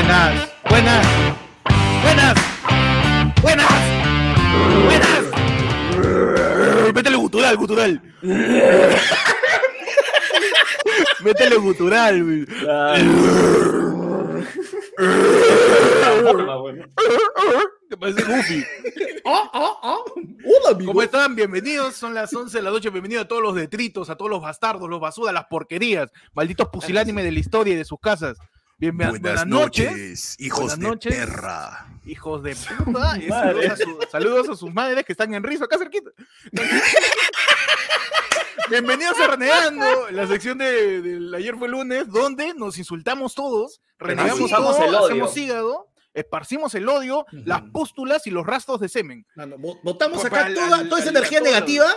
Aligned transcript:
Buenas, 0.00 0.48
buenas, 0.70 1.06
buenas, 2.02 2.34
buenas, 3.42 3.68
buenas. 4.86 5.20
Métele 6.94 7.16
gutural, 7.16 7.56
gutural. 7.58 8.00
Métele 11.22 11.56
gutural. 11.56 12.24
güey. 12.24 12.46
Que 17.90 17.96
parece 17.98 18.22
Goofy. 18.22 18.64
¡Ah, 19.26 19.50
ah, 19.52 19.80
ah! 19.82 19.98
¡Hola, 20.16 20.70
amigo! 20.70 20.92
¿Cómo 20.92 21.02
están? 21.02 21.36
Bienvenidos. 21.36 21.94
Son 21.96 22.14
las 22.14 22.32
11 22.32 22.56
de 22.56 22.62
la 22.62 22.70
noche. 22.70 22.88
Bienvenidos 22.88 23.26
a 23.26 23.28
todos 23.28 23.42
los 23.42 23.54
detritos, 23.54 24.08
a 24.08 24.16
todos 24.16 24.30
los 24.30 24.40
bastardos, 24.40 24.88
los 24.88 24.98
basuras, 24.98 25.34
las 25.34 25.44
porquerías, 25.44 26.10
malditos 26.32 26.68
pusilánimes 26.68 27.22
de 27.22 27.32
la 27.32 27.40
historia 27.40 27.74
y 27.74 27.76
de 27.76 27.84
sus 27.84 28.00
casas. 28.00 28.38
Bien, 28.80 28.96
buenas, 28.96 29.20
buenas 29.20 29.46
noches, 29.46 30.36
hijos 30.38 30.60
Buenas 30.60 30.78
de 30.78 30.86
noches. 30.88 31.14
perra. 31.14 31.86
hijos 32.06 32.42
de 32.42 32.56
puta. 32.56 33.18
Y 33.18 33.28
saludos, 33.28 33.66
a 33.70 33.76
su- 33.76 33.98
saludos 34.10 34.48
a 34.48 34.56
sus 34.56 34.72
madres 34.72 35.04
que 35.04 35.12
están 35.12 35.34
en 35.34 35.42
rizo 35.42 35.64
acá 35.64 35.76
cerquita. 35.76 36.10
Bienvenidos 38.70 39.18
a 39.20 39.26
Renegando, 39.26 40.10
la 40.12 40.26
sección 40.26 40.56
de, 40.56 41.02
del 41.02 41.34
ayer 41.34 41.56
fue 41.56 41.68
lunes, 41.68 42.08
donde 42.08 42.54
nos 42.54 42.78
insultamos 42.78 43.34
todos, 43.34 43.82
renegamos 43.98 44.40
Usamos 44.40 44.76
todo, 44.76 44.86
el 44.88 44.94
odio. 44.94 45.04
hacemos 45.06 45.36
hígado, 45.36 45.88
esparcimos 46.14 46.74
el 46.74 46.88
odio, 46.88 47.26
las 47.32 47.60
pústulas 47.62 48.26
y 48.26 48.30
los 48.30 48.46
rastros 48.46 48.80
de 48.80 48.88
semen. 48.88 49.26
Por- 49.34 50.26
acá 50.26 50.54
toda, 50.54 51.00
esa 51.00 51.10
energía 51.10 51.40
negativa, 51.40 51.92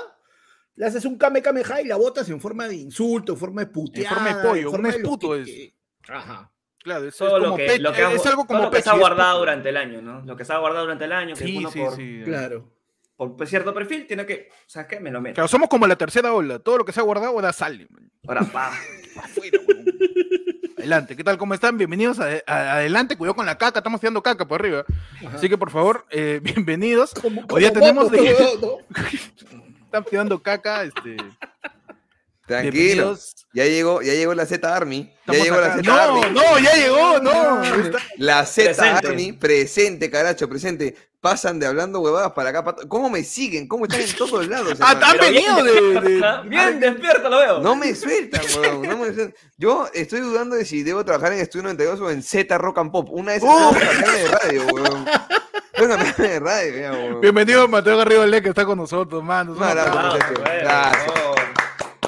le 0.75 0.86
haces 0.86 1.06
un 1.06 1.18
kame 1.18 1.42
kame 1.42 1.62
y 1.84 1.88
la 1.88 1.95
botas 1.95 2.28
en 2.30 2.42
forma 2.42 2.68
de 2.68 2.75
insulto, 2.75 3.34
en 3.34 3.40
forma 3.40 3.62
de 3.64 3.68
puteada. 3.68 4.16
forma 4.16 4.36
de 4.36 4.50
pollo, 4.50 4.72
forma 4.72 4.90
un 4.90 4.92
de 4.95 5.00
lo 5.00 5.03
esputo 5.06 5.30
que- 5.31 5.42
es. 5.64 6.09
Ajá. 6.09 6.50
Claro, 6.84 7.06
es, 7.06 7.14
es 7.14 7.17
Todo 7.17 7.39
lo 7.39 7.45
como 7.45 7.58
que, 7.58 7.80
lo 7.80 7.94
que 7.94 8.02
ha- 8.03 8.12
es 8.12 8.26
algo 8.26 8.44
todo 8.44 8.48
como 8.48 8.59
lo 8.64 8.72
que 8.72 8.81
se 8.81 8.89
ha 8.89 8.92
pechi, 8.94 8.95
es 8.95 9.00
guardado 9.09 9.39
durante 9.39 9.70
el 9.70 9.78
año, 9.78 10.02
¿no? 10.02 10.22
Lo 10.26 10.36
que 10.36 10.45
se 10.45 10.53
ha 10.53 10.58
guardado 10.58 10.84
durante 10.86 11.06
el 11.06 11.12
año, 11.14 11.36
que 11.36 11.45
Sí, 11.45 11.58
uno 11.58 11.72
sí, 11.72 11.80
por, 11.80 11.95
sí. 11.95 12.22
Claro. 12.25 12.70
por 13.16 13.48
cierto 13.48 13.73
perfil 13.73 14.06
tiene 14.06 14.25
que, 14.25 14.50
¿sabes 14.67 14.88
qué? 14.90 15.00
Me 15.00 15.09
lo 15.12 15.22
meto. 15.22 15.36
Claro, 15.36 15.48
somos 15.48 15.70
como 15.70 15.88
la 15.88 15.95
tercera 15.95 16.34
ola, 16.34 16.59
todo 16.59 16.80
lo 16.80 16.86
que 16.86 16.92
se 16.92 17.00
ha 17.00 17.03
guardado 17.03 17.31
ahora 17.31 17.53
sale. 17.53 17.88
man. 17.90 18.12
Ahora, 18.28 18.42
pa. 18.44 18.67
Afuera. 19.23 19.59
Adelante, 20.78 21.16
¿qué 21.16 21.23
tal? 21.23 21.38
¿Cómo 21.38 21.53
están? 21.53 21.78
Bienvenidos 21.78 22.20
a, 22.20 22.25
a- 22.45 22.73
adelante, 22.73 23.16
cuidado 23.16 23.36
con 23.36 23.45
la 23.45 23.58
caca, 23.58 23.80
estamos 23.80 24.02
tirando 24.02 24.22
caca 24.22 24.45
por 24.45 24.59
arriba. 24.59 24.84
Ajá. 25.25 25.38
Así 25.38 25.47
que 25.47 25.58
por 25.58 25.72
favor, 25.72 26.06
eh, 26.09 26.40
bienvenidos. 26.44 27.14
Como- 27.14 27.45
Hoy 27.50 27.62
ya 27.62 27.70
como 27.70 27.80
tenemos 27.80 28.12
de-. 28.12 28.36
Están 29.86 30.03
tirando 30.06 30.42
caca, 30.42 30.84
este. 30.84 31.16
Tranquilo. 32.45 33.17
Ya 33.53 33.63
llegó, 33.66 34.02
ya 34.02 34.13
llegó 34.13 34.33
la 34.33 34.45
Z 34.45 34.75
Army. 34.75 35.13
Ya 35.27 35.33
llegó 35.36 35.61
la. 35.61 35.75
Z 35.77 35.81
No, 35.83 35.94
Army. 35.95 36.22
no, 36.33 36.59
ya 36.59 36.75
llegó, 36.75 37.19
no. 37.19 37.61
La 38.17 38.45
Z 38.45 38.73
Presente. 38.73 39.08
Army, 39.08 39.31
presente, 39.33 40.09
caracho, 40.11 40.50
presente. 40.50 40.94
Pasan 41.22 41.58
de 41.58 41.67
hablando 41.67 42.02
huevadas 42.02 42.33
para 42.33 42.50
acá. 42.50 42.66
para 42.66 42.85
¿Cómo 42.89 43.09
me 43.09 43.23
siguen? 43.23 43.66
¿Cómo 43.69 43.85
están 43.85 44.02
en 44.02 44.11
todos 44.17 44.45
lados? 44.50 44.77
Ah, 44.81 45.00
han 45.02 45.17
venido 45.19 45.63
bien, 45.63 46.03
de. 46.03 46.19
de- 46.19 46.50
Bien, 46.50 46.80
despierto 46.81 47.30
lo 47.30 47.38
veo. 47.38 47.59
No 47.61 47.77
me 47.77 47.95
sueltan, 47.95 48.41
weón. 48.59 48.81
No 48.81 48.97
me 48.97 49.05
sueltan. 49.13 49.33
Yo 49.57 49.88
estoy 49.94 50.19
dudando 50.19 50.57
de 50.57 50.66
si 50.66 50.83
debo 50.83 51.05
trabajar 51.05 51.31
en 51.31 51.39
Estudio 51.39 51.63
92 51.63 52.02
o 52.02 52.11
en 52.11 52.22
Z 52.22 52.57
Rock 52.57 52.80
and 52.80 52.91
Pop. 52.91 53.07
Una 53.11 53.31
de 53.31 53.38
esas 53.38 53.50
cambiarme 53.50 54.19
de 54.19 54.28
radio, 54.28 54.67
cambiarme 55.88 56.28
de 56.28 56.39
radio, 56.41 56.78
ya, 56.78 56.91
weón. 56.91 57.22
Bienvenido 57.22 57.69
Mateo 57.69 57.95
Garrido 57.97 58.28
Le, 58.28 58.41
que 58.41 58.50
está 58.50 58.66
con 58.66 58.78
nosotros, 58.79 59.23
Gracias. 59.23 61.32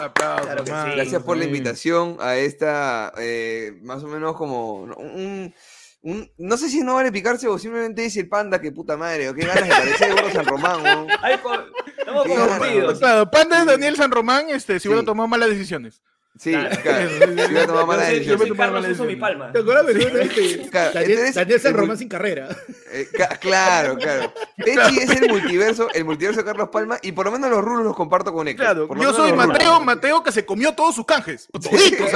No. 0.06 0.12
Aplauso, 0.12 0.44
Claro 0.46 0.64
que 0.64 0.72
mano. 0.72 0.90
sí. 0.92 0.96
Gracias 0.96 1.24
por 1.24 1.38
la 1.38 1.46
invitación 1.46 2.18
a 2.20 2.36
esta, 2.38 3.12
eh, 3.18 3.78
más 3.84 4.04
o 4.04 4.08
menos 4.08 4.36
como 4.36 4.84
un, 4.84 5.54
un- 6.02 6.32
no 6.38 6.58
sé 6.58 6.70
si 6.70 6.82
no 6.82 6.96
vale 6.96 7.12
picarse 7.12 7.48
o 7.48 7.58
simplemente 7.58 8.02
dice 8.04 8.20
el 8.22 8.30
panda 8.30 8.62
que 8.62 8.72
puta 8.72 8.96
madre, 8.96 9.28
o 9.30 9.34
qué 9.34 9.46
ganas 9.46 9.64
de 9.68 9.70
parecer 9.76 10.14
Gordo 10.14 10.32
San 10.32 10.46
Román. 10.46 11.08
Ay, 11.22 11.38
co- 11.40 11.54
estamos 11.98 12.26
confundidos. 12.28 13.00
Claro, 13.00 13.30
Panda 13.32 13.60
es 13.62 13.66
Daniel 13.66 13.96
San 13.96 14.12
Román, 14.12 14.50
este, 14.50 14.74
si 14.76 14.82
Sí. 14.82 14.88
hubiera 14.90 15.04
tomado 15.04 15.28
malas 15.28 15.50
decisiones. 15.50 16.02
Sí, 16.38 16.52
Claro. 16.52 16.76
claro, 16.84 17.10
Sí, 17.10 17.16
sí, 17.16 17.26
sí. 17.26 17.42
sí 17.48 17.54
voy 17.54 17.58
a 17.62 17.66
tomar 17.68 17.82
Yo 17.82 17.88
malas 17.88 18.08
soy- 18.10 18.26
yo 18.26 18.38
soy 18.38 18.48
tomar 18.50 18.72
Carlos, 18.74 18.92
uso 18.92 19.04
mi 19.06 19.16
palma. 19.16 19.52
¿Te 19.54 19.60
acuerdas? 19.60 19.86
Me 19.86 19.92
este, 20.22 20.70
Claro, 20.70 20.92
Daniel, 20.94 21.34
San 21.34 21.52
el 21.52 21.74
Román 21.74 21.98
sin 21.98 22.10
carrera. 22.10 22.50
Eh, 22.92 23.08
ca- 23.18 23.38
claro, 23.38 23.96
claro. 23.98 24.34
Pechi 24.58 25.00
es 25.00 25.10
el 25.22 25.30
multiverso, 25.30 25.88
el 25.94 26.04
multiverso 26.04 26.42
de 26.42 26.46
Carlos 26.46 26.70
Palma, 26.70 26.98
y 27.02 27.14
por 27.14 27.26
lo 27.26 27.32
menos 27.32 27.50
los 27.50 27.64
rulos 27.64 27.86
los 27.86 27.96
comparto 27.96 28.34
con 28.34 28.48
él. 28.50 28.56
Claro, 28.58 28.88
yo 29.02 29.14
soy 29.14 29.32
rulos. 29.32 29.48
Mateo, 29.48 29.80
Mateo 29.80 30.24
que 30.24 30.32
se 30.34 30.46
comió 30.46 30.74
todos 30.74 30.96
sus 30.96 31.06
canjes. 31.06 31.48
Toditos. 31.54 32.12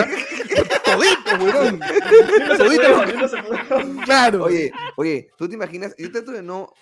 puede, 1.37 3.17
no 3.17 3.27
se 3.27 3.37
puede. 3.43 4.03
Claro. 4.05 4.43
Oye, 4.43 4.71
oye, 4.95 5.29
¿tú 5.37 5.47
te 5.47 5.55
imaginas? 5.55 5.95
Yo 5.97 6.11
trato 6.11 6.31
de 6.31 6.41
no. 6.41 6.73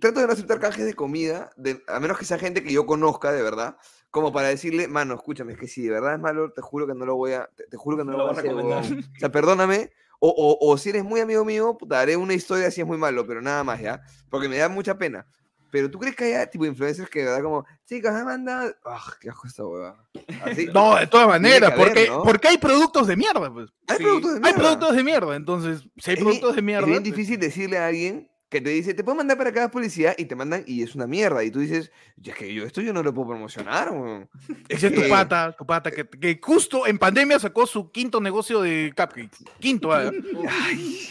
Trato 0.00 0.20
de 0.20 0.26
no 0.26 0.32
aceptar 0.32 0.58
canjes 0.58 0.84
de 0.86 0.94
comida, 0.94 1.50
de- 1.56 1.82
a 1.86 2.00
menos 2.00 2.18
que 2.18 2.24
sea 2.24 2.38
gente 2.38 2.62
que 2.62 2.72
yo 2.72 2.86
conozca 2.86 3.32
de 3.32 3.42
verdad, 3.42 3.76
como 4.16 4.32
para 4.32 4.48
decirle, 4.48 4.88
mano, 4.88 5.14
escúchame, 5.14 5.52
es 5.52 5.58
que 5.58 5.68
si 5.68 5.82
de 5.82 5.90
verdad 5.90 6.14
es 6.14 6.20
malo, 6.20 6.50
te 6.52 6.62
juro 6.62 6.86
que 6.86 6.94
no 6.94 7.04
lo 7.04 7.14
voy 7.16 7.32
a, 7.32 7.50
te, 7.54 7.64
te 7.66 7.76
juro 7.76 7.98
que 7.98 8.04
no, 8.04 8.12
lo 8.12 8.18
voy 8.18 8.28
a 8.28 8.30
hacer, 8.32 8.44
recomendar. 8.44 8.82
huevón. 8.82 9.04
O 9.14 9.18
sea, 9.20 9.30
perdóname, 9.30 9.90
o, 10.18 10.30
o- 10.30 10.72
o 10.72 10.78
si 10.78 10.88
eres 10.88 11.04
muy 11.04 11.20
amigo 11.20 11.44
mío, 11.44 11.76
puta, 11.78 12.00
haré 12.00 12.16
una 12.16 12.32
historia 12.32 12.70
si 12.70 12.80
es 12.80 12.86
muy 12.86 12.96
malo, 12.96 13.26
pero 13.26 13.42
nada 13.42 13.62
más, 13.62 13.80
¿ya? 13.80 14.00
Porque 14.30 14.48
me 14.48 14.56
da 14.56 14.68
mucha 14.70 14.96
pena. 14.96 15.26
Pero 15.70 15.90
tú 15.90 15.98
crees 15.98 16.16
que 16.16 16.24
haya 16.24 16.46
tipo 16.48 16.64
influencers 16.64 17.10
que 17.10 17.18
de 17.18 17.24
verdad 17.26 17.42
como, 17.42 17.66
chicas, 17.84 18.14
me 18.14 18.24
mandan. 18.24 18.74
¡Ah, 18.86 19.12
qué 19.20 19.28
asco 19.28 19.46
esta 19.46 19.66
hueva! 19.66 20.08
Así. 20.42 20.66
No, 20.72 20.96
de 20.96 21.06
todas 21.08 21.28
maneras, 21.28 21.72
haber, 21.72 21.86
porque, 21.88 22.06
¿no? 22.08 22.22
porque 22.22 22.48
hay 22.48 22.56
productos 22.56 23.06
de 23.08 23.16
mierda, 23.16 23.52
pues. 23.52 23.68
Hay 23.88 23.96
Sí, 23.98 24.02
productos 24.04 24.30
de 24.30 24.36
Hay 24.36 24.42
mierda. 24.42 24.58
productos 24.58 24.96
de 24.96 25.04
mierda, 25.04 25.36
entonces, 25.36 25.80
si 25.98 26.10
hay 26.10 26.16
Es 26.16 26.22
productos 26.22 26.56
de 26.56 26.62
mierda. 26.62 26.86
Es 26.86 26.90
bien 26.90 27.02
pues, 27.02 27.14
difícil 27.14 27.38
decirle 27.40 27.78
a 27.78 27.86
alguien 27.88 28.30
que 28.48 28.60
te 28.60 28.70
dice, 28.70 28.94
te 28.94 29.02
puedo 29.02 29.16
mandar 29.16 29.36
para 29.36 29.50
acá 29.50 29.68
publicidad 29.70 30.14
y 30.16 30.24
te 30.26 30.36
mandan 30.36 30.62
y 30.66 30.82
es 30.82 30.94
una 30.94 31.06
mierda. 31.06 31.42
Y 31.42 31.50
tú 31.50 31.58
dices, 31.58 31.90
"Ya 32.16 32.32
es 32.32 32.38
que 32.38 32.54
yo 32.54 32.64
esto 32.64 32.80
yo 32.80 32.92
no 32.92 33.02
lo 33.02 33.12
puedo 33.12 33.28
promocionar. 33.30 33.90
weón". 33.90 34.28
Ese 34.68 34.86
es 34.86 34.94
tu 34.94 35.08
pata, 35.08 35.54
tu 35.58 35.66
pata, 35.66 35.90
que, 35.90 36.08
que 36.08 36.38
justo 36.40 36.86
en 36.86 36.98
pandemia 36.98 37.38
sacó 37.40 37.66
su 37.66 37.90
quinto 37.90 38.20
negocio 38.20 38.60
de 38.62 38.92
cupcakes. 38.96 39.38
Quinto, 39.58 39.92
ah. 39.92 40.10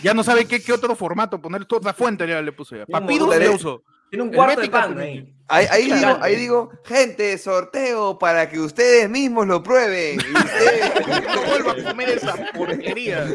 Ya 0.01 0.13
no 0.13 0.23
sabe 0.23 0.46
qué, 0.46 0.62
qué 0.62 0.72
otro 0.72 0.96
formato 0.96 1.41
poner, 1.41 1.66
otra 1.69 1.94
fuente 1.94 2.25
ya 2.28 2.41
le 2.41 2.51
puso 2.53 2.75
ya. 2.78 2.85
Montón 2.88 3.29
le 3.31 3.40
de- 3.40 3.50
usó. 3.50 3.84
Tiene 4.09 4.23
un 4.23 4.31
cuarto 4.31 4.62
de 4.62 4.69
pan 4.69 4.96
también. 4.96 5.35
ahí. 5.47 5.66
Ahí, 5.69 5.91
digo, 5.91 6.17
ahí 6.22 6.35
digo, 6.35 6.72
gente, 6.85 7.38
sorteo 7.38 8.17
para 8.17 8.47
que 8.50 8.59
ustedes 8.59 9.09
mismos 9.09 9.46
lo 9.47 9.62
prueben. 9.62 10.19
y 10.22 10.38
ustedes- 10.38 10.94
No 11.35 11.41
vuelva 11.44 11.72
a 11.73 11.84
comer 11.91 12.09
esa 12.09 12.35
porquería. 12.53 13.28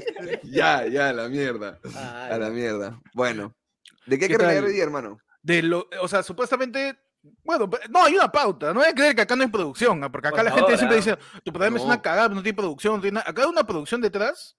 ya, 0.44 0.86
ya, 0.86 1.08
a 1.10 1.12
la 1.12 1.28
mierda. 1.28 1.78
A 1.94 2.38
la 2.38 2.48
mierda. 2.50 2.98
Bueno, 3.14 3.52
¿de 4.10 4.18
qué 4.18 4.24
hay 4.26 4.30
¿Qué 4.30 4.38
tal? 4.38 4.64
hoy 4.64 4.72
día, 4.72 4.82
hermano? 4.82 5.18
De 5.42 5.62
lo, 5.62 5.88
o 6.02 6.08
sea, 6.08 6.22
supuestamente. 6.22 6.98
Bueno, 7.44 7.68
no, 7.90 8.04
hay 8.04 8.14
una 8.14 8.30
pauta. 8.32 8.72
No 8.72 8.80
hay 8.80 8.88
que 8.88 8.94
creer 8.96 9.14
que 9.14 9.22
acá 9.22 9.36
no 9.36 9.42
hay 9.42 9.48
producción, 9.50 10.02
ah, 10.04 10.10
porque 10.10 10.28
acá 10.28 10.36
Por 10.38 10.44
la 10.46 10.52
gente 10.52 10.76
siempre 10.76 10.96
dice, 10.96 11.16
tu 11.44 11.52
programa 11.52 11.76
es 11.76 11.84
una 11.84 12.00
cagada, 12.00 12.28
no 12.30 12.42
tiene 12.42 12.56
producción, 12.56 12.94
no 12.96 13.00
tiene 13.00 13.16
nada". 13.16 13.30
Acá 13.30 13.42
hay 13.42 13.48
una 13.48 13.64
producción 13.64 14.00
detrás 14.00 14.56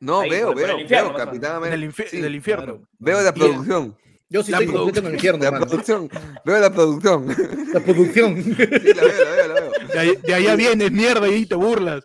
No, 0.00 0.20
Ahí, 0.20 0.30
veo, 0.30 0.54
veo, 0.54 0.78
infierno, 0.78 1.08
veo, 1.10 1.18
Capitán 1.18 1.60
del, 1.62 1.72
América. 1.72 2.02
infi- 2.04 2.08
Sí, 2.08 2.20
del 2.20 2.34
infierno. 2.34 2.64
claro. 2.64 2.88
Veo 2.98 3.20
la 3.22 3.32
producción. 3.34 3.96
Yo 4.30 4.42
sí 4.42 4.50
La 4.50 4.58
estoy 4.58 4.74
completo 4.74 5.00
en 5.00 5.06
el 5.06 5.14
infierno, 5.14 5.42
La 5.50 5.58
producción. 5.58 6.10
Veo 6.44 6.58
la 6.60 6.70
producción. 6.72 7.26
La 7.72 7.80
producción. 7.80 8.42
Sí, 8.44 8.52
la 8.94 9.02
veo, 9.04 9.24
la 9.24 9.30
veo, 9.30 9.48
la 9.48 9.54
veo. 9.60 9.70
De, 9.92 9.98
ahí- 9.98 10.16
de 10.16 10.34
allá 10.34 10.54
vienes, 10.56 10.92
mierda, 10.92 11.28
y 11.28 11.46
te 11.46 11.54
burlas. 11.54 12.04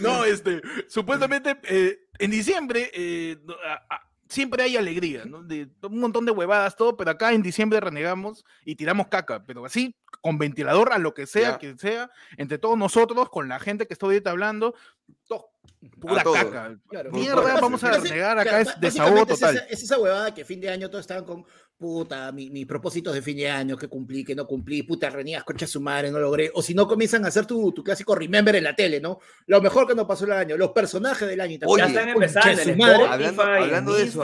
no, 0.00 0.24
este, 0.24 0.62
supuestamente 0.88 1.58
eh, 1.64 1.98
en 2.18 2.30
diciembre 2.30 2.90
eh, 2.94 3.38
no, 3.44 3.54
a- 3.54 3.82
a- 3.94 4.00
siempre 4.28 4.62
hay 4.62 4.76
alegría, 4.76 5.24
¿no? 5.24 5.42
De 5.42 5.68
un 5.82 6.00
montón 6.00 6.24
de 6.24 6.32
huevadas, 6.32 6.76
todo, 6.76 6.96
pero 6.96 7.10
acá 7.10 7.32
en 7.32 7.42
diciembre 7.42 7.80
renegamos 7.80 8.44
y 8.64 8.74
tiramos 8.76 9.08
caca, 9.08 9.44
pero 9.44 9.64
así, 9.64 9.96
con 10.22 10.38
ventilador, 10.38 10.92
a 10.92 10.98
lo 10.98 11.14
que 11.14 11.26
sea, 11.26 11.52
Ya. 11.52 11.58
que 11.58 11.76
sea, 11.78 12.10
entre 12.36 12.58
todos 12.58 12.78
nosotros, 12.78 13.28
con 13.30 13.48
la 13.48 13.60
gente 13.60 13.86
que 13.86 13.94
estoy 13.94 14.14
ahorita 14.16 14.30
hablando, 14.30 14.74
to- 15.28 15.48
pura 15.90 16.22
caca. 16.24 16.76
Claro. 16.88 17.10
Mierda, 17.12 17.60
vamos 17.60 17.82
a 17.84 17.90
renegar, 17.92 18.38
acá 18.38 18.50
claro, 18.62 18.70
es 18.70 18.80
desahogo 18.80 19.26
total. 19.26 19.56
Es 19.56 19.62
esa, 19.62 19.70
es 19.72 19.82
esa 19.82 19.98
huevada 19.98 20.34
que 20.34 20.44
fin 20.44 20.60
de 20.60 20.68
año 20.70 20.88
todos 20.90 21.02
estaban 21.02 21.24
con 21.24 21.44
puta, 21.76 22.30
mi- 22.32 22.50
mis 22.50 22.66
propósitos 22.66 23.12
de 23.12 23.20
fin 23.20 23.36
de 23.36 23.50
año, 23.50 23.76
que 23.76 23.88
cumplí, 23.88 24.24
que 24.24 24.34
no 24.34 24.46
cumplí, 24.46 24.84
puta, 24.84 25.10
renías, 25.10 25.42
concha 25.42 25.66
su 25.66 25.80
madre, 25.80 26.10
no 26.10 26.18
logré. 26.20 26.50
O 26.54 26.62
si 26.62 26.72
no, 26.72 26.86
comienzan 26.86 27.24
a 27.24 27.28
hacer 27.28 27.46
tu, 27.46 27.72
tu 27.72 27.82
clásico 27.82 28.14
remember 28.14 28.54
en 28.54 28.64
la 28.64 28.76
tele, 28.76 29.00
¿no? 29.00 29.18
Lo 29.46 29.60
mejor 29.60 29.86
que 29.86 29.94
nos 29.94 30.06
pasó 30.06 30.24
el 30.24 30.32
año, 30.32 30.56
los 30.56 30.70
personajes 30.70 31.28
del 31.28 31.40
año 31.40 31.54
y 31.54 31.60
Oye, 31.66 31.82
Ya 31.82 31.88
están 31.88 32.08
empezando 32.10 32.62
su 32.62 32.76
madre. 32.76 33.04
Hablando- 33.06 33.92
de 33.94 34.04
eso. 34.04 34.22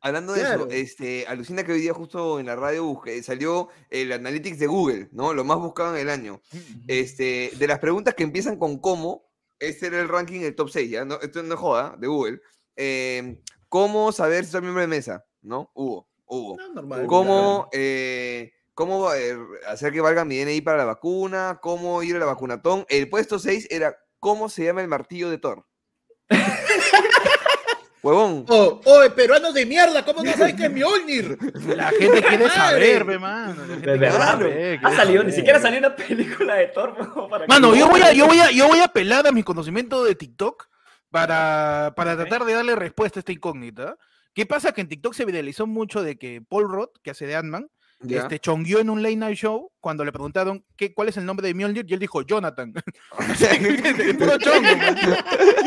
Hablando 0.00 0.32
de 0.32 0.40
Claro. 0.40 0.66
eso, 0.66 0.70
este, 0.70 1.24
alucina 1.28 1.62
que 1.64 1.72
hoy 1.72 1.80
día 1.80 1.94
justo 1.94 2.40
en 2.40 2.46
la 2.46 2.56
radio 2.56 2.84
busqué- 2.84 3.22
salió 3.22 3.68
el 3.90 4.12
Analytics 4.12 4.58
de 4.58 4.66
Google, 4.66 5.08
¿no? 5.12 5.32
Lo 5.32 5.44
más 5.44 5.58
buscado 5.58 5.94
en 5.96 6.02
el 6.02 6.10
año. 6.10 6.40
Este, 6.88 7.52
de 7.58 7.66
las 7.66 7.78
preguntas 7.78 8.14
que 8.14 8.24
empiezan 8.24 8.56
con 8.58 8.78
cómo, 8.78 9.27
este 9.58 9.86
era 9.86 10.00
el 10.00 10.08
ranking 10.08 10.40
del 10.40 10.54
top 10.54 10.70
6, 10.70 10.90
¿ya? 10.90 11.04
No, 11.04 11.16
esto 11.20 11.42
no 11.42 11.54
es 11.54 11.60
joda, 11.60 11.96
de 11.98 12.06
Google. 12.06 12.40
Eh, 12.76 13.40
¿Cómo 13.68 14.12
saber 14.12 14.44
si 14.44 14.52
soy 14.52 14.62
miembro 14.62 14.80
de 14.80 14.88
mesa? 14.88 15.24
¿No? 15.42 15.70
Hubo, 15.74 16.08
hubo. 16.26 16.56
No, 16.56 16.74
normal. 16.74 17.06
¿Cómo, 17.06 17.68
eh, 17.72 18.52
cómo 18.74 19.12
eh, 19.12 19.36
hacer 19.66 19.92
que 19.92 20.00
valga 20.00 20.24
mi 20.24 20.38
DNI 20.38 20.60
para 20.60 20.78
la 20.78 20.84
vacuna? 20.84 21.58
¿Cómo 21.60 22.02
ir 22.02 22.16
a 22.16 22.20
la 22.20 22.26
vacunatón? 22.26 22.86
El 22.88 23.08
puesto 23.08 23.38
6 23.38 23.68
era 23.70 23.96
¿cómo 24.20 24.48
se 24.48 24.64
llama 24.64 24.82
el 24.82 24.88
martillo 24.88 25.30
de 25.30 25.38
Thor? 25.38 25.66
Huevón. 28.02 28.44
Oh, 28.48 28.80
oh, 28.84 29.00
peruanos 29.14 29.52
de 29.54 29.66
mierda, 29.66 30.04
¿cómo 30.04 30.22
no 30.22 30.32
sabes 30.32 30.54
que 30.54 30.66
es 30.66 30.70
Mjolnir? 30.70 31.36
La 31.76 31.90
gente 31.90 32.22
quiere 32.22 32.48
saber, 32.48 33.04
ve, 33.04 33.18
mano. 33.18 33.66
De 33.66 33.98
verdad, 33.98 34.32
saber, 34.32 34.80
Ha 34.82 34.94
salido, 34.94 35.24
ni 35.24 35.32
siquiera 35.32 35.60
salió 35.60 35.78
una 35.78 35.96
película 35.96 36.54
de 36.54 36.68
Thor. 36.68 36.94
bro, 36.94 37.28
para 37.28 37.44
que 37.44 37.48
Mano, 37.48 37.74
yo 37.74 37.88
voy, 37.88 38.00
a, 38.02 38.12
yo, 38.12 38.26
voy 38.26 38.38
a, 38.38 38.50
yo 38.50 38.68
voy 38.68 38.78
a 38.78 38.84
apelar 38.84 39.26
a 39.26 39.32
mi 39.32 39.42
conocimiento 39.42 40.04
de 40.04 40.14
TikTok 40.14 40.68
para, 41.10 41.92
para 41.96 42.16
tratar 42.16 42.44
de 42.44 42.52
darle 42.52 42.76
respuesta 42.76 43.18
a 43.18 43.20
esta 43.20 43.32
incógnita. 43.32 43.96
¿Qué 44.32 44.46
pasa? 44.46 44.72
Que 44.72 44.82
en 44.82 44.88
TikTok 44.88 45.14
se 45.14 45.24
viralizó 45.24 45.66
mucho 45.66 46.02
de 46.02 46.16
que 46.16 46.40
Paul 46.40 46.70
Roth, 46.70 46.96
que 47.02 47.10
hace 47.10 47.26
de 47.26 47.34
Ant-Man, 47.34 47.68
Este, 48.08 48.38
chongueó 48.38 48.78
en 48.78 48.90
un 48.90 49.02
late 49.02 49.16
night 49.16 49.36
show 49.36 49.72
cuando 49.80 50.04
le 50.04 50.12
preguntaron 50.12 50.64
qué, 50.76 50.94
cuál 50.94 51.08
es 51.08 51.16
el 51.16 51.26
nombre 51.26 51.46
de 51.48 51.54
Mjolnir 51.54 51.84
y 51.88 51.94
él 51.94 51.98
dijo 52.00 52.22
Jonathan. 52.22 52.72
El 53.50 54.16
puro 54.16 54.38
chongo. 54.38 54.68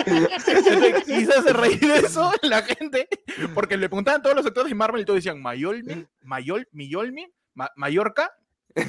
Entonces, 0.06 1.04
Quizás 1.06 1.46
reír 1.54 1.80
de 1.80 2.00
eso 2.00 2.32
la 2.42 2.62
gente, 2.64 3.08
porque 3.54 3.78
le 3.78 3.90
preguntaban 3.90 4.22
todos 4.22 4.36
los 4.36 4.46
actores 4.46 4.70
de 4.70 4.76
Marvel 4.76 5.02
y 5.02 5.06
todos 5.06 5.18
decían 5.18 5.42
Mayolmi, 5.42 6.06
Mayol, 6.24 6.68
Miyolmi, 6.72 7.28
Ma- 7.54 7.72
Mallorca, 7.76 8.32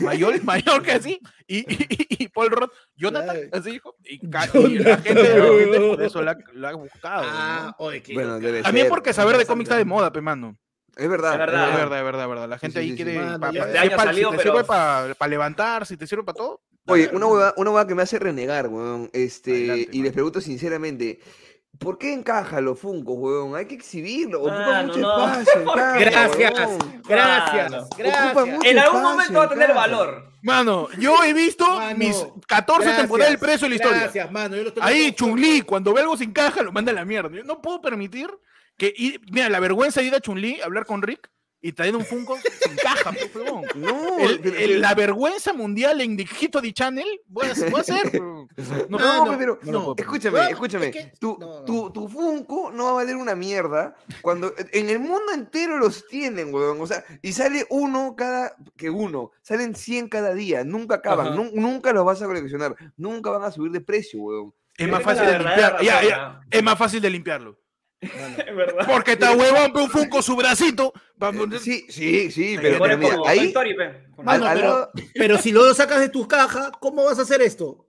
Mayol, 0.00 0.40
Mallorca, 0.44 0.94
así, 0.94 1.20
y, 1.46 1.58
y, 1.58 2.06
y 2.24 2.28
Paul 2.28 2.50
Roth, 2.50 2.72
Jonathan, 2.96 3.36
así 3.52 3.72
dijo, 3.72 3.96
y, 4.04 4.24
la, 4.26 4.42
gente, 4.46 4.78
la 4.78 4.98
gente 4.98 5.80
por 5.80 6.02
eso 6.02 6.22
la, 6.22 6.38
la 6.54 6.68
ha 6.70 6.74
buscado. 6.74 7.22
Ah, 7.26 7.74
¿no? 7.78 7.84
oye, 7.86 8.02
Bueno, 8.14 8.34
También 8.40 8.84
ser. 8.84 8.88
porque 8.88 9.12
saber 9.12 9.36
de 9.36 9.46
cómics 9.46 9.68
está 9.68 9.76
de 9.78 9.84
moda, 9.84 10.12
pe 10.12 10.20
mano. 10.20 10.56
Es 10.96 11.08
verdad. 11.08 11.32
Es 11.32 11.38
verdad. 11.38 11.68
Es 11.70 11.76
verdad, 11.76 11.98
es 11.98 12.04
verdad, 12.04 12.22
es 12.24 12.28
verdad. 12.28 12.48
La 12.48 12.58
gente 12.58 12.80
sí, 12.80 12.84
ahí 12.84 12.90
sí, 12.90 12.96
quiere. 12.96 13.18
Mano, 13.18 13.40
pa- 13.40 13.52
ya 13.52 13.62
pa- 13.90 13.96
pa- 13.96 14.02
salió, 14.04 14.30
si 14.30 14.36
te 14.36 14.42
pero- 14.42 14.52
sirve 14.56 14.64
para 15.14 15.28
levantar, 15.28 15.86
si 15.86 15.96
te 15.96 16.06
sirve 16.06 16.22
para 16.24 16.36
todo. 16.36 16.60
Oye, 16.88 17.08
una 17.12 17.20
¿no? 17.20 17.28
hueá, 17.28 17.54
una 17.56 17.70
hueá 17.70 17.86
que 17.86 17.94
me 17.94 18.02
hace 18.02 18.18
renegar, 18.18 18.68
weón. 18.68 19.08
Este, 19.12 19.52
Adelante, 19.70 19.88
y 19.92 19.96
les 19.98 20.02
mano. 20.02 20.12
pregunto 20.14 20.40
sinceramente, 20.40 21.20
¿por 21.78 21.96
qué 21.96 22.12
encaja 22.12 22.60
los 22.60 22.78
Funkos, 22.78 23.14
weón? 23.18 23.54
Hay 23.56 23.66
que 23.66 23.74
exhibirlo. 23.76 24.40
Ocupa 24.40 24.54
Mano, 24.58 24.88
mucho 24.88 24.98
no. 25.00 25.26
espacio. 25.28 25.52
en 25.60 25.64
¿Por 25.64 25.74
qué? 25.74 25.80
caja, 25.80 25.98
Gracias, 26.28 26.68
weón. 26.68 27.02
gracias, 27.08 27.70
Mano. 27.70 27.86
Gracias. 27.96 28.36
En 28.64 28.78
algún 28.78 29.00
espacio 29.00 29.00
momento 29.00 29.32
va 29.34 29.40
a 29.40 29.44
en 29.44 29.50
tener 29.50 29.74
valor. 29.74 30.32
Mano, 30.42 30.88
yo 30.98 31.22
he 31.22 31.32
visto 31.32 31.64
Mano, 31.64 31.96
mis 31.96 32.26
14 32.48 32.90
temporadas 32.94 33.30
del 33.30 33.38
precio 33.38 33.66
de 33.66 33.68
la 33.70 33.74
historia. 33.76 34.00
Gracias, 34.00 34.32
mano. 34.32 34.56
yo 34.56 34.62
lo 34.64 34.68
estoy 34.70 34.82
Ahí. 34.84 35.12
Chun-Li, 35.12 35.62
cuando 35.62 35.94
ve 35.94 36.00
algo 36.00 36.16
sin 36.16 36.32
caja, 36.32 36.62
lo 36.62 36.72
manda 36.72 36.90
a 36.90 36.94
la 36.96 37.04
mierda. 37.04 37.30
Yo 37.36 37.44
no 37.44 37.62
puedo 37.62 37.80
permitir 37.80 38.28
que. 38.76 38.92
y- 38.96 39.18
mira, 39.30 39.48
la 39.48 39.60
vergüenza 39.60 40.00
de 40.00 40.06
ir 40.08 40.14
a 40.14 40.20
Chun-Li 40.20 40.60
a 40.60 40.64
hablar 40.66 40.86
con 40.86 41.02
Rick 41.02 41.30
y 41.64 41.72
traer 41.72 41.94
un 41.94 42.04
Funko 42.04 42.36
sin 42.60 42.74
caja, 42.76 43.12
huevón. 43.34 43.62
No, 43.76 44.18
El- 44.18 44.40
pero- 44.40 44.56
el- 44.58 44.80
la 44.80 44.94
vergüenza 44.96 45.52
mundial 45.52 46.00
en 46.00 46.16
Digito 46.16 46.60
di 46.60 46.72
Channel, 46.72 47.06
voy 47.26 47.46
a, 47.46 47.70
voy 47.70 47.78
a 47.78 47.80
hacer. 47.80 48.20
No, 48.88 49.38
pero 49.38 49.58
no 49.62 49.94
escúchame, 49.96 50.38
No, 50.38 50.48
escúchame. 50.48 50.86
es 50.88 50.92
que- 50.92 51.12
tu, 51.20 51.38
no, 51.40 51.60
no. 51.60 51.64
Tu, 51.64 51.90
tu 51.92 52.08
Funko 52.08 52.70
no 52.72 52.84
va 52.86 52.90
a 52.90 52.94
valer 52.94 53.14
una 53.16 53.34
mierda 53.36 53.94
cuando 54.20 54.52
en 54.72 54.90
el 54.90 54.98
mundo 54.98 55.32
entero 55.32 55.78
los 55.78 56.06
tienen, 56.08 56.52
weón. 56.52 56.80
O 56.80 56.86
sea, 56.86 57.04
y 57.22 57.32
sale 57.32 57.64
uno 57.70 58.14
cada 58.16 58.56
que 58.76 58.90
uno. 58.90 59.30
Salen 59.42 59.74
100 59.76 60.08
cada 60.08 60.34
día, 60.34 60.64
nunca 60.64 60.96
acaban, 60.96 61.36
nunca 61.54 61.92
los 61.92 62.04
vas 62.04 62.20
a 62.20 62.26
coleccionar, 62.26 62.74
nunca 62.96 63.30
van 63.30 63.44
a 63.44 63.52
subir 63.52 63.70
de 63.70 63.80
precio, 63.80 64.20
weón. 64.20 64.54
Es 64.76 64.88
más 64.88 65.02
fácil 65.02 65.26
de 65.26 65.32
limpiar. 65.38 65.58
Ya, 65.60 65.70
razón, 65.94 66.08
ya, 66.08 66.40
es 66.50 66.62
más 66.62 66.78
fácil 66.78 67.00
de 67.00 67.10
limpiarlo. 67.10 67.58
Es 68.46 68.56
verdad. 68.56 68.86
Porque 68.86 69.12
está 69.12 69.32
huevón, 69.32 69.72
pe, 69.72 69.80
un 69.80 69.90
Funko 69.90 70.22
su 70.22 70.34
bracito. 70.36 70.92
poner- 71.18 71.60
Sí, 71.60 71.86
sí, 71.88 72.30
sí, 72.30 72.56
pero, 72.60 72.78
pero 72.82 72.98
mira, 72.98 73.16
ahí 73.26 73.46
Story, 73.46 73.74
pe. 73.74 74.06
Mano, 74.22 74.44
al- 74.46 74.58
al 74.58 74.58
pero, 74.58 74.90
pero 75.14 75.38
si 75.38 75.52
lo 75.52 75.72
sacas 75.74 76.00
de 76.00 76.08
tus 76.08 76.26
cajas, 76.26 76.70
¿cómo 76.80 77.04
vas 77.04 77.18
a 77.18 77.22
hacer 77.22 77.40
esto? 77.42 77.86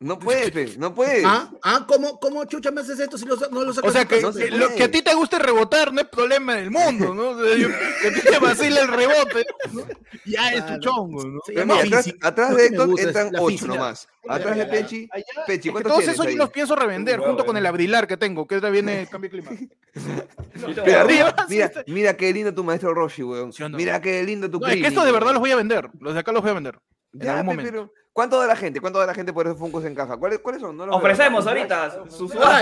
No 0.00 0.18
puedes, 0.18 0.50
pe, 0.50 0.74
no 0.78 0.94
puedes. 0.94 1.24
¿Ah? 1.24 1.50
¿Ah? 1.62 1.84
¿Cómo, 1.88 2.18
¿Cómo 2.20 2.44
chucha 2.44 2.70
me 2.70 2.80
haces 2.82 2.98
esto 3.00 3.16
si 3.16 3.24
lo 3.26 3.36
no 3.50 3.62
lo 3.64 3.72
sacas 3.72 3.90
O 3.90 3.92
sea, 3.92 4.02
de 4.04 4.08
que, 4.08 4.20
no 4.20 4.32
se 4.32 4.50
lo- 4.50 4.66
puede. 4.66 4.76
que 4.76 4.84
a 4.84 4.90
ti 4.90 5.02
te 5.02 5.14
guste 5.14 5.38
rebotar 5.38 5.92
no 5.92 6.00
es 6.00 6.08
problema 6.08 6.58
en 6.58 6.64
el 6.64 6.70
mundo, 6.70 7.14
¿no? 7.14 7.28
O 7.30 7.44
sea, 7.44 7.56
yo- 7.56 7.68
que 8.02 8.08
a 8.08 8.12
ti 8.12 8.20
te 8.20 8.38
vacila 8.38 8.80
el 8.82 8.88
rebote, 8.88 9.46
¿no? 9.72 9.82
ya 10.26 10.52
es 10.52 10.66
tu 10.66 10.78
chongo, 10.80 11.24
¿no? 11.24 11.40
Se 11.46 11.52
Pero 11.52 11.66
llama 11.66 11.82
mira, 11.82 12.00
atrás, 12.22 12.56
de 12.56 12.66
Héctor 12.66 13.00
entran 13.00 13.32
la 13.32 13.40
8 13.40 13.48
física. 13.50 13.74
nomás. 13.74 14.08
Atrás 14.26 14.56
de 14.56 14.66
Pechi, 14.66 15.08
Allá, 15.12 15.24
Pechi, 15.46 15.54
es 15.56 15.62
que 15.62 15.70
¿cuántos 15.72 15.92
todos 15.92 16.08
esos 16.08 16.26
yo 16.26 16.36
los 16.36 16.50
pienso 16.50 16.74
revender 16.74 17.20
junto 17.20 17.44
con 17.44 17.56
eh. 17.56 17.60
el 17.60 17.66
abrilar 17.66 18.06
que 18.06 18.16
tengo, 18.16 18.46
que 18.46 18.54
ahora 18.56 18.70
viene 18.70 19.02
el 19.02 19.08
cambio 19.08 19.30
climático. 19.30 19.74
Pero 20.84 21.00
arriba, 21.00 21.34
mira, 21.48 21.72
mira 21.86 22.16
qué 22.16 22.32
lindo 22.32 22.54
tu 22.54 22.64
maestro 22.64 22.94
Roshi, 22.94 23.22
weón. 23.22 23.52
Mira 23.72 24.00
qué 24.00 24.22
lindo 24.24 24.50
tu 24.50 24.58
No, 24.60 24.66
es 24.66 24.76
que 24.80 24.86
estos 24.86 25.04
de 25.04 25.12
verdad 25.12 25.32
los 25.32 25.40
voy 25.40 25.50
a 25.50 25.56
vender, 25.56 25.90
los 26.00 26.14
de 26.14 26.20
acá 26.20 26.32
los 26.32 26.42
voy 26.42 26.50
a 26.50 26.54
vender. 26.54 26.78
En 27.12 27.20
Ya, 27.20 27.38
algún 27.40 27.56
momento. 27.56 27.92
¿Cuánto 28.14 28.38
da 28.40 28.46
la 28.46 28.56
gente? 28.56 28.80
¿Cuánto 28.80 28.98
da 28.98 29.06
la 29.06 29.14
gente 29.14 29.34
por 29.34 29.46
esos 29.46 29.58
Funkos 29.58 29.84
en 29.84 29.94
caja? 29.94 30.16
¿Cuáles, 30.16 30.38
¿cuáles 30.38 30.62
son? 30.62 30.74
No 30.74 30.86
los 30.86 30.94
veo. 30.94 30.98
Ofrecemos 30.98 31.46
ahorita 31.46 32.08
su 32.08 32.32
Ah. 32.42 32.60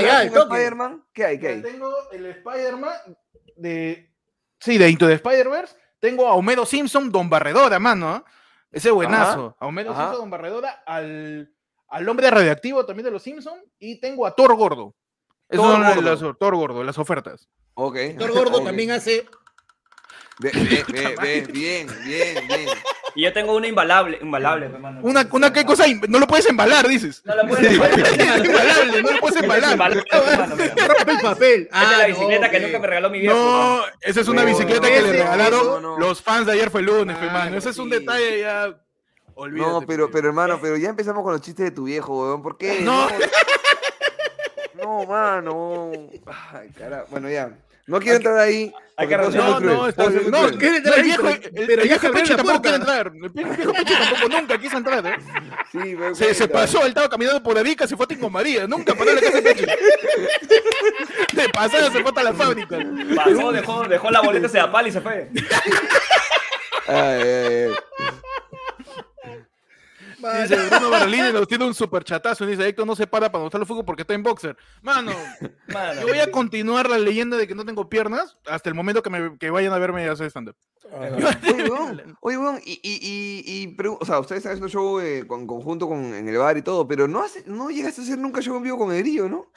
¿Qué 1.12 1.24
hay? 1.24 1.38
¿Qué 1.38 1.48
hay? 1.48 1.62
Tengo 1.62 1.94
el 2.10 2.26
Spider-Man 2.26 2.92
de. 3.56 4.12
Sí, 4.58 4.78
de 4.78 4.88
Into 4.90 5.06
the 5.06 5.14
Spider-Verse. 5.14 5.76
Tengo 6.00 6.26
a 6.26 6.34
Homero 6.34 6.66
Simpson, 6.66 7.12
Don 7.12 7.30
Barredora, 7.30 7.78
mano. 7.78 8.16
¿eh? 8.16 8.22
Ese 8.72 8.90
buenazo. 8.90 9.56
A 9.60 9.66
Homero 9.66 9.92
ajá. 9.92 10.02
Simpson, 10.06 10.20
Don 10.22 10.30
Barredora, 10.30 10.82
al, 10.84 11.54
al 11.88 12.08
hombre 12.08 12.30
radioactivo 12.30 12.84
también 12.84 13.04
de 13.04 13.10
los 13.12 13.22
Simpsons. 13.22 13.62
Y 13.78 14.00
tengo 14.00 14.26
a 14.26 14.34
Thor 14.34 14.56
Gordo. 14.56 14.96
Esos 15.48 15.64
Thor 15.64 15.74
son 15.76 15.84
Gordo. 15.94 16.02
Las, 16.02 16.38
Thor 16.38 16.56
Gordo, 16.56 16.82
las 16.84 16.98
ofertas. 16.98 17.48
Ok. 17.74 17.96
Thor 18.18 18.32
Gordo 18.32 18.60
también 18.64 18.90
hace. 18.90 19.26
Bien, 20.38 20.52
bien, 20.68 20.84
bien, 20.88 21.14
bien, 21.20 21.46
bien, 21.52 21.86
bien, 22.04 22.48
bien. 22.48 22.68
Y 23.14 23.22
yo 23.24 23.32
tengo 23.34 23.54
una 23.54 23.66
imbalable, 23.68 24.18
imbalable, 24.22 24.70
pe, 24.70 24.78
mano. 24.78 25.00
Una, 25.02 25.28
una 25.30 25.52
qué 25.52 25.64
cosa, 25.66 25.84
no 26.08 26.18
lo 26.18 26.26
puedes 26.26 26.46
embalar, 26.46 26.88
dices. 26.88 27.22
No 27.26 27.34
la 27.36 27.46
puedes 27.46 27.70
embalar. 27.70 27.98
Imbalable, 28.46 29.02
no 29.02 29.10
lo 29.12 29.20
puedes 29.20 29.42
embalar. 29.42 29.96
Esta 29.98 30.46
Rompe 30.46 31.12
el 31.12 31.20
papel. 31.20 31.62
es 31.62 31.70
la 31.72 31.98
Ah, 32.04 32.06
bicicleta 32.06 32.50
que 32.50 32.60
nunca 32.60 32.78
me 32.78 32.86
regaló 32.86 33.10
mi 33.10 33.20
viejo. 33.20 33.34
No, 33.34 33.82
esa 34.00 34.20
es 34.22 34.28
una 34.28 34.42
No, 34.42 34.48
bicicleta 34.48 34.80
no, 34.88 34.94
que 34.94 35.02
le 35.02 35.12
regalaron 35.12 35.66
no, 35.66 35.80
no. 35.80 35.98
los 35.98 36.22
fans 36.22 36.46
de 36.46 36.52
ayer 36.52 36.70
fue 36.70 36.80
lunes, 36.82 37.16
pe, 37.18 37.26
Ah, 37.28 37.32
mano. 37.32 37.56
Ese 37.58 37.68
es 37.70 37.78
un 37.78 37.90
sí. 37.90 37.98
detalle 37.98 38.40
ya. 38.40 38.74
Olvídate. 39.34 39.70
No, 39.70 39.82
pero, 39.82 40.06
pe. 40.06 40.12
pero 40.14 40.28
hermano, 40.28 40.58
pero 40.62 40.76
ya 40.78 40.88
empezamos 40.88 41.22
con 41.22 41.32
los 41.32 41.42
chistes 41.42 41.66
de 41.66 41.70
tu 41.70 41.84
viejo, 41.84 42.18
weón. 42.18 42.42
¿Por 42.42 42.56
qué? 42.56 42.80
No. 42.80 43.08
No, 44.82 45.04
mano. 45.06 45.92
Ay, 46.54 46.70
carajo. 46.70 47.06
Bueno, 47.10 47.28
ya. 47.28 47.50
No 47.86 47.98
quiero 48.00 48.16
entrar 48.16 48.38
ahí. 48.38 48.72
hay 48.96 49.08
que 49.08 49.16
No, 49.16 49.24
cruel, 49.26 49.64
no, 49.66 49.88
está 49.88 50.04
No, 50.04 50.10
cruel. 50.10 50.58
quiere 50.58 50.70
no, 50.72 50.76
entrar 50.78 50.94
ahí, 50.98 51.02
viejo, 51.02 51.22
pero- 51.22 51.34
el, 51.34 51.66
viejo 51.88 52.08
la 52.08 52.36
tampoco 52.36 52.62
quiere 52.62 52.76
entrar. 52.76 53.06
El 53.08 53.12
vie- 53.32 53.56
viejo 53.56 53.72
Pechi 53.72 53.94
tampoco 53.94 54.28
nunca 54.28 54.58
quiso 54.58 54.76
entrar, 54.76 55.06
¿eh? 55.06 55.16
Sí, 55.72 55.96
Se, 56.14 56.34
se 56.34 56.48
pasó, 56.48 56.82
él 56.82 56.88
estaba 56.88 57.08
caminando 57.08 57.42
por 57.42 57.58
Arica, 57.58 57.86
se 57.88 57.96
fue 57.96 58.04
a 58.04 58.06
Tingo 58.08 58.30
María, 58.30 58.66
nunca 58.66 58.94
paró 58.94 59.10
en 59.10 59.16
la 59.16 59.22
casa 59.22 59.40
de 59.40 59.42
Pechi. 59.42 59.66
De 61.32 61.48
pasada 61.48 61.90
se 61.90 62.00
fue 62.00 62.08
hasta 62.10 62.22
la 62.22 62.32
fábrica. 62.34 62.78
Pasó, 63.16 63.52
dejó, 63.52 63.88
dejó 63.88 64.10
la 64.10 64.20
boleta 64.20 64.48
de 64.48 64.60
Apal 64.60 64.86
y 64.86 64.92
se 64.92 65.00
fue. 65.00 65.28
Ay, 66.86 66.96
ay, 66.96 67.22
ay. 67.22 67.70
Dice 70.42 70.56
Bruno 70.68 70.90
Barolini 70.90 71.32
nos 71.32 71.48
tiene 71.48 71.64
un 71.64 71.74
super 71.74 72.04
chatazo 72.04 72.44
y 72.44 72.48
dice, 72.48 72.66
Héctor 72.68 72.86
no 72.86 72.94
se 72.96 73.06
para 73.06 73.30
para 73.32 73.42
mostrar 73.42 73.60
el 73.62 73.66
fútbol 73.66 73.84
porque 73.84 74.02
está 74.02 74.14
en 74.14 74.22
boxer. 74.22 74.56
Mano, 74.82 75.12
Mano. 75.68 76.00
yo 76.00 76.06
voy 76.08 76.18
a 76.18 76.30
continuar 76.30 76.88
la 76.88 76.98
leyenda 76.98 77.36
de 77.36 77.46
que 77.48 77.54
no 77.54 77.64
tengo 77.64 77.88
piernas 77.88 78.38
hasta 78.46 78.68
el 78.68 78.74
momento 78.74 79.02
que, 79.02 79.10
me, 79.10 79.38
que 79.38 79.50
vayan 79.50 79.72
a 79.72 79.78
verme 79.78 80.08
hacer 80.08 80.26
stand-up. 80.28 80.56
Oye, 80.92 81.70
weón, 81.70 82.16
oye, 82.20 82.38
weón, 82.38 82.60
y, 82.64 82.80
y, 82.82 83.64
y, 83.64 83.76
o 84.00 84.04
sea, 84.04 84.18
ustedes 84.20 84.38
están 84.40 84.52
haciendo 84.52 84.68
show 84.68 85.00
eh, 85.00 85.24
con, 85.26 85.46
conjunto 85.46 85.88
con, 85.88 86.12
en 86.14 86.28
el 86.28 86.36
bar 86.36 86.56
y 86.56 86.62
todo, 86.62 86.86
pero 86.86 87.08
no, 87.08 87.22
hace, 87.22 87.42
no 87.46 87.70
llegaste 87.70 88.00
a 88.02 88.04
hacer 88.04 88.18
nunca 88.18 88.42
show 88.42 88.56
en 88.56 88.62
vivo 88.62 88.76
con 88.78 88.92
el 88.92 88.98
grillo, 89.02 89.28
¿no? 89.28 89.50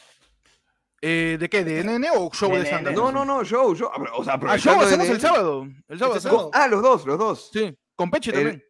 Eh, 1.01 1.37
¿De 1.39 1.49
qué? 1.49 1.63
¿De 1.63 1.83
NN 1.83 2.05
o 2.15 2.31
show 2.33 2.51
de 2.51 2.65
stand-up? 2.65 2.93
No, 2.93 3.11
no, 3.11 3.25
no, 3.25 3.43
show, 3.43 3.75
show. 3.75 3.89
O 4.15 4.23
sea, 4.23 4.39
Ah, 4.47 4.57
show 4.57 4.79
hacemos 4.81 5.07
el 5.09 5.19
sábado. 5.19 5.67
El 5.87 5.99
sábado 5.99 6.17
Este 6.17 6.29
sábado. 6.29 6.51
Ah, 6.53 6.67
los 6.67 6.81
dos, 6.81 7.05
los 7.05 7.17
dos. 7.19 7.49
Sí, 7.51 7.77
con 7.95 8.09
Pechi 8.09 8.29
El- 8.29 8.35
también. 8.35 8.63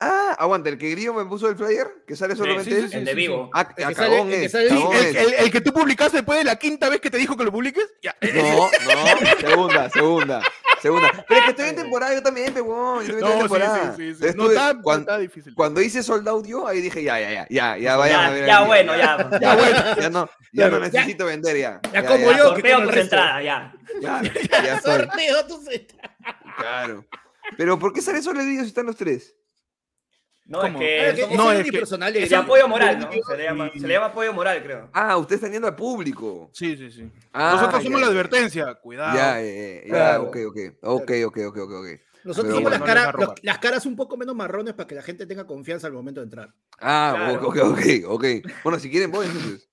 Ah, 0.00 0.36
aguanta, 0.38 0.68
el 0.68 0.78
que 0.78 0.90
Grillo 0.90 1.12
me 1.12 1.24
puso 1.24 1.48
el 1.48 1.56
flyer, 1.56 1.88
que 2.06 2.14
sale 2.14 2.36
solamente 2.36 2.70
sí, 2.70 2.70
sí, 2.70 2.76
él. 2.84 2.90
sí, 2.90 2.96
El 2.98 3.04
de 3.04 3.14
vivo. 3.14 3.50
Ah, 3.52 3.68
El 3.76 3.88
que 3.88 3.94
sale- 3.96 4.10
cagón 4.16 4.28
el 4.32 4.38
que 4.38 4.44
es, 4.44 4.52
sale- 4.52 4.68
cagón 4.68 4.96
El, 4.96 5.04
es. 5.06 5.16
el- 5.16 5.34
el 5.34 5.50
que 5.50 5.60
tú 5.60 5.72
publicaste 5.72 6.18
después 6.18 6.38
de 6.38 6.44
la 6.44 6.54
quinta 6.56 6.88
vez 6.88 7.00
que 7.00 7.10
te 7.10 7.16
dijo 7.18 7.36
que 7.36 7.42
lo 7.44 7.50
publiques. 7.50 7.84
Ya. 8.00 8.14
No, 8.22 8.70
no, 8.70 9.40
segunda, 9.40 9.90
segunda, 9.90 10.42
segunda. 10.80 11.24
Pero 11.26 11.40
es 11.40 11.44
que 11.46 11.50
estoy 11.50 11.68
en 11.70 11.74
temporada, 11.76 12.14
yo 12.14 12.22
también, 12.22 12.54
pe, 12.54 12.60
weón, 12.60 13.04
yo 13.04 13.18
también 13.18 13.18
estoy 13.18 13.18
en 13.18 13.20
No, 13.20 13.34
sí, 13.34 13.38
temporada. 13.40 13.96
sí, 13.96 14.14
sí, 14.14 14.28
sí. 14.30 14.36
No 14.36 14.48
está, 14.50 14.74
cuan- 14.80 15.00
está 15.00 15.18
difícil. 15.18 15.54
Cuando 15.56 15.80
hice 15.82 16.02
sold 16.04 16.28
out 16.28 16.46
yo, 16.46 16.68
ahí 16.68 16.80
dije, 16.80 17.02
ya, 17.02 17.18
ya, 17.18 17.30
ya, 17.32 17.46
ya, 17.50 17.76
ya, 17.78 17.96
vayan 17.96 18.20
a 18.20 18.24
Ya, 18.28 18.30
ver. 18.30 18.46
ya 18.46 18.58
el 18.60 18.66
bueno, 18.66 18.96
ya. 18.96 19.30
Ya, 19.40 19.54
bueno. 19.56 19.78
Ya 20.00 20.10
no, 20.10 20.30
ya 20.52 20.68
no 20.68 20.78
Ya- 20.78 20.84
necesito 20.90 21.24
vender 21.26 21.56
ya. 21.56 21.80
ya 21.92 22.04
como 22.06 22.30
ya, 22.30 22.38
yo. 22.38 22.44
Sorteo 22.50 22.82
tus 22.86 22.96
entradas, 22.96 23.44
ya. 23.44 23.72
Claro, 24.00 24.28
ya 24.64 24.80
Sorteo 24.80 25.46
tus 25.46 25.68
entradas. 25.68 26.16
claro. 26.56 27.04
Pero 27.56 27.78
¿por 27.80 27.92
qué 27.92 28.00
sale 28.00 28.22
solo 28.22 28.40
el 28.40 28.46
video 28.46 28.62
si 28.62 28.68
están 28.68 28.86
los 28.86 28.96
tres? 28.96 29.34
No, 30.48 30.62
es 30.62 30.66
¿Cómo? 30.68 30.78
que 30.78 31.00
Ah, 31.00 31.14
que 31.14 31.22
somos- 31.22 31.36
no, 31.36 31.52
ese 31.52 31.60
es 31.60 31.66
mi 31.66 31.70
que- 31.72 31.78
personal 31.78 32.16
es 32.16 32.24
es 32.24 32.32
apoyo 32.32 32.66
moral, 32.68 32.98
¿no? 32.98 33.10
Se 33.12 33.36
le 33.36 33.44
llama, 33.44 33.70
se 33.72 33.86
le 33.86 33.94
llama 33.94 34.06
apoyo 34.06 34.32
moral, 34.32 34.62
creo. 34.62 34.88
Ah, 34.94 35.16
ustedes 35.18 35.38
están 35.40 35.52
yendo 35.52 35.68
al 35.68 35.76
público. 35.76 36.50
Sí, 36.54 36.74
sí, 36.76 36.90
sí. 36.90 37.10
Ah, 37.34 37.50
Nosotros 37.54 37.82
ya, 37.82 37.84
somos 37.84 38.00
la 38.00 38.06
advertencia. 38.06 38.74
Cuidado. 38.76 39.14
Ya, 39.16 39.40
ya, 39.42 39.46
ya, 39.46 39.74
ya, 39.82 39.88
Claro. 39.88 40.22
ok, 40.24 40.36
ok, 40.48 40.56
ok, 40.82 41.10
ok, 41.26 41.36
ok, 41.46 41.56
ok, 41.58 41.72
ok. 41.72 41.86
Nosotros 42.24 42.52
hicimos 42.54 42.70
las, 42.70 42.80
no 42.80 42.86
caras, 42.86 43.14
los- 43.14 43.34
las 43.42 43.58
caras 43.58 43.86
un 43.86 43.94
poco 43.94 44.16
menos 44.16 44.34
marrones 44.34 44.72
para 44.74 44.86
que 44.86 44.94
la 44.94 45.02
gente 45.02 45.26
tenga 45.26 45.46
confianza 45.46 45.86
al 45.86 45.92
momento 45.92 46.20
de 46.20 46.24
entrar. 46.24 46.48
Ah, 46.80 47.12
Claro. 47.14 47.48
ok, 47.48 47.56
ok, 47.64 47.80
ok. 48.06 48.24
Bueno, 48.64 48.78
si 48.78 48.90
quieren, 48.90 49.10
voy 49.10 49.26
entonces. 49.26 49.68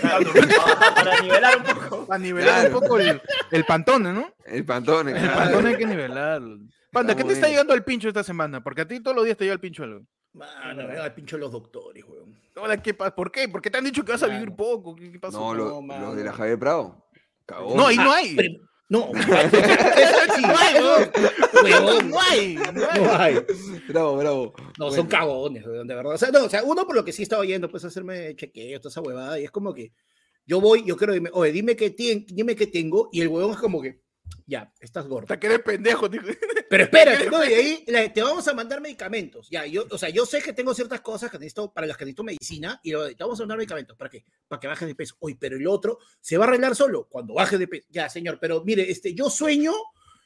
Claro, 0.00 0.30
para, 0.32 1.20
nivelar 1.20 1.56
un 1.56 1.62
poco. 1.64 2.06
Para 2.06 2.18
nivelar 2.18 2.60
Claro. 2.62 2.76
un 2.78 2.82
poco 2.82 2.98
el, 2.98 3.22
el 3.50 3.64
pantone, 3.64 4.12
¿no? 4.12 4.34
El 4.44 4.64
pantone. 4.64 5.12
El 5.12 5.30
pantone 5.30 5.68
hay 5.70 5.76
que 5.76 5.86
nivelarlo. 5.86 6.58
Panda, 6.90 7.12
Ah, 7.12 7.16
¿qué 7.16 7.24
te 7.24 7.32
está 7.34 7.48
llegando 7.48 7.74
el 7.74 7.84
pincho 7.84 8.08
esta 8.08 8.22
semana? 8.24 8.62
Porque 8.62 8.82
a 8.82 8.88
ti 8.88 9.00
todos 9.00 9.14
los 9.16 9.24
días 9.24 9.36
te 9.36 9.44
llega 9.44 9.54
el 9.54 9.60
pincho 9.60 9.84
algo. 9.84 10.00
Mano, 10.32 10.86
me 10.86 10.94
da 10.94 11.06
el 11.06 11.14
pincho 11.14 11.36
de 11.36 11.40
los 11.40 11.52
doctores, 11.52 12.04
weón. 12.06 12.38
Ahora, 12.56 12.80
¿qué 12.82 12.94
pasa? 12.94 13.14
¿Por 13.14 13.30
qué? 13.30 13.48
¿Por 13.48 13.60
qué 13.62 13.70
te 13.70 13.78
han 13.78 13.84
dicho 13.84 14.04
que 14.04 14.12
vas 14.12 14.22
a 14.22 14.26
vivir 14.28 14.54
poco? 14.54 14.94
¿Qué, 14.96 15.10
qué 15.12 15.18
pasó? 15.18 15.38
No, 15.38 15.54
lo, 15.54 15.82
No, 15.82 15.98
los 16.00 16.16
de 16.16 16.24
la. 16.24 16.32
Javier 16.32 16.58
Prado. 16.58 17.04
Cagón. 17.46 17.76
No, 17.76 17.86
ahí 17.86 17.96
no 17.96 18.12
Ah, 18.12 18.16
hay. 18.16 18.36
pero- 18.36 18.54
no, 18.90 19.10
No 19.12 20.56
hay, 20.56 20.74
weón, 20.74 22.10
No 22.10 22.20
hay. 22.20 22.56
No 22.56 23.12
hay. 23.18 23.38
Bravo, 23.88 24.16
bravo. 24.16 24.54
No, 24.78 24.90
son 24.90 25.06
cagones, 25.06 25.66
weón, 25.66 25.86
de 25.86 25.94
verdad. 25.94 26.14
O 26.14 26.18
sea, 26.18 26.30
no, 26.30 26.44
o 26.44 26.48
sea, 26.48 26.62
uno 26.64 26.86
por 26.86 26.94
lo 26.96 27.04
que 27.04 27.12
sí 27.12 27.22
estaba 27.22 27.44
yendo, 27.44 27.68
pues 27.68 27.84
hacerme 27.84 28.34
chequeo, 28.36 28.80
toda 28.80 28.90
esa 28.90 29.00
huevada, 29.00 29.38
y 29.40 29.44
es 29.44 29.50
como 29.50 29.74
que 29.74 29.92
yo 30.46 30.60
voy, 30.60 30.84
yo 30.84 30.96
creo, 30.96 31.12
dime, 31.14 31.30
oye, 31.32 31.52
dime 31.52 31.76
qué, 31.76 31.90
dime 32.28 32.56
qué 32.56 32.66
tengo, 32.66 33.08
y 33.12 33.20
el 33.20 33.28
huevón 33.28 33.52
es 33.52 33.58
como 33.58 33.82
que, 33.82 34.00
ya, 34.48 34.72
estás 34.80 35.06
gordo. 35.06 35.26
Hasta 35.26 35.38
que 35.38 35.46
eres 35.46 35.60
pendejo. 35.60 36.08
tío. 36.10 36.22
Pero 36.70 36.84
espérate, 36.84 37.30
no, 37.30 37.44
y 37.44 37.52
ahí 37.52 37.84
la- 37.86 38.12
te 38.12 38.22
vamos 38.22 38.48
a 38.48 38.54
mandar 38.54 38.80
medicamentos. 38.80 39.48
Ya, 39.50 39.64
yo, 39.66 39.84
o 39.90 39.98
sea, 39.98 40.08
yo 40.08 40.24
sé 40.26 40.40
que 40.42 40.52
tengo 40.54 40.72
ciertas 40.74 41.00
cosas 41.02 41.30
que 41.30 41.38
necesito, 41.38 41.72
para 41.72 41.86
las 41.86 41.96
que 41.96 42.04
necesito 42.06 42.24
medicina, 42.24 42.80
y 42.82 42.90
lo- 42.92 43.06
te 43.08 43.22
vamos 43.22 43.38
a 43.38 43.42
mandar 43.42 43.58
medicamentos. 43.58 43.96
¿Para 43.96 44.10
qué? 44.10 44.24
Para 44.48 44.58
que 44.58 44.66
bajes 44.66 44.88
de 44.88 44.94
peso. 44.94 45.14
Oye, 45.20 45.36
pero 45.38 45.56
el 45.56 45.66
otro 45.66 45.98
se 46.20 46.36
va 46.38 46.46
a 46.46 46.48
arreglar 46.48 46.74
solo 46.74 47.06
cuando 47.08 47.34
baje 47.34 47.58
de 47.58 47.68
peso. 47.68 47.86
Ya, 47.90 48.08
señor, 48.08 48.38
pero 48.40 48.64
mire, 48.64 48.90
este, 48.90 49.14
yo 49.14 49.28
sueño 49.30 49.72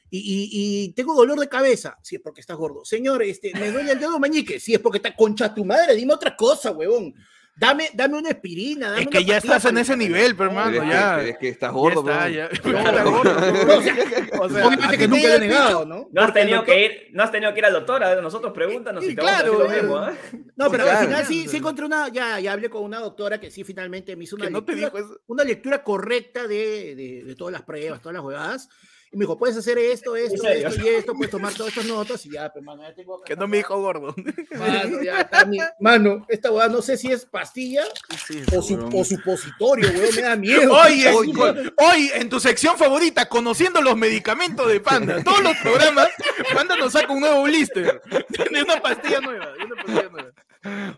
y, 0.09 0.19
y- 0.19 0.49
y 0.85 0.93
tengo 0.93 1.13
dolor 1.15 1.39
de 1.39 1.49
cabeza. 1.49 1.97
Sí, 2.01 2.15
es 2.15 2.21
porque 2.21 2.39
estás 2.41 2.55
gordo. 2.57 2.85
Señor, 2.85 3.23
este, 3.23 3.51
me 3.55 3.71
duele 3.71 3.91
el 3.91 3.99
dedo 3.99 4.19
meñique. 4.19 4.59
Sí, 4.59 4.73
es 4.73 4.79
porque 4.79 4.99
está 4.99 5.15
concha 5.15 5.53
tu 5.53 5.65
madre. 5.65 5.95
Dime 5.95 6.13
otra 6.13 6.35
cosa, 6.35 6.71
huevón. 6.71 7.13
Dame, 7.55 7.89
dame 7.93 8.17
una 8.17 8.29
aspirina. 8.29 8.89
Dame 8.89 9.01
Es 9.01 9.07
una 9.07 9.19
que 9.19 9.25
ya 9.25 9.37
estás 9.37 9.63
en 9.65 9.77
ese 9.77 9.95
nivel, 9.95 10.35
pero 10.35 10.49
Pero 10.49 10.61
hermano, 10.61 10.75
es, 10.75 10.81
que, 10.81 10.89
ya. 10.89 11.15
pero 11.17 11.27
es 11.29 11.37
que 11.37 11.49
estás 11.49 11.69
Ya 11.69 11.73
gordo, 11.77 11.99
está, 12.01 12.29
ya. 12.29 12.49
Claro. 12.49 12.89
Está 12.89 13.03
gordo, 13.03 13.65
No, 13.65 13.73
o 13.77 13.81
sea, 13.81 13.95
o 14.41 14.49
sea, 14.49 14.67
Obviamente 14.67 14.97
que 14.97 15.07
nunca 15.07 15.27
lo 15.27 15.33
he 15.35 15.39
negado, 15.39 15.85
¿no? 15.85 16.09
No 16.11 16.21
has, 16.23 16.33
tenido 16.33 16.57
doctor- 16.57 16.75
que 16.75 16.85
ir, 16.85 16.91
no 17.13 17.23
has 17.23 17.31
tenido 17.31 17.53
que 17.53 17.59
ir 17.59 17.65
al 17.65 17.73
doctor, 17.73 18.03
a 18.03 18.21
nosotros 18.21 18.53
pregúntanos 18.53 19.03
Sí, 19.03 19.11
y 19.11 19.15
te 19.15 19.21
vamos 19.21 19.33
a 19.39 19.43
decir 19.43 19.55
claro, 19.57 19.69
lo 19.69 19.81
mismo. 19.81 20.07
¿eh? 20.07 20.43
No, 20.55 20.71
pero 20.71 20.83
Claro. 20.83 20.99
al 20.99 21.05
final 21.05 21.25
sí, 21.25 21.47
sí 21.47 21.57
encontré 21.57 21.85
una, 21.85 22.09
ya, 22.09 22.39
ya 22.39 22.53
hablé 22.53 22.69
con 22.71 22.83
una 22.83 22.99
doctora 22.99 23.39
que 23.39 23.51
sí 23.51 23.63
finalmente 23.63 24.15
me 24.15 24.23
hizo 24.23 24.35
una 24.35 24.45
Que 24.45 24.51
no 24.51 24.63
te 24.65 24.75
lectura, 24.75 24.99
dijo 25.01 25.13
eso. 25.13 25.21
una 25.27 25.43
lectura 25.43 25.83
correcta 25.83 26.47
de, 26.47 26.95
de, 26.95 27.23
de 27.23 27.35
todas 27.35 27.51
las 27.51 27.61
pruebas, 27.61 28.01
todas 28.01 28.15
las 28.15 28.23
huevadas. 28.23 28.69
Y 29.13 29.17
me 29.17 29.25
dijo, 29.25 29.37
puedes 29.37 29.55
hacer 29.55 29.77
esto, 29.77 30.15
esto, 30.15 30.47
esto 30.47 30.81
y 30.83 30.87
esto, 30.87 31.13
puedes 31.13 31.29
tomar 31.29 31.53
todas 31.53 31.69
estas 31.71 31.85
notas 31.85 32.25
y 32.25 32.31
ya, 32.31 32.51
pero 32.51 32.65
mano, 32.65 32.81
ya 32.81 32.95
tengo 32.95 33.21
Que 33.21 33.35
no 33.35 33.47
me 33.47 33.57
dijo 33.57 33.79
gordo. 33.79 34.15
Mano, 34.57 35.03
ya 35.03 35.21
está 35.21 35.45
mi- 35.45 35.59
mano, 35.79 36.25
esta 36.27 36.49
huevada 36.51 36.69
no 36.73 36.81
sé 36.81 36.97
si 36.97 37.11
es 37.11 37.23
pastilla 37.25 37.83
o, 38.55 38.61
su, 38.63 38.89
o 38.91 39.05
supositorio, 39.05 39.87
weón, 39.89 40.15
me 40.15 40.21
da 40.23 40.35
miedo. 40.35 40.73
Oye, 40.85 41.09
Oye. 41.13 41.73
hoy 41.77 42.11
en 42.15 42.27
tu 42.29 42.39
sección 42.39 42.75
favorita, 42.75 43.29
conociendo 43.29 43.81
los 43.81 43.95
medicamentos 43.95 44.67
de 44.67 44.79
Panda, 44.79 45.23
todos 45.23 45.43
los 45.43 45.55
programas, 45.57 46.09
Panda 46.53 46.75
nos 46.75 46.93
saca 46.93 47.13
un 47.13 47.19
nuevo 47.19 47.43
blister. 47.43 48.01
De 48.51 48.63
una 48.63 48.81
pastilla 48.81 49.19
nueva. 49.21 49.45
de 49.53 49.63
una 49.65 49.75
pastilla 49.75 50.09
nueva. 50.09 50.31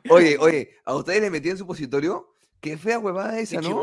Oye, 0.10 0.38
oye, 0.40 0.78
¿a 0.86 0.96
ustedes 0.96 1.22
les 1.22 1.32
metían 1.32 1.58
supositorio? 1.58 2.35
Qué 2.66 2.78
fea 2.78 2.98
huevada 2.98 3.40
esa, 3.40 3.62
¿no? 3.62 3.82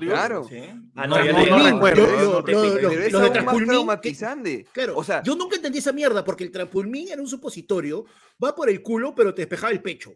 Claro. 0.00 0.48
Ah, 0.96 1.06
No, 1.06 1.16
no, 1.18 1.24
yo 1.24 1.32
no, 1.32 1.38
le 1.38 1.44
digo, 1.44 1.56
no, 1.58 1.70
no, 1.70 1.78
bueno, 1.78 1.96
no, 1.96 2.06
yo- 2.08 2.16
no, 2.16 2.22
yo- 2.32 2.44
te 2.44 2.52
yo- 2.52 2.62
pico. 2.62 2.74
lo- 2.74 2.88
Pero 2.88 3.02
es 3.04 3.12
los 3.12 3.22
de 3.22 3.30
Trampulmín, 3.30 3.68
traumatizante. 3.68 4.66
Claro, 4.72 4.96
O 4.96 5.04
sea, 5.04 5.22
yo 5.22 5.36
nunca 5.36 5.56
entendí 5.56 5.78
esa 5.78 5.92
mierda 5.92 6.24
porque 6.24 6.42
el 6.44 6.50
trampulmín 6.50 7.08
era 7.08 7.22
un 7.22 7.28
supositorio, 7.28 8.04
va 8.42 8.54
por 8.54 8.68
el 8.68 8.82
culo, 8.82 9.14
pero 9.14 9.32
te 9.32 9.42
despejaba 9.42 9.72
el 9.72 9.80
pecho. 9.80 10.12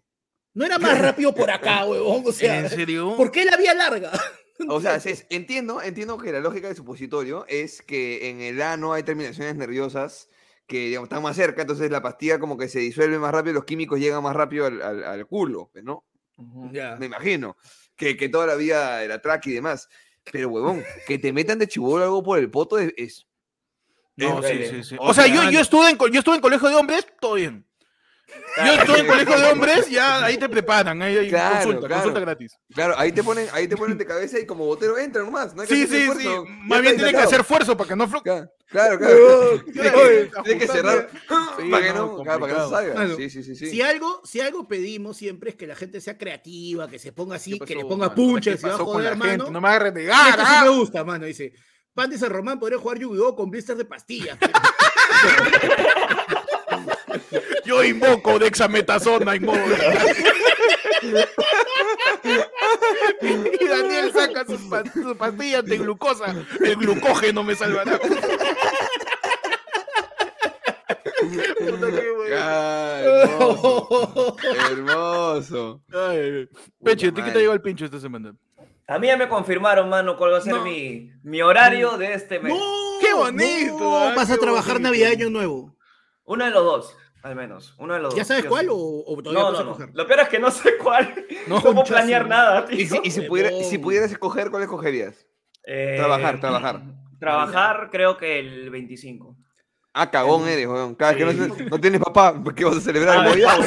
No 0.55 0.65
era 0.67 0.79
más 0.79 1.01
rápido 1.01 1.33
por 1.35 1.51
acá, 1.51 1.85
huevón. 1.87 2.25
O 2.27 2.33
sea, 2.33 2.59
¿En 2.61 2.69
serio? 2.69 3.17
¿por 3.17 3.31
qué 3.31 3.45
la 3.45 3.57
vía 3.57 3.75
larga? 3.75 4.11
O 4.69 4.81
sea, 4.81 4.97
es- 5.05 5.25
entiendo, 5.31 5.81
entiendo 5.81 6.19
que 6.19 6.33
la 6.33 6.41
lógica 6.41 6.67
del 6.67 6.77
supositorio 6.77 7.45
es 7.49 7.81
que 7.83 8.29
en 8.31 8.41
el 8.41 8.61
ano 8.61 8.93
hay 8.93 9.05
terminaciones 9.05 9.55
nerviosas 9.55 10.29
que 10.67 10.87
digamos, 10.89 11.07
están 11.07 11.23
más 11.23 11.35
cerca, 11.37 11.63
entonces 11.63 11.91
la 11.91 12.03
pastilla 12.03 12.39
como 12.39 12.59
que 12.59 12.69
se 12.69 12.81
disuelve 12.81 13.19
más 13.19 13.33
rápido, 13.33 13.55
los 13.55 13.65
químicos 13.65 13.99
llegan 14.01 14.23
más 14.23 14.37
rápido 14.37 14.67
al, 14.67 14.83
al- 14.83 15.03
al 15.05 15.27
culo, 15.27 15.71
Me 16.99 17.07
imagino. 17.07 17.57
Que, 17.97 18.17
que 18.17 18.29
toda 18.29 18.47
la 18.47 18.55
vida 18.55 19.03
era 19.03 19.21
track 19.21 19.47
y 19.49 19.53
demás. 19.55 19.89
Pero, 20.31 20.49
huevón, 20.51 20.85
que 21.07 21.19
te 21.19 21.33
metan 21.33 21.59
de 21.59 21.67
chivolo 21.69 22.05
algo 22.05 22.23
por 22.23 22.39
el 22.39 22.51
poto 22.51 22.79
es... 22.79 22.93
es- 22.97 23.27
No, 24.17 24.41
es- 24.41 24.47
sí, 24.47 24.53
horrible. 24.53 24.69
sí, 24.71 24.85
sí. 24.91 24.97
O 24.99 25.09
O 25.11 25.15
sea, 25.15 25.25
sea, 25.25 25.35
yo, 25.35 25.51
yo, 25.51 25.61
estuve 25.61 25.91
en, 25.91 25.99
yo 25.99 26.19
estuve 26.19 26.37
en 26.37 26.41
colegio 26.41 26.69
de 26.69 26.75
hombres, 26.77 27.07
todo 27.21 27.35
bien. 27.35 27.67
Yo 28.59 28.73
estuve 28.75 28.99
en 29.01 29.07
colegio 29.07 29.39
de 29.39 29.51
hombres, 29.53 29.89
ya 29.89 30.25
ahí 30.25 30.37
te 30.37 30.49
preparan, 30.49 31.01
ahí 31.01 31.29
Claro, 31.29 31.55
consulta, 31.57 31.87
claro. 31.87 31.95
consulta 32.03 32.21
gratis. 32.21 32.59
Claro, 32.75 32.95
ahí 32.99 33.13
te 33.13 33.23
ponen, 33.23 33.49
ahí 33.53 33.67
te 33.69 33.77
ponen 33.77 33.97
de 33.97 34.05
cabeza 34.05 34.39
y 34.39 34.45
como 34.47 34.67
botero 34.67 34.99
entra 34.99 35.23
nomás. 35.23 35.55
No 35.55 35.63
hay 35.63 35.69
que 35.69 35.75
Sí, 35.75 35.87
sí, 35.87 36.11
sí. 36.19 36.29
Más 36.65 36.83
bien 36.83 36.97
tiene 36.97 37.13
que 37.13 37.19
hacer 37.19 37.41
esfuerzo 37.41 37.77
para 37.77 37.89
que 37.89 37.97
no 37.97 38.07
fluctúe. 38.09 38.49
Claro, 38.67 38.99
claro. 38.99 39.65
claro. 39.73 39.99
Tiene 40.45 40.59
que, 40.59 40.59
que 40.59 40.67
cerrar 40.67 41.09
Sí, 41.59 41.71
para 41.71 41.87
que 41.87 41.93
no, 41.95 42.19
no, 42.19 42.23
claro, 42.23 42.41
para 42.41 42.53
que 42.53 42.59
no 42.59 42.69
complicado. 42.69 42.71
salga. 42.71 42.95
Mano, 42.95 43.17
Sí, 43.17 43.31
sí, 43.31 43.43
sí. 43.43 43.55
sí. 43.57 43.71
Si 43.71 43.81
algo, 43.81 44.21
si 44.25 44.41
algo 44.41 44.69
pedimos 44.69 45.17
siempre 45.17 45.51
es 45.51 45.57
que 45.57 45.67
la 45.67 45.75
gente 45.75 46.01
sea 46.03 46.19
creativa, 46.19 46.87
que 46.89 46.99
se 46.99 47.13
ponga 47.13 47.37
así, 47.37 47.59
¿Qué 47.59 47.65
que 47.65 47.77
le 47.77 47.85
ponga 47.87 48.15
punches, 48.15 48.57
¿Qué 48.57 48.61
se 48.61 48.67
va 48.69 48.75
a 48.75 48.79
joder, 48.79 49.17
mano. 49.17 49.51
No 49.51 49.61
me 49.61 49.69
hagas 49.69 49.81
Y 49.81 49.85
renegar. 49.85 50.29
esto 50.31 50.43
sí 50.43 50.47
ah. 50.55 50.61
me 50.65 50.69
gusta, 50.71 51.05
mano. 51.05 51.25
Dice, 51.25 51.53
Pan 51.95 52.11
de 52.11 52.19
San 52.19 52.29
Román 52.31 52.59
podría 52.59 52.79
jugar 52.79 52.99
Yu-Gi-Oh 52.99 53.35
con 53.35 53.51
blister 53.51 53.77
de 53.77 53.85
pastillas. 53.87 54.37
Yo 57.69 57.85
invoco 57.85 58.39
dexametasona 58.39 59.35
en 59.35 59.45
modo. 59.45 59.61
y 63.61 63.69
Daniel 63.69 64.11
saca 64.11 64.47
sus, 64.47 64.63
pa- 64.63 64.83
de 65.63 65.77
glucosa. 65.77 66.35
El 66.65 66.77
glucógeno 66.77 67.45
me 67.45 67.55
salvará. 67.55 67.99
Puta, 67.99 68.21
qué 71.91 72.11
bueno. 72.17 72.37
Hermoso. 73.05 74.37
hermoso. 74.71 75.83
Ay, 75.93 76.49
Peche, 76.83 77.09
¿a 77.09 77.13
ti 77.13 77.21
qué 77.23 77.33
te 77.33 77.41
llegó 77.41 77.53
el 77.53 77.61
pincho 77.61 77.85
esta 77.85 78.01
semana? 78.01 78.35
A 78.87 78.99
mí 78.99 79.09
ya 79.09 79.19
me 79.19 79.29
confirmaron, 79.29 79.91
mano, 79.91 80.17
cuál 80.17 80.33
va 80.33 80.39
a 80.39 80.41
ser 80.41 80.55
No. 80.55 80.65
mi, 80.65 81.13
mi 81.23 81.43
horario 81.43 81.99
de 81.99 82.15
este 82.15 82.41
mes. 82.41 82.55
¡Qué 83.03 83.13
bonito! 83.13 83.79
no, 83.79 83.99
ah, 83.99 84.15
vas 84.17 84.31
a 84.31 84.39
trabajar 84.39 84.73
bonito. 84.75 84.89
Navidad 84.89 85.11
Año 85.13 85.29
Nuevo. 85.29 85.77
Uno 86.25 86.47
de 86.47 86.51
los 86.51 86.65
dos, 86.65 86.97
al 87.23 87.35
menos. 87.37 87.75
Uno 87.79 87.95
de 87.95 88.01
los 88.01 88.15
¿Ya 88.15 88.21
dos. 88.21 88.29
sabes 88.29 88.45
cuál 88.45 88.69
o, 88.71 88.77
o 89.07 89.23
todavía 89.23 89.43
No, 89.43 89.53
no, 89.53 89.65
no. 89.65 89.73
coger? 89.73 89.91
Lo 89.93 90.07
peor 90.07 90.21
es 90.21 90.29
que 90.29 90.39
no 90.39 90.51
sé 90.51 90.77
cuál. 90.79 91.27
No, 91.47 91.63
puedo 91.63 91.83
planear 91.85 92.29
nada, 92.29 92.65
tío. 92.67 92.79
Y 92.79 92.87
si, 92.87 93.01
y 93.03 93.11
si, 93.11 93.23
pudiera- 93.23 93.49
si 93.51 93.57
Huevón. 93.57 93.81
pudieras 93.81 94.13
escoger, 94.13 94.51
¿cuál 94.51 94.63
escogerías? 94.65 95.27
Eh, 95.65 95.95
Trabajar, 95.97 96.41
trabajar. 96.41 96.83
Trabajar, 97.19 97.89
creo 97.91 98.17
que 98.17 98.39
el 98.39 98.71
25. 98.71 99.37
Ah, 99.95 100.11
cagón 100.11 100.47
eres, 100.47 100.67
weón. 100.67 100.95
Cada 100.95 101.13
vez 101.13 101.27
que 101.37 101.65
no, 101.65 101.81
tienes 101.81 102.01
papá, 102.01 102.35
¿qué 102.55 102.65
vas 102.65 102.77
a 102.77 102.81
celebrar? 102.81 103.19
Ah, 103.19 103.23
Navidad? 103.25 103.59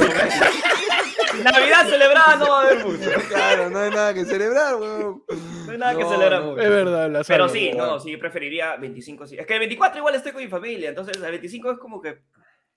Navidad 1.44 1.88
celebrada 1.90 2.36
no 2.36 2.50
va 2.50 2.62
a 2.62 2.66
haber 2.66 2.86
mucho. 2.86 3.10
Claro, 3.30 3.70
no 3.70 3.80
hay 3.80 3.90
nada 3.90 4.14
que 4.14 4.26
celebrar, 4.26 4.76
weón. 4.76 5.24
No 5.66 5.72
hay 5.72 5.78
nada 5.78 5.96
que 5.98 6.06
celebrar 6.06 6.42
no. 6.44 6.58
Es 6.58 6.70
verdad, 6.70 7.10
la 7.10 7.24
Pero 7.24 7.50
sí, 7.50 7.72
no, 7.76 8.00
sí, 8.00 8.18
preferiría 8.18 8.76
25, 8.78 9.28
sí. 9.28 9.38
Es 9.38 9.46
que 9.46 9.54
el 9.54 9.60
24 9.60 9.98
igual 10.00 10.16
estoy 10.16 10.32
con 10.34 10.42
mi 10.44 10.50
familia, 10.50 10.90
entonces 10.90 11.16
el 11.18 11.22
25 11.32 11.72
es 11.72 11.80
como 11.80 12.02
que, 12.02 12.20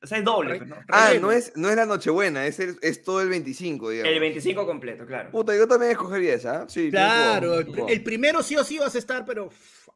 o 0.05 0.07
sea, 0.07 0.19
es 0.19 0.25
doble, 0.25 0.57
pues, 0.57 0.69
¿no? 0.69 0.77
Ah, 0.89 1.13
no 1.21 1.33
es, 1.33 1.53
no 1.57 1.71
es 1.71 1.77
la 1.77 1.87
Nochebuena, 1.87 2.47
es, 2.47 2.61
el- 2.61 2.79
es 2.83 3.03
todo 3.03 3.23
el 3.23 3.29
25, 3.31 3.91
digamos. 3.91 4.13
El 4.13 4.21
25 4.21 4.67
completo, 4.67 5.07
claro. 5.07 5.31
Puta, 5.31 5.57
yo 5.57 5.67
también 5.67 5.93
escogería 5.93 6.35
esa, 6.35 6.63
¿ah? 6.63 6.65
Sí. 6.69 6.91
Claro, 6.91 7.59
el, 7.89 8.03
primero 8.03 8.43
sí 8.43 8.55
o 8.57 8.65
sí 8.65 8.79
vas 8.79 8.95
a 8.95 8.99
estar, 8.99 9.25
pero 9.25 9.49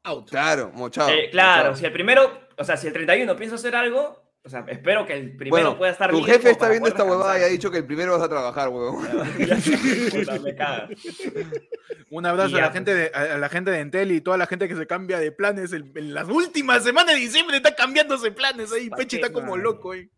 out. 0.04 0.30
Claro, 0.30 0.72
mochado. 0.74 1.10
Eh, 1.10 1.28
claro, 1.30 1.56
mochado. 1.70 1.76
si 1.76 1.84
el 1.84 1.92
primero, 1.92 2.40
o 2.56 2.64
sea, 2.64 2.76
si 2.76 2.86
el 2.86 2.94
31 2.94 3.36
pienso 3.36 3.56
hacer 3.56 3.76
algo, 3.76 4.27
o 4.44 4.48
sea, 4.48 4.64
espero 4.68 5.04
que 5.06 5.14
el 5.14 5.36
primero 5.36 5.50
Bueno, 5.50 5.78
pueda 5.78 5.92
estar 5.92 6.10
tu 6.10 6.22
jefe 6.22 6.50
está 6.50 6.68
viendo 6.70 6.88
esta 6.88 7.04
huevada 7.04 7.38
y 7.38 7.42
ha 7.42 7.46
dicho 7.48 7.70
que 7.70 7.78
el 7.78 7.84
primero 7.86 8.12
vas 8.12 8.22
a 8.22 8.28
trabajar, 8.28 8.68
huevón. 8.68 9.06
Un 12.10 12.24
abrazo 12.26 12.56
a 12.56 12.60
la, 12.60 12.70
gente 12.70 12.94
de, 12.94 13.08
a 13.08 13.36
la 13.38 13.48
gente 13.50 13.70
de 13.70 13.80
Entel 13.80 14.12
y 14.12 14.20
toda 14.20 14.36
la 14.38 14.46
gente 14.46 14.66
que 14.68 14.76
se 14.76 14.86
cambia 14.86 15.18
de 15.18 15.30
planes. 15.32 15.72
el- 15.72 15.92
en 15.94 16.14
las 16.14 16.28
últimas 16.28 16.82
semanas 16.82 17.14
de 17.14 17.20
diciembre 17.20 17.56
está 17.58 17.74
cambiándose 17.74 18.30
planes 18.30 18.72
ahí. 18.72 18.88
¿Pa' 18.88 18.96
Peche 18.96 19.18
qué, 19.18 19.26
está 19.26 19.32
como 19.32 19.56
loco, 19.56 19.94
eh. 19.94 20.08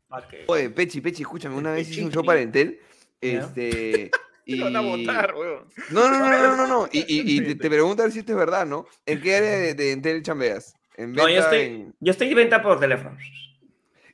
Oye, 0.47 0.71
Pechi, 0.71 1.01
Pechi, 1.01 1.23
escúchame, 1.23 1.57
una 1.57 1.73
vez 1.73 1.89
hice 1.91 2.05
un 2.05 2.11
show 2.13 2.23
Pechi. 2.23 2.27
para 2.27 2.41
Entel. 2.41 2.81
Ya. 3.21 3.41
Este. 3.41 4.11
Y... 4.47 4.59
Van 4.59 4.75
a 4.75 4.81
votar, 4.81 5.33
weón. 5.37 5.69
No, 5.91 6.11
no, 6.11 6.19
no, 6.19 6.29
no, 6.29 6.57
no, 6.57 6.67
no. 6.67 6.89
Y, 6.91 7.01
y, 7.07 7.37
y 7.37 7.41
te, 7.41 7.55
te 7.55 7.71
pregunto 7.71 8.03
a 8.03 8.07
ver 8.07 8.13
si 8.13 8.19
esto 8.21 8.33
es 8.33 8.39
verdad, 8.39 8.67
¿no? 8.67 8.85
¿En 9.07 9.21
qué 9.21 9.37
área 9.37 9.51
de, 9.51 9.75
de 9.75 9.93
Entel 9.93 10.23
chambeas? 10.25 10.75
En 10.97 11.13
No, 11.13 11.29
yo 11.29 11.39
estoy, 11.39 11.61
en- 11.61 11.95
yo 12.01 12.11
estoy 12.11 12.31
de 12.31 12.35
venta 12.35 12.61
por 12.61 12.81
teléfono. 12.81 13.17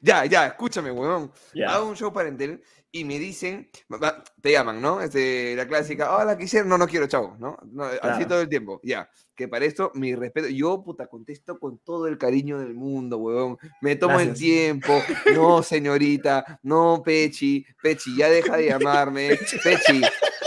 Ya, 0.07 0.25
ya, 0.25 0.47
escúchame, 0.47 0.93
huevón. 0.93 1.33
Ya. 1.53 1.75
Hago 1.75 1.89
un 1.89 1.97
show 1.97 2.13
para 2.13 2.29
y 2.93 3.05
me 3.05 3.19
dicen, 3.19 3.69
te 4.41 4.53
llaman, 4.53 4.81
¿no? 4.81 5.01
Este, 5.01 5.57
la 5.57 5.67
clásica, 5.67 6.17
hola, 6.17 6.39
quisiera, 6.39 6.65
no, 6.65 6.79
no 6.79 6.87
quiero, 6.87 7.09
chavo, 7.09 7.37
¿no? 7.41 7.59
No, 7.73 7.85
Así 8.01 8.25
todo 8.25 8.41
el 8.41 8.49
tiempo, 8.49 8.81
ya. 8.85 9.11
Que 9.35 9.49
para 9.49 9.65
esto, 9.65 9.91
mi 9.95 10.15
respeto, 10.15 10.49
yo, 10.49 10.83
puta, 10.83 11.09
contesto 11.09 11.59
con 11.59 11.79
todo 11.79 12.07
el 12.07 12.19
cariño 12.19 12.59
del 12.61 12.75
mundo, 12.75 13.19
huevón. 13.19 13.59
Me 13.83 13.97
tomo 13.97 14.21
el 14.21 14.33
tiempo, 14.33 15.03
no, 15.35 15.61
señorita, 15.65 16.61
no, 16.63 17.03
Pechi, 17.05 17.67
Pechi, 17.83 18.17
ya 18.17 18.31
deja 18.31 18.57
de 18.57 18.67
llamarme, 18.67 19.31
Pechi, 19.65 20.01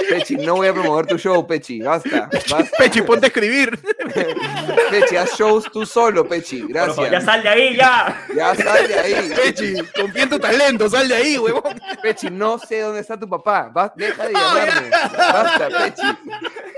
Pechi, 0.09 0.35
no 0.35 0.55
voy 0.55 0.67
a 0.67 0.73
promover 0.73 1.05
tu 1.05 1.17
show, 1.17 1.45
Pechi, 1.45 1.81
basta, 1.81 2.29
basta. 2.49 2.77
Pechi, 2.77 3.01
ponte 3.01 3.25
a 3.25 3.29
escribir. 3.29 3.79
Pechi, 4.91 5.15
haz 5.15 5.37
shows 5.37 5.65
tú 5.71 5.85
solo, 5.85 6.27
Pechi, 6.27 6.59
favor, 6.61 6.73
gracias. 6.73 7.11
ya 7.11 7.21
sal 7.21 7.43
de 7.43 7.49
ahí, 7.49 7.75
ya. 7.75 8.25
Ya 8.35 8.55
sal 8.55 8.87
de 8.87 8.95
ahí. 8.95 9.31
Pechi, 9.35 9.73
confía 9.95 10.23
en 10.23 10.29
tu 10.29 10.39
talento, 10.39 10.89
sal 10.89 11.07
de 11.07 11.15
ahí, 11.15 11.37
huevón. 11.37 11.79
Pechi, 12.01 12.29
no 12.29 12.57
sé 12.57 12.81
dónde 12.81 13.01
está 13.01 13.19
tu 13.19 13.29
papá. 13.29 13.69
Vas- 13.73 13.91
deja 13.95 14.27
de 14.27 14.33
llamarme. 14.33 14.89
Basta, 14.89 15.69
Pechi. 15.69 16.07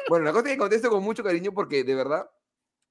Bueno, 0.10 0.26
la 0.26 0.32
cosa 0.34 0.48
es 0.48 0.52
que 0.54 0.58
contesto 0.58 0.90
con 0.90 1.04
mucho 1.04 1.24
cariño 1.24 1.52
porque 1.54 1.84
de 1.84 1.96
verdad 1.96 2.26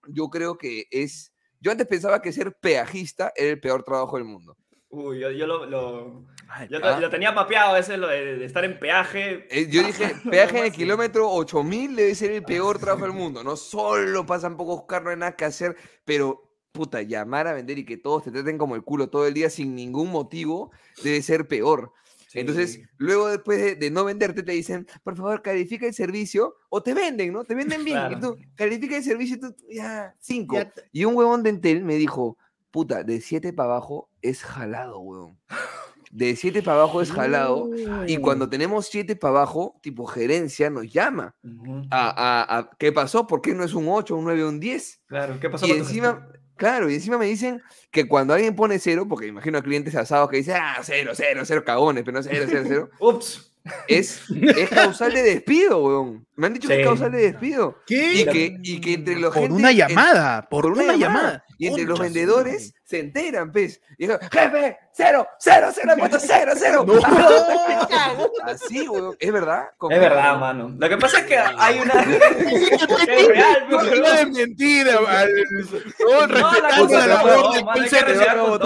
yo 0.09 0.28
creo 0.28 0.56
que 0.56 0.87
es. 0.90 1.32
Yo 1.61 1.70
antes 1.70 1.87
pensaba 1.87 2.23
que 2.23 2.32
ser 2.32 2.54
peajista 2.59 3.32
era 3.37 3.50
el 3.50 3.61
peor 3.61 3.82
trabajo 3.82 4.16
del 4.16 4.25
mundo. 4.25 4.56
Uy, 4.88 5.20
yo, 5.20 5.30
yo 5.30 5.47
lo, 5.47 5.66
lo, 5.66 6.25
yo 6.71 6.78
lo 7.00 7.11
tenía 7.11 7.33
mapeado, 7.33 7.76
ese 7.76 7.97
lo 7.97 8.09
de, 8.09 8.37
de 8.38 8.45
estar 8.45 8.64
en 8.64 8.78
peaje. 8.78 9.47
Eh, 9.50 9.69
Yo 9.71 9.83
dije, 9.83 10.14
peaje 10.30 10.59
en 10.59 10.64
el 10.66 10.71
sí. 10.73 10.78
kilómetro 10.78 11.30
8000 11.30 11.97
debe 11.97 12.14
ser 12.14 12.33
el 12.33 12.42
peor 12.42 12.78
trabajo 12.78 13.04
del 13.04 13.14
mundo. 13.14 13.42
No 13.45 13.57
solo 13.57 14.26
pasan 14.26 14.57
pocos 14.57 14.85
carros, 14.87 15.04
no 15.07 15.11
hay 15.11 15.16
nada 15.19 15.37
que 15.37 15.45
hacer, 15.45 15.76
pero 16.04 16.50
puta, 16.73 17.02
llamar 17.02 17.47
a 17.47 17.52
vender 17.52 17.78
y 17.78 17.85
que 17.85 17.97
todos 17.97 18.25
te 18.25 18.30
traten 18.30 18.57
como 18.59 18.76
el 18.76 18.83
culo 18.83 19.09
todo 19.11 19.26
el 19.26 19.35
día 19.35 19.50
sin 19.50 19.75
ningún 19.75 20.11
motivo 20.11 20.71
debe 21.02 21.21
ser 21.23 21.49
peor. 21.49 21.92
Entonces, 22.33 22.80
luego 22.97 23.26
después 23.28 23.59
de, 23.61 23.75
de 23.75 23.90
no 23.90 24.04
venderte, 24.04 24.45
te 24.45 24.52
dicen, 24.52 24.87
por 25.02 25.16
favor, 25.16 25.42
califica 25.42 25.85
el 25.87 25.95
servicio, 25.95 26.54
o 26.69 26.80
te 26.80 26.95
venden, 26.95 27.33
¿no? 27.33 27.42
Te 27.45 27.57
venden 27.57 27.85
bien. 27.85 27.97
Y 27.99 28.00
Claro. 28.09 28.21
tú, 28.21 28.38
califica 28.54 28.97
el 28.97 29.02
servicio, 29.02 29.35
y 29.35 29.40
tú, 29.40 29.57
ya, 29.69 30.14
cinco. 30.21 30.54
Ya 30.54 30.73
Y 30.92 31.04
un 31.07 31.16
huevón 31.16 31.42
de 31.42 31.50
Entel 31.50 31.83
me 31.85 31.97
dijo, 31.97 32.38
puta, 32.71 33.02
de 33.02 33.21
siete 33.21 33.52
para 33.52 33.71
abajo 33.71 34.11
es 34.23 34.45
jalado, 34.45 35.00
huevón. 35.00 35.40
De 36.11 36.35
siete 36.35 36.61
para 36.62 36.79
abajo 36.83 37.00
es 37.02 37.12
jalado. 37.12 37.71
Y 38.09 38.17
cuando 38.19 38.49
tenemos 38.49 38.87
siete 38.87 39.14
para 39.14 39.37
abajo, 39.37 39.79
tipo 39.81 40.07
gerencia, 40.07 40.69
nos 40.69 40.93
llama. 40.93 41.37
Ujú. 41.45 41.83
A, 41.90 42.09
a- 42.11 42.59
a, 42.59 42.71
¿Qué 42.79 42.90
pasó? 42.93 43.26
¿Por 43.29 43.40
qué 43.40 43.55
no 43.55 43.62
es 43.64 43.75
un 43.75 43.87
8, 43.88 44.17
un 44.17 44.25
9, 44.25 44.45
un 44.45 44.59
10? 44.59 45.00
Claro, 45.07 45.38
¿qué 45.40 45.49
pasó 45.49 45.67
Y 45.67 45.71
encima, 45.71 46.26
claro, 46.57 46.90
y 46.90 46.95
encima 46.95 47.17
me 47.17 47.26
dicen 47.26 47.62
que 47.93 48.09
cuando 48.09 48.35
alguien 48.35 48.57
pone 48.57 48.79
cero, 48.81 49.07
porque 49.09 49.29
imagino 49.29 49.59
a 49.59 49.62
clientes 49.62 49.95
asados 49.95 50.29
que 50.31 50.38
dicen, 50.38 50.57
ah, 50.59 50.79
cero, 50.83 51.12
cero, 51.14 51.43
cero, 51.45 51.62
cagones, 51.64 52.02
pero 52.05 52.17
no 52.19 52.23
cero, 52.25 52.45
cero, 52.49 52.64
cero, 52.67 52.90
Ups. 53.00 53.50
Es, 53.88 54.23
es 54.31 54.69
causal 54.71 55.12
de 55.12 55.23
despido, 55.23 55.83
weón. 55.83 56.26
Me 56.37 56.47
han 56.47 56.55
dicho 56.55 56.69
que 56.69 56.75
es 56.75 56.81
Sí. 56.81 56.85
causal 56.87 57.12
de 57.12 57.19
despido. 57.33 57.76
¿Qué? 57.87 58.14
Y 58.14 58.25
que, 58.25 58.57
y 58.62 58.81
que 58.81 58.95
entre 58.95 59.17
los 59.17 59.33
Por 59.35 59.43
gente- 59.43 59.57
una 59.57 59.71
en- 59.73 59.76
llamada, 59.76 60.49
por, 60.49 60.64
una, 60.67 60.97
llamada. 60.97 61.45
Y 61.59 61.67
entre 61.67 61.85
los 61.85 61.99
Concha 61.99 62.05
vendedores 62.14 62.73
se 62.85 63.00
enteran, 63.00 63.52
pues. 63.52 63.79
Y 63.99 64.07
digo, 64.07 64.19
jefe, 64.33 64.79
cero, 64.95 65.26
cero, 65.38 65.69
cero, 65.75 65.93
he 65.95 65.99
puesto 65.99 66.19
cero, 66.19 66.52
cero. 66.57 66.87
Así, 68.45 68.88
weón. 68.88 69.17
¿Es 69.21 69.31
verdad? 69.33 69.64
Es 69.71 69.76
Confirma, 69.76 70.02
verdad, 70.09 70.33
¿no? 70.33 70.38
mano. 70.40 70.75
Lo 70.79 70.88
que 70.88 70.97
pasa 70.97 71.19
es 71.19 71.25
que 71.26 71.37
hay 71.37 71.79
una. 71.81 71.93
es 72.00 73.29
real, 73.29 73.67
No, 73.69 73.83
no 73.83 74.07
es 74.07 74.31
mentira, 74.31 74.93
no, 74.95 76.26
respetando 76.26 76.99
la 76.99 77.07
no, 77.07 77.14
labor 77.26 77.55
del 77.55 77.64
call 77.64 77.88
center, 77.88 78.17
somos- 78.17 78.59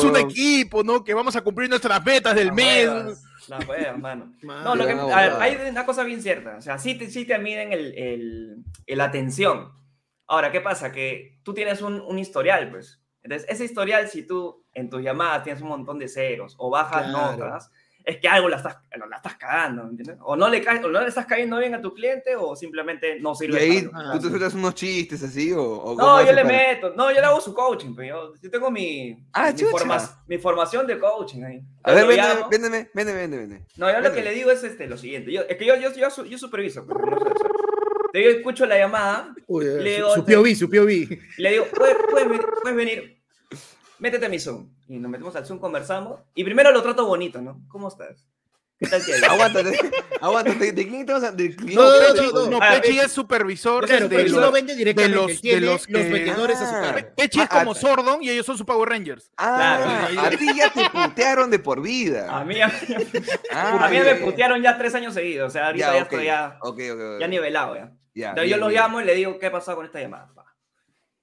con 0.00 0.10
un 0.10 0.16
equipo, 0.16 0.82
¿no? 0.82 1.04
Que 1.04 1.12
vamos 1.12 1.36
a 1.36 1.42
cumplir 1.42 1.68
nuestras 1.68 2.02
metas 2.04 2.34
del 2.34 2.52
mes. 2.52 2.88
Las 3.48 3.66
huevas, 3.68 3.98
mano. 3.98 4.32
No, 4.42 4.74
lo 4.74 4.86
que, 4.86 4.92
a 4.92 5.20
ver, 5.20 5.32
hay 5.40 5.56
una 5.70 5.84
cosa 5.86 6.02
bien 6.04 6.20
cierta. 6.22 6.56
O 6.56 6.60
sea, 6.60 6.78
sí 6.78 6.96
te, 6.96 7.08
sí 7.10 7.24
te 7.24 7.38
miden 7.38 7.72
el, 7.72 7.96
el, 7.96 8.56
el 8.86 9.00
atención. 9.00 9.72
Ahora, 10.26 10.50
¿qué 10.50 10.60
pasa? 10.60 10.90
Que 10.92 11.38
tú 11.44 11.54
tienes 11.54 11.82
un, 11.82 12.00
un 12.00 12.18
historial, 12.18 12.70
pues. 12.70 13.00
Entonces, 13.22 13.48
ese 13.48 13.64
historial, 13.64 14.08
si 14.08 14.26
tú 14.26 14.64
en 14.72 14.88
tus 14.90 15.02
llamadas 15.02 15.42
tienes 15.44 15.62
un 15.62 15.68
montón 15.68 15.98
de 15.98 16.08
ceros 16.08 16.54
o 16.58 16.70
bajas 16.70 17.08
Claro. 17.10 17.32
notas, 17.36 17.70
es 18.06 18.18
que 18.18 18.28
algo 18.28 18.48
la 18.48 18.58
estás, 18.58 18.76
la 19.10 19.16
estás 19.16 19.34
cagando, 19.36 19.82
¿me 19.82 19.90
¿entiendes? 19.90 20.16
O 20.22 20.36
no, 20.36 20.48
le 20.48 20.62
caes, 20.62 20.82
o 20.84 20.88
no 20.88 21.00
le 21.02 21.08
estás 21.08 21.26
cayendo 21.26 21.58
bien 21.58 21.74
a 21.74 21.80
tu 21.82 21.92
cliente 21.92 22.36
o 22.36 22.54
simplemente 22.54 23.18
no 23.20 23.32
Y 23.32 23.36
sirve 23.36 23.58
ahí, 23.60 23.82
para 23.88 24.12
¿tú 24.12 24.20
te 24.20 24.28
sueltas 24.28 24.54
unos 24.54 24.74
chistes 24.76 25.22
así 25.24 25.52
o, 25.52 25.60
o 25.62 25.94
No, 25.96 26.20
yo 26.24 26.32
le 26.32 26.42
para- 26.44 26.56
meto. 26.56 26.90
No, 26.94 27.08
yo 27.10 27.20
le 27.20 27.26
hago 27.26 27.40
su 27.40 27.52
coaching. 27.52 27.94
Pero 27.96 28.32
yo, 28.32 28.40
yo 28.40 28.50
tengo 28.50 28.70
mi, 28.70 29.16
Ah, 29.32 29.52
mi, 29.52 29.62
forma- 29.64 30.22
mi 30.28 30.38
formación 30.38 30.86
de 30.86 30.98
coaching 31.00 31.42
ahí. 31.42 31.60
A 31.82 31.92
ver, 31.92 32.06
véndeme, 32.06 32.40
véndeme, 32.48 32.90
véndeme, 32.94 33.18
véndeme, 33.20 33.36
véndeme. 33.42 33.66
no, 33.76 33.88
yo 33.90 33.94
lo 33.96 34.02
que 34.02 34.08
Véndeme. 34.08 34.24
le 34.24 34.34
digo 34.36 34.50
es 34.52 34.62
este, 34.62 34.86
lo 34.86 34.96
siguiente. 34.96 35.32
Yo, 35.32 35.42
es 35.48 35.56
que 35.56 35.66
yo, 35.66 35.74
yo, 35.76 35.92
yo, 35.92 36.08
su- 36.10 36.26
yo 36.26 36.38
superviso. 36.38 36.86
sea, 36.86 36.94
te 38.12 38.18
digo, 38.20 38.30
escucho 38.30 38.66
la 38.66 38.78
llamada 38.78 39.34
Uy, 39.48 39.64
Le 39.64 39.76
su, 39.76 39.82
digo, 39.96 40.14
su 40.14 40.24
POV, 40.24 40.54
su 40.54 40.70
POV. 40.70 40.90
y 40.90 41.42
le 41.42 41.50
digo, 41.50 41.64
puedes, 41.74 41.96
puedes 42.08 42.28
venir, 42.28 42.46
puedes 42.62 42.76
venir, 42.76 43.15
métete 43.98 44.26
a 44.26 44.28
mi 44.28 44.38
Zoom. 44.38 44.68
Y 44.88 44.98
nos 44.98 45.10
metemos 45.10 45.34
al 45.36 45.46
Zoom, 45.46 45.58
conversamos. 45.58 46.20
Y 46.34 46.44
primero 46.44 46.70
lo 46.72 46.82
trato 46.82 47.06
bonito, 47.06 47.40
¿no? 47.40 47.60
¿Cómo 47.68 47.88
estás? 47.88 48.26
¿Qué 48.78 48.86
tal 48.88 49.00
ido? 49.00 49.30
Aguántate, 49.30 49.78
aguántate. 50.20 50.72
¿De 50.72 50.86
quién 50.86 51.00
estamos. 51.00 51.22
No, 51.22 51.82
no, 51.82 52.14
Pechi, 52.14 52.32
no, 52.34 52.46
no, 52.50 52.58
Ah, 52.60 52.78
Pechi 52.82 52.98
es 52.98 53.10
supervisor 53.10 53.86
Claro, 53.86 54.06
de 54.06 54.24
no 54.28 54.52
vende 54.52 54.74
directamente, 54.76 55.16
los- 55.16 55.30
él 55.30 55.40
tiene 55.40 55.60
de 55.60 55.66
los, 55.66 55.88
los 55.88 56.02
que- 56.04 56.10
vendedores 56.12 56.58
a 56.60 56.68
su 56.68 56.74
Ah. 56.76 56.80
cargo. 56.92 57.08
Pechi 57.16 57.40
es 57.40 57.46
Ah, 57.50 57.58
como 57.58 57.72
ah, 57.72 57.74
Sordon 57.74 58.22
y 58.22 58.28
ellos 58.28 58.44
son 58.44 58.58
su 58.58 58.66
Power 58.66 58.86
Rangers. 58.90 59.30
Ah, 59.38 60.08
Claro. 60.12 60.26
a 60.26 60.30
ti 60.38 60.46
ya 60.54 60.70
te 60.70 60.90
putearon 60.90 61.50
de 61.50 61.58
por 61.58 61.80
vida. 61.80 62.28
A 62.38 62.44
mí, 62.44 62.60
a 62.60 62.66
mí, 62.68 62.74
Ah, 63.50 63.78
a 63.86 63.88
mí 63.88 63.96
ya, 63.96 64.04
me 64.04 64.14
putearon 64.16 64.60
ya 64.62 64.76
tres 64.76 64.94
años 64.94 65.14
seguidos. 65.14 65.48
O 65.48 65.50
sea, 65.50 65.68
ahorita 65.68 65.94
Ya, 65.94 65.98
estoy 66.02 66.24
ya, 66.26 66.58
ya 67.18 67.28
nivelado. 67.28 67.76
Ya. 67.76 67.92
Ya, 68.14 68.28
Entonces 68.30 68.48
bien, 68.48 68.60
yo 68.60 68.66
lo 68.66 68.70
llamo 68.70 69.00
y 69.00 69.04
le 69.04 69.14
digo, 69.14 69.38
¿qué 69.38 69.46
ha 69.46 69.52
pasado 69.52 69.76
con 69.78 69.86
esta 69.86 70.00
llamada? 70.00 70.28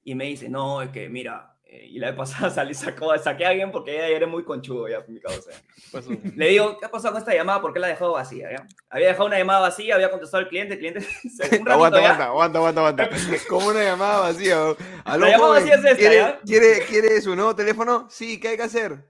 Y 0.03 0.15
me 0.15 0.25
dice, 0.25 0.49
no, 0.49 0.81
es 0.81 0.89
que 0.89 1.07
mira, 1.07 1.52
y 1.89 1.99
la 1.99 2.07
vez 2.07 2.15
pasada 2.17 2.49
salí, 2.51 2.73
sacó, 2.73 3.17
saqué 3.17 3.45
a 3.45 3.49
alguien 3.49 3.71
porque 3.71 3.93
ella 3.95 4.07
era 4.07 4.27
muy 4.27 4.43
conchudo 4.43 4.87
ya, 4.87 5.03
mi 5.07 5.19
causa. 5.19 5.51
Le 6.35 6.47
digo, 6.47 6.77
¿qué 6.79 6.85
ha 6.85 6.91
pasado 6.91 7.13
con 7.13 7.19
esta 7.21 7.33
llamada? 7.33 7.61
¿Por 7.61 7.73
qué 7.73 7.79
la 7.79 7.87
ha 7.87 7.89
dejado 7.91 8.13
vacía? 8.13 8.49
ya? 8.51 8.67
Había 8.89 9.07
dejado 9.09 9.25
una 9.27 9.37
llamada 9.37 9.59
vacía, 9.61 9.95
había 9.95 10.09
contestado 10.11 10.41
el 10.43 10.49
cliente, 10.49 10.73
el 10.73 10.79
cliente, 10.79 11.01
se- 11.23 11.43
un 11.59 11.65
ratito 11.65 11.71
Aguanta, 11.71 12.01
ya, 12.01 12.09
aguanta, 12.25 12.57
aguanta, 12.59 12.81
aguanta, 12.81 13.03
aguanta. 13.03 13.09
Como 13.49 13.67
una 13.67 13.83
llamada 13.83 14.19
vacía. 14.21 14.55
La 15.05 15.17
llamada 15.17 15.37
joven, 15.37 15.63
vacía 15.63 15.73
es 15.75 15.85
esta, 15.85 15.95
¿quiere, 15.97 16.15
¿ya? 16.15 16.39
¿quiere, 16.45 16.79
¿Quiere 16.85 17.21
su 17.21 17.35
nuevo 17.35 17.55
teléfono? 17.55 18.07
Sí, 18.09 18.39
¿qué 18.39 18.49
hay 18.49 18.57
que 18.57 18.63
hacer? 18.63 19.05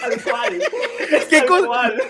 tal 0.00 0.22
cual. 0.22 0.62
¿Qué 1.28 1.42
tal 1.42 1.66
cual. 1.66 2.02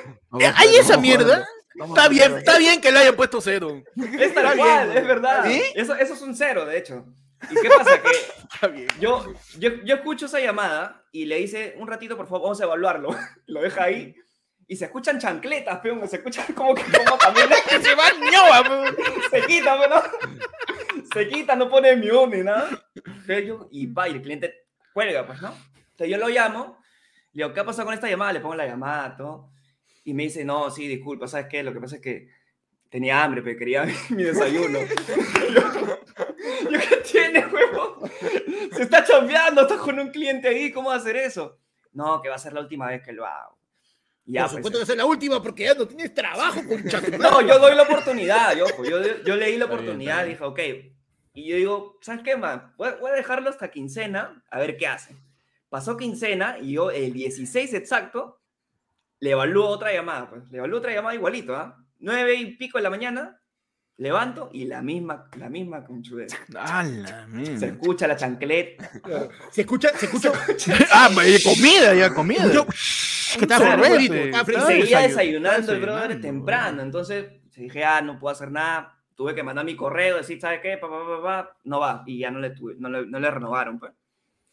¿Hay 0.56 0.76
esa 0.76 0.96
mierda? 0.96 1.46
Está 1.86 2.08
bien, 2.08 2.38
está 2.38 2.58
bien 2.58 2.80
que 2.80 2.90
le 2.90 2.98
hayan 2.98 3.14
puesto 3.14 3.40
cero. 3.40 3.82
Es 3.96 4.34
tal 4.34 4.46
Está 4.46 4.56
cual, 4.56 4.86
bien. 4.88 4.98
es 4.98 5.06
verdad. 5.06 5.44
¿Sí? 5.46 5.62
Eso, 5.74 5.94
eso 5.94 6.14
es 6.14 6.22
un 6.22 6.34
cero, 6.34 6.64
de 6.66 6.76
hecho. 6.78 7.06
¿Y 7.50 7.54
qué 7.60 7.68
pasa? 7.68 8.02
Que 8.02 8.08
Está 8.54 8.66
bien. 8.68 8.88
yo, 9.00 9.34
yo, 9.58 9.70
yo 9.84 9.94
escucho 9.96 10.26
esa 10.26 10.40
llamada 10.40 11.04
y 11.12 11.26
le 11.26 11.36
dice, 11.36 11.74
un 11.78 11.86
ratito, 11.86 12.16
por 12.16 12.26
favor, 12.26 12.42
vamos 12.42 12.60
a 12.60 12.64
evaluarlo. 12.64 13.10
Lo 13.46 13.62
deja 13.62 13.84
ahí. 13.84 14.14
Y 14.66 14.76
se 14.76 14.86
escuchan 14.86 15.18
chancletas, 15.18 15.78
peón. 15.80 16.06
Se 16.08 16.16
escuchan 16.16 16.46
como 16.54 16.74
que 16.74 16.82
como 16.82 17.16
camina. 17.16 17.56
Se 17.80 17.94
va 17.94 18.04
ñoa, 18.30 18.94
se 19.30 19.46
quita, 19.46 19.78
pero 19.80 20.02
se 21.12 21.28
quita, 21.28 21.56
no 21.56 21.70
pone 21.70 21.96
mute 21.96 22.36
ni 22.36 22.42
nada. 22.42 22.68
Y 23.70 23.86
va, 23.86 24.08
y 24.08 24.12
el 24.12 24.22
cliente 24.22 24.66
cuelga, 24.92 25.26
pues, 25.26 25.40
¿no? 25.40 25.54
Entonces 25.90 26.08
yo 26.08 26.18
lo 26.18 26.28
llamo, 26.28 26.78
le 27.32 27.44
digo, 27.44 27.54
¿qué 27.54 27.60
ha 27.60 27.64
pasado 27.64 27.86
con 27.86 27.94
esta 27.94 28.08
llamada? 28.08 28.32
Le 28.32 28.40
pongo 28.40 28.54
la 28.56 28.66
llamada, 28.66 29.16
todo. 29.16 29.50
Y 30.04 30.14
me 30.14 30.24
dice, 30.24 30.44
no, 30.44 30.70
sí, 30.70 30.86
disculpa, 30.86 31.26
¿sabes 31.26 31.46
qué? 31.50 31.62
Lo 31.62 31.72
que 31.72 31.80
pasa 31.80 31.96
es 31.96 32.02
que 32.02 32.28
tenía 32.88 33.22
hambre, 33.22 33.42
pero 33.42 33.58
quería 33.58 33.86
mi 34.10 34.22
desayuno. 34.24 34.78
yo, 34.80 35.60
yo, 36.70 36.78
¿qué 36.88 36.96
tiene, 36.96 37.46
huevo? 37.46 38.08
Se 38.72 38.82
está 38.82 39.04
chambeando, 39.04 39.62
estás 39.62 39.78
con 39.78 39.98
un 39.98 40.10
cliente 40.10 40.48
ahí, 40.48 40.72
¿cómo 40.72 40.88
va 40.88 40.96
a 40.96 40.98
hacer 40.98 41.16
eso? 41.16 41.58
No, 41.92 42.20
que 42.20 42.28
va 42.28 42.36
a 42.36 42.38
ser 42.38 42.52
la 42.52 42.60
última 42.60 42.86
vez 42.88 43.02
que 43.02 43.12
lo 43.12 43.26
hago. 43.26 43.58
Y 44.24 44.34
ya, 44.34 44.42
Por 44.42 44.50
pues, 44.50 44.56
supuesto 44.58 44.78
que 44.78 44.82
esa 44.84 44.92
es 44.92 44.98
la 44.98 45.06
última 45.06 45.42
porque 45.42 45.64
ya 45.64 45.74
no 45.74 45.88
tienes 45.88 46.12
trabajo 46.12 46.60
con 46.66 46.84
no, 47.18 47.40
yo 47.40 47.58
doy 47.58 47.74
la 47.74 47.82
oportunidad, 47.82 48.54
yo, 48.54 48.66
ojo, 48.66 48.84
yo, 48.84 49.00
yo 49.24 49.36
leí 49.36 49.56
la 49.56 49.64
bien, 49.66 49.78
oportunidad, 49.78 50.28
está 50.28 50.28
dije, 50.28 50.44
ok. 50.44 50.92
Y 51.32 51.48
yo 51.48 51.56
digo, 51.56 51.98
¿sabes 52.02 52.22
qué, 52.22 52.36
man? 52.36 52.74
Voy, 52.76 52.90
voy 53.00 53.10
a 53.10 53.14
dejarlo 53.14 53.48
hasta 53.48 53.70
quincena, 53.70 54.44
a 54.50 54.58
ver 54.58 54.76
qué 54.76 54.86
hace. 54.86 55.16
Pasó 55.70 55.96
quincena 55.96 56.58
y 56.60 56.72
yo 56.72 56.90
el 56.90 57.12
16 57.12 57.72
exacto 57.74 58.40
le 59.20 59.30
evalúo 59.30 59.68
otra 59.68 59.92
llamada, 59.92 60.28
pues. 60.28 60.48
Le 60.50 60.58
evalúo 60.58 60.78
otra 60.78 60.92
llamada 60.92 61.14
igualito, 61.14 61.56
¿ah? 61.56 61.76
Nueve 62.00 62.34
y 62.34 62.56
pico 62.56 62.78
de 62.78 62.82
la 62.82 62.90
mañana, 62.90 63.40
levanto 63.96 64.50
y 64.52 64.64
la 64.66 64.82
misma, 64.82 65.28
la 65.36 65.48
misma 65.48 65.84
conchudez. 65.84 66.32
¡Hala, 66.56 67.26
Se 67.58 67.66
escucha 67.66 68.06
la 68.06 68.16
chancleta. 68.16 68.90
Se 69.50 69.62
escucha, 69.62 69.90
se 69.96 70.06
escucha. 70.06 70.32
Ah, 70.92 71.10
pues, 71.12 71.42
comida, 71.44 71.94
ya, 71.94 72.14
comida. 72.14 72.52
Yo- 72.52 72.66
Y 74.38 74.44
fresco. 74.44 74.62
Está 74.62 74.66
seguía 74.66 75.00
desayu- 75.00 75.08
desayunando 75.08 75.72
el 75.72 75.80
brother 75.80 76.00
desayunando, 76.08 76.28
temprano. 76.28 76.82
Entonces 76.82 77.26
dije, 77.56 77.84
ah, 77.84 78.00
no 78.00 78.18
puedo 78.18 78.32
hacer 78.32 78.50
nada. 78.50 78.94
Tuve 79.16 79.34
que 79.34 79.42
mandar 79.42 79.64
mi 79.64 79.74
correo, 79.74 80.16
decir, 80.18 80.40
¿sabes 80.40 80.60
qué? 80.62 80.78
Pa, 80.78 80.88
pa, 80.88 80.96
pa, 81.04 81.22
pa, 81.22 81.56
no 81.64 81.80
va. 81.80 82.04
Y 82.06 82.20
ya 82.20 82.30
no 82.30 82.38
le, 82.38 82.50
tuve, 82.50 82.76
no 82.78 82.88
le, 82.88 83.04
no 83.06 83.18
le 83.18 83.30
renovaron. 83.30 83.80
Pues. 83.80 83.92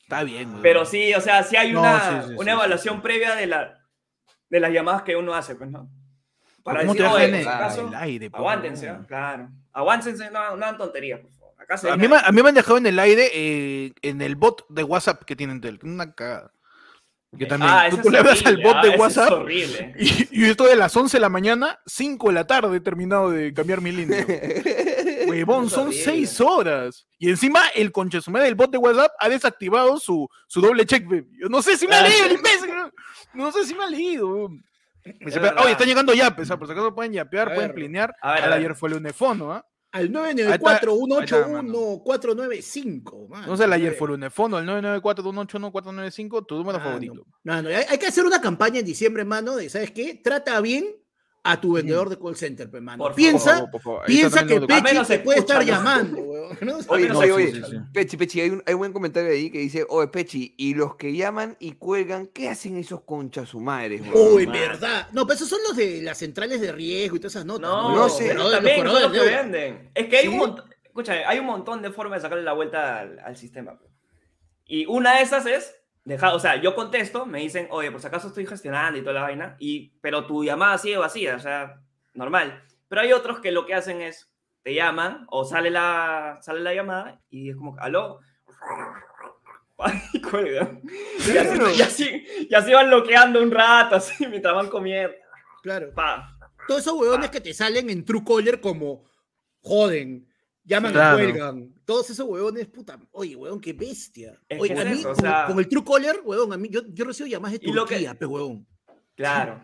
Está 0.02 0.24
bien, 0.24 0.50
güey. 0.50 0.62
Pero 0.64 0.86
sí, 0.86 1.14
o 1.14 1.22
sea, 1.22 1.44
sí 1.44 1.56
hay 1.56 1.72
No, 1.72 1.82
una, 1.82 2.22
sí, 2.24 2.28
sí, 2.30 2.34
una 2.36 2.52
sí, 2.52 2.58
evaluación 2.58 3.02
previa 3.04 3.36
de 3.36 3.46
la, 3.46 3.80
de 4.50 4.60
las 4.60 4.72
llamadas 4.72 5.04
que 5.04 5.16
uno 5.16 5.36
hace, 5.36 5.56
pues, 5.56 5.70
¿no? 5.70 5.88
Para 6.66 6.80
¿Cómo 6.82 6.96
te 6.96 7.04
decir, 7.04 7.16
dejan 7.16 7.36
en 7.36 7.86
por 7.86 7.94
el, 7.94 7.96
aire? 8.02 8.30
aguántense? 8.34 8.90
¿ah? 8.90 9.02
claro. 9.08 9.50
Aguántense, 9.72 10.32
no, 10.32 10.58
no 10.58 10.66
hagan 10.66 10.78
tonterías, 10.78 11.20
por 11.20 11.32
favor. 11.32 11.54
Acá 11.62 11.78
se 11.78 11.90
A 11.92 11.96
mí, 11.96 12.08
a 12.12 12.32
mí 12.32 12.42
me 12.42 12.50
han 12.50 12.56
dejado 12.56 12.78
en 12.80 12.88
el 12.88 12.98
aire 12.98 13.30
eh, 13.34 13.94
en 14.02 14.20
el 14.22 14.36
bot 14.36 14.66
de 14.70 14.84
WhatsApp 14.84 15.24
que 15.26 15.36
tienen 15.36 15.62
Tel. 15.62 15.80
Una 15.84 16.14
cagada. 16.14 16.52
Que 17.38 17.46
también. 17.46 17.72
Ah, 17.72 17.88
tú, 17.92 17.98
tú 17.98 18.10
le 18.10 18.18
hablas 18.18 18.44
al 18.46 18.58
bot 18.64 18.78
ah, 18.78 18.82
de 18.82 18.90
es 18.94 19.00
WhatsApp 19.00 19.50
y, 19.50 20.28
y 20.32 20.42
yo 20.42 20.48
estoy 20.48 20.70
de 20.70 20.76
las 20.78 20.96
11 20.96 21.18
de 21.18 21.22
la 21.22 21.30
mañana, 21.30 21.80
5 21.86 22.30
de 22.30 22.34
la 22.34 22.48
tarde 22.48 22.78
he 22.78 22.80
terminado 22.80 23.30
de 23.30 23.54
cambiar 23.54 23.82
mi 23.82 23.92
línea. 23.92 24.26
Huevón, 25.28 25.70
son 25.70 25.88
horrible. 25.88 26.04
6 26.04 26.42
horas. 26.42 27.06
Y 27.20 27.30
encima 27.30 27.62
el 27.76 27.92
conchesumé 27.92 28.40
del 28.42 28.56
bot 28.56 28.72
de 28.72 28.78
WhatsApp 28.80 29.12
ha 29.20 29.30
desactivado 29.30 30.00
su, 30.00 30.28
su 30.48 30.62
doble 30.62 30.86
check. 30.86 31.06
Yo 31.40 31.48
no 31.50 31.62
sé 31.62 31.78
si 31.78 31.88
me 31.88 31.96
ha 31.96 32.00
Ah. 32.00 32.08
leído 32.08 32.26
el 32.26 32.32
imbécil. 32.34 32.70
No, 32.74 32.92
No 33.34 33.52
sé 33.52 33.66
si 33.66 33.76
me 33.76 33.84
ha 33.84 33.88
leído. 33.90 34.50
Weón. 35.06 35.18
Me 35.20 35.26
dice, 35.28 35.40
Es. 35.40 35.62
Oye, 35.64 35.72
están 35.72 35.88
llegando 35.88 36.14
yapes, 36.14 36.50
¿ah? 36.52 36.58
por 36.58 36.68
si 36.68 36.74
acaso 36.74 36.94
pueden 36.96 37.14
yapear, 37.14 37.50
A 37.52 37.56
pueden 37.56 37.70
ver. 37.70 37.76
plinear. 37.76 38.16
A 38.22 38.34
ver, 38.34 38.42
a 38.42 38.44
Al 38.46 38.50
ver. 38.52 38.60
ayer 38.60 38.76
fue 38.76 38.90
el 38.90 38.96
unefono, 38.96 39.52
¿ah? 39.54 39.66
Al 39.92 40.14
Ahí 40.18 40.42
está, 40.52 40.82
994-181-495. 40.82 43.28
mano. 43.30 43.48
No 43.48 43.58
sé, 43.58 43.64
el 43.64 43.74
ayer 43.74 43.86
Nueve- 43.88 43.98
fue 43.98 44.08
el 44.10 44.14
unefono, 44.16 44.60
el 44.60 44.66
994-181-495, 44.66 46.46
tu 46.46 46.56
número 46.56 46.78
Mano, 46.80 46.90
favorito. 46.90 47.26
Mano, 47.44 47.70
hay, 47.70 47.86
hay 47.90 47.98
que 47.98 48.08
hacer 48.08 48.26
una 48.26 48.42
campaña 48.42 48.80
en 48.80 48.86
diciembre, 48.86 49.24
mano, 49.24 49.56
de, 49.56 49.70
¿sabes 49.70 49.92
qué? 49.92 50.20
Trata 50.24 50.60
bien 50.62 50.86
a 51.48 51.62
tu 51.62 51.74
vendedor 51.74 52.10
de 52.10 52.18
call 52.18 52.36
center, 52.36 52.68
mano. 52.82 52.98
Por 52.98 53.12
favor, 53.12 53.16
piensa, 53.16 53.52
Por 53.52 53.56
favor, 53.56 53.72
por 53.72 53.82
favor. 53.82 54.04
Ahí 54.08 54.22
está 54.22 54.44
piensa 54.46 54.68
que 54.68 54.68
Pechi 54.84 55.06
te 55.08 55.20
puede 55.20 55.40
estar 55.40 55.64
llamando, 55.64 56.18
weón. 56.18 56.58
¿no? 56.62 56.78
Oye, 56.88 57.04
menos 57.04 57.18
oye, 57.18 57.32
oye, 57.32 57.52
sí, 57.52 57.62
sí. 57.70 57.78
Pechi, 57.94 58.18
Pechi, 58.18 58.42
hay 58.42 58.50
un, 58.50 58.64
hay 58.66 58.74
un 58.74 58.80
buen 58.80 58.92
comentario 58.94 59.30
ahí 59.30 59.52
que 59.52 59.60
dice, 59.60 59.86
oye, 59.88 60.08
Pechi, 60.08 60.56
y 60.58 60.74
los 60.74 60.96
que 60.96 61.16
llaman 61.16 61.56
y 61.60 61.74
cuelgan, 61.74 62.26
¿qué 62.28 62.50
hacen 62.50 62.78
esos 62.78 63.02
conchas 63.04 63.50
su 63.50 63.60
madre? 63.60 64.02
Uy, 64.12 64.48
verdad. 64.48 65.08
No, 65.12 65.28
pero 65.28 65.36
esos 65.36 65.48
son 65.48 65.60
los 65.68 65.78
de 65.78 66.02
las 66.02 66.18
centrales 66.18 66.60
de 66.60 66.72
riesgo 66.72 67.18
y 67.18 67.20
todas 67.20 67.34
esas 67.36 67.46
notas. 67.46 67.70
No, 67.70 67.96
No 67.96 68.10
sé. 68.10 68.30
pero 68.30 68.50
también 68.50 68.84
los 68.84 69.12
que 69.12 69.20
venden. 69.20 69.92
Es 69.94 70.08
que 70.08 70.18
hay 70.18 70.28
un 70.28 70.34
¿Sí? 70.34 70.40
montón, 70.40 70.66
escúchame, 70.84 71.26
hay 71.26 71.38
un 71.38 71.46
montón 71.46 71.82
de 71.84 71.92
formas 71.92 72.20
de 72.20 72.22
sacarle 72.24 72.44
la 72.44 72.54
vuelta 72.54 73.02
al, 73.02 73.20
al 73.20 73.38
sistema. 73.38 73.80
Y 74.66 74.88
una 74.88 75.18
de 75.18 75.22
esas 75.22 75.46
es 75.46 75.76
dejar, 76.06 76.34
o 76.34 76.40
sea, 76.40 76.56
yo 76.62 76.76
contesto, 76.76 77.26
me 77.26 77.40
dicen, 77.40 77.68
oye, 77.72 77.92
por 77.92 78.00
si 78.00 78.08
acaso 78.08 78.28
estoy 78.28 78.46
gestionando 78.46 78.98
y 78.98 79.02
toda 79.02 79.14
la 79.14 79.22
vaina, 79.24 79.56
y, 79.60 79.90
pero 80.02 80.26
tu 80.26 80.44
llamada 80.44 80.78
sigue 80.78 80.98
vacía, 80.98 81.36
o 81.36 81.40
sea, 81.40 81.82
normal. 82.14 82.64
Pero 82.88 83.02
hay 83.02 83.12
otros 83.12 83.40
que 83.40 83.52
lo 83.52 83.66
que 83.66 83.74
hacen 83.74 84.02
es, 84.02 84.32
te 84.64 84.74
llaman 84.74 85.26
o 85.30 85.44
sale 85.46 85.70
la, 85.70 86.40
sale 86.42 86.62
la 86.62 86.74
llamada 86.74 87.22
y 87.30 87.50
es 87.50 87.56
como, 87.56 87.76
aló. 87.80 88.22
Y. 89.78 91.32
Y 91.34 91.38
así, 91.38 91.60
y, 91.76 91.82
así, 91.82 92.26
y 92.50 92.56
así 92.56 92.74
van 92.74 92.88
bloqueando 92.88 93.44
un 93.44 93.52
rato, 93.52 93.96
así, 93.98 94.26
mientras 94.26 94.56
van 94.56 94.70
comiendo. 94.70 95.14
Claro. 95.62 95.92
Pa. 95.94 96.38
Todos 96.66 96.82
esos 96.82 96.94
huevones 96.94 97.30
que 97.30 97.42
te 97.42 97.54
salen 97.54 97.90
en 97.90 98.06
Truecaller 98.06 98.62
como 98.62 99.04
joden, 99.62 100.28
llaman 100.66 100.92
Claro. 100.92 101.20
y 101.20 101.24
cuelgan. 101.32 101.74
Todos 101.86 102.10
esos 102.10 102.28
huevones, 102.28 102.68
puta. 102.68 103.00
Oye, 103.12 103.36
huevón, 103.36 103.62
qué 103.62 103.74
bestia. 103.74 104.40
Es 104.50 104.60
Oye, 104.60 104.74
que 104.74 104.82
a 104.82 104.86
mí, 104.86 104.92
eso, 104.92 105.12
o 105.12 105.14
con, 105.14 105.22
sea- 105.24 105.46
con 105.48 105.60
el 105.60 105.68
Truecaller, 105.70 106.22
huevón, 106.24 106.52
a 106.54 106.58
mí, 106.58 106.70
yo, 106.70 106.82
yo 106.88 107.06
recibo 107.06 107.28
llamadas 107.28 107.60
de 107.60 107.68
lo 107.72 107.86
que- 107.86 107.96
Turquía, 107.96 108.14
pe, 108.16 108.26
huevón. 108.26 108.68
Claro. 109.16 109.64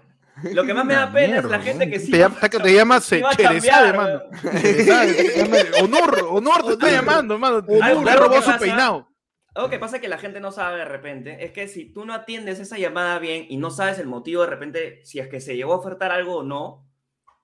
Lo 0.54 0.64
que 0.64 0.74
más 0.74 0.86
me 0.86 0.94
da 0.94 1.12
pena 1.12 1.40
es 1.40 1.44
la 1.46 1.60
gente 1.60 1.90
que 1.90 2.00
sí. 2.00 2.10
Te, 2.12 2.20
llama- 2.20 2.40
te, 2.40 2.50
te 2.50 2.74
llamas 2.74 3.04
sí 3.04 3.20
va 3.22 3.32
a 3.32 3.36
Cherezade, 3.36 3.70
cambiar, 3.92 3.98
mano. 3.98 4.22
weón. 4.44 4.62
Cherezade, 4.62 5.14
te 5.14 5.38
llama- 5.38 5.58
Honor, 5.84 6.26
honor 6.30 6.64
te 6.66 6.72
está 6.74 6.90
llamando, 6.92 7.38
mano. 7.38 7.58
Honor. 7.68 8.30
Que 8.30 8.38
su 8.38 8.46
pasa- 8.46 8.58
peinado. 8.58 9.08
Algo 9.54 9.70
que 9.70 9.80
pasa 9.80 10.00
que 10.00 10.08
la 10.08 10.18
gente 10.18 10.40
no 10.40 10.54
sabe 10.54 10.78
de 10.78 10.86
repente 10.86 11.44
es 11.44 11.52
que 11.52 11.68
si 11.68 11.84
tú 11.92 12.06
no 12.06 12.14
atiendes 12.14 12.60
esa 12.62 12.78
llamada 12.78 13.20
bien 13.20 13.46
y 13.50 13.58
no 13.58 13.70
sabes 13.70 14.00
el 14.00 14.08
motivo 14.08 14.44
de 14.44 14.48
repente, 14.50 15.02
si 15.04 15.20
es 15.20 15.28
que 15.28 15.42
se 15.42 15.58
llegó 15.58 15.74
a 15.74 15.78
ofertar 15.78 16.10
algo 16.12 16.38
o 16.38 16.44
no, 16.44 16.88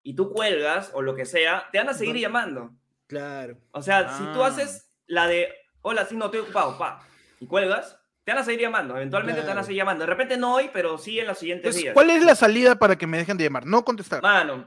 y 0.03 0.15
tú 0.15 0.31
cuelgas 0.31 0.89
o 0.93 1.01
lo 1.01 1.13
que 1.15 1.25
sea, 1.25 1.65
te 1.73 1.79
van 1.79 1.89
a 1.89 1.93
seguir 1.93 2.15
llamando. 2.15 2.71
Claro. 3.07 3.57
O 3.71 3.81
sea, 3.81 4.17
si 4.17 4.23
tú 4.33 4.43
Ah. 4.43 4.47
haces 4.47 4.87
la 5.07 5.27
de, 5.27 5.49
hola, 5.81 6.05
sí, 6.05 6.15
no 6.15 6.25
estoy 6.25 6.41
ocupado, 6.41 6.77
pa, 6.77 7.05
y 7.39 7.45
cuelgas, 7.47 7.97
te 8.23 8.33
van 8.33 8.41
a 8.41 8.43
seguir 8.43 8.61
llamando. 8.61 8.95
Eventualmente 8.97 9.41
te 9.41 9.47
van 9.47 9.51
a 9.51 9.53
Claro. 9.61 9.65
seguir 9.67 9.77
llamando. 9.79 10.01
De 10.03 10.09
repente 10.09 10.35
no 10.37 10.55
hoy, 10.55 10.69
pero 10.73 10.97
sí 10.97 11.19
en 11.19 11.27
los 11.27 11.37
siguientes 11.37 11.65
Entonces, 11.67 11.81
días. 11.83 11.93
¿Cuál 11.93 12.09
es 12.09 12.23
la 12.23 12.35
salida 12.35 12.75
para 12.77 12.97
que 12.97 13.07
me 13.07 13.17
dejen 13.17 13.37
de 13.37 13.45
llamar? 13.45 13.65
No 13.65 13.85
contestar. 13.85 14.21
Mano, 14.21 14.65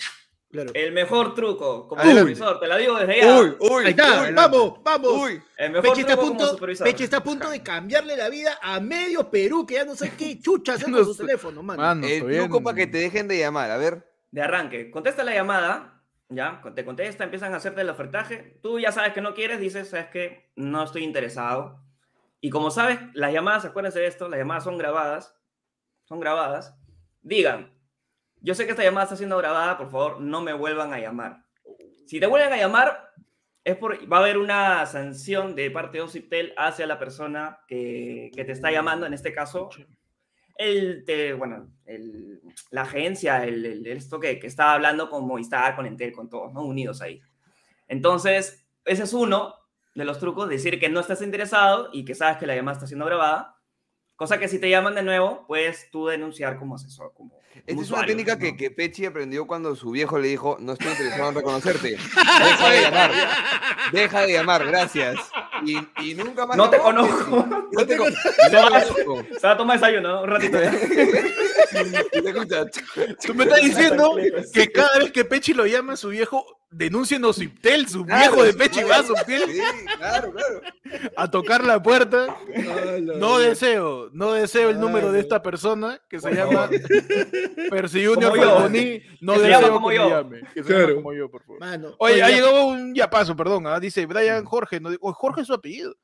Claro. 0.50 0.70
el 0.74 0.90
mejor 0.92 1.34
truco 1.34 1.86
como 1.86 2.00
Adelante. 2.00 2.34
supervisor, 2.34 2.58
te 2.60 2.66
la 2.66 2.76
digo 2.78 2.98
desde 2.98 3.18
ya. 3.20 3.38
Uy, 3.38 3.56
uy, 3.60 3.84
Ahí 3.84 3.90
está, 3.90 4.22
uy, 4.22 4.32
vamos, 4.34 4.82
vamos. 4.82 5.12
uy. 5.12 5.42
el 5.58 5.70
mejor 5.72 5.90
Pechi 5.90 6.00
está, 6.00 6.12
a 6.12 6.16
truco 6.16 6.26
como 6.28 6.38
punto, 6.38 6.52
supervisor. 6.54 6.86
Pechi 6.86 7.04
está 7.04 7.16
a 7.18 7.22
punto 7.22 7.50
de 7.50 7.62
cambiarle 7.62 8.16
la 8.16 8.28
vida 8.30 8.58
a 8.62 8.80
medio 8.80 9.30
Perú, 9.30 9.66
que 9.66 9.74
ya 9.74 9.84
no 9.84 9.94
sé 9.94 10.10
qué 10.16 10.40
chucha 10.40 10.72
hacer 10.72 10.88
No 10.88 10.96
con 10.96 11.06
su 11.06 11.16
teléfono, 11.16 11.62
mano. 11.62 11.80
Mano, 11.82 12.06
El 12.06 12.26
truco 12.38 12.62
para 12.62 12.74
que 12.76 12.86
te 12.86 12.98
dejen 12.98 13.28
de 13.28 13.38
llamar, 13.38 13.70
a 13.70 13.76
ver. 13.76 14.10
de 14.32 14.42
arranque. 14.42 14.90
Contesta 14.90 15.22
la 15.22 15.34
llamada, 15.34 15.99
ya, 16.30 16.62
te 16.74 16.84
contesta, 16.84 17.24
empiezan 17.24 17.52
a 17.52 17.56
hacerte 17.56 17.80
el 17.80 17.90
ofertaje. 17.90 18.58
Tú 18.62 18.78
ya 18.78 18.92
sabes 18.92 19.12
que 19.12 19.20
no 19.20 19.34
quieres, 19.34 19.60
dices, 19.60 19.90
sabes 19.90 20.06
que 20.06 20.50
no 20.54 20.84
estoy 20.84 21.02
interesado. 21.02 21.82
Y 22.40 22.50
como 22.50 22.70
sabes, 22.70 23.00
las 23.14 23.32
llamadas, 23.32 23.64
acuérdense 23.64 23.98
de 23.98 24.06
esto, 24.06 24.28
las 24.28 24.38
llamadas 24.38 24.64
son 24.64 24.78
grabadas, 24.78 25.36
son 26.04 26.20
grabadas. 26.20 26.78
Digan, 27.20 27.74
yo 28.40 28.54
sé 28.54 28.64
que 28.64 28.70
esta 28.70 28.84
llamada 28.84 29.04
está 29.04 29.16
siendo 29.16 29.36
grabada, 29.36 29.76
por 29.76 29.90
favor, 29.90 30.20
no 30.20 30.40
me 30.40 30.52
vuelvan 30.52 30.94
a 30.94 31.00
llamar. 31.00 31.44
Si 32.06 32.20
te 32.20 32.26
vuelven 32.26 32.52
a 32.52 32.56
llamar, 32.56 33.12
es 33.64 33.76
por, 33.76 34.10
va 34.10 34.18
a 34.18 34.20
haber 34.20 34.38
una 34.38 34.86
sanción 34.86 35.54
de 35.56 35.70
parte 35.70 35.98
de 35.98 36.02
Ociptel 36.02 36.54
hacia 36.56 36.86
la 36.86 36.98
persona 36.98 37.60
que, 37.66 38.30
que 38.34 38.44
te 38.44 38.52
está 38.52 38.70
llamando, 38.70 39.04
en 39.04 39.14
este 39.14 39.32
caso, 39.32 39.68
el, 40.60 41.04
te- 41.04 41.32
bueno, 41.32 41.68
el- 41.86 42.40
la 42.70 42.82
agencia, 42.82 43.44
el, 43.44 43.64
el- 43.66 43.86
esto 43.86 44.20
que, 44.20 44.38
que 44.38 44.46
estaba 44.46 44.74
hablando 44.74 45.08
con 45.10 45.26
Movistar, 45.26 45.74
con 45.74 45.86
Entel, 45.86 46.12
con 46.12 46.28
todos, 46.28 46.52
¿no? 46.52 46.62
Unidos 46.62 47.00
ahí. 47.00 47.20
Entonces, 47.88 48.64
ese 48.84 49.02
es 49.04 49.12
uno 49.12 49.54
de 49.94 50.04
los 50.04 50.18
trucos, 50.18 50.48
decir 50.48 50.78
que 50.78 50.88
no 50.88 51.00
estás 51.00 51.22
interesado 51.22 51.88
y 51.92 52.04
que 52.04 52.14
sabes 52.14 52.36
que 52.38 52.46
la 52.46 52.54
llamada 52.54 52.76
está 52.76 52.86
siendo 52.86 53.06
grabada. 53.06 53.56
Cosa 54.16 54.38
que 54.38 54.48
si 54.48 54.58
te 54.58 54.68
llaman 54.68 54.94
de 54.94 55.02
nuevo, 55.02 55.46
puedes 55.46 55.90
tú 55.90 56.06
denunciar 56.06 56.58
como 56.58 56.74
asesor, 56.74 57.12
como, 57.14 57.30
como 57.30 57.42
Esta 57.66 57.82
es 57.82 57.90
una 57.90 58.04
técnica 58.06 58.34
¿no? 58.34 58.40
que, 58.40 58.54
que 58.56 58.70
Pechi 58.70 59.06
aprendió 59.06 59.46
cuando 59.46 59.74
su 59.74 59.90
viejo 59.92 60.18
le 60.18 60.28
dijo, 60.28 60.58
no 60.60 60.74
estoy 60.74 60.88
interesado 60.90 61.30
en 61.30 61.34
reconocerte. 61.36 61.88
Deja 61.96 62.70
de 62.70 62.80
llamar. 62.82 63.10
Deja 63.92 64.20
de 64.26 64.32
llamar, 64.34 64.66
gracias. 64.66 65.18
Y, 65.64 65.76
y 66.02 66.14
nunca 66.14 66.46
más. 66.46 66.56
No 66.56 66.68
te 66.70 66.78
conozco. 66.78 67.46
No 67.72 67.86
te, 67.86 67.96
con- 67.96 68.12
No, 68.52 68.70
no 68.70 68.80
te 68.80 69.04
conozco. 69.04 69.26
Se 69.40 69.46
va 69.46 69.52
a 69.52 69.56
tomar 69.56 69.78
desayuno, 69.78 70.08
¿no? 70.08 70.22
Un 70.22 70.28
ratito. 70.28 70.58
Tú 73.26 73.34
me 73.34 73.44
estás 73.44 73.60
diciendo 73.62 74.16
que 74.52 74.70
cada 74.72 74.98
vez 74.98 75.12
que 75.12 75.24
Pechi 75.24 75.52
lo 75.54 75.66
llama 75.66 75.92
a 75.94 75.96
su 75.96 76.08
viejo, 76.08 76.44
denuncien 76.70 77.24
a 77.24 77.28
Ociptel, 77.28 77.88
su 77.88 78.04
Claro, 78.04 78.20
viejo 78.20 78.44
de 78.44 78.54
Pechi 78.54 78.82
va 78.84 78.96
a 78.96 79.00
Ociptel 79.00 79.42
Sí, 79.50 79.60
claro, 79.98 80.32
claro. 80.32 80.60
a 81.16 81.30
tocar 81.30 81.64
la 81.64 81.82
puerta. 81.82 82.36
No 83.16 83.38
deseo, 83.38 84.08
no 84.12 84.32
deseo 84.32 84.70
el 84.70 84.80
número 84.80 85.12
de 85.12 85.20
esta 85.20 85.42
persona 85.42 86.00
que 86.08 86.20
se 86.20 86.32
llama. 86.32 86.68
Percy 87.70 88.06
Junior. 88.06 88.36
Falconi. 88.36 89.02
No 89.20 89.34
Que 89.34 89.40
deseo 89.40 89.72
como 89.72 89.88
que 89.88 89.98
me 89.98 90.04
yo. 90.04 90.10
llame. 90.10 90.40
Que 90.54 90.62
se 90.62 90.68
Claro. 90.68 90.82
llama 90.88 90.94
como 90.96 91.12
yo, 91.12 91.30
por 91.30 91.42
favor. 91.42 91.60
Mano, 91.60 91.94
Oye, 91.98 92.22
ha 92.22 92.28
ya- 92.30 92.34
llegado 92.36 92.64
un 92.66 92.94
yapazo, 92.94 93.36
perdón. 93.36 93.66
ah, 93.66 93.78
Dice 93.80 94.06
Brian 94.06 94.44
Jorge. 94.44 94.80
No, 94.80 94.90
Jorge 95.12 95.42
es 95.42 95.49
su 95.50 95.54
apellido. 95.54 95.94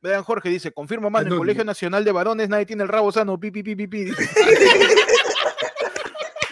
Brian 0.00 0.22
Jorge 0.24 0.48
dice: 0.48 0.72
Confirma 0.72 1.10
más, 1.10 1.22
en 1.26 1.32
el. 1.32 1.38
Colegio 1.38 1.64
Nacional 1.64 2.04
de 2.04 2.12
Varones 2.12 2.48
nadie 2.48 2.66
tiene 2.66 2.82
el 2.82 2.88
rabo 2.88 3.12
sano. 3.12 3.38
Pi, 3.38 3.50
pi, 3.50 3.62
pi, 3.62 3.76
pi, 3.76 3.86
pi. 3.86 4.06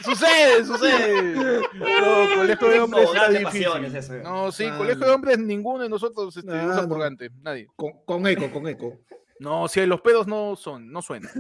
sucede, 0.05 0.65
sucede. 0.65 1.61
No, 1.75 2.35
Colegio 2.37 2.69
de 2.69 2.81
Hombres 2.81 3.09
No, 3.15 3.29
difícil. 3.39 3.97
eso. 3.97 4.15
No, 4.23 4.53
sí, 4.53 4.69
Colegio 4.77 5.07
de 5.07 5.13
Hombres 5.13 5.39
ninguno 5.39 5.83
de 5.83 5.89
nosotros 5.89 6.37
este, 6.37 6.49
usa 6.51 6.83
no. 6.83 6.89
purgante. 6.89 7.31
Nadie. 7.43 7.67
con, 7.77 7.93
con 8.05 8.27
eco, 8.27 8.51
con 8.51 8.67
eco. 8.69 8.99
No, 9.41 9.69
si 9.69 9.85
los 9.87 10.03
pedos 10.03 10.27
no 10.27 10.55
son, 10.55 10.93
no 10.93 11.01
suenan. 11.01 11.31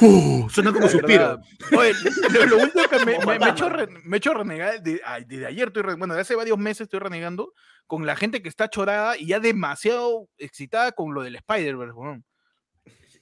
Uh, 0.00 0.48
suena 0.50 0.72
como 0.72 0.88
suspiro. 0.88 1.38
Oye, 1.78 1.92
lo, 2.32 2.46
lo 2.46 2.56
último 2.58 2.84
que 2.88 3.04
me, 3.04 3.18
me, 3.26 3.38
me 3.38 3.46
he 3.46 3.50
hecho 3.50 3.68
re- 3.68 3.86
me 3.86 4.16
he 4.16 4.18
hecho 4.18 4.34
renegar, 4.34 4.82
de, 4.82 5.00
ay, 5.04 5.24
desde 5.26 5.46
ayer 5.46 5.68
estoy, 5.68 5.82
re- 5.84 5.94
bueno, 5.94 6.14
de 6.14 6.20
hace 6.22 6.34
varios 6.34 6.58
meses 6.58 6.82
estoy 6.82 6.98
renegando 7.00 7.52
con 7.86 8.04
la 8.04 8.16
gente 8.16 8.42
que 8.42 8.48
está 8.48 8.68
chorada 8.68 9.16
y 9.16 9.26
ya 9.26 9.38
demasiado 9.40 10.28
excitada 10.38 10.92
con 10.92 11.14
lo 11.14 11.22
del 11.22 11.36
Spider-Verse, 11.36 11.92
weón. 11.94 12.24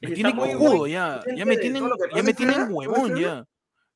Me 0.01 0.11
tienen 0.13 0.35
muy 0.35 0.91
ya, 0.91 1.21
ya 1.37 1.45
me 1.45 1.57
tienen, 1.59 1.85
ya 2.15 2.23
me 2.23 2.35
tienen 2.35 2.55
¿Cuándo 2.57 2.75
huevón 2.77 3.17
ya. 3.17 3.45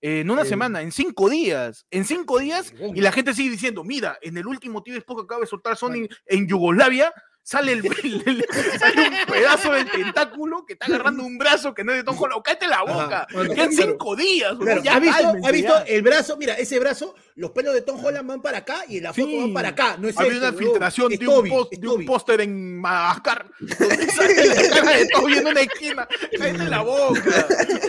Eh, 0.03 0.20
en 0.20 0.31
una 0.31 0.42
Eh, 0.42 0.46
semana, 0.46 0.83
en 0.83 0.92
cinco 0.92 1.31
días, 1.31 1.87
en 1.90 2.05
cinco 2.05 2.38
días, 2.38 2.72
y 2.94 3.01
la 3.01 3.11
gente 3.12 3.33
sigue 3.35 3.51
diciendo, 3.51 3.83
mira, 3.83 4.18
en 4.20 4.37
el 4.37 4.46
último 4.46 4.83
TV 4.83 4.99
Spock 4.99 5.20
que 5.20 5.25
acaba 5.25 5.40
de 5.40 5.46
soltar 5.46 5.77
Sony 5.77 6.07
en 6.27 6.46
Yugoslavia, 6.46 7.12
sale, 7.48 7.72
el, 7.72 7.87
el- 7.87 8.22
el- 8.26 8.46
sale 8.80 9.09
un 9.09 9.32
pedazo 9.32 9.72
del 9.72 9.88
tentáculo 9.88 10.66
que 10.66 10.72
está 10.72 10.87
agarrando 10.87 11.22
un 11.24 11.38
brazo 11.38 11.72
que 11.72 11.85
no 11.85 11.92
es 11.92 11.98
de 11.98 12.04
Tom 12.04 12.20
Holland. 12.20 12.42
¡Cállate 12.42 12.66
la 12.66 12.82
boca! 12.82 13.26
Bueno, 13.32 13.54
Quedan 13.54 13.70
claro. 13.70 13.90
cinco 13.92 14.16
días, 14.16 14.54
Claro, 14.61 14.82
ya 14.82 14.96
¿ha 14.96 14.98
visto, 15.00 15.32
ha 15.44 15.50
visto 15.52 15.74
el 15.87 16.02
brazo? 16.02 16.37
Mira, 16.37 16.54
ese 16.54 16.80
brazo, 16.80 17.14
los 17.37 17.52
pelos 17.52 17.72
de 17.72 17.82
Tom 17.82 18.04
Holland 18.04 18.26
van 18.28 18.42
para 18.42 18.59
acá 18.59 18.82
y 18.88 18.96
en 18.98 19.04
la 19.04 19.12
foto 19.12 19.28
Sí. 19.28 19.38
van 19.40 19.54
para 19.54 19.68
acá. 19.68 19.96
No 19.96 20.09
es 20.09 20.18
Había 20.18 20.38
una 20.38 20.52
filtración 20.52 21.12
Es 21.12 21.20
de 21.20 21.28
un, 21.28 21.48
post- 21.48 21.70
de 21.72 22.04
póster 22.04 22.40
en 22.40 22.78
Madagascar 22.80 23.46
donde 23.61 24.06
sale 24.12 24.46
la 24.46 24.68
cara 24.70 24.90
de 24.96 25.06
Toby 25.09 25.32
en 25.38 25.46
una 25.46 25.61
esquina. 25.61 26.09
Cállate 26.37 26.64
la 26.64 26.82
boca. 26.82 27.46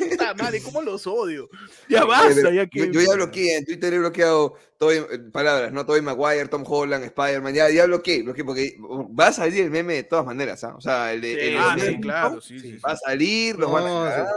Puta 0.10 0.34
madre, 0.36 0.62
¿cómo 0.62 0.82
los 0.84 1.08
odio? 1.08 1.50
Ya 1.90 2.06
basta, 2.06 2.52
ya 2.52 2.68
que. 2.68 2.80
yo, 2.80 2.86
yo 2.86 3.02
ya 3.02 3.14
bloqueé, 3.16 3.58
en 3.58 3.66
Twitter 3.66 3.94
he 3.94 4.00
bloqueado 4.00 4.56
todo, 4.78 4.92
eh, 4.92 5.06
palabras, 5.32 5.72
¿no? 5.72 5.86
Tobey 5.86 6.02
Maguire, 6.02 6.48
Tom 6.48 6.64
Holland, 6.68 7.04
Spider-Man, 7.06 7.54
ya, 7.54 7.70
ya 7.70 7.86
bloqueé, 7.86 8.24
bloqueé, 8.24 8.44
porque 8.44 8.78
va 9.20 9.28
a 9.28 9.34
salir 9.34 9.64
el 9.66 9.72
meme 9.72 9.96
de 9.96 10.04
todas 10.04 10.26
maneras, 10.26 10.64
¿ah? 10.64 10.76
O 10.76 10.82
sea, 10.82 11.14
el 11.14 11.22
de... 11.22 11.34
Sí. 11.34 11.40
el 11.48 11.58
Ah, 11.58 11.76
sí, 11.80 12.00
claro, 12.00 12.42
sí, 12.42 12.60
sí. 12.60 12.72
sí. 12.74 12.78
Va 12.86 12.92
a 12.92 12.98
salir, 12.98 13.58
lo 13.58 13.72
van 13.72 13.84
a 13.86 13.88
No, 13.90 14.04
cagar. 14.06 14.28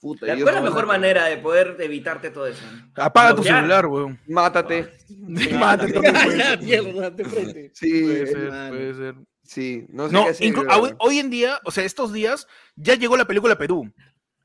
Puta, 0.00 0.24
¿Cuál 0.26 0.38
es 0.38 0.44
la 0.46 0.52
no- 0.52 0.62
mejor 0.62 0.86
manera 0.86 1.26
de 1.26 1.36
poder 1.36 1.76
evitarte 1.78 2.30
todo 2.30 2.46
eso? 2.46 2.62
Apaga 2.94 3.34
tu 3.34 3.42
celular, 3.42 3.84
weón. 3.86 4.18
Mátate. 4.28 4.88
Mátate 5.58 5.92
Ya, 6.02 6.56
ser. 6.56 6.62
mierda, 6.62 7.10
de 7.10 7.24
frente. 7.26 7.70
Sí, 7.74 8.02
Puede 8.02 8.22
eh, 8.22 8.26
ser, 8.26 8.36
hermano. 8.38 8.68
puede 8.70 8.94
ser. 8.94 9.14
sí, 9.42 9.84
no 9.90 10.06
sé 10.06 10.12
No, 10.14 10.24
qué 10.24 10.30
hacer. 10.30 10.54
la 10.56 10.96
hoy 11.00 11.18
en 11.18 11.28
día, 11.28 11.60
o 11.64 11.70
sea, 11.70 11.84
estos 11.84 12.14
días, 12.14 12.46
ya 12.76 12.94
llegó 12.94 13.16
la 13.18 13.26
película 13.26 13.52
a 13.54 13.58
Perú. 13.58 13.92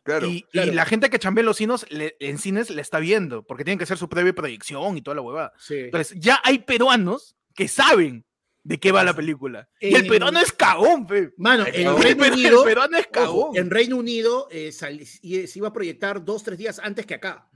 Claro. 0.05 0.27
y, 0.29 0.45
la 0.53 0.85
gente 0.85 1.09
que 1.09 1.17
chambea 1.19 1.41
en 1.41 1.47
los 1.47 1.57
cines, 1.57 1.85
le- 1.89 2.15
en 2.19 2.37
cines 2.37 2.69
la 2.69 2.81
está 2.81 2.99
viendo, 2.99 3.43
porque 3.43 3.63
tienen 3.65 3.79
que 3.79 3.83
hacer 3.85 3.97
su 3.97 4.07
previa 4.07 4.33
proyección 4.33 4.95
y 4.97 5.01
toda 5.01 5.15
la 5.15 5.21
huevada. 5.21 5.51
Sí. 5.57 5.75
Entonces, 5.79 6.15
ya 6.19 6.39
hay 6.43 6.59
peruanos 6.59 7.35
que 7.55 7.67
saben 7.67 8.23
de 8.63 8.79
qué 8.79 8.91
va 8.91 9.03
la 9.03 9.15
película. 9.15 9.67
Y 9.79 9.95
el 9.95 10.03
En- 10.05 10.07
peruano 10.07 10.39
es 10.39 10.51
cagón, 10.51 11.07
fe. 11.07 11.31
Mano, 11.37 11.65
El 11.65 11.75
en 11.87 11.97
Reino 12.01 12.25
el 12.25 12.31
Unido, 12.33 12.63
peruano 12.63 12.97
es 12.97 13.05
ojo, 13.05 13.11
cagón. 13.11 13.57
en 13.57 13.69
Reino 13.71 13.97
Unido 13.97 14.47
eh, 14.51 14.71
sal- 14.71 15.05
se 15.05 15.51
iba 15.55 15.67
a 15.67 15.73
proyectar 15.73 16.23
dos, 16.23 16.43
tres 16.43 16.57
días 16.59 16.79
antes 16.79 17.05
que 17.05 17.15
acá. 17.15 17.49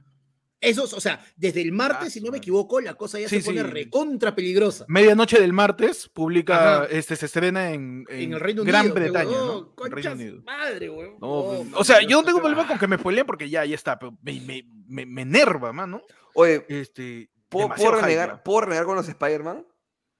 Esos, 0.61 0.91
o 0.93 0.99
sea, 0.99 1.23
desde 1.37 1.61
el 1.61 1.71
martes, 1.71 2.07
Ah, 2.07 2.09
si 2.09 2.19
no 2.21 2.31
me 2.31 2.39
equivoco, 2.39 2.81
la 2.81 2.93
cosa 2.95 3.17
ya 3.19 3.29
Sí, 3.29 3.39
se 3.41 3.45
pone 3.45 3.61
sí. 3.61 3.67
recontra 3.67 4.35
peligrosa. 4.35 4.83
Medianoche 4.89 5.39
del 5.39 5.53
martes 5.53 6.09
publica, 6.09 6.79
Ajá. 6.83 6.85
este, 6.91 7.15
se 7.15 7.27
estrena 7.27 7.71
en, 7.71 8.05
en 8.09 8.19
En 8.23 8.33
el 8.33 8.39
Reino 8.41 8.63
Gran 8.65 8.81
Unido. 8.91 8.95
Bretaña, 8.95 9.31
¿no? 9.37 9.57
En 9.59 9.65
concha 9.75 9.95
Reino 9.95 10.11
Unido. 10.11 10.41
Madre, 10.45 10.89
weón. 10.89 11.15
No, 11.21 11.63
No, 11.63 11.77
o 11.77 11.83
sea, 11.85 12.01
yo 12.01 12.17
no 12.17 12.23
tengo 12.25 12.39
problema 12.39 12.67
con 12.67 12.77
que 12.77 12.87
me 12.87 12.97
spoileen 12.97 13.25
porque 13.25 13.49
ya, 13.49 13.63
ya 13.63 13.75
está, 13.75 13.97
pero 13.97 14.17
me, 14.21 14.39
me, 14.41 14.65
me, 14.87 15.05
me 15.05 15.21
enerva, 15.21 15.71
mano. 15.71 16.01
Oye, 16.33 16.65
Este, 16.67 17.29
¿puedo, 17.47 17.69
puedo 17.69 17.91
renegar. 18.01 18.43
¿puedo 18.43 18.61
renegar 18.61 18.85
con 18.85 18.95
los 18.97 19.07
Spider-Man? 19.07 19.65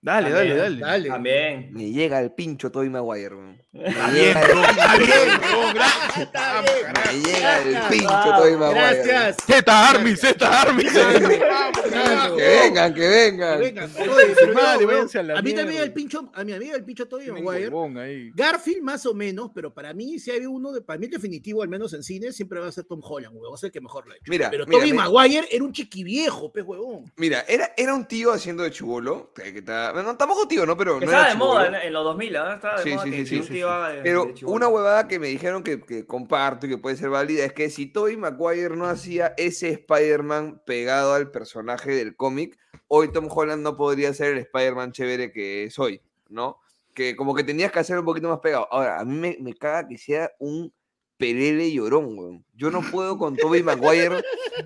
Dale, 0.01 0.29
dale, 0.29 0.55
También, 0.55 0.57
dale. 0.57 0.79
Dale. 0.79 1.09
También. 1.09 1.73
Me 1.73 1.91
llega 1.91 2.21
el 2.21 2.31
pincho 2.31 2.71
Tobey 2.71 2.89
Maguire, 2.89 3.35
weón. 3.35 3.61
Me 3.71 3.87
Está 3.89 4.07
bien, 4.09 4.25
llega 4.25 4.41
el 4.41 4.49
está 4.49 4.95
bro, 4.95 5.73
gracias. 5.73 6.17
Está. 6.17 6.61
Me 6.61 7.19
llega 7.19 7.61
el 7.61 7.89
pincho 7.89 8.37
Tobey 8.37 8.55
Maguire. 8.55 8.79
Gracias. 8.79 9.37
Z 9.45 9.89
Army, 9.89 10.15
Z 10.15 10.61
Army. 10.61 10.83
Que 10.85 12.47
vengan, 12.47 12.93
que 12.93 13.07
vengan. 13.07 13.59
Weón, 13.59 15.09
a 15.35 15.41
mí 15.41 15.53
también 15.53 15.83
el 15.83 15.91
pincho, 15.91 16.31
a 16.33 16.43
mi 16.45 16.53
amiga 16.53 16.75
el 16.75 16.85
pincho 16.85 17.05
Tienen 17.07 17.43
Maguire. 17.43 18.31
Garfield 18.33 18.81
más 18.81 19.05
o 19.05 19.13
menos, 19.13 19.51
pero 19.53 19.73
para 19.73 19.93
mí 19.93 20.17
si 20.17 20.31
hay 20.31 20.45
uno 20.45 20.71
de, 20.71 20.81
para 20.81 20.97
mí 20.97 21.07
el 21.07 21.11
definitivo, 21.11 21.61
al 21.61 21.69
menos 21.69 21.93
en 21.93 22.03
cine, 22.03 22.31
siempre 22.31 22.59
va 22.61 22.67
a 22.67 22.71
ser 22.71 22.85
Tom 22.85 23.01
Holland, 23.03 23.35
huevón, 23.35 23.51
va 23.51 23.55
a 23.55 23.57
ser 23.57 23.67
el 23.67 23.73
que 23.73 23.81
mejor 23.81 24.07
lo 24.07 24.13
ha 24.13 24.15
hecho. 24.15 24.29
Mira, 24.29 24.49
pero 24.49 24.65
mira. 24.65 24.95
Maguire 24.95 25.47
era 25.51 25.63
un 25.63 25.73
chiquiviejo, 25.73 26.51
pez 26.53 26.63
huevón. 26.63 27.11
Mira, 27.17 27.43
era, 27.47 27.73
era 27.75 27.93
un 27.93 28.05
tío 28.05 28.31
haciendo 28.31 28.63
de 28.63 28.71
chubolo. 28.71 29.31
Que, 29.33 29.53
que 29.53 29.61
bueno, 29.91 30.15
tampoco 30.17 30.47
tío, 30.47 30.65
¿no? 30.65 30.75
Pero 30.77 30.99
Que 30.99 31.05
no 31.05 31.11
estaba 31.11 31.23
era 31.25 31.33
de 31.33 31.37
moda 31.39 31.67
en, 31.67 31.75
en 31.75 31.93
los 31.93 32.03
2000, 32.03 32.35
¿ah? 32.37 32.53
Estaba 32.55 32.77
de 32.77 32.83
Sí, 32.83 32.89
moda 32.91 33.03
sí, 33.03 33.11
que, 33.11 33.25
sí, 33.25 33.39
un 33.39 33.47
tío 33.47 33.69
haga 33.69 33.89
de- 33.89 34.01
Pero 34.01 34.25
de 34.25 34.45
una 34.45 34.67
huevada 34.67 35.07
que 35.07 35.19
me 35.19 35.27
dijeron 35.27 35.63
que, 35.63 35.81
que 35.81 36.05
comparto 36.05 36.65
y 36.65 36.69
que 36.69 36.77
puede 36.77 36.95
ser 36.97 37.09
válida 37.09 37.45
es 37.45 37.53
que 37.53 37.69
si 37.69 37.85
Tobey 37.87 38.17
Maguire 38.17 38.75
no 38.75 38.85
hacía 38.85 39.33
ese 39.37 39.69
Spider-Man 39.69 40.61
pegado 40.65 41.13
al 41.13 41.31
personaje 41.31 41.91
del 41.91 42.15
cómic, 42.15 42.57
hoy 42.87 43.11
Tom 43.11 43.27
Holland 43.29 43.61
no 43.63 43.75
podría 43.77 44.13
ser 44.13 44.33
el 44.33 44.39
Spider-Man 44.39 44.91
chévere 44.91 45.31
que 45.31 45.65
es 45.65 45.77
hoy, 45.79 46.01
¿no? 46.29 46.57
Que 46.93 47.15
como 47.15 47.33
que 47.35 47.43
tenías 47.43 47.71
que 47.71 47.79
hacer 47.79 47.97
un 47.99 48.05
poquito 48.05 48.27
más 48.29 48.39
pegado. 48.39 48.67
Ahora, 48.71 48.99
a 48.99 49.05
mí 49.05 49.15
me, 49.15 49.37
me 49.39 49.53
caga 49.53 49.87
que 49.87 49.97
sea 49.97 50.31
un 50.39 50.73
pelele 51.19 51.71
llorón, 51.71 52.17
weón. 52.17 52.45
Yo 52.55 52.71
no 52.71 52.81
puedo 52.81 53.17
con 53.17 53.35
Tobey 53.37 53.61
Maguire 53.61 54.23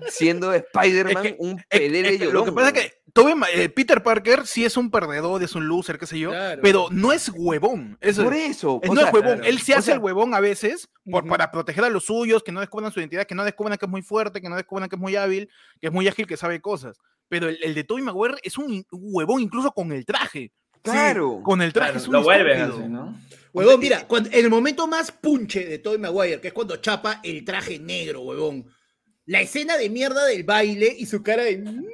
siendo 0.08 0.52
Spider-Man 0.54 1.26
Es 1.26 1.32
que- 1.32 1.36
un 1.38 1.58
Es- 1.58 1.66
es 1.68 1.80
pelele 1.80 2.10
que 2.18 2.18
llorón. 2.24 2.34
lo 2.34 2.44
que 2.46 2.52
pasa 2.52 2.68
es 2.68 2.72
que 2.74 2.92
Tobey 3.12 3.34
Ma- 3.34 3.46
eh, 3.52 3.68
Peter 3.68 4.02
Parker 4.02 4.44
sí 4.46 4.64
es 4.64 4.76
un 4.76 4.90
perdedor, 4.90 5.40
es 5.42 5.54
un 5.54 5.68
loser, 5.68 5.98
qué 5.98 6.06
sé 6.06 6.18
yo, 6.18 6.30
Claro. 6.30 6.60
pero 6.62 6.88
no 6.90 7.12
es 7.12 7.30
huevón. 7.32 7.96
Es, 8.00 8.18
Por 8.18 8.34
eso. 8.34 8.80
no 8.84 8.92
es 9.00 9.12
huevón. 9.12 9.22
claro. 9.22 9.44
Él 9.44 9.60
se 9.60 9.74
O 9.74 9.76
hace 9.78 9.86
sea- 9.86 9.94
el 9.94 10.00
huevón 10.00 10.34
a 10.34 10.40
veces 10.40 10.88
por, 11.10 11.26
para 11.28 11.50
proteger 11.52 11.84
a 11.84 11.90
los 11.90 12.06
suyos, 12.06 12.42
que 12.42 12.50
no 12.52 12.58
descubran 12.60 12.90
su 12.92 12.98
identidad, 13.00 13.26
que 13.26 13.34
no 13.36 13.44
descubran 13.44 13.76
que 13.78 13.84
es 13.86 13.90
muy 13.90 14.02
fuerte, 14.02 14.40
que 14.40 14.48
no 14.48 14.56
descubran 14.56 14.88
que 14.88 14.96
es 14.96 15.00
muy 15.00 15.14
hábil, 15.16 15.48
que 15.80 15.88
es 15.88 15.92
muy 15.92 16.08
ágil, 16.08 16.26
que 16.26 16.36
sabe 16.36 16.60
cosas. 16.60 16.96
Pero 17.28 17.48
el, 17.48 17.58
el 17.62 17.74
de 17.74 17.84
Tobey 17.84 18.02
Maguire 18.02 18.36
es 18.42 18.58
un 18.58 18.84
huevón 18.90 19.40
incluso 19.40 19.70
con 19.72 19.92
el 19.92 20.04
traje. 20.04 20.52
Sí, 20.84 20.90
Claro. 20.90 21.40
con 21.42 21.62
el 21.62 21.72
traje 21.72 21.92
Claro, 21.92 22.02
es 22.02 22.06
un 22.08 22.12
lo 22.12 22.22
vuelven 22.22 22.60
así, 22.60 22.88
¿no? 22.88 23.18
Huevón, 23.54 23.80
mira, 23.80 24.06
cuando, 24.06 24.28
en 24.30 24.44
el 24.44 24.50
momento 24.50 24.86
más 24.86 25.12
punche 25.12 25.64
de 25.64 25.78
Tobey 25.78 25.98
Maguire, 25.98 26.40
que 26.40 26.48
es 26.48 26.54
cuando 26.54 26.76
chapa 26.76 27.20
el 27.22 27.44
traje 27.44 27.78
negro, 27.78 28.20
huevón. 28.22 28.66
La 29.26 29.40
escena 29.40 29.76
de 29.78 29.88
mierda 29.88 30.26
del 30.26 30.42
baile 30.44 30.94
y 30.98 31.06
su 31.06 31.22
cara 31.22 31.44
de. 31.44 31.58
"Mm, 31.58 31.84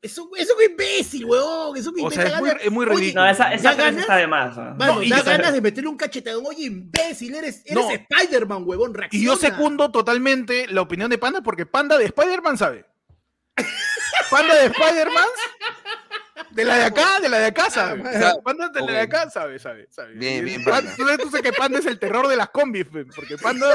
Es 0.00 0.16
un, 0.16 0.30
es 0.38 0.48
un 0.50 0.70
imbécil, 0.70 1.26
huevón. 1.26 1.76
Es 1.76 1.86
un 1.86 1.94
O 1.96 1.98
imbécil. 1.98 2.22
sea, 2.22 2.36
es 2.36 2.40
muy, 2.40 2.50
es 2.62 2.70
muy 2.72 2.86
Oye, 2.86 2.94
ridículo. 2.96 3.24
No, 3.24 3.30
esa, 3.30 3.52
esa 3.52 3.68
¿Da 3.70 3.74
frase 3.74 3.82
ganas? 3.90 4.00
está 4.00 4.16
de 4.16 4.26
más. 4.26 4.56
Mano, 4.56 4.94
No, 4.94 5.02
y 5.02 5.10
da 5.10 5.18
yo- 5.18 5.24
ganas 5.24 5.52
de 5.52 5.60
meterle 5.60 5.90
un 5.90 5.96
cachetadón. 5.98 6.46
Oye, 6.46 6.64
imbécil, 6.64 7.34
eres, 7.34 7.60
eres 7.66 7.74
No. 7.84 7.90
Spider-Man, 7.90 8.62
huevón. 8.64 8.94
Y 9.10 9.22
yo 9.26 9.36
secundo 9.36 9.90
totalmente 9.90 10.66
la 10.68 10.80
opinión 10.80 11.10
de 11.10 11.18
Panda 11.18 11.42
porque 11.42 11.66
Panda 11.66 11.98
de 11.98 12.06
Spider-Man 12.06 12.56
sabe. 12.56 12.86
Panda 14.30 14.54
de 14.54 14.66
Spider-Man, 14.66 15.28
de 16.54 16.64
la 16.64 16.76
de 16.76 16.84
acá, 16.84 17.20
de 17.20 17.28
la 17.28 17.38
de 17.38 17.46
acá 17.46 17.70
sabe. 17.70 18.02
Ah, 18.04 18.08
O 18.08 18.18
sea, 18.18 18.34
Panda 18.44 18.68
de 18.68 18.80
la 18.80 18.92
de 18.92 19.00
acá 19.00 19.28
sabe, 19.30 19.58
sabe, 19.58 19.86
sabe. 19.90 20.14
Bien, 20.14 20.44
bien, 20.44 20.62
Pan- 20.64 20.74
Panda. 20.84 20.92
Tú 20.96 21.02
sabes, 21.04 21.18
tú 21.18 21.30
sabes 21.30 21.42
que 21.42 21.52
Panda 21.52 21.78
es 21.78 21.86
el 21.86 21.98
terror 21.98 22.28
de 22.28 22.36
las 22.36 22.48
combis, 22.50 22.86
fe, 22.88 23.04
porque 23.06 23.36
Panda 23.38 23.66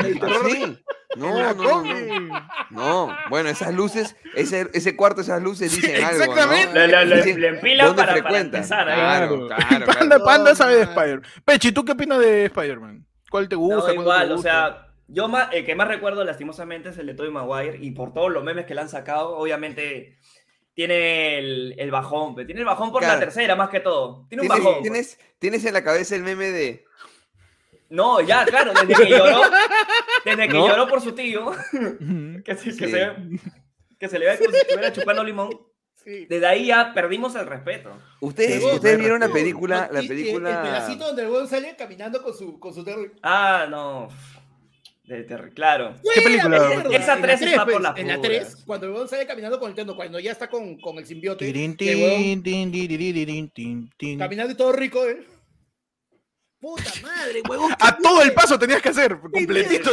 el 0.00 0.16
¿Ah, 0.16 0.20
terror 0.20 0.44
de 0.44 0.50
sí? 0.50 0.84
No, 1.16 1.54
no, 1.54 1.54
no, 1.54 1.82
no. 1.84 2.50
No, 2.70 3.16
bueno, 3.30 3.48
esas 3.48 3.74
luces, 3.74 4.14
ese, 4.36 4.68
ese 4.72 4.94
cuarto, 4.94 5.22
esas 5.22 5.42
luces 5.42 5.72
Sí, 5.72 5.80
dicen 5.80 6.04
algo. 6.04 6.20
exactamente. 6.22 6.66
¿no? 6.74 6.86
Le, 6.86 6.88
le, 6.88 7.06
le, 7.06 7.16
Dicen, 7.16 7.40
le 7.40 7.48
empila 7.48 7.86
¿dónde 7.86 8.02
para, 8.04 8.22
para 8.22 8.38
empezar. 8.40 8.88
¿eh? 8.88 8.94
Claro, 8.94 9.46
claro, 9.48 9.86
Panda, 9.86 9.86
claro. 10.16 10.24
Panda 10.24 10.54
sabe 10.54 10.76
de 10.76 10.82
Spider-Man. 10.82 11.22
Pechi, 11.44 11.72
¿tú 11.72 11.84
qué 11.84 11.92
opinas 11.92 12.18
de 12.20 12.44
Spider-Man? 12.46 13.04
¿Cuál 13.28 13.48
te 13.48 13.56
gusta? 13.56 13.74
No, 13.76 13.82
cuál 13.82 13.96
no 13.96 14.00
te 14.02 14.02
igual, 14.04 14.30
o 14.30 14.34
gusta? 14.36 14.50
sea, 14.50 14.86
yo 15.08 15.26
más, 15.26 15.48
el 15.52 15.64
que 15.66 15.74
más 15.74 15.88
recuerdo 15.88 16.22
lastimosamente 16.22 16.90
es 16.90 16.98
el 16.98 17.06
de 17.06 17.14
Tobey 17.14 17.32
Maguire 17.32 17.78
y 17.80 17.90
por 17.90 18.12
todos 18.12 18.30
los 18.30 18.44
memes 18.44 18.66
que 18.66 18.76
le 18.76 18.80
han 18.82 18.88
sacado, 18.88 19.36
obviamente 19.36 20.16
tiene 20.74 21.38
el, 21.38 21.74
el 21.78 21.90
bajón, 21.90 22.34
tiene 22.34 22.60
el 22.60 22.64
bajón 22.66 22.90
por 22.92 23.00
Claro. 23.00 23.14
la 23.14 23.20
tercera 23.20 23.56
más 23.56 23.68
que 23.70 23.80
todo. 23.80 24.26
Tiene 24.28 24.42
un 24.42 24.48
¿Tienes, 24.48 24.64
bajón. 24.64 24.82
tienes, 24.82 25.18
tienes 25.38 25.64
en 25.64 25.74
la 25.74 25.84
cabeza 25.84 26.14
el 26.16 26.22
meme 26.22 26.50
de. 26.50 26.84
No, 27.88 28.20
ya, 28.20 28.44
claro, 28.44 28.72
desde 28.72 29.02
que 29.04 29.10
lloró, 29.10 29.40
desde 30.24 30.48
que 30.48 30.54
¿No? 30.54 30.68
lloró 30.68 30.86
por 30.88 31.00
su 31.00 31.12
tío, 31.12 31.50
que, 32.44 32.54
se, 32.54 32.76
que, 32.76 32.86
Sí. 32.86 32.90
se, 32.92 33.12
que 33.98 34.08
se 34.08 34.18
le 34.18 34.26
ve 34.26 34.38
como 34.38 34.50
si 34.52 34.56
estuviera 34.58 34.92
chupando 34.92 35.24
limón, 35.24 35.50
Sí. 35.96 36.24
desde 36.26 36.46
ahí 36.46 36.66
ya 36.68 36.94
perdimos 36.94 37.34
el 37.34 37.46
respeto. 37.46 37.90
Ustedes, 38.20 38.62
ustedes 38.64 38.98
vieron 38.98 39.20
la 39.20 39.28
película, 39.28 39.90
la 39.92 40.00
película. 40.00 40.50
El 40.62 40.68
pedacito 40.68 41.04
donde 41.08 41.22
el 41.22 41.28
huevón 41.30 41.48
sale 41.48 41.74
caminando 41.76 42.22
con 42.22 42.32
su, 42.32 42.58
con 42.60 42.72
su 42.72 42.84
terror. 42.84 43.12
Ah, 43.22 43.66
no. 43.68 44.08
De 45.10 45.24
ter- 45.24 45.52
claro. 45.52 45.96
¿Qué 46.14 46.22
película? 46.22 46.56
Esa 46.92 47.14
en 47.14 47.20
la 47.20 47.26
tres 47.26 47.42
está 47.42 47.64
pues, 47.64 47.74
por 47.74 47.82
las 47.82 47.98
En 47.98 48.06
la 48.06 48.16
puras. 48.18 48.52
3, 48.52 48.64
cuando 48.64 48.86
el 48.86 48.92
huevón 48.92 49.08
sale 49.08 49.26
caminando 49.26 49.58
con 49.58 49.68
el 49.70 49.74
terno, 49.74 49.96
cuando 49.96 50.20
ya 50.20 50.30
está 50.30 50.48
con, 50.48 50.78
con 50.80 50.98
el 50.98 51.06
simbiote, 51.06 51.52
caminando 54.16 54.52
y 54.52 54.56
todo 54.56 54.72
rico, 54.72 55.04
¿eh? 55.04 55.26
Puta 56.60 56.92
madre, 57.02 57.42
huevón. 57.48 57.72
A 57.80 57.96
todo 57.98 58.22
el 58.22 58.32
paso 58.34 58.56
tenías 58.56 58.80
que 58.80 58.90
hacer, 58.90 59.18
completito. 59.18 59.90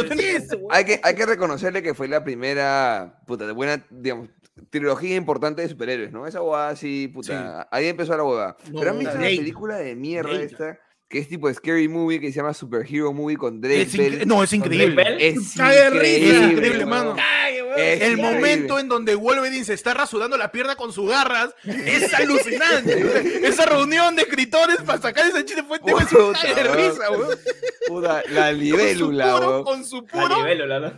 Hay 0.70 0.84
que, 0.84 1.00
hay 1.02 1.14
que 1.16 1.26
reconocerle 1.26 1.82
que 1.82 1.94
fue 1.94 2.06
la 2.06 2.22
primera, 2.22 3.20
puta, 3.26 3.44
de 3.44 3.52
buena, 3.52 3.84
digamos, 3.90 4.28
trilogía 4.70 5.16
importante 5.16 5.62
de 5.62 5.68
superhéroes, 5.68 6.12
¿no? 6.12 6.28
Esa 6.28 6.42
huevada 6.42 6.76
sí, 6.76 7.08
puta, 7.08 7.66
ahí 7.72 7.88
empezó 7.88 8.16
la 8.16 8.22
huevada. 8.22 8.56
No, 8.70 8.78
Pero 8.78 8.92
han 8.92 8.98
visto 9.00 9.14
la 9.14 9.20
película 9.22 9.78
de 9.78 9.96
mierda 9.96 10.40
esta, 10.40 10.78
que 11.08 11.18
es 11.20 11.28
tipo 11.28 11.50
Scary 11.52 11.88
Movie, 11.88 12.20
que 12.20 12.30
se 12.30 12.36
llama 12.36 12.52
Superhero 12.52 13.12
Movie 13.14 13.36
con 13.38 13.62
Drake 13.62 13.80
Es 13.82 13.94
incre- 13.94 14.18
Bell. 14.18 14.28
No, 14.28 14.42
es 14.42 14.52
increíble. 14.52 14.94
Bell? 14.94 15.16
Es 15.20 15.54
de 15.56 15.64
increíble, 15.64 16.16
Es 16.44 16.52
increíble, 16.52 16.86
mano. 16.86 17.16
Cague, 17.16 17.62
huevón. 17.62 17.78
Es 17.78 18.00
El 18.02 18.12
increíble. 18.18 18.22
momento 18.34 18.78
en 18.78 18.88
donde 18.88 19.14
Wolverine 19.14 19.64
se 19.64 19.72
está 19.72 19.94
rasurando 19.94 20.36
la 20.36 20.52
pierna 20.52 20.76
con 20.76 20.92
sus 20.92 21.08
garras 21.08 21.54
es 21.64 22.12
alucinante. 22.12 23.40
Esa 23.48 23.64
reunión 23.64 24.16
de 24.16 24.22
escritores 24.22 24.76
para 24.84 25.00
sacar 25.00 25.26
ese 25.26 25.44
chiste 25.46 25.62
fue 25.62 25.80
cague 25.80 26.54
de 26.54 26.62
risa, 26.74 27.10
weón. 27.10 27.38
Puta, 27.86 28.22
la 28.28 28.48
Con 28.50 28.54
su 28.56 28.62
libélula, 28.62 29.34
puro, 29.36 29.64
con 29.64 29.84
su 29.86 30.04
puro, 30.04 30.36
nivel, 30.36 30.68
¿no? 30.68 30.92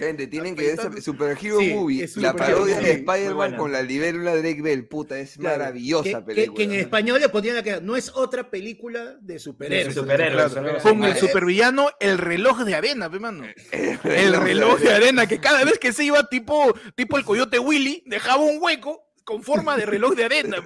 Gente, 0.00 0.26
tienen 0.26 0.56
que 0.56 0.62
ver 0.62 0.74
esa. 0.80 1.00
Super 1.00 1.36
Hero 1.40 1.60
Sí, 1.60 1.74
Movie, 1.74 2.04
es 2.04 2.16
la 2.16 2.30
Super 2.30 2.46
parodia 2.46 2.80
de 2.80 2.92
Spider-Man 2.92 3.56
con 3.56 3.70
la 3.70 3.82
libélula 3.82 4.34
Drake 4.34 4.62
Bell. 4.62 4.86
Puta, 4.88 5.18
es 5.18 5.36
Claro, 5.36 5.58
maravillosa 5.58 6.20
que, 6.20 6.22
película. 6.22 6.56
que 6.56 6.62
en 6.64 6.72
español 6.72 7.20
le 7.20 7.28
ponían 7.28 7.56
la 7.56 7.62
que 7.62 7.80
no 7.80 7.96
es 7.96 8.10
otra 8.14 8.50
película 8.50 9.16
de 9.20 9.38
superhéroes. 9.38 9.94
Claro, 9.94 10.62
¿no? 10.62 10.78
con 10.78 11.04
el 11.04 11.16
supervillano, 11.16 11.90
el 12.00 12.18
reloj 12.18 12.64
de 12.64 12.74
arena, 12.74 13.10
pe, 13.10 13.18
mano. 13.20 13.44
El 13.72 13.98
El 14.04 14.36
reloj 14.40 14.80
de 14.80 14.92
arena, 14.92 15.26
que 15.26 15.38
cada 15.38 15.64
vez 15.64 15.78
que 15.78 15.92
se 15.92 16.04
iba 16.04 16.28
tipo, 16.28 16.74
tipo 16.94 17.18
el 17.18 17.24
coyote 17.24 17.58
Willy, 17.58 18.02
dejaba 18.06 18.42
un 18.42 18.58
hueco 18.60 19.09
con 19.30 19.42
forma 19.44 19.76
de 19.76 19.86
reloj 19.86 20.14
de 20.16 20.24
arena. 20.24 20.56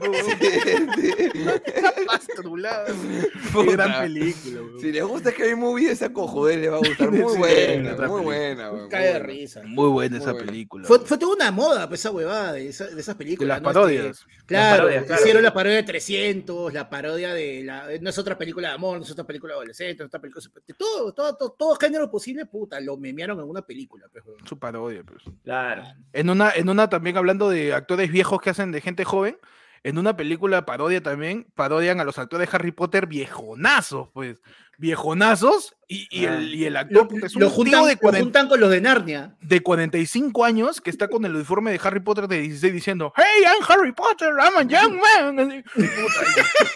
Puta. 3.53 3.73
gran 3.73 4.03
película, 4.03 4.61
weón. 4.63 4.81
Si 4.81 4.93
les 4.93 5.05
gusta 5.05 5.31
Scary 5.31 5.55
Movie, 5.55 5.91
esa 5.91 6.13
cojones 6.13 6.59
les 6.59 6.71
va 6.73 6.77
a 6.77 6.79
gustar. 6.79 7.11
Muy 7.11 7.33
Sí, 7.33 7.39
buena, 7.39 7.91
muy 7.91 7.97
película. 7.97 8.23
buena. 8.23 8.71
weón, 8.71 8.81
muy 8.83 8.89
Cae 8.89 9.13
de 9.13 9.19
risa. 9.19 9.63
Muy 9.65 9.89
buena 9.91 10.17
esa 10.19 10.33
buena. 10.33 10.47
película. 10.47 10.87
Fue, 10.87 10.99
fue 11.01 11.19
toda 11.19 11.35
una 11.35 11.51
moda 11.51 11.89
pues, 11.89 12.01
esa 12.01 12.11
huevada 12.11 12.53
de, 12.53 12.69
esa- 12.69 12.87
de 12.87 13.01
esas 13.01 13.15
de 13.19 13.25
películas. 13.25 13.63
las 13.63 13.75
¿no? 13.75 13.87
Este, 13.89 13.99
parodias. 13.99 14.27
Claro, 14.47 14.85
parodias, 14.85 15.05
claro. 15.05 15.23
hicieron 15.23 15.43
la 15.43 15.55
parodia 15.55 15.77
de 15.77 15.83
300, 15.83 16.73
la 16.73 16.89
parodia 16.91 17.35
de 17.35 17.63
la. 17.65 17.89
No 18.01 18.11
es 18.11 18.19
otra 18.19 18.37
película 18.37 18.69
de 18.69 18.75
amor, 18.75 18.99
no 18.99 19.05
es 19.05 19.11
otra 19.11 19.25
película 19.25 19.55
adolescente, 19.55 19.99
no 19.99 20.05
es 20.05 20.09
otra 20.09 20.21
película. 20.21 20.45
de 20.67 20.75
todo, 20.75 21.13
todo, 21.13 21.37
todo, 21.37 21.51
todo 21.53 21.77
género 21.77 22.11
posible, 22.11 22.47
puta, 22.47 22.81
lo 22.81 22.97
memearon 22.97 23.39
en 23.41 23.49
una 23.49 23.63
película. 23.63 24.07
Pues. 24.13 24.25
Su 24.45 24.59
parodia, 24.59 25.03
pues. 25.05 25.23
Claro. 25.43 25.85
En 26.13 26.31
una, 26.31 26.51
en 26.51 26.69
una 26.69 26.89
también 26.89 27.17
hablando 27.17 27.49
de 27.49 27.73
actores 27.73 28.11
viejos 28.11 28.41
que 28.41 28.51
hacen 28.51 28.73
de 28.73 28.81
gente 28.81 29.05
joven, 29.05 29.39
en 29.85 29.99
una 29.99 30.17
película 30.17 30.67
parodia 30.67 31.03
también, 31.03 31.47
parodian 31.55 32.01
a 32.01 32.05
los 32.05 32.19
actores 32.19 32.51
de 32.51 32.57
Harry 32.57 32.73
Potter 32.73 33.07
viejonazos, 33.07 34.09
pues. 34.13 34.41
Viejonazos, 34.77 35.77
y, 35.87 36.09
y 36.11 36.27
Ah. 36.27 36.35
el, 36.37 36.53
y 36.53 36.65
el 36.65 36.73
Lo, 36.73 36.79
actor 36.81 37.07
puta, 37.09 37.27
es 37.27 37.37
un 37.37 37.43
lo 37.43 37.47
tío 37.47 37.55
juntan, 37.57 37.85
de, 37.87 37.93
lo 37.95 37.99
40 38.01 38.25
juntan 38.25 38.49
con 38.49 38.59
los 38.61 38.71
de 38.71 38.81
Narnia. 38.81 39.37
de 39.41 39.63
45 39.63 40.45
años 40.45 40.81
que 40.81 40.91
está 40.91 41.07
con 41.07 41.25
el 41.25 41.33
uniforme 41.37 41.71
de 41.71 41.81
Harry 41.85 42.01
Potter 42.01 42.27
de 42.27 42.41
16 42.41 42.73
diciendo 42.73 43.13
Hey, 43.17 43.45
I'm 43.45 43.65
Harry 43.69 43.93
Potter, 43.93 44.31
I'm 44.37 44.57
a 44.59 44.63
young 44.63 44.99
man. 45.01 45.65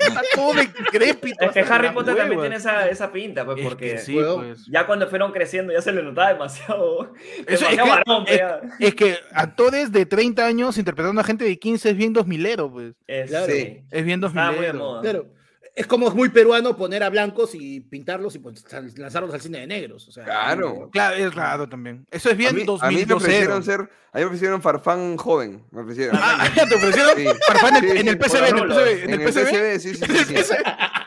Está 0.01 0.23
todo 0.35 0.53
decrépito. 0.55 1.44
Es 1.44 1.51
que 1.53 1.61
Harry 1.61 1.90
Potter 1.90 2.16
también 2.16 2.40
tiene 2.40 2.57
esa, 2.57 2.88
esa 2.88 3.11
pinta, 3.11 3.44
pues, 3.44 3.59
Es 3.59 3.62
que 3.64 3.68
porque 3.68 3.99
sí, 3.99 4.14
pues. 4.14 4.64
ya 4.66 4.87
cuando 4.87 5.09
fueron 5.09 5.33
creciendo 5.33 5.73
ya 5.73 5.83
se 5.83 5.92
le 5.92 6.03
notaba 6.03 6.33
demasiado. 6.33 7.12
Eso, 7.49 7.66
es, 7.68 7.77
demasiado 7.77 7.85
que, 7.85 7.90
varón, 7.90 8.25
pues, 8.25 8.35
es- 8.35 8.38
ya. 8.40 8.61
es 8.79 8.94
que 8.94 9.16
actores 9.33 9.90
de 9.92 10.07
30 10.07 10.47
años 10.47 10.79
interpretando 10.79 11.21
a 11.21 11.25
gente 11.25 11.44
de 11.44 11.59
15 11.59 11.90
es 11.90 11.97
bien 11.97 12.14
2000ero, 12.14 12.71
pues. 12.71 12.94
Es- 13.06 13.30
Claro. 13.30 13.46
sí. 13.52 13.82
Es 13.90 14.04
bien 14.04 14.22
Estaba 14.22 14.52
muy 14.52 14.61
de 14.66 14.72
2000ero. 14.72 14.78
moda. 14.78 15.00
Claro. 15.02 15.26
Es 15.74 15.87
como 15.87 16.08
es 16.08 16.14
muy 16.14 16.28
peruano 16.28 16.76
poner 16.76 17.04
a 17.04 17.08
blancos 17.08 17.54
y 17.54 17.78
pintarlos 17.78 18.34
y 18.34 18.40
pues, 18.40 18.64
lanzarlos 18.98 19.32
al 19.32 19.40
cine 19.40 19.61
de 19.61 19.66
negros. 19.68 20.08
O 20.08 20.12
sea, 20.12 20.24
Claro. 20.24 20.90
Claro, 20.90 21.14
es 21.14 21.32
raro 21.32 21.68
también. 21.68 22.04
Eso 22.11 22.28
es 22.30 22.34
A 22.34 22.37
bien 22.37 22.54
mí, 22.56 22.62
a 22.62 22.64
mí 22.64 22.66
2000 22.66 23.06
me 23.06 23.14
ofrecieron 23.14 23.62
ser, 23.62 23.80
a 23.82 23.84
mí 23.84 23.88
me 24.20 24.24
ofrecieron 24.24 24.61
Farfán 24.61 25.16
joven, 25.16 25.62
me 25.70 25.82
ofrecieron. 25.82 26.18
Ah, 26.20 26.48
te 26.68 26.74
ofrecieron 26.74 27.12
Sí. 27.16 27.26
Farfán 27.46 27.76
en, 27.76 27.82
Sí, 27.92 27.96
en 27.98 28.08
el 28.08 28.18
PCB, 28.18 28.48
en 28.48 28.58
el 28.58 28.66
PCB, 28.66 28.88
en 29.04 29.11
En 29.14 29.20
el 29.20 29.32
sí, 29.80 29.94
sí, 29.94 30.04
sí, 30.04 30.37
sí. 30.42 30.54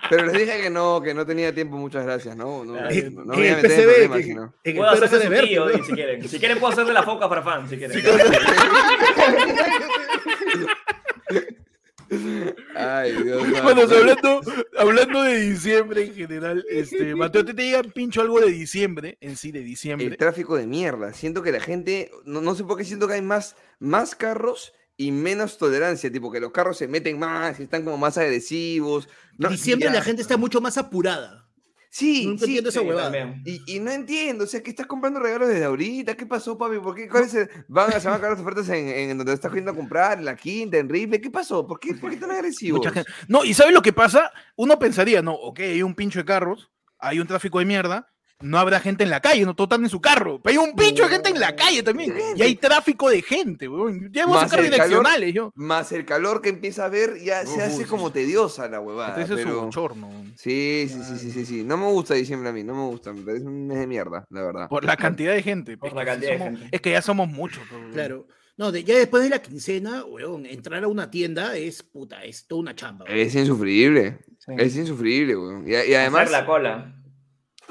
Pero 0.10 0.26
les 0.26 0.34
dije 0.40 0.62
que 0.62 0.70
no, 0.70 1.02
que 1.02 1.14
no 1.14 1.26
tenía 1.26 1.54
tiempo, 1.54 1.76
muchas 1.76 2.06
gracias, 2.06 2.38
no, 2.38 2.64
no, 2.64 2.74
no, 2.82 2.90
Eh, 2.90 3.10
no 3.12 3.22
en 3.22 3.28
me 3.28 3.36
voy 3.36 3.48
a 3.48 3.50
el 3.58 3.62
meter 3.62 3.72
en 3.72 3.78
PCB, 3.78 3.94
problemas, 3.94 4.18
que- 4.20 4.24
sino. 4.24 4.54
en 4.64 4.76
Puedo 4.78 4.90
hacerse 4.92 5.20
de 5.20 5.30
verde, 5.30 5.48
tío, 5.48 5.66
¿no? 5.70 5.84
si 5.84 5.92
quieren. 5.92 6.30
Si 6.30 6.40
quieren 6.40 6.60
puedo 6.60 6.72
hacer 6.72 6.86
de 6.86 6.94
la 6.94 7.04
foca 7.04 7.28
para 7.28 7.42
fan, 7.42 7.68
si 7.70 7.78
quieren. 7.78 8.02
Ay, 12.76 13.14
Dios 13.24 13.44
Bueno, 13.64 13.82
hablando, 13.84 14.42
hablando 14.78 15.24
de 15.24 15.40
diciembre 15.40 16.06
en 16.06 16.14
general, 16.14 16.66
este, 16.70 17.16
Mateo, 17.16 17.46
¿te, 17.46 17.54
te 17.54 17.64
llega 17.64 17.84
pincho 17.84 18.22
algo 18.22 18.40
de 18.42 18.52
diciembre, 18.52 19.18
en 19.22 19.38
sí, 19.38 19.52
de 19.52 19.60
El 19.60 19.66
diciembre? 19.66 20.18
tráfico 20.18 20.56
de 20.58 20.68
mierda. 20.68 21.14
Siento 21.14 21.42
que 21.42 21.52
la 21.52 21.60
gente, 21.60 22.12
no, 22.26 22.42
no 22.42 22.56
sé 22.56 22.64
por 22.64 22.78
qué 22.78 22.84
siento 22.84 23.08
que 23.08 23.16
hay 23.16 23.22
más, 23.22 23.56
más 23.80 24.16
carros 24.16 24.74
y 24.98 25.12
menos 25.12 25.58
tolerancia, 25.58 26.12
tipo 26.12 26.32
que 26.32 26.40
los 26.40 26.52
carros 26.52 26.78
se 26.78 26.88
meten 26.88 27.18
más 27.18 27.60
y 27.60 27.64
están 27.64 27.84
como 27.84 27.98
más 27.98 28.18
agresivos. 28.18 29.08
No, 29.38 29.50
diciembre 29.50 29.88
ya. 29.88 29.94
la 29.94 30.02
gente 30.02 30.22
está 30.22 30.38
mucho 30.38 30.62
más 30.62 30.78
apurada. 30.78 31.41
Sí, 31.94 32.26
Nunca 32.26 32.46
sí, 32.46 32.46
entiendo 32.46 32.70
esa 32.70 32.80
Sí, 32.80 32.86
huevada. 32.88 33.12
también. 33.12 33.44
Y, 33.46 33.76
y 33.76 33.80
no 33.82 33.92
entiendo, 33.92 34.46
o 34.46 34.48
sea, 34.48 34.64
que 34.64 34.70
estás 34.70 34.88
comprando 34.88 35.20
regalos 35.20 35.50
desde 35.50 35.66
ahorita. 35.66 36.16
¿Qué 36.16 36.26
pasó, 36.26 36.58
papi? 36.58 36.78
¿Por 36.80 36.96
qué? 36.96 37.10
¿Cuáles 37.10 37.32
se- 37.32 37.50
van 37.68 37.90
a, 37.92 38.00
se 38.00 38.08
van 38.08 38.14
a 38.14 38.18
acabar 38.18 38.32
las 38.32 38.40
ofertas 38.42 38.70
en, 38.70 38.88
en 38.88 39.18
donde 39.18 39.34
estás 39.34 39.52
yendo 39.54 39.72
a 39.72 39.76
comprar? 39.76 40.18
En 40.18 40.24
la 40.24 40.38
quinta, 40.38 40.78
en 40.78 40.88
Ripley. 40.88 41.20
¿Qué 41.20 41.30
pasó? 41.30 41.68
¿Por 41.68 41.82
qué, 41.82 41.94
por 41.96 42.10
qué 42.10 42.16
tan 42.16 42.32
gente. 42.94 43.12
No, 43.28 43.44
y 43.44 43.54
¿sabes 43.54 43.74
lo 43.74 43.82
que 43.82 43.92
pasa? 43.92 44.32
Uno 44.56 44.80
pensaría, 44.80 45.22
no, 45.22 45.34
ok, 45.34 45.60
hay 45.60 45.84
un 45.84 45.94
pincho 45.94 46.20
de 46.20 46.26
carros, 46.26 46.72
hay 46.98 47.20
un 47.20 47.28
tráfico 47.28 47.60
de 47.60 47.66
mierda, 47.66 48.08
no 48.42 48.58
habrá 48.60 48.80
gente 48.80 49.04
en 49.04 49.10
la 49.10 49.20
calle, 49.20 49.46
no 49.46 49.56
todos 49.56 49.68
están 49.70 49.84
en 49.84 49.90
su 49.90 50.00
carro, 50.02 50.40
pero 50.42 50.62
hay 50.62 50.68
un 50.70 50.76
pincho 50.76 51.04
de 51.04 51.10
gente 51.10 51.30
en 51.30 51.40
la 51.40 51.56
calle 51.56 51.84
también, 51.84 52.14
y 52.36 52.42
hay 52.42 52.56
tráfico 52.56 53.10
de 53.10 53.22
gente, 53.22 53.68
weón. 53.68 54.10
Ya 54.12 54.24
hemos 54.24 54.36
Más 54.36 54.50
sacado 54.50 54.64
el 54.68 54.72
calor. 54.72 54.88
direccionales, 54.88 55.34
yo. 55.34 55.52
Más 55.56 55.92
el 55.92 56.06
calor 56.06 56.42
que 56.42 56.50
empieza 56.50 56.86
a 56.86 56.90
ver, 56.90 57.20
ya 57.24 57.46
se 57.46 57.62
hace 57.62 57.86
como 57.86 58.12
tediosa 58.12 58.68
la 58.68 58.80
huevada. 58.80 59.14
Ese 59.22 59.34
es 59.36 59.40
su 59.42 59.48
pero- 59.48 59.62
bochorno. 59.66 60.10
Sí, 60.36 60.88
sí, 60.90 61.00
sí, 61.04 61.18
sí, 61.18 61.32
sí, 61.32 61.46
sí. 61.46 61.64
No 61.64 61.78
me 61.78 61.86
gusta 61.88 62.14
diciembre 62.16 62.50
a 62.50 62.54
mí, 62.54 62.64
no 62.64 62.74
me 62.76 62.86
gusta. 62.92 63.14
Me 63.14 63.22
parece 63.22 63.46
un 63.46 63.68
mes 63.68 63.78
de 63.80 63.88
mierda, 63.88 64.26
la 64.30 64.42
verdad. 64.44 64.68
Por 64.70 64.84
la 64.86 64.98
cantidad 64.98 65.34
de 65.34 65.44
gente. 65.44 65.78
Por 65.78 65.90
es 65.90 65.96
la 65.96 66.06
cantidad 66.06 66.32
de 66.32 66.38
somos- 66.40 66.60
gente. 66.60 66.76
Es 66.76 66.82
que 66.82 66.92
ya 66.92 67.02
somos 67.02 67.28
muchos. 67.30 67.64
weón. 67.72 67.92
Claro. 67.92 68.28
No, 68.58 68.72
de- 68.72 68.84
ya 68.84 68.96
después 68.98 69.24
de 69.24 69.30
la 69.30 69.42
quincena, 69.42 70.04
weón, 70.06 70.46
entrar 70.46 70.84
a 70.84 70.88
una 70.88 71.10
tienda 71.10 71.56
es 71.58 71.82
puta, 71.84 72.24
es 72.24 72.46
toda 72.48 72.62
una 72.62 72.76
chamba. 72.76 73.06
weón. 73.06 73.18
Es 73.18 73.34
insufrible. 73.36 74.20
Sí. 74.40 74.54
Es 74.58 74.76
insufrible, 74.76 75.36
weón. 75.36 75.66
Y, 75.68 75.72
y 75.72 75.94
además 75.96 76.24
Hacer 76.24 76.32
la 76.32 76.46
cola. 76.46 77.01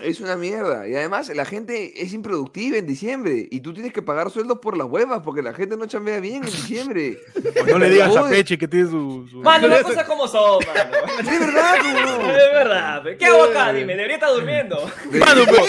Es 0.02 0.20
una 0.20 0.36
mierda. 0.36 0.86
Y 0.88 0.94
además 0.94 1.28
la 1.34 1.44
gente 1.44 2.02
es 2.02 2.12
improductiva 2.12 2.76
en 2.78 2.86
diciembre. 2.86 3.46
Y 3.50 3.60
tú 3.60 3.72
tienes 3.72 3.92
que 3.92 4.02
pagar 4.02 4.30
sueldos 4.30 4.58
por 4.60 4.76
las 4.76 4.86
huevas 4.86 5.20
porque 5.24 5.42
la 5.42 5.52
gente 5.54 5.76
no 5.76 5.86
chambea 5.86 6.20
bien 6.20 6.36
en 6.44 6.50
diciembre. 6.50 7.18
No 7.70 7.78
le 7.78 7.90
digas 7.90 8.14
a. 8.16 8.28
Peche 8.28 8.56
que 8.58 8.66
tiene 8.68 8.88
su. 8.90 9.26
su- 9.30 9.38
Mano, 9.42 9.68
las 9.68 9.82
cosas 9.82 10.04
como 10.06 10.26
son, 10.28 10.58
mano. 10.66 10.96
Es 11.30 11.40
verdad. 11.40 11.76
Es 12.30 12.52
verdad. 12.52 13.02
pe. 13.02 13.16
¿Qué 13.16 13.26
hago 13.26 13.44
acá? 13.44 13.72
Dime, 13.72 13.94
debería 13.94 14.16
estar 14.16 14.30
durmiendo. 14.30 14.76
Mano, 15.12 15.42
pero- 15.46 15.64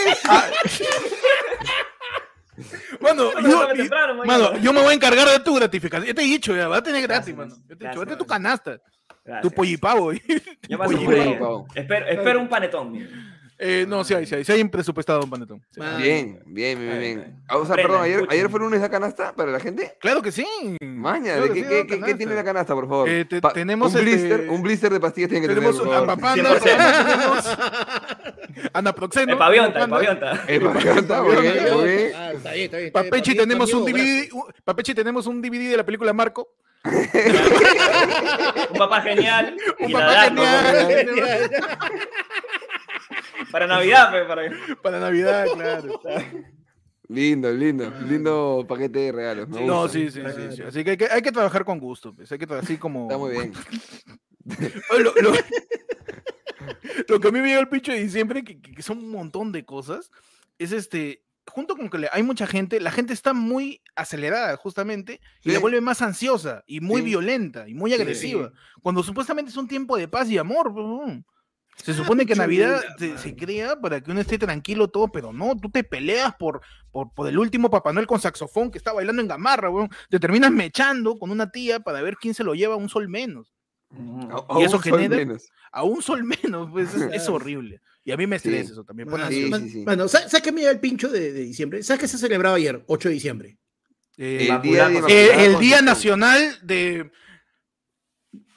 Mano, 3.00 3.32
yo, 3.42 3.60
sale 3.62 3.76
temprano, 3.76 4.14
mañana. 4.16 4.44
mano, 4.50 4.58
yo 4.60 4.74
me 4.74 4.82
voy 4.82 4.92
a 4.92 4.96
encargar 4.96 5.28
de 5.28 5.40
tu 5.40 5.56
gratificación. 5.56 6.08
Yo 6.08 6.14
te 6.16 6.22
he 6.22 6.26
dicho, 6.26 6.56
ya, 6.56 6.68
va 6.68 6.78
a 6.78 6.84
tener 6.84 7.02
gratis, 7.02 7.36
Gracias, 7.36 7.38
mano. 7.38 7.56
Yo 7.68 7.78
te 7.78 7.86
he 7.86 7.88
dicho, 7.88 8.00
vete 8.02 8.16
tu 8.16 8.26
gracias. 8.26 8.62
canasta, 8.62 9.42
tu 9.42 9.52
pollipavo. 9.52 10.12
Yo 10.14 10.78
paso 10.78 10.98
por 11.04 11.14
ahí. 11.14 11.40
Espero, 11.76 12.06
espero 12.08 12.40
un 12.40 12.48
panetón. 12.50 12.94
Eh, 13.64 13.86
no, 13.88 14.04
sí 14.04 14.16
hay, 14.16 14.26
sí 14.26 14.34
hay. 14.34 14.44
Sí 14.44 14.52
hay 14.54 14.62
un 14.64 14.70
presupuestado 14.70 15.22
un 15.24 15.30
panetón. 15.30 15.64
Sí. 15.70 15.80
Bien, 16.00 16.42
bien, 16.48 16.80
bien, 16.80 17.00
bien. 17.00 17.44
Ah, 17.48 17.58
O 17.58 17.66
sea, 17.66 17.76
perdón, 17.76 18.02
ayer, 18.02 18.26
ayer 18.28 18.50
fue 18.50 18.60
lunes 18.60 18.82
la 18.82 18.90
canasta 18.90 19.34
para 19.36 19.52
la 19.52 19.60
gente. 19.60 19.96
Claro 20.02 20.24
que 20.24 20.32
sí. 20.32 20.46
Maña, 20.82 21.36
Claro 21.36 21.42
¿de 21.44 21.48
que 21.50 21.54
qué, 21.54 21.62
sí, 21.62 21.70
qué- 21.70 21.88
qué- 22.00 22.02
qué 22.06 22.16
tiene 22.16 22.34
la 22.34 22.44
canasta, 22.44 22.74
por 22.74 22.88
favor? 22.90 23.08
Eh, 23.08 23.26
te- 23.26 23.40
Pa- 23.40 23.54
tenemos 23.54 23.94
un 23.94 24.00
este- 24.00 24.12
blister, 24.12 24.50
un 24.50 24.62
blister 24.64 24.92
de 24.92 25.00
pastillas 25.00 25.30
tiene 25.30 25.48
que 25.48 25.54
Tenemos 25.54 25.78
tener, 25.78 25.94
por 25.94 25.96
a 25.96 26.00
favor. 26.18 26.22
Papanda, 26.22 26.60
100%. 26.60 27.06
tenemos 27.06 27.58
Anaproxeno. 28.74 29.32
El 29.34 29.38
pavionta, 29.38 29.84
el 29.84 29.90
pavionta. 29.92 30.44
Eh, 30.48 30.60
pavionta. 30.60 31.20
Ah, 31.20 32.32
está 32.34 32.52
bien, 32.54 32.66
está 32.66 32.78
bien. 32.78 32.92
Papechi 32.92 33.36
tenemos 33.36 33.72
un 33.74 33.86
DVD, 33.86 34.30
un- 34.34 34.44
Papechi 34.64 34.96
tenemos 34.96 35.28
un 35.28 35.40
DVD 35.40 35.70
de 35.70 35.78
la 35.78 35.86
película 35.86 36.14
Marco. 36.14 36.50
Un 36.84 38.78
papá 38.78 39.02
genial. 39.02 39.56
Un 39.80 39.92
papá 39.92 40.24
genial. 40.24 41.52
Para 43.52 43.68
Navidad, 43.68 44.12
pe, 44.12 44.24
para... 44.26 44.44
Para 44.82 45.00
Navidad, 45.00 45.46
claro. 45.54 46.00
Lindo, 47.08 47.52
lindo, 47.52 47.92
lindo 48.08 48.66
paquete 48.68 49.00
de 49.00 49.12
regalos. 49.12 49.50
me 49.50 49.66
No, 49.66 49.82
gusta. 49.84 49.98
sí, 49.98 50.10
sí, 50.12 50.22
sí, 50.22 50.56
sí. 50.56 50.62
Así 50.62 50.84
que 50.84 50.92
hay 50.92 50.98
que, 50.98 51.06
hay 51.08 51.22
que 51.22 51.32
trabajar 51.32 51.66
con 51.66 51.78
gusto, 51.80 52.14
pues. 52.16 52.32
Hay 52.32 52.38
que 52.38 52.54
así 52.54 52.78
como. 52.78 53.04
Está 53.04 53.18
muy 53.18 53.32
bien. 53.32 53.54
Lo, 55.00 55.14
lo- 55.22 55.34
lo 57.08 57.20
que 57.20 57.28
a 57.28 57.32
mí 57.32 57.42
me 57.42 57.48
llega 57.50 57.60
el 57.60 57.68
pincho 57.70 57.92
de 57.92 58.00
diciembre, 58.02 58.44
que, 58.44 58.60
que- 58.62 58.82
son 58.82 59.00
un 59.00 59.12
montón 59.12 59.52
de 59.52 59.66
cosas, 59.66 60.10
es 60.58 60.72
este. 60.72 61.24
Junto 61.48 61.76
con 61.76 61.90
que 61.90 62.08
hay 62.12 62.22
mucha 62.24 62.46
gente, 62.48 62.80
la 62.80 62.92
gente 62.92 63.14
está 63.14 63.34
muy 63.34 63.82
acelerada, 63.96 64.56
justamente, 64.58 65.20
y 65.44 65.50
Sí. 65.50 65.52
la 65.54 65.60
vuelve 65.60 65.82
más 65.82 66.02
ansiosa 66.04 66.64
y 66.68 66.80
muy 66.82 67.02
Sí. 67.02 67.08
violenta 67.08 67.68
y 67.68 67.74
muy 67.74 67.92
Sí. 67.92 67.96
agresiva. 68.00 68.52
Cuando 68.82 69.02
supuestamente 69.04 69.50
es 69.50 69.58
un 69.58 69.68
tiempo 69.68 69.98
de 69.98 70.08
paz 70.08 70.30
y 70.30 70.38
amor. 70.38 70.70
weón. 70.70 71.26
Se 71.78 71.94
supone 71.94 72.26
que 72.28 72.36
Navidad 72.36 72.80
se, 73.00 73.18
se 73.18 73.36
crea 73.36 73.80
para 73.80 74.02
que 74.02 74.12
uno 74.12 74.22
esté 74.22 74.38
tranquilo 74.38 74.90
todo, 74.90 75.08
pero 75.12 75.34
no, 75.34 75.58
tú 75.58 75.70
te 75.70 75.84
peleas 75.84 76.36
por, 76.36 76.62
por, 76.92 77.12
por 77.14 77.28
el 77.28 77.40
último 77.40 77.70
Papá 77.72 77.92
Noel 77.92 78.06
con 78.06 78.20
saxofón 78.22 78.70
que 78.70 78.78
está 78.78 78.94
bailando 78.94 79.22
en 79.22 79.28
gamarra, 79.28 79.70
weón. 79.70 79.90
Te 80.10 80.20
terminas 80.20 80.52
mechando 80.52 81.18
con 81.18 81.32
una 81.32 81.50
tía 81.50 81.80
para 81.80 82.02
ver 82.02 82.18
quién 82.18 82.34
se 82.36 82.44
lo 82.44 82.54
lleva 82.54 82.76
a 82.76 82.78
un 82.78 82.90
sol 82.90 83.08
menos. 83.10 83.54
A- 83.92 84.60
Y 84.60 84.64
a 84.64 84.66
eso 84.66 84.78
un 84.78 84.84
sol 84.84 85.00
genera- 85.00 85.16
menos. 85.18 85.50
A 85.72 85.84
un 85.84 86.02
sol 86.04 86.24
menos, 86.24 86.70
pues 86.72 86.94
es, 86.94 87.28
horrible. 87.30 87.82
Y 88.04 88.12
a 88.12 88.18
mí 88.18 88.28
me 88.28 88.38
Sí. 88.38 88.50
estresa 88.50 88.74
eso 88.74 88.84
también. 88.84 89.10
Sí, 89.30 89.46
man- 89.50 89.70
sí. 89.70 89.84
Mano, 89.86 90.08
¿sabes, 90.08 90.30
sabes 90.30 90.44
qué 90.44 90.52
me 90.52 90.62
llega 90.62 90.72
el 90.74 90.80
pincho 90.80 91.10
de, 91.10 91.32
de 91.34 91.42
diciembre? 91.42 91.82
¿Sabes 91.82 92.02
qué 92.02 92.08
se 92.08 92.18
celebraba 92.18 92.58
ayer, 92.58 92.84
8 92.88 93.08
de 93.10 93.14
diciembre? 93.16 93.58
Eh, 94.18 94.50
El 94.52 94.62
día 94.62 94.88
de 94.90 95.00
Eh, 95.08 95.46
el 95.46 95.58
Día. 95.60 95.82
Nacional 95.82 96.60
de. 96.62 97.10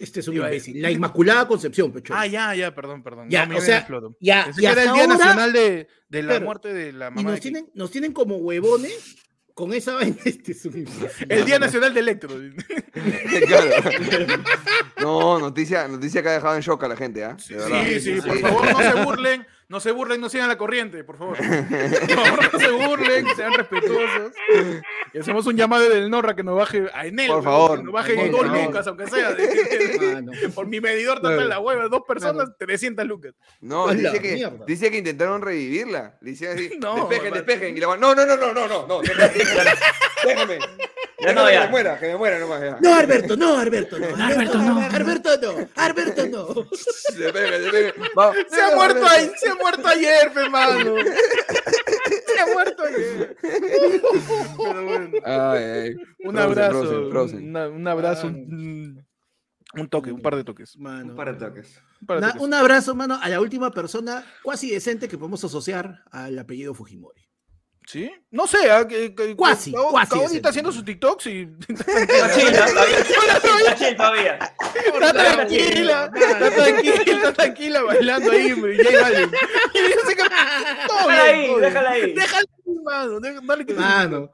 Este 0.05 0.21
es 0.21 0.29
un 0.29 0.35
Iba 0.37 0.47
imbécil. 0.47 0.81
La 0.83 0.91
Inmaculada 0.91 1.49
Concepción, 1.49 1.91
pecho. 1.93 2.15
Ah, 2.17 2.27
ya, 2.27 2.55
ya, 2.55 2.75
perdón, 2.75 3.03
perdón. 3.03 3.29
Ya, 3.31 3.45
No, 3.47 3.55
me 3.55 3.59
o 3.59 3.63
sea, 3.63 3.79
explodo. 3.79 4.17
ya, 4.21 4.45
Pensé 4.45 4.61
y 4.61 4.65
que 4.67 4.71
era 4.71 4.83
el 4.85 4.93
Día 4.93 5.03
ahora- 5.05 5.17
Nacional 5.17 5.53
de, 5.53 5.89
de 6.09 6.23
la 6.23 6.29
Claro. 6.29 6.45
muerte 6.45 6.73
de 6.75 6.93
la 6.93 7.07
y 7.09 7.11
mamá. 7.11 7.23
nos 7.23 7.35
de 7.35 7.41
tienen, 7.41 7.71
nos 7.75 7.91
tienen 7.91 8.13
como 8.13 8.37
huevones 8.37 9.17
con 9.55 9.73
esa 9.73 9.95
vaina, 9.95 10.17
este 10.25 10.53
es 10.53 10.65
un 10.67 10.79
imbécil. 10.79 11.27
El 11.29 11.45
Día 11.45 11.59
Nacional 11.59 11.93
del 11.95 12.09
Electro. 12.09 12.31
Claro. 13.47 13.71
No, 15.01 15.39
noticia, 15.41 15.89
noticia 15.89 16.23
que 16.23 16.29
ha 16.29 16.33
dejado 16.33 16.55
en 16.57 16.61
shock 16.63 16.83
a 16.85 16.89
la 16.89 16.97
gente, 16.97 17.25
¿ah? 17.25 17.37
De. 17.49 18.01
Sí, 18.01 18.15
sí, 18.15 18.21
por 18.21 18.39
favor, 18.39 18.71
no 18.73 18.79
se 18.81 19.05
burlen, 19.05 19.47
no 19.69 19.81
se 19.81 19.91
burlen, 19.93 20.21
no 20.21 20.29
sigan 20.29 20.49
la 20.49 20.59
corriente, 20.59 21.03
por 21.05 21.17
favor. 21.19 21.37
Por 21.39 21.47
favor, 21.47 22.53
no 22.53 22.59
se 22.59 22.71
burlen, 22.71 23.27
sean 23.37 23.53
respetuosos. 23.55 24.33
Y 25.12 25.19
hacemos 25.19 25.47
un 25.47 25.57
llamado 25.57 25.89
del 25.89 26.11
Norra 26.11 26.35
que 26.37 26.43
nos 26.43 26.57
baje 26.57 26.87
a 26.93 27.07
Enel. 27.07 27.29
Por 27.29 27.43
favor. 27.45 27.79
Que 27.79 27.85
nos 27.85 27.93
baje 27.93 28.15
Por 28.15 28.31
dos 28.31 28.41
favor. 28.47 28.65
lucas, 28.65 28.87
aunque 28.87 29.07
sea. 29.09 29.33
de- 29.33 30.11
Mano. 30.15 30.33
por 30.55 30.67
mi 30.67 30.81
medidor 30.81 31.17
total 31.21 31.35
Claro. 31.35 31.49
la 31.49 31.59
hueva, 31.61 31.89
dos 31.89 32.03
personas, 32.07 32.51
300 32.59 33.05
lucas. 33.07 33.33
No, 33.61 33.89
dice 33.89 34.21
que, 34.21 34.35
mierda. 34.35 34.65
dice 34.67 34.91
que 34.91 34.99
intentaron 34.99 35.41
revivirla. 35.43 36.19
Hicieron 36.23 36.57
así, 36.59 36.71
No, 36.81 37.09
despejen, 37.09 37.33
despejen. 37.35 37.77
Y 37.77 37.81
la 37.81 37.87
van, 37.89 38.01
no, 38.01 38.15
no, 38.15 38.27
no, 38.27 38.37
no, 38.37 38.53
no, 38.53 38.69
no, 38.69 38.87
no, 38.87 39.01
déjame. 39.01 40.59
Ya 41.25 41.33
no, 41.33 41.45
Déjame 41.47 41.49
que 41.49 41.55
ya. 41.55 41.61
me 41.65 41.69
muera, 41.71 41.99
que 41.99 42.07
me 42.09 42.17
muera 42.17 42.39
nomás. 42.39 42.61
Ya. 42.61 42.79
No, 42.81 42.95
Alberto, 42.97 43.37
no, 43.37 43.57
Alberto, 43.57 43.99
no. 43.99 44.07
Alberto, 44.25 44.59
no. 44.59 44.81
Alberto, 44.81 45.37
no. 45.41 45.69
Alberto, 45.77 46.27
no. 46.27 46.67
Despejen, 47.17 47.62
despejen. 47.62 48.03
Vamos. 48.15 48.37
Se 48.51 48.61
ha 48.61 48.75
muerto 48.75 49.07
ahí, 49.07 49.31
se 49.37 49.49
ha 49.49 49.54
muerto 49.61 49.87
ayer, 49.89 50.33
hermano. 50.37 50.95
Se 52.27 52.41
ha 52.41 52.47
muerto 52.53 52.83
ayer. 52.85 53.37
Pero 53.43 54.85
bueno. 54.85 55.11
Ay, 55.25 55.63
ay. 55.63 55.95
Un 56.25 56.35
Frozen, 56.35 56.39
abrazo, 56.39 56.81
Frozen, 56.85 57.11
Frozen. 57.11 57.49
una- 57.49 57.69
un 57.69 57.89
abrazo, 57.89 58.27
un, 58.27 59.05
un 59.75 59.89
toque, 59.89 60.13
un 60.13 60.21
par 60.23 60.37
de 60.37 60.45
toques. 60.45 60.77
Mano. 60.79 61.11
Un 61.11 61.17
par 61.17 61.33
de 61.33 61.39
toques. 61.47 61.81
Un 62.01 62.07
par 62.07 62.17
de 62.17 62.21
Na- 62.23 62.29
toques. 62.33 62.43
un 62.43 62.55
abrazo, 62.55 62.95
mano, 62.95 63.19
a 63.21 63.29
la 63.29 63.41
última 63.41 63.71
persona 63.71 64.25
cuasi 64.43 64.71
decente 64.71 65.09
que 65.09 65.19
podemos 65.19 65.43
asociar 65.45 66.03
al 66.11 66.39
apellido 66.39 66.75
Fujimori. 66.75 67.29
¿Sí? 67.87 68.11
No 68.30 68.47
sé, 68.47 68.70
ah, 68.70 68.87
Cuasi, 69.37 69.72
cuasi 69.72 70.37
está 70.37 70.49
haciendo 70.49 70.72
sus 70.72 70.85
TikToks 70.85 71.26
y 71.26 71.41
Está 71.68 72.64
¿ah? 72.64 72.68
todavía. 72.72 72.99
Está 72.99 73.74
chill 73.76 73.97
todavía. 73.97 74.39
está 74.95 75.12
tranquila, 75.12 76.11
está 76.14 76.51
tranquila, 76.51 77.03
está 77.05 77.32
tranquila 77.35 77.82
bailando 77.82 78.30
ahí, 78.32 78.51
J 78.51 79.03
Balvin. 79.03 79.30
Y 79.74 80.07
sé 80.09 80.16
que 80.16 80.22
todo 80.89 81.09
Déjala 81.09 81.22
ahí, 81.24 81.55
déjala 81.61 81.91
ahí. 81.91 82.12
Déjala 82.14 82.47
ahí, 82.66 82.74
mano, 82.82 83.20
dale 83.20 83.66
que 83.66 83.74
Mano. 83.74 84.32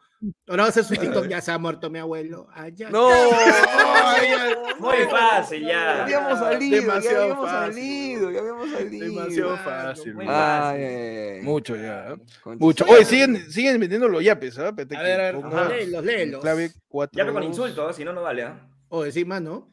Ahora 0.48 0.64
va 0.64 0.66
a 0.66 0.68
hacer 0.68 0.84
su 0.84 0.94
TikTok, 0.96 1.28
ya 1.28 1.40
se 1.40 1.50
ha 1.50 1.56
muerto 1.58 1.88
mi 1.88 1.98
abuelo. 1.98 2.46
No, 2.90 3.08
Ay, 3.10 4.26
ay, 4.38 4.54
Muy 4.78 4.96
fácil, 5.10 5.62
ya. 5.62 5.68
ya 5.68 6.02
habíamos 6.02 6.38
salido, 6.38 6.80
Demasiado 6.80 7.16
ya 7.16 7.22
habíamos 7.22 7.50
fácil. 7.50 7.72
salido, 7.74 8.30
ya 8.30 8.38
habíamos 8.40 8.70
salido. 8.70 9.06
Demasiado 9.06 9.56
fácil. 9.56 10.14
muy. 10.14 10.26
Ay. 10.28 11.40
Mucho 11.42 11.76
ya. 11.76 12.08
¿eh? 12.12 12.16
Mucho. 12.58 12.84
Oye, 12.88 13.04
siguen, 13.06 13.50
siguen 13.50 13.80
vendiendo 13.80 14.08
los 14.08 14.22
yapes, 14.22 14.58
¿ah? 14.58 14.68
Espérate 14.68 14.96
A 14.96 15.00
que 15.00 15.04
ver, 15.06 15.20
a 15.20 15.32
ver, 15.32 15.36
Ajá. 15.44 15.68
léelos, 15.68 16.04
léelos. 16.04 16.40
Clave 16.42 16.70
4. 16.88 17.16
Ya 17.16 17.24
pero 17.24 17.34
con 17.34 17.42
insultos, 17.42 17.96
si 17.96 18.04
no, 18.04 18.12
no 18.12 18.22
vale, 18.22 18.42
¿ah? 18.42 18.68
O 18.88 19.02
decir, 19.04 19.26
mano. 19.26 19.72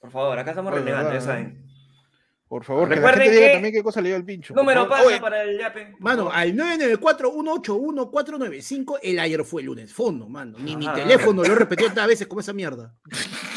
Por 0.00 0.10
favor, 0.10 0.38
acá 0.38 0.50
estamos 0.52 0.72
renegando, 0.72 1.12
ya 1.12 1.20
saben. 1.20 1.62
Por 2.52 2.64
favor, 2.64 2.86
que 2.86 2.96
la 2.96 3.12
Recuerden 3.12 3.32
diga 3.32 3.46
que- 3.46 3.52
también 3.54 3.72
qué 3.74 3.82
cosa 3.82 4.02
le 4.02 4.08
dio 4.10 4.16
el 4.18 4.26
pincho. 4.26 4.52
Número 4.52 4.86
pasa 4.86 5.06
Oye, 5.06 5.18
para 5.22 5.42
el 5.42 5.58
yape. 5.58 5.94
Mano, 6.00 6.30
al 6.30 6.54
994-181-495, 6.54 8.98
el 9.02 9.18
ayer 9.20 9.42
fue 9.42 9.62
el 9.62 9.68
lunes. 9.68 9.94
Fondo, 9.94 10.28
mano. 10.28 10.58
Ni 10.58 10.76
mi 10.76 10.84
Ajá. 10.86 10.96
teléfono 10.96 11.42
lo 11.42 11.50
he 11.50 11.54
repetido 11.54 11.86
tantas 11.88 12.08
veces 12.08 12.26
como 12.26 12.42
esa 12.42 12.52
mierda. 12.52 12.94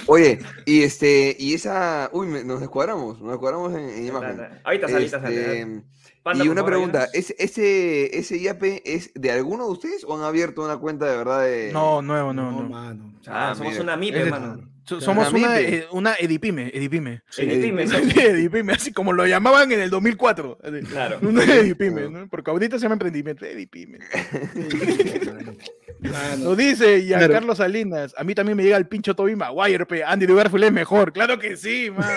Oye, 0.08 0.40
y 0.66 0.84
este, 0.84 1.36
y 1.38 1.56
esa. 1.56 2.10
Uy, 2.14 2.28
me- 2.28 2.46
nos 2.46 2.62
descuadramos, 2.62 3.20
nos 3.20 3.32
descuadramos 3.32 3.74
en, 3.74 3.90
en 3.90 4.08
imagen. 4.08 4.40
Ahorita 4.64 4.88
Este, 4.88 5.10
sale. 5.10 5.82
Panda, 6.24 6.46
y 6.46 6.48
una 6.48 6.62
favor, 6.62 6.72
pregunta. 6.72 7.08
¿es, 7.14 7.36
ese, 7.38 8.18
¿ese 8.18 8.40
yape 8.40 8.82
es 8.86 9.12
de 9.14 9.30
alguno 9.32 9.66
de 9.66 9.72
ustedes 9.74 10.06
o 10.06 10.16
han 10.18 10.24
abierto 10.24 10.64
una 10.64 10.78
cuenta 10.78 11.06
de 11.06 11.18
verdad 11.18 11.44
de. 11.44 11.72
No, 11.74 12.02
nuevo, 12.02 12.32
no, 12.32 12.50
no. 12.50 12.62
mano. 12.70 13.14
Ah, 13.28 13.50
Ah, 13.52 13.56
somos 13.56 13.74
mira. 13.74 13.84
una 13.84 13.98
MIP, 13.98 14.16
hermano. 14.16 14.70
So- 14.88 15.02
Somos 15.02 15.34
Una 15.34 15.60
eh, 15.60 15.88
una 15.92 16.14
edipime, 16.20 16.70
edipime. 16.74 17.22
Edipime, 17.38 18.74
así 18.74 18.92
como 18.94 19.14
lo 19.14 19.26
llamaban 19.26 19.72
en 19.72 19.80
el 19.82 19.90
2004. 19.90 20.60
así. 20.64 20.82
Claro. 20.86 21.20
Una 21.22 21.44
edipime, 21.44 22.10
¿no? 22.10 22.28
Porque 22.30 22.52
ahorita 22.52 22.78
se 22.78 22.84
llama 22.84 22.94
emprendimiento, 22.94 23.46
edipime. 23.46 23.98
Mano. 26.00 26.44
Nos 26.44 26.58
dice 26.58 27.04
Claro. 27.08 27.34
Carlos 27.34 27.58
Salinas, 27.58 28.14
a 28.18 28.24
mí 28.24 28.36
también 28.36 28.58
me 28.58 28.64
llega 28.64 28.78
el 28.78 28.88
pincho 28.88 29.16
Toby 29.16 29.36
Maguire, 29.36 29.86
pe. 29.86 30.04
Andy 30.04 30.26
Garfield 30.28 30.66
es 30.66 30.72
mejor. 30.72 31.12
Claro 31.14 31.40
que 31.40 31.58
sí, 31.58 31.90
mano. 31.90 32.12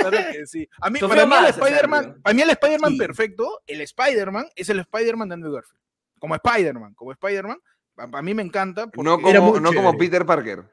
Claro 0.00 0.18
que 0.32 0.46
sí. 0.46 0.68
A 0.80 0.90
mí, 0.90 0.98
para 1.00 1.24
mí 1.26 1.34
el 1.38 1.46
Spider-Man, 1.46 2.16
para 2.22 2.34
mí 2.34 2.42
el 2.42 2.50
Spider-Man 2.50 2.92
Sí. 2.92 2.98
perfecto, 2.98 3.62
el 3.66 3.80
Spider-Man 3.80 4.46
es 4.56 4.68
el 4.68 4.80
Spider-Man 4.80 5.28
de 5.28 5.34
Andrew 5.34 5.52
Garfield. 5.52 5.80
Como 6.18 6.34
Spider-Man, 6.34 6.94
como 6.94 7.12
Spider-Man, 7.12 7.58
para 7.94 8.22
mí 8.22 8.34
me 8.34 8.42
encanta. 8.42 8.86
No 8.96 9.20
como, 9.20 9.60
no 9.60 9.72
como. 9.72 9.96
Peter 9.96 10.26
Parker. 10.26 10.64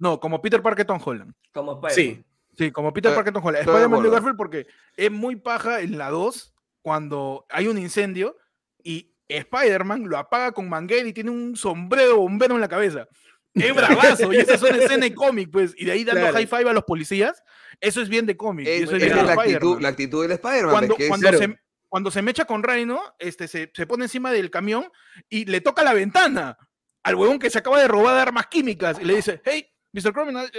No, 0.00 0.18
como 0.18 0.42
Peter 0.42 0.60
Parker 0.60 0.84
Tom 0.86 1.00
Holland. 1.04 1.32
Como 1.52 1.74
Spider. 1.86 1.94
Sí. 1.94 2.24
Sí, 2.58 2.70
como 2.72 2.92
Peter 2.92 3.10
Estoy- 3.12 3.16
Parker 3.16 3.32
Tom 3.32 3.44
Holland. 3.46 3.68
Spider-Man 3.68 4.02
de. 4.02 4.10
Garfield 4.10 4.36
porque 4.36 4.66
es 4.96 5.10
muy 5.10 5.36
paja 5.36 5.80
en 5.80 5.96
la 5.96 6.10
2 6.10 6.52
cuando 6.82 7.46
hay 7.48 7.68
un 7.68 7.78
incendio 7.78 8.36
y 8.82 9.14
Spider-Man 9.28 10.04
lo 10.08 10.18
apaga 10.18 10.52
con 10.52 10.68
manguera 10.68 11.06
y 11.08 11.12
tiene 11.12 11.30
un 11.30 11.54
sombrero 11.56 12.16
bombero 12.16 12.56
en 12.56 12.60
la 12.60 12.68
cabeza. 12.68 13.06
Es 13.54 13.74
bravazo 14.24 14.32
y 14.32 14.36
esa 14.38 14.54
es 14.54 14.62
una 14.62 14.76
escena 14.76 15.04
de 15.06 15.14
cómic, 15.14 15.50
pues. 15.52 15.74
Y 15.76 15.84
de 15.84 15.92
ahí 15.92 16.04
dando 16.04 16.20
Claro. 16.22 16.34
high 16.36 16.46
five 16.46 16.70
a 16.70 16.72
los 16.72 16.84
policías, 16.84 17.42
eso 17.80 18.00
es 18.02 18.08
bien 18.08 18.26
de 18.26 18.36
cómic. 18.36 18.66
Es, 18.66 18.82
eso 18.82 18.96
es 18.96 19.02
es 19.04 19.08
de 19.10 19.14
la, 19.14 19.32
actitud, 19.32 19.42
Spider-Man. 19.44 19.82
la 19.82 19.88
actitud 19.88 20.22
del 20.22 20.32
Spider-Man. 20.32 20.70
Cuando, 20.72 20.96
es- 20.98 21.08
cuando, 21.08 21.28
Claro. 21.28 21.38
se, 21.38 21.56
cuando 21.88 22.10
se 22.10 22.22
mecha 22.22 22.44
con 22.44 22.62
Rhino, 22.62 23.00
este, 23.18 23.48
se, 23.48 23.70
se 23.74 23.86
pone 23.86 24.04
encima 24.04 24.32
del 24.32 24.50
camión 24.50 24.90
y 25.28 25.44
le 25.44 25.60
toca 25.60 25.82
la 25.84 25.94
ventana 25.94 26.56
al 27.02 27.14
huevón 27.14 27.38
que 27.38 27.50
se 27.50 27.58
acaba 27.58 27.80
de 27.80 27.88
robar 27.88 28.14
de 28.16 28.20
armas 28.22 28.46
químicas 28.48 28.98
y 29.00 29.04
le 29.04 29.16
dice, 29.16 29.40
hey, 29.44 29.66
Mr. 29.92 30.12
Criminal, 30.12 30.50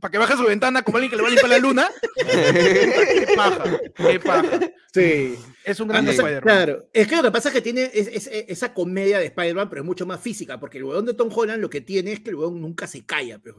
para 0.00 0.12
que 0.12 0.18
baje 0.18 0.36
su 0.36 0.44
ventana 0.44 0.82
como 0.82 0.98
alguien 0.98 1.10
que 1.10 1.16
le 1.16 1.22
va 1.22 1.28
a 1.28 1.30
limpiar 1.30 1.50
la 1.50 1.58
luna. 1.58 1.88
qué 2.16 3.26
paja, 3.36 3.80
qué 3.96 4.20
paja. 4.20 4.60
Sí. 4.92 5.34
Es 5.64 5.80
un 5.80 5.88
gran 5.88 6.04
sí. 6.04 6.10
Spider-Man. 6.12 6.42
Claro, 6.42 6.88
es 6.92 7.06
que 7.08 7.16
lo 7.16 7.22
que 7.22 7.30
pasa 7.30 7.48
es 7.48 7.54
que 7.54 7.60
tiene 7.62 7.90
es- 7.92 8.06
es- 8.08 8.30
esa 8.48 8.72
comedia 8.74 9.18
de 9.18 9.26
Spider-Man, 9.26 9.68
pero 9.68 9.82
es 9.82 9.86
mucho 9.86 10.06
más 10.06 10.20
física, 10.20 10.58
porque 10.60 10.78
el 10.78 10.84
huevón 10.84 11.04
de 11.06 11.14
Tom 11.14 11.30
Holland 11.34 11.60
lo 11.60 11.70
que 11.70 11.80
tiene 11.80 12.12
es 12.12 12.20
que 12.20 12.30
el 12.30 12.36
huevón 12.36 12.60
nunca 12.60 12.86
se 12.86 13.04
calla, 13.04 13.38
pues, 13.38 13.54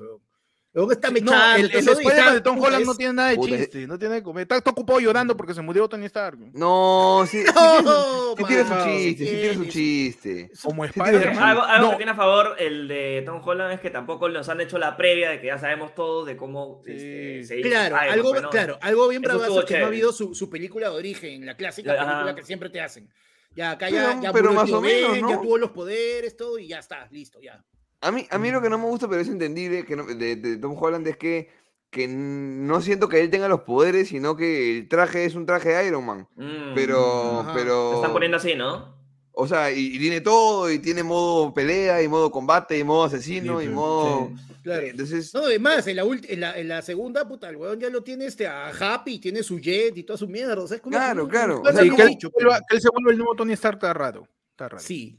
huevón 0.74 0.92
está 0.92 1.08
No, 1.10 1.14
mechado. 1.14 1.56
el, 1.58 1.66
el 1.66 1.86
todo, 1.86 2.00
Spider-Man 2.00 2.34
de 2.36 2.42
Tom 2.42 2.60
Holland 2.60 2.82
es- 2.82 2.88
no 2.88 2.96
tiene 2.96 3.14
nada 3.14 3.30
de 3.30 3.38
chiste, 3.40 3.88
no 3.88 3.98
tiene 4.00 4.22
comer. 4.24 4.44
Está, 4.44 4.58
está 4.58 4.70
ocupado 4.70 5.00
llorando 5.00 5.36
porque 5.36 5.54
se 5.54 5.62
murió 5.62 5.88
Tony 5.90 6.06
Stark. 6.06 6.38
No, 6.54 7.26
sí, 7.28 7.44
No, 7.84 8.36
tiene, 8.36 8.64
sí 8.64 8.66
tiene 8.66 8.66
su 8.66 8.86
chiste, 8.86 9.26
sí 9.26 9.32
tiene 9.36 9.54
su 9.56 9.66
chiste. 9.66 10.52
Como 10.64 10.86
Spider-Man. 10.86 11.38
Algo, 11.44 11.62
algo 11.64 11.86
No, 11.86 11.92
que 11.92 11.98
tiene 11.98 12.12
a 12.12 12.16
favor 12.16 12.56
el 12.60 12.88
de 12.88 13.24
Tom 13.26 13.42
Holland 13.44 13.74
es 13.74 13.80
que 13.80 13.90
tampoco 13.90 14.30
nos 14.30 14.48
han 14.50 14.62
hecho 14.62 14.78
la 14.78 14.96
previa 14.96 15.30
de 15.32 15.42
que 15.42 15.48
ya 15.48 15.58
sabemos 15.58 15.94
todos 15.96 16.26
de 16.28 16.38
cómo 16.38 16.82
Sí. 16.86 16.92
este, 16.92 17.44
se 17.46 17.60
hizo 17.60 17.70
Claro, 17.70 17.96
Spider-Man, 17.96 18.14
algo, 18.14 18.30
pues, 18.32 18.42
¿no? 18.44 18.50
claro, 18.50 18.78
algo 18.82 19.08
bien 19.08 19.22
bravazo 19.22 19.60
es 19.60 19.66
que 19.66 19.80
no 19.80 19.86
ha 19.86 19.88
habido 19.88 20.12
su, 20.14 20.34
su 20.36 20.50
película 20.50 20.90
de 20.90 20.96
origen, 20.96 21.46
la 21.46 21.56
clásica 21.58 21.94
Ajá. 21.94 22.06
película 22.06 22.36
que 22.36 22.44
siempre 22.44 22.70
te 22.70 22.80
hacen. 22.82 23.10
Ya, 23.56 23.72
acá 23.72 23.90
ya, 23.90 24.10
Pero- 24.10 24.22
ya 24.22 24.32
pero 24.32 24.54
más 24.54 24.72
o 24.72 24.80
menos, 24.80 25.12
Ben, 25.14 25.22
¿no? 25.24 25.30
ya 25.32 25.42
tuvo 25.42 25.58
los 25.58 25.72
poderes, 25.72 26.38
todo, 26.38 26.60
y 26.60 26.68
ya 26.68 26.78
está, 26.80 27.08
listo, 27.12 27.40
ya. 27.42 27.64
A 28.02 28.12
mí, 28.12 28.26
a 28.30 28.38
mí 28.38 28.52
lo 28.52 28.62
que 28.62 28.70
no 28.70 28.78
me 28.78 28.86
gusta, 28.86 29.08
pero 29.10 29.22
es 29.22 29.28
entendible 29.28 29.86
que 29.86 29.96
no- 29.96 30.06
de, 30.06 30.36
de 30.38 30.58
Tom 30.58 30.76
Holland 30.80 31.06
es 31.08 31.18
que, 31.18 31.50
que 31.90 32.08
no 32.08 32.82
siento 32.82 33.10
que 33.10 33.20
él 33.20 33.30
tenga 33.30 33.48
los 33.48 33.62
poderes, 33.62 34.08
sino 34.10 34.36
que 34.36 34.78
el 34.78 34.88
traje 34.88 35.26
es 35.26 35.36
un 35.36 35.46
traje 35.46 35.70
de 35.70 35.88
Iron 35.88 36.06
Man. 36.06 36.28
Mm, 36.36 36.74
Pero, 36.76 37.42
Ajá. 37.42 37.54
pero. 37.54 37.92
Lo 37.92 37.96
están 37.98 38.14
poniendo 38.14 38.38
así, 38.38 38.56
¿no? 38.56 38.98
O 39.32 39.48
sea, 39.48 39.72
y, 39.72 39.96
y 39.96 40.00
tiene 40.00 40.20
todo, 40.22 40.70
y 40.70 40.80
tiene 40.80 41.02
modo 41.02 41.54
pelea, 41.54 42.02
y 42.04 42.08
modo 42.10 42.30
combate, 42.30 42.78
y 42.78 42.84
modo 42.84 43.06
asesino, 43.06 43.60
Sí, 43.60 43.66
y 43.66 43.68
sí, 43.70 43.74
modo. 43.74 44.32
Claro. 44.64 44.86
Entonces, 44.86 45.34
No, 45.34 45.46
además, 45.46 45.88
en 45.88 45.96
la, 45.96 46.04
en, 46.04 46.40
la, 46.42 46.60
en 46.60 46.68
la 46.68 46.82
segunda, 46.82 47.26
puta, 47.28 47.48
el 47.50 47.56
weón 47.56 47.80
ya 47.80 47.90
lo 47.90 48.04
tiene 48.04 48.26
este, 48.26 48.48
a 48.48 48.68
Happy, 48.70 49.18
tiene 49.20 49.42
su 49.42 49.58
jet 49.60 49.98
y 49.98 50.04
toda 50.04 50.18
su 50.18 50.28
mierda. 50.28 50.62
O 50.62 50.68
sea, 50.68 50.76
es 50.76 50.82
como 50.82 50.96
Claro, 50.96 51.22
como- 51.22 51.30
claro, 51.32 51.58
como 51.60 51.70
o 51.70 51.72
sea, 51.74 51.82
que, 51.82 51.88
él, 51.88 51.94
vuelva- 51.96 52.32
pero- 52.38 52.50
que 52.68 52.76
él 52.76 52.82
se 52.82 52.90
vuelve 52.90 53.12
el 53.12 53.18
nuevo 53.18 53.36
Tony 53.36 53.54
Stark 53.54 53.78
está 53.78 53.94
raro. 53.94 54.28
Está 54.52 54.68
raro. 54.70 54.80
Sí. 54.84 55.18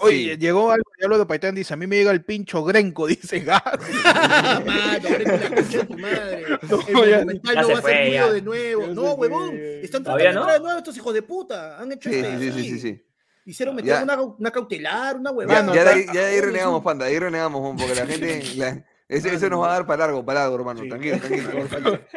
Oye, 0.00 0.32
Sí. 0.34 0.38
llegó 0.38 0.70
algo, 0.72 0.83
ya 1.00 1.08
lo 1.08 1.18
de 1.18 1.26
Paitán 1.26 1.54
dice, 1.54 1.74
a 1.74 1.76
mí 1.76 1.86
me 1.86 1.96
llega 1.96 2.10
el 2.10 2.24
pincho 2.24 2.64
grenco, 2.64 3.06
dice 3.08 3.40
Gas. 3.40 3.62
Madre. 4.64 6.58
No, 6.92 7.04
ya- 7.04 7.24
ya 7.24 7.66
va 7.66 7.78
a 7.78 7.82
ser 7.82 8.12
ya. 8.12 8.32
de 8.32 8.42
nuevo. 8.42 8.82
Ya 8.86 8.94
No, 8.94 9.12
huevón. 9.14 9.56
ya. 9.56 9.62
Están 9.82 10.02
¿Todavía 10.04 10.30
tratando 10.30 10.30
de 10.30 10.34
no? 10.34 10.40
entrar 10.40 10.54
de 10.54 10.60
nuevo 10.64 10.78
estos 10.78 10.96
hijos 10.96 11.14
de 11.14 11.22
puta. 11.22 11.78
Han 11.78 11.92
hecho 11.92 12.10
sí, 12.10 12.16
este, 12.16 12.38
sí, 12.38 12.52
sí, 12.52 12.62
sí, 12.62 12.70
sí. 12.70 12.78
sí. 12.80 13.06
Hicieron 13.46 13.74
meter 13.74 13.90
Ya. 13.90 14.02
una, 14.02 14.20
una 14.22 14.50
cautelar, 14.50 15.16
una 15.16 15.30
Ya, 15.30 15.36
huevada. 15.36 15.62
no, 15.62 15.74
ya 15.74 15.84
de 15.84 15.90
ahí, 15.90 16.06
ya 16.06 16.20
de 16.20 16.26
ahí 16.26 16.40
renegamos, 16.40 16.82
panda, 16.82 17.04
de 17.04 17.10
ahí 17.12 17.18
renegamos, 17.18 17.60
un 17.70 17.76
porque 17.76 17.94
la 17.94 18.06
gente. 18.06 18.42
la- 18.56 18.84
eso, 19.08 19.28
eso 19.28 19.48
nos 19.50 19.60
va 19.62 19.68
a 19.70 19.72
dar 19.74 19.86
para 19.86 20.06
largo, 20.06 20.24
para 20.24 20.40
largo, 20.40 20.56
hermano. 20.56 20.80
Sí. 20.82 20.88
Tranquilo, 20.88 21.18
tranquilo. 21.18 22.00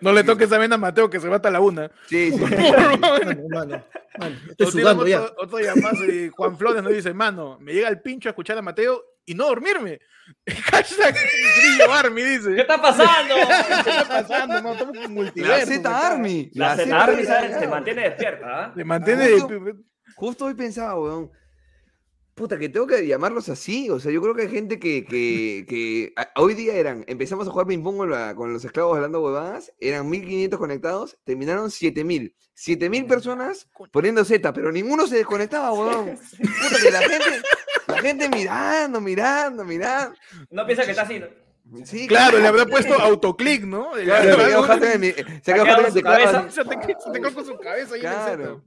No 0.00 0.12
le 0.12 0.22
toques 0.22 0.48
vena 0.48 0.76
a 0.76 0.78
Mateo 0.78 1.10
que 1.10 1.18
se 1.18 1.28
va 1.28 1.36
hasta 1.36 1.50
la 1.50 1.58
una. 1.58 1.90
Sí, 2.06 2.30
sí. 2.30 2.38
Mano, 2.38 2.96
mano, 2.98 3.42
mano, 3.50 3.84
Estoy 4.50 4.70
sudando 4.70 5.04
ya. 5.08 5.22
Otro, 5.22 5.34
otro 5.42 5.58
llamado 5.58 6.04
y 6.04 6.28
Juan 6.28 6.56
Flores 6.56 6.84
nos 6.84 6.92
dice, 6.92 7.12
mano, 7.12 7.58
me 7.60 7.72
llega 7.72 7.88
el 7.88 8.00
pincho 8.00 8.28
a 8.28 8.30
escuchar 8.30 8.56
a 8.56 8.62
Mateo 8.62 9.02
y 9.26 9.34
no 9.34 9.46
dormirme. 9.46 9.98
Hashtag 10.70 11.14
Grillo 11.16 11.92
Army, 11.92 12.22
¿Qué 12.22 12.28
dice. 12.28 12.60
está 12.60 12.80
pasando? 12.80 13.34
¿Qué 13.34 13.90
está 13.90 14.08
pasando? 14.08 14.62
No, 14.62 14.72
estamos 14.72 14.94
con 14.94 15.02
La 15.02 15.08
multiverso. 15.08 15.66
Z 15.66 15.88
acá. 15.88 16.06
Army. 16.12 16.50
La 16.54 16.76
Z 16.76 16.84
Z 16.84 17.02
Army 17.02 17.26
Army. 17.26 17.54
se 17.58 17.66
mantiene 17.66 18.02
despierta, 18.02 18.46
¿ah? 18.46 18.72
Se 18.76 18.84
mantiene... 18.84 19.28
Justo- 19.32 19.60
Justo 20.14 20.44
hoy 20.44 20.54
pensaba, 20.54 20.94
weón. 21.00 21.30
Puta, 22.34 22.58
que 22.58 22.68
tengo 22.70 22.86
que 22.86 23.06
llamarlos 23.06 23.48
así. 23.50 23.90
O 23.90 24.00
sea, 24.00 24.10
yo 24.10 24.22
creo 24.22 24.34
que 24.34 24.42
hay 24.42 24.48
gente 24.48 24.78
que, 24.78 25.04
que, 25.04 25.66
que 25.68 26.12
a- 26.16 26.30
hoy 26.40 26.54
día 26.54 26.74
eran, 26.74 27.04
empezamos 27.06 27.46
a 27.46 27.50
jugar 27.50 27.66
ping-pong 27.66 27.96
con, 27.98 28.34
con 28.36 28.52
los 28.52 28.64
esclavos 28.64 28.96
hablando 28.96 29.20
huevadas, 29.20 29.72
eran 29.80 30.08
1500 30.08 30.58
conectados, 30.58 31.18
terminaron 31.24 31.70
7000. 31.70 32.34
7000 32.54 33.06
personas 33.06 33.68
poniendo 33.90 34.24
Z, 34.24 34.52
pero 34.52 34.72
ninguno 34.72 35.06
se 35.06 35.16
desconectaba, 35.16 35.72
huevón. 35.74 36.16
Puta, 36.16 36.80
que 36.82 36.90
la 36.90 37.00
gente, 37.00 37.42
la 37.88 37.98
gente 38.00 38.28
mirando, 38.28 39.00
mirando, 39.00 39.64
mirando. 39.64 40.16
No 40.50 40.64
piensa 40.64 40.84
que 40.84 40.90
está 40.92 41.02
así. 41.02 41.18
¿no? 41.18 41.26
Sí, 41.84 42.06
Claro, 42.06 42.38
le 42.38 42.46
habrá 42.46 42.66
puesto 42.66 42.92
autoclick, 42.94 43.64
¿no? 43.64 43.92
Claro, 43.92 44.36
se 44.36 44.36
quedó 45.54 45.80
en 45.80 45.86
su 45.86 45.94
teclado 45.94 46.02
cabeza? 46.02 46.50
Se 46.50 46.64
te, 46.64 46.78
quedó 47.20 47.34
con 47.34 47.46
su 47.46 47.56
cabeza 47.58 47.94
ahí 47.94 48.00
Claro. 48.00 48.44
En 48.44 48.62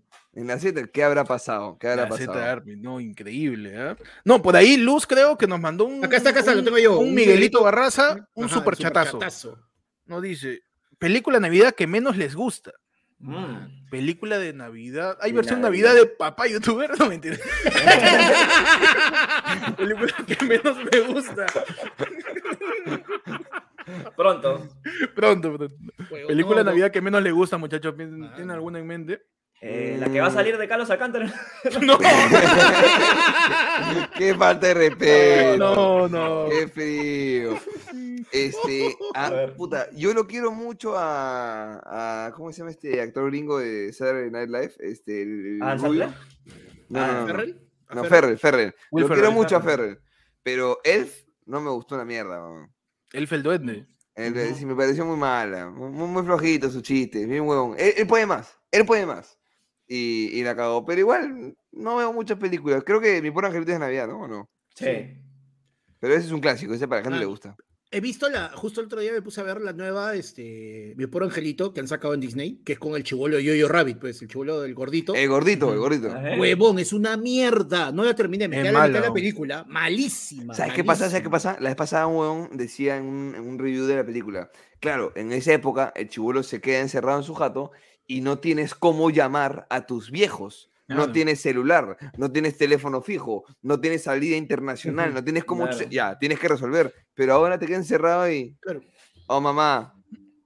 la 0.48 0.60
Z, 0.60 0.88
¿qué 0.88 1.04
habrá 1.04 1.24
pasado? 1.24 1.78
¿Qué 1.80 1.88
en 1.88 1.94
habrá. 1.94 2.04
La 2.04 2.10
pasado? 2.10 2.34
Army, 2.44 2.76
no, 2.76 3.00
increíble, 3.00 3.78
¿ah? 3.78 3.96
No, 4.26 4.42
por 4.42 4.56
ahí 4.56 4.76
Luz 4.78 5.08
creo 5.08 5.38
que 5.38 5.48
nos 5.48 5.60
mandó 5.62 5.86
un. 5.86 6.04
Acá 6.04 6.18
está, 6.18 6.32
acá 6.32 6.40
está, 6.40 6.52
lo 6.54 6.60
un- 6.60 6.66
tengo 6.66 6.78
yo. 6.78 7.00
Un 7.00 7.08
Un 7.10 7.16
Miguelito 7.16 7.60
Miguelito- 7.60 7.64
Barraza, 7.64 8.28
un 8.34 8.46
Ajá, 8.46 8.54
superchatazo. 8.56 9.12
superchatazo. 9.12 9.58
No 10.06 10.20
dice. 10.22 10.62
Película 11.00 11.38
de 11.38 11.42
Navidad 11.42 11.74
que 11.74 11.88
menos 11.88 12.18
les 12.18 12.36
gusta. 12.36 12.72
Mm. 13.20 13.90
Película 13.90 14.38
de 14.38 14.52
Navidad. 14.54 15.18
¿Hay 15.22 15.32
De 15.32 15.38
versión 15.38 15.62
Navidad. 15.62 15.90
Navidad. 15.94 16.08
de 16.10 16.16
papá 16.18 16.48
youtuber? 16.48 16.92
No 17.00 17.08
mentira. 17.08 17.38
Película 19.78 20.14
que 20.28 20.46
menos 20.46 20.78
me 20.92 21.00
gusta. 21.02 21.46
Pronto. 24.16 24.68
Pronto, 25.16 25.58
pronto. 25.58 25.76
Película 26.28 26.60
de. 26.60 26.64
Navidad 26.66 26.92
que 26.92 27.02
menos 27.02 27.22
le 27.24 27.32
gusta, 27.32 27.58
muchachos. 27.58 27.96
¿Tienen 27.96 28.24
Ah. 28.24 28.34
tienen 28.36 28.52
alguna 28.52 28.80
en 28.80 28.88
mente? 28.88 29.22
Eh, 29.68 29.98
la 30.00 30.12
que 30.12 30.22
va 30.22 30.28
a 30.28 30.32
salir 30.32 30.60
de 30.60 30.68
Carlos 30.68 30.92
Alcántara. 30.92 31.34
No, 31.82 31.98
Qué 34.18 34.34
falta 34.36 34.68
de 34.68 34.74
respeto. 34.76 35.58
no, 35.58 36.08
no. 36.08 36.48
Qué 36.50 36.68
frío. 36.68 37.58
Este, 38.32 38.96
ah, 39.16 39.28
A 39.28 39.48
puta, 39.56 39.88
yo 39.94 40.14
lo 40.14 40.28
quiero 40.28 40.52
mucho 40.52 40.96
a, 40.96 42.26
a- 42.28 42.32
¿cómo 42.34 42.52
se 42.52 42.60
llama 42.60 42.70
este 42.72 43.02
actor 43.02 43.30
gringo 43.32 43.58
de 43.60 43.92
Saturday 43.94 44.30
Night 44.32 44.50
Live? 44.50 44.74
Este, 44.80 45.22
el 45.24 45.60
¿Ah, 45.62 45.76
rubio. 45.76 46.04
Sandler? 46.04 46.10
No, 46.90 47.00
Ah, 47.02 47.08
no, 47.22 47.26
¿Ferrell? 47.28 47.62
¿A 47.88 47.96
no, 47.96 48.04
Ferrell? 48.04 48.38
Ferrell, 48.38 48.40
Ferrell. 48.40 48.76
Will 48.92 49.02
lo 49.04 49.08
quiero 49.08 49.22
Ferrell, 49.24 49.36
mucho 49.36 49.56
a 49.58 49.62
Ferrell. 49.62 50.00
Pero 50.44 50.80
Elf 50.84 51.24
no 51.48 51.60
me 51.62 51.72
gustó 51.72 51.96
una 51.96 52.06
mierda. 52.06 52.40
weón. 52.40 52.72
Elf 53.14 53.34
el 53.34 53.42
duende. 53.44 53.88
El- 54.14 54.56
sí, 54.56 54.66
me 54.66 54.76
pareció 54.76 55.06
muy 55.06 55.18
mala, 55.18 55.70
muy, 55.70 55.90
muy 56.08 56.24
flojito 56.24 56.70
su 56.70 56.82
chiste, 56.82 57.26
bien 57.26 57.42
huevón. 57.48 57.76
Él, 57.80 57.94
él 57.98 58.08
puede 58.08 58.26
más, 58.28 58.56
él 58.72 58.86
puede 58.86 59.06
más. 59.06 59.38
Y, 59.88 60.30
y 60.34 60.44
la 60.44 60.56
cagó, 60.56 60.84
pero 60.86 61.00
igual 61.00 61.56
no 61.72 61.96
veo 61.98 62.12
muchas 62.14 62.38
películas. 62.40 62.84
Creo 62.86 63.00
que 63.00 63.22
Mi 63.22 63.32
Pobre 63.32 63.48
Angelito 63.48 63.72
es 63.72 63.76
de 63.76 63.80
Navidad, 63.80 64.08
¿no? 64.08 64.22
¿O 64.22 64.28
no? 64.28 64.50
Sí. 64.76 64.88
Pero 66.00 66.14
ese 66.16 66.26
es 66.28 66.32
un 66.32 66.42
clásico, 66.42 66.74
ese 66.74 66.88
para 66.88 67.02
la 67.02 67.04
gente 67.06 67.18
Ah. 67.18 67.20
le 67.20 67.26
gusta. 67.26 67.56
He 67.92 68.02
visto 68.02 68.28
la, 68.30 68.50
justo 68.50 68.82
el 68.82 68.88
otro 68.88 69.00
día 69.00 69.14
me 69.14 69.22
puse 69.22 69.40
a 69.40 69.44
ver 69.44 69.62
la 69.62 69.72
nueva, 69.72 70.16
este, 70.16 70.94
Mi 70.98 71.06
Puro 71.08 71.26
Angelito, 71.26 71.72
que 71.72 71.80
han 71.80 71.88
sacado 71.88 72.14
en 72.14 72.20
Disney, 72.20 72.62
que 72.66 72.74
es 72.74 72.80
con 72.80 72.94
el 72.96 73.04
chivolo 73.04 73.40
Yo-Yo 73.40 73.70
Rabbit, 73.70 74.00
pues, 74.00 74.22
el 74.22 74.28
chivolo 74.28 74.60
del 74.60 74.74
gordito. 74.74 75.14
El 75.16 75.30
gordito, 75.30 75.72
el 75.72 75.80
gordito. 75.80 76.10
Huevón, 76.38 76.80
es 76.80 76.92
una 76.92 77.16
mierda. 77.16 77.92
No 77.94 78.04
la 78.04 78.14
terminé, 78.14 78.48
me 78.50 78.58
quedé 78.58 78.70
a 78.70 78.72
la 78.74 78.88
mitad 78.88 79.00
de 79.02 79.08
la 79.08 79.14
película. 79.14 79.64
Malísima. 79.70 80.54
¿Sabes 80.56 80.74
qué 80.74 80.84
pasa? 80.84 81.08
¿Sabes 81.10 81.22
qué 81.24 81.30
malísima. 81.30 81.52
pasa? 81.54 81.64
La 81.64 81.70
vez 81.70 81.76
pasada 81.78 82.08
un 82.08 82.18
huevón 82.18 82.50
decía 82.58 82.98
en 82.98 83.06
un, 83.06 83.36
en 83.36 83.48
un 83.48 83.60
review 83.60 83.86
de 83.86 83.96
la 83.96 84.06
película, 84.06 84.50
claro, 84.82 85.14
en 85.16 85.32
esa 85.32 85.54
época 85.54 85.94
el 85.96 86.10
chibolo 86.10 86.44
se 86.44 86.60
queda 86.60 86.82
encerrado 86.82 87.20
en 87.20 87.24
su 87.24 87.34
jato 87.36 87.72
y 88.08 88.22
no 88.22 88.40
tienes 88.40 88.76
cómo 88.76 89.10
llamar 89.10 89.68
a 89.70 89.86
tus 89.86 90.12
viejos. 90.12 90.70
No 90.88 91.12
tienes 91.12 91.42
celular, 91.42 91.98
no 92.16 92.32
tienes 92.32 92.60
teléfono 92.60 93.02
fijo, 93.02 93.44
no 93.64 93.80
tienes 93.80 94.04
salida 94.04 94.38
internacional, 94.38 95.16
no 95.16 95.24
tienes 95.24 95.44
cómo... 95.44 95.68
claro. 95.68 95.90
Ya, 95.90 96.20
tienes 96.20 96.40
que 96.40 96.48
resolver. 96.48 96.94
Pero 97.16 97.34
ahora 97.34 97.58
te 97.58 97.66
quedas 97.66 97.80
encerrado 97.80 98.30
y... 98.30 98.56
Claro. 98.60 98.82
Oh, 99.26 99.42
mamá, 99.42 99.96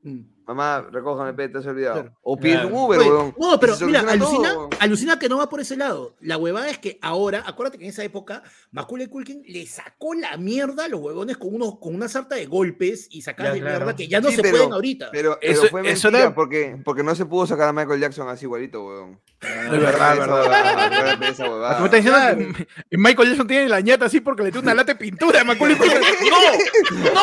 Mm. 0.04 0.20
Mamá, 0.54 0.88
recójame, 0.92 1.34
pe, 1.34 1.48
te 1.50 1.60
has 1.60 1.66
olvidado. 1.68 2.02
Claro. 2.02 2.18
O 2.24 2.38
pides 2.38 2.60
Claro. 2.62 2.68
un 2.70 2.74
Uber, 2.84 3.00
Oye, 3.00 3.10
huevón. 3.10 3.36
no, 3.38 3.60
pero 3.60 3.76
mira, 3.82 4.02
todo, 4.02 4.10
alucina, 4.12 4.56
alucina 4.80 5.20
que 5.20 5.30
no 5.30 5.38
va 5.38 5.48
por 5.48 5.60
ese 5.60 5.78
lado. 5.78 6.16
La 6.22 6.38
huevada 6.38 6.70
es 6.70 6.80
que 6.80 6.98
ahora, 7.02 7.44
acuérdate 7.46 7.78
que 7.78 7.84
en 7.86 7.92
esa 7.92 8.04
época, 8.04 8.42
Macaulay 8.72 9.08
Culkin 9.08 9.44
le 9.48 9.66
sacó 9.68 10.14
la 10.16 10.36
mierda 10.38 10.86
a 10.86 10.88
los 10.88 11.00
huevones 11.02 11.38
con, 11.38 11.54
unos, 11.54 11.78
con 11.80 11.94
una 11.94 12.08
sarta 12.10 12.36
de 12.36 12.48
golpes 12.48 13.08
y 13.12 13.22
sacadas 13.22 13.54
de 13.54 13.60
claro. 13.62 13.78
mierda 13.78 13.96
que 13.96 14.08
ya 14.08 14.20
no 14.22 14.30
Sí, 14.30 14.36
se 14.38 14.42
pero- 14.42 14.58
pueden 14.58 14.74
ahorita. 14.74 15.10
Pero, 15.12 15.38
Eso- 15.42 15.62
pero 15.62 15.72
fue 15.72 15.82
eso 15.92 16.08
mentira 16.10 16.20
era- 16.28 16.36
porque, 16.36 16.78
porque 16.84 17.04
no 17.04 17.14
se 17.16 17.26
pudo 17.26 17.46
sacar 17.46 17.70
a 17.70 17.74
Michael 17.74 18.00
Jackson 18.02 18.28
así 18.30 18.46
igualito, 18.46 18.84
huevón. 18.86 19.20
Es 19.42 19.70
verdad, 19.72 20.14
Esa 20.14 20.20
verdad. 20.20 20.42
huevada, 20.42 20.86
acuérdate 20.86 21.26
de 21.26 21.32
esa 21.32 21.46
¿Tú 21.46 21.52
huevada. 21.52 21.80
me 21.80 21.86
estás 21.86 22.04
diciendo 22.04 22.56
que 22.90 22.98
Michael 22.98 23.30
Jackson 23.30 23.48
tiene 23.48 23.70
la 23.70 23.80
ñata 23.82 24.06
así 24.06 24.20
porque 24.20 24.44
le 24.44 24.52
tiene 24.52 24.66
una 24.66 24.74
lata 24.76 24.94
de 24.94 25.00
pintura 25.00 25.42
a 25.42 25.44
Macaulay 25.44 25.78
Culkin? 25.78 26.00
¡No! 27.14 27.14
¡No! 27.14 27.22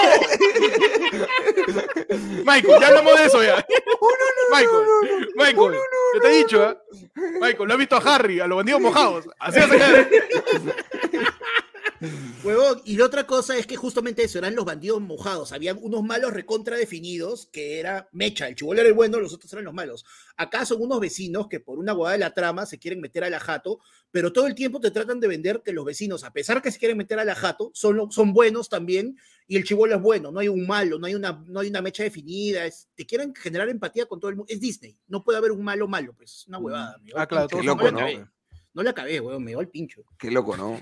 Michael, 2.44 2.80
ya 2.80 2.88
hablamos 2.88 3.18
de 3.18 3.24
eso 3.24 3.42
ya. 3.42 3.66
Michael, 4.50 5.28
Michael, 5.34 5.80
yo 6.14 6.20
te 6.20 6.28
he 6.28 6.36
dicho, 6.38 6.62
¿ah? 6.62 6.76
Michael, 7.40 7.68
lo 7.68 7.72
has 7.72 7.78
visto 7.78 7.96
a 7.96 8.14
Harry, 8.14 8.40
a 8.40 8.46
los 8.46 8.56
bandidos 8.56 8.80
mojados. 8.80 9.28
Así 9.38 9.58
va 9.58 9.64
a 9.64 9.68
sacar. 9.68 10.08
Huevón, 12.44 12.80
y 12.84 12.96
la 12.96 13.06
otra 13.06 13.26
cosa 13.26 13.56
es 13.56 13.66
que 13.66 13.76
justamente 13.76 14.22
eso, 14.22 14.38
eran 14.38 14.54
los 14.54 14.64
bandidos 14.64 15.00
mojados. 15.00 15.52
Habían 15.52 15.78
unos 15.80 16.02
malos 16.04 16.32
recontra 16.32 16.76
definidos, 16.76 17.46
que 17.46 17.80
era 17.80 18.08
Mecha, 18.12 18.46
el 18.48 18.54
chibolo 18.54 18.80
era 18.80 18.88
el 18.88 18.94
bueno, 18.94 19.18
los 19.18 19.32
otros 19.32 19.52
eran 19.52 19.64
los 19.64 19.74
malos. 19.74 20.04
Acá 20.36 20.64
son 20.66 20.82
unos 20.82 21.00
vecinos 21.00 21.48
que 21.48 21.60
por 21.60 21.78
una 21.78 21.94
huevada 21.94 22.12
de 22.12 22.18
la 22.18 22.34
trama 22.34 22.66
se 22.66 22.78
quieren 22.78 23.00
meter 23.00 23.24
a 23.24 23.30
la 23.30 23.40
jato, 23.40 23.80
pero 24.10 24.32
todo 24.32 24.46
el 24.46 24.54
tiempo 24.54 24.80
te 24.80 24.90
tratan 24.90 25.18
de 25.20 25.28
vender 25.28 25.62
que 25.64 25.72
los 25.72 25.84
vecinos, 25.84 26.24
a 26.24 26.32
pesar 26.32 26.62
que 26.62 26.70
se 26.70 26.78
quieren 26.78 26.96
meter 26.98 27.18
a 27.18 27.24
la 27.24 27.34
jato, 27.34 27.70
son, 27.74 28.10
son 28.12 28.32
buenos 28.32 28.68
también, 28.68 29.18
y 29.48 29.56
el 29.56 29.64
chibolo 29.64 29.94
es 29.96 30.02
bueno, 30.02 30.30
no 30.30 30.40
hay 30.40 30.48
un 30.48 30.66
malo, 30.66 30.98
no 30.98 31.06
hay 31.06 31.14
una, 31.14 31.42
no 31.46 31.60
hay 31.60 31.68
una 31.68 31.80
mecha 31.82 32.02
definida, 32.02 32.66
es- 32.66 32.88
te 32.94 33.06
quieren 33.06 33.34
generar 33.34 33.68
empatía 33.68 34.06
con 34.06 34.20
todo 34.20 34.28
el 34.30 34.36
mundo. 34.36 34.52
Es 34.52 34.60
Disney, 34.60 34.98
no 35.08 35.24
puede 35.24 35.38
haber 35.38 35.52
un 35.52 35.62
malo 35.64 35.88
malo, 35.88 36.14
pues, 36.16 36.32
es 36.32 36.46
una 36.48 36.58
huevada. 36.58 36.98
me 37.02 37.12
va 37.12 37.22
Ah, 37.22 37.26
claro, 37.26 37.48
loco, 37.62 37.90
no 37.90 38.00
¿no? 38.72 38.82
la 38.82 38.90
acabé, 38.90 39.20
huevón, 39.20 39.42
me 39.42 39.54
va 39.54 39.62
al 39.62 39.68
pincho. 39.68 40.04
Qué 40.18 40.30
loco, 40.30 40.56
¿no? 40.56 40.78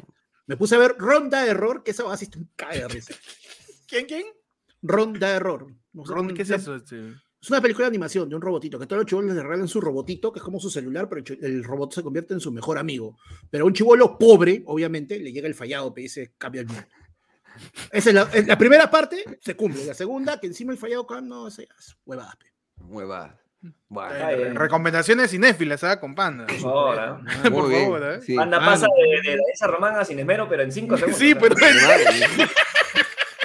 Me 0.47 0.57
puse 0.57 0.75
a 0.75 0.79
ver 0.79 0.97
Ronda 0.99 1.47
Error, 1.47 1.83
que 1.83 1.93
esa 1.93 2.05
va 2.05 2.15
así 2.15 2.29
un 2.37 2.51
cae 2.57 2.81
de 2.81 2.89
risa. 2.89 3.15
¿Quién, 3.89 4.07
quién? 4.07 4.25
Ronda 4.83 5.31
Error. 5.31 5.67
No 5.93 6.05
sé, 6.05 6.13
Ron, 6.13 6.35
¿Qué 6.35 6.43
es 6.43 6.51
eso? 6.51 6.77
este? 6.77 7.13
Es 7.41 7.51
una 7.51 7.61
película 7.61 7.85
de 7.85 7.89
animación 7.89 8.29
de 8.29 8.35
un 8.35 8.41
robotito, 8.41 8.79
que 8.79 8.87
todos 8.87 9.03
los 9.03 9.07
chivolos 9.07 9.35
le 9.35 9.43
regalan 9.43 9.69
su 9.69 9.79
robotito, 9.79 10.33
que 10.33 10.39
es 10.39 10.43
como 10.43 10.59
su 10.59 10.71
celular, 10.71 11.11
pero 11.11 11.23
el 11.43 11.63
robot 11.63 11.93
se 11.93 12.03
convierte 12.03 12.33
en 12.33 12.41
su 12.41 12.51
mejor 12.51 12.79
amigo. 12.79 13.19
Pero 13.51 13.65
a 13.65 13.67
un 13.67 13.75
chivolo 13.75 14.17
pobre, 14.19 14.63
obviamente, 14.67 15.19
le 15.19 15.31
llega 15.31 15.47
el 15.47 15.55
fallado, 15.55 15.93
que 15.93 16.01
dice, 16.01 16.33
cambia 16.39 16.63
el 16.63 16.69
mundo. 16.69 16.83
Esa 17.93 18.09
es 18.09 18.15
la, 18.15 18.23
es 18.33 18.47
la 18.47 18.57
primera 18.57 18.91
parte, 18.91 19.25
se 19.41 19.55
cumple. 19.55 19.85
La 19.85 19.93
segunda, 19.93 20.41
que 20.41 20.47
encima 20.47 20.73
el 20.73 20.79
fallado, 20.79 21.07
no, 21.21 21.49
esa 21.49 21.63
ya 21.63 21.75
es 21.79 21.95
huevada. 22.07 22.35
pe. 22.39 22.47
Huevada. 22.83 23.39
Bueno, 23.89 24.37
bien. 24.37 24.55
Recomendaciones 24.57 25.31
cinéfilas, 25.31 25.85
¿ah? 25.85 25.99
Con 26.01 26.15
panda. 26.15 26.47
Por 26.47 26.57
favor, 26.59 26.99
¿ah? 26.99 27.21
por 27.51 27.69
bien, 27.69 27.83
favor, 27.85 28.03
¿eh? 28.15 28.21
sí. 28.23 28.37
Anda, 28.37 28.59
Ah, 28.61 28.67
pasa 28.67 28.87
de, 28.97 29.31
de 29.33 29.39
esa 29.53 29.67
román 29.67 29.97
a 29.97 30.05
sin 30.05 30.19
esmero, 30.19 30.49
pero 30.49 30.63
en 30.63 30.73
cinco 30.73 30.97
segundos. 30.99 31.19
Sí, 31.19 31.35
pero 31.35 31.55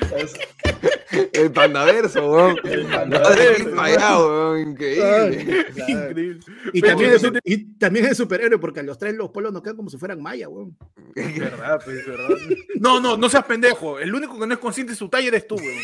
El 1.33 1.51
pandaverso, 1.51 2.29
weón. 2.31 2.55
El 2.63 2.85
pandaverso. 2.85 3.75
fallado, 3.75 4.27
weón. 4.27 4.69
Increíble. 4.71 5.65
increíble. 5.87 6.39
Y 6.73 6.81
también, 6.81 7.11
es, 7.13 7.23
y 7.43 7.65
también 7.77 8.05
es 8.05 8.17
superhéroe, 8.17 8.59
porque 8.59 8.81
a 8.81 8.83
los 8.83 8.97
tres 8.97 9.15
los 9.15 9.29
polos 9.31 9.51
nos 9.51 9.61
quedan 9.61 9.75
como 9.75 9.89
si 9.89 9.97
fueran 9.97 10.21
maya, 10.21 10.47
weón. 10.49 10.77
Es 11.15 11.39
verdad, 11.39 11.81
pues, 11.83 11.97
es 11.97 12.05
verdad. 12.07 12.29
No, 12.79 12.99
no, 13.01 13.17
no 13.17 13.29
seas 13.29 13.43
pendejo. 13.43 13.99
El 13.99 14.15
único 14.15 14.39
que 14.39 14.47
no 14.47 14.53
es 14.53 14.59
consciente 14.59 14.93
de 14.93 14.97
su 14.97 15.09
talla 15.09 15.27
eres 15.27 15.45
tú, 15.47 15.55
weón. 15.55 15.83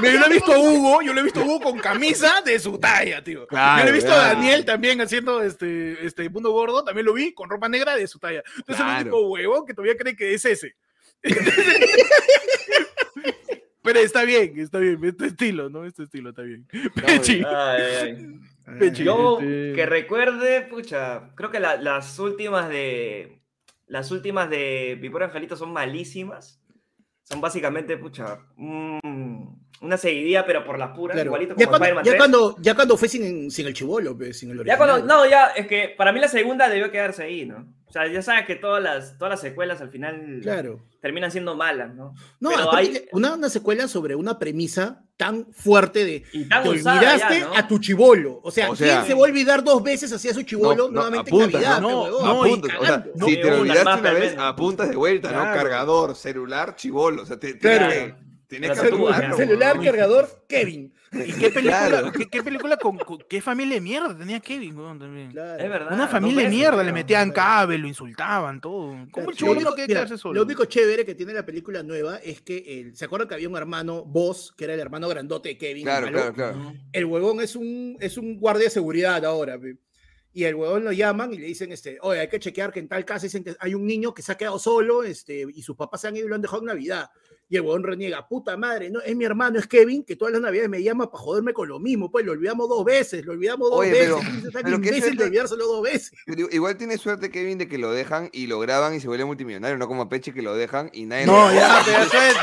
Yo 0.02 0.18
lo 0.18 0.26
he 0.26 0.32
visto 0.32 0.52
a 0.52 0.58
Hugo, 0.58 1.02
yo 1.02 1.12
lo 1.14 1.20
he 1.20 1.24
visto 1.24 1.40
a 1.40 1.44
Hugo 1.44 1.60
con 1.60 1.78
camisa 1.78 2.42
de 2.44 2.58
su 2.58 2.78
talla, 2.78 3.22
tío. 3.22 3.46
Claro, 3.46 3.78
yo 3.78 3.84
lo 3.84 3.90
he 3.90 3.94
visto 3.94 4.10
claro. 4.10 4.22
a 4.22 4.34
Daniel 4.34 4.64
también 4.64 5.00
haciendo 5.00 5.42
este, 5.42 6.04
este 6.04 6.28
mundo 6.28 6.50
gordo, 6.50 6.84
también 6.84 7.06
lo 7.06 7.12
vi 7.14 7.32
con 7.32 7.48
ropa 7.48 7.68
negra 7.68 7.94
de 7.96 8.06
su 8.06 8.18
talla. 8.18 8.42
Entonces 8.56 8.76
Claro. 8.76 8.92
el 9.00 9.02
único 9.02 9.28
huevo 9.28 9.64
que 9.64 9.74
todavía 9.74 9.96
cree 9.96 10.16
que 10.16 10.34
es 10.34 10.44
ese. 10.44 10.74
Pero 13.82 13.98
está 14.00 14.24
bien, 14.24 14.58
está 14.58 14.78
bien, 14.78 15.02
este 15.04 15.26
estilo, 15.26 15.70
¿no? 15.70 15.84
Este 15.84 16.02
estilo 16.04 16.30
está 16.30 16.42
bien. 16.42 16.66
Pechi, 17.06 17.42
Ay, 17.46 17.82
ay, 17.82 17.96
ay. 18.02 18.40
Pechi, 18.78 19.04
Yo 19.04 19.38
que 19.40 19.86
recuerde, 19.86 20.62
pucha, 20.62 21.30
creo 21.34 21.50
que 21.50 21.60
la- 21.60 21.76
las 21.76 22.18
últimas 22.18 22.68
de. 22.68 23.40
Las 23.86 24.10
últimas 24.12 24.48
de 24.48 24.96
Vipor 25.00 25.24
Angelito 25.24 25.56
son 25.56 25.72
malísimas. 25.72 26.60
Son 27.24 27.40
básicamente, 27.40 27.96
pucha, 27.96 28.38
un- 28.56 29.58
una 29.80 29.96
seguidilla, 29.96 30.44
pero 30.44 30.64
por 30.64 30.78
las 30.78 30.90
puras, 30.96 31.14
Claro. 31.14 31.28
igualito 31.28 31.54
Ya, 31.56 31.66
como 31.66 31.78
cuando, 31.78 31.84
Spider-Man 31.86 32.04
ya, 32.04 32.10
3. 32.12 32.18
cuando, 32.20 32.56
ya 32.60 32.74
cuando 32.74 32.96
fue 32.98 33.08
sin, 33.08 33.50
sin 33.50 33.66
el 33.66 33.72
chivolo, 33.74 34.16
pe, 34.16 34.32
sin 34.34 34.50
el 34.50 34.56
Ya 34.58 34.60
original. 34.74 34.78
cuando, 34.78 35.06
no, 35.06 35.28
ya, 35.28 35.46
es 35.56 35.66
que 35.66 35.94
para 35.96 36.12
mí 36.12 36.20
la 36.20 36.28
segunda 36.28 36.68
debió 36.68 36.90
quedarse 36.90 37.22
ahí, 37.22 37.46
¿no? 37.46 37.66
O 37.90 37.92
sea, 37.92 38.06
ya 38.06 38.22
sabes 38.22 38.46
que 38.46 38.54
todas 38.54 38.80
las, 38.82 39.18
todas 39.18 39.32
las 39.32 39.40
secuelas 39.40 39.80
al 39.80 39.90
final 39.90 40.38
Claro. 40.42 40.80
terminan 41.02 41.30
siendo 41.32 41.56
malas, 41.56 41.92
¿no? 41.92 42.14
No, 42.38 42.50
Pero 42.50 42.72
hay- 42.74 43.08
una, 43.10 43.34
una 43.34 43.48
secuela 43.48 43.88
sobre 43.88 44.14
una 44.14 44.38
premisa 44.38 45.02
tan 45.16 45.52
fuerte 45.52 46.04
de 46.04 46.24
Y 46.32 46.44
tan 46.44 46.62
te 46.62 46.68
olvidaste 46.68 47.40
ya, 47.40 47.46
¿no? 47.48 47.56
a 47.56 47.66
tu 47.66 47.78
chivolo. 47.80 48.40
O 48.44 48.50
sea, 48.52 48.70
O 48.70 48.74
¿quién 48.76 48.88
sea- 48.90 49.04
se 49.04 49.12
va 49.14 49.18
a 49.20 49.22
olvidar 49.24 49.64
dos 49.64 49.82
veces 49.82 50.12
hacia 50.12 50.32
su 50.32 50.42
chivolo 50.44 50.76
No, 50.76 50.84
no, 50.84 50.90
nuevamente 50.92 51.30
apunta, 51.30 51.46
en 51.46 51.52
Navidad? 51.64 51.80
no, 51.80 52.08
no, 52.10 52.46
y 52.46 52.48
apuntas, 52.50 52.76
o 52.80 52.84
sea, 52.86 53.02
si 53.04 53.18
No, 53.18 53.26
te 53.26 53.52
olvidaste 53.52 54.00
una 54.00 54.12
vez, 54.12 54.36
apuntas 54.38 54.88
de 54.88 54.96
vuelta, 54.96 55.32
¿no? 55.32 55.38
Cargador, 55.42 56.14
celular, 56.14 56.76
chivolo. 56.76 57.22
O 57.22 57.26
sea, 57.26 57.38
te, 57.40 57.58
Claro. 57.58 57.88
tienes 57.88 58.04
que, 58.14 58.14
tienes 58.46 58.78
Celular, 58.78 59.74
weón. 59.76 59.84
cargador, 59.84 60.44
Kevin. 60.48 60.94
¿Y 61.12 61.32
qué 61.32 61.50
película, 61.50 61.88
Claro. 61.88 62.12
qué, 62.12 62.26
qué 62.28 62.42
película 62.42 62.76
con, 62.76 62.96
con- 62.98 63.18
qué 63.28 63.40
familia 63.42 63.74
de 63.74 63.80
mierda 63.80 64.16
tenía 64.16 64.38
Kevin, 64.38 64.76
weón, 64.78 64.98
también? 64.98 65.32
Claro. 65.32 65.60
Es 65.62 65.68
verdad. 65.68 65.92
Una 65.92 66.06
familia 66.06 66.36
de 66.38 66.44
veces, 66.44 66.56
mierda, 66.58 66.82
le 66.84 66.92
metían 66.92 67.32
cable, 67.32 67.78
lo 67.78 67.88
insultaban, 67.88 68.60
todo. 68.60 68.90
¿Cómo 69.10 69.26
Claro. 69.26 69.30
el 69.30 69.36
no 69.44 69.50
único- 69.52 69.74
quiere 69.74 69.88
mira, 69.88 70.00
quedarse 70.02 70.18
solo? 70.18 70.34
Lo 70.34 70.42
único 70.44 70.64
chévere 70.66 71.04
que 71.04 71.16
tiene 71.16 71.32
la 71.32 71.44
película 71.44 71.82
nueva 71.82 72.18
es 72.18 72.42
que 72.42 72.58
el- 72.80 72.96
se 72.96 73.06
acuerdan 73.06 73.26
que 73.28 73.34
había 73.34 73.48
un 73.48 73.56
hermano, 73.56 74.04
Boss, 74.04 74.54
que 74.56 74.64
era 74.64 74.74
el 74.74 74.80
hermano 74.80 75.08
grandote 75.08 75.48
de 75.48 75.58
Kevin. 75.58 75.82
Claro, 75.82 76.06
malo? 76.06 76.18
claro, 76.18 76.34
claro. 76.34 76.74
El 76.92 77.04
huevón 77.06 77.40
es 77.40 77.56
un, 77.56 77.96
es 78.00 78.16
un 78.16 78.38
guardia 78.38 78.64
de 78.64 78.70
seguridad 78.70 79.24
ahora. 79.24 79.58
pe. 79.58 79.78
Y 80.32 80.44
el 80.44 80.54
huevón 80.54 80.84
lo 80.84 80.92
llaman 80.92 81.34
y 81.34 81.38
le 81.38 81.46
dicen, 81.46 81.72
este, 81.72 81.98
oye, 82.02 82.20
hay 82.20 82.28
que 82.28 82.38
chequear 82.38 82.72
que 82.72 82.78
en 82.78 82.86
tal 82.86 83.04
casa 83.04 83.24
dicen 83.26 83.42
que 83.42 83.56
hay 83.58 83.74
un 83.74 83.84
niño 83.84 84.14
que 84.14 84.22
se 84.22 84.30
ha 84.30 84.36
quedado 84.36 84.60
solo 84.60 85.02
este, 85.02 85.44
y 85.52 85.60
sus 85.62 85.74
papás 85.74 86.02
se 86.02 86.06
han 86.06 86.16
ido 86.16 86.26
y 86.26 86.28
lo 86.28 86.36
han 86.36 86.40
dejado 86.40 86.62
en 86.62 86.66
Navidad. 86.66 87.10
Y 87.52 87.56
el 87.56 87.62
huevón 87.62 87.82
reniega, 87.82 88.26
puta 88.28 88.56
madre, 88.56 88.90
no, 88.90 89.00
es 89.00 89.16
mi 89.16 89.24
hermano, 89.24 89.58
es 89.58 89.66
Kevin, 89.66 90.04
que 90.04 90.14
todas 90.14 90.32
las 90.32 90.40
navidades 90.40 90.70
me 90.70 90.82
llama 90.84 91.10
para 91.10 91.20
joderme 91.22 91.52
con 91.52 91.68
lo 91.68 91.80
mismo, 91.80 92.08
pues 92.08 92.24
lo 92.24 92.30
olvidamos 92.30 92.68
dos 92.68 92.84
veces, 92.84 93.24
lo 93.26 93.32
olvidamos 93.32 93.68
dos 93.70 93.80
Oye, 93.80 93.90
veces. 93.90 94.14
pero- 94.44 94.52
pero 94.62 94.76
imbécil 94.76 95.16
de 95.16 95.24
olvidárselo 95.24 95.66
dos 95.66 95.82
veces. 95.82 96.12
Pero 96.26 96.46
igual 96.50 96.76
tiene 96.76 96.96
suerte 96.96 97.28
Kevin 97.30 97.58
de 97.58 97.66
que 97.66 97.76
lo 97.76 97.90
dejan 97.90 98.30
y 98.32 98.46
lo 98.46 98.60
graban 98.60 98.94
y 98.94 99.00
se 99.00 99.08
vuelve 99.08 99.24
multimillonario, 99.24 99.76
no 99.78 99.88
como 99.88 100.02
a 100.02 100.08
Peche 100.08 100.32
que 100.32 100.42
lo 100.42 100.54
dejan 100.54 100.90
y 100.92 101.06
nadie 101.06 101.26
No, 101.26 101.48
lo 101.48 101.54
ya, 101.54 101.80
es. 101.80 102.36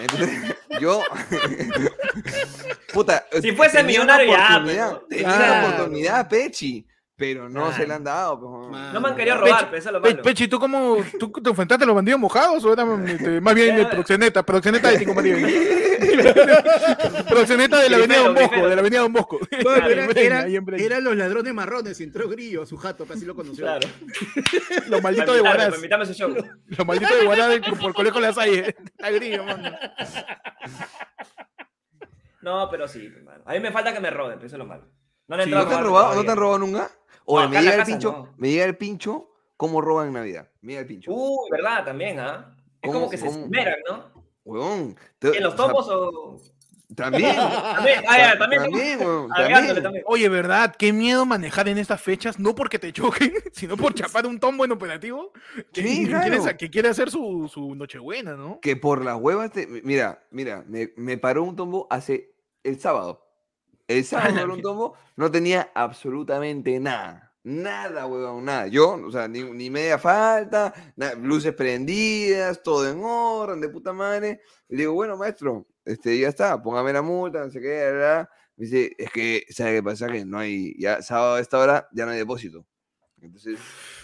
Entonces, 0.00 0.54
yo. 0.80 1.02
Puta. 2.92 3.26
Si 3.42 3.52
fuese 3.52 3.78
tenía 3.78 4.02
una 4.02 4.18
millonario 4.18 4.32
ya, 4.32 4.62
pero- 4.64 5.06
Tenía 5.08 5.26
una 5.26 5.36
Claro. 5.36 5.66
oportunidad, 5.74 6.28
Pechi. 6.28 6.86
Pero 7.16 7.48
no 7.48 7.72
se 7.72 7.86
le 7.86 7.94
han 7.94 8.02
dado. 8.02 8.40
pues, 8.40 8.72
Man. 8.72 8.92
No 8.92 9.00
me 9.00 9.08
han 9.10 9.14
querido 9.16 9.36
robar, 9.36 9.66
pero 9.66 9.76
eso 9.76 9.88
es 9.88 9.92
lo 9.92 10.00
malo. 10.00 10.20
Pechi, 10.22 10.48
¿tú 10.48 10.58
cómo 10.58 10.96
tú 11.20 11.30
te 11.30 11.48
enfrentaste 11.48 11.84
a 11.84 11.86
los 11.86 11.94
bandidos 11.94 12.18
mojados 12.18 12.64
o 12.64 12.72
era 12.72 12.84
este, 13.06 13.40
más 13.40 13.54
bien 13.54 13.76
el 13.78 13.88
proxeneta, 13.88 14.42
proxeneta 14.42 14.90
de 14.90 14.98
Tico 14.98 15.14
María? 15.14 15.36
proxeneta 17.28 17.78
de 17.80 17.90
la 17.90 17.96
avenida 17.98 18.18
Don 18.18 18.34
Bosco, 18.34 18.68
de 18.68 18.74
la 18.74 18.80
avenida 18.80 19.00
Don 19.00 19.12
Bosco. 19.12 19.38
Bueno, 19.62 19.84
Ahí 20.16 20.26
era- 20.26 20.44
eran 20.76 21.04
los 21.04 21.14
ladrones 21.16 21.54
marrones, 21.54 22.00
entró 22.00 22.28
Grillo 22.28 22.62
a 22.62 22.66
su 22.66 22.76
jato, 22.76 23.06
casi 23.06 23.24
lo 23.24 23.36
conoció. 23.36 23.64
Claro. 23.64 23.88
Los 24.88 25.00
malditos 25.00 25.34
de 25.36 25.40
Guaraz. 25.40 25.74
Los 26.68 26.86
malditos 26.86 27.16
de 27.20 27.26
Guaraz 27.26 27.48
del- 27.48 27.62
por 27.62 27.94
Colegio 27.94 28.20
Las 28.20 28.34
Salle. 28.34 28.74
Está 28.84 29.10
grillo, 29.10 29.44
mano. 29.44 29.70
No, 32.42 32.68
pero 32.70 32.86
sí, 32.88 33.06
hermano. 33.06 33.42
A 33.46 33.52
mí 33.52 33.60
me 33.60 33.70
falta 33.72 33.92
que 33.92 34.00
me 34.00 34.10
roben, 34.10 34.34
pero 34.36 34.46
eso 34.48 34.56
es 34.56 34.58
lo 34.58 34.66
malo. 34.66 34.84
No, 35.26 35.36
han 35.36 35.40
Sí, 35.42 35.44
entrado 35.48 35.64
¿No 35.64 35.70
te 35.70 35.76
han 35.76 35.84
robado, 35.84 36.14
¿No 36.16 36.24
te 36.24 36.30
han 36.30 36.36
robado 36.36 36.58
nunca? 36.58 36.90
Oye, 37.26 37.44
No, 37.44 37.50
me 37.50 37.62
llega 37.62 37.74
el 37.76 37.84
pincho. 37.84 38.12
no. 38.12 38.34
Me 38.36 38.50
llega 38.50 38.64
el 38.64 38.76
pincho. 38.76 39.30
¿Cómo 39.56 39.80
roban 39.80 40.08
en 40.08 40.12
Navidad? 40.14 40.48
Me 40.62 40.72
llega 40.72 40.80
el 40.82 40.86
pincho. 40.86 41.12
Uy, 41.12 41.48
verdad, 41.50 41.84
también, 41.84 42.18
¿ah? 42.20 42.54
Es 42.82 42.88
¿Cómo- 42.88 43.00
como 43.00 43.10
que 43.10 43.16
se 43.18 43.28
esmeran, 43.28 43.76
¿no? 43.88 44.12
Huevón. 44.44 44.96
te- 45.18 45.36
¿En 45.36 45.42
los 45.42 45.54
o 45.54 45.56
sea, 45.56 45.66
tomos 45.66 45.88
o...? 45.88 46.40
También. 46.94 47.34
También, 47.34 48.04
ah, 48.06 48.18
ya, 48.18 48.38
también. 48.38 48.62
También, 48.62 48.98
huevón, 49.00 49.32
Agregándole 49.32 49.66
también. 49.66 49.82
también. 49.82 50.04
Oye, 50.06 50.28
¿verdad? 50.28 50.74
Qué 50.78 50.92
miedo 50.92 51.24
manejar 51.24 51.66
en 51.68 51.78
estas 51.78 52.00
fechas, 52.02 52.38
no 52.38 52.54
porque 52.54 52.78
te 52.78 52.92
choquen, 52.92 53.32
sino 53.52 53.76
por 53.76 53.94
chapar 53.94 54.26
un 54.26 54.38
tombo 54.38 54.64
en 54.66 54.72
operativo 54.72 55.32
que, 55.72 55.82
Sí, 55.82 56.02
que 56.04 56.08
claro. 56.10 56.30
quiere, 56.42 56.56
que 56.58 56.70
quiere 56.70 56.88
hacer 56.90 57.10
su, 57.10 57.50
su 57.52 57.74
nochebuena, 57.74 58.34
¿no? 58.34 58.60
Que 58.60 58.76
por 58.76 59.02
las 59.04 59.16
huevas 59.16 59.50
te. 59.50 59.66
Mira, 59.66 60.22
mira, 60.30 60.62
me, 60.68 60.92
me 60.96 61.16
paró 61.16 61.42
un 61.42 61.56
tombo 61.56 61.86
hace. 61.90 62.32
El 62.62 62.78
sábado. 62.78 63.23
El 63.88 64.04
sábado 64.04 64.56
tombo, 64.62 64.94
no 65.16 65.30
tenía 65.30 65.70
absolutamente 65.74 66.78
nada. 66.80 67.32
Nada, 67.46 68.06
huevón, 68.06 68.46
nada. 68.46 68.66
Yo, 68.68 68.94
o 68.94 69.10
sea, 69.12 69.28
ni, 69.28 69.42
ni 69.42 69.68
media 69.68 69.98
falta, 69.98 70.72
na- 70.96 71.12
luces 71.14 71.52
prendidas, 71.52 72.62
todo 72.62 72.88
en 72.88 73.00
orden, 73.04 73.60
de 73.60 73.68
puta 73.68 73.92
madre. 73.92 74.40
Y 74.68 74.76
le 74.76 74.82
digo, 74.82 74.94
bueno, 74.94 75.16
maestro, 75.18 75.66
este, 75.84 76.18
ya 76.18 76.28
está, 76.28 76.62
póngame 76.62 76.92
la 76.94 77.02
multa, 77.02 77.44
no 77.44 77.50
sé 77.50 77.60
qué, 77.60 77.90
bla. 77.92 78.30
Me 78.56 78.64
dice, 78.64 78.92
es 78.96 79.10
que, 79.10 79.44
¿sabe 79.50 79.74
qué 79.74 79.82
pasa? 79.82 80.06
Que 80.08 80.24
no 80.24 80.38
hay, 80.38 80.74
ya 80.80 81.02
sábado 81.02 81.34
a 81.34 81.40
esta 81.40 81.58
hora 81.58 81.86
ya 81.92 82.06
no 82.06 82.12
hay 82.12 82.18
depósito. 82.18 82.64
Entonces, 83.20 83.58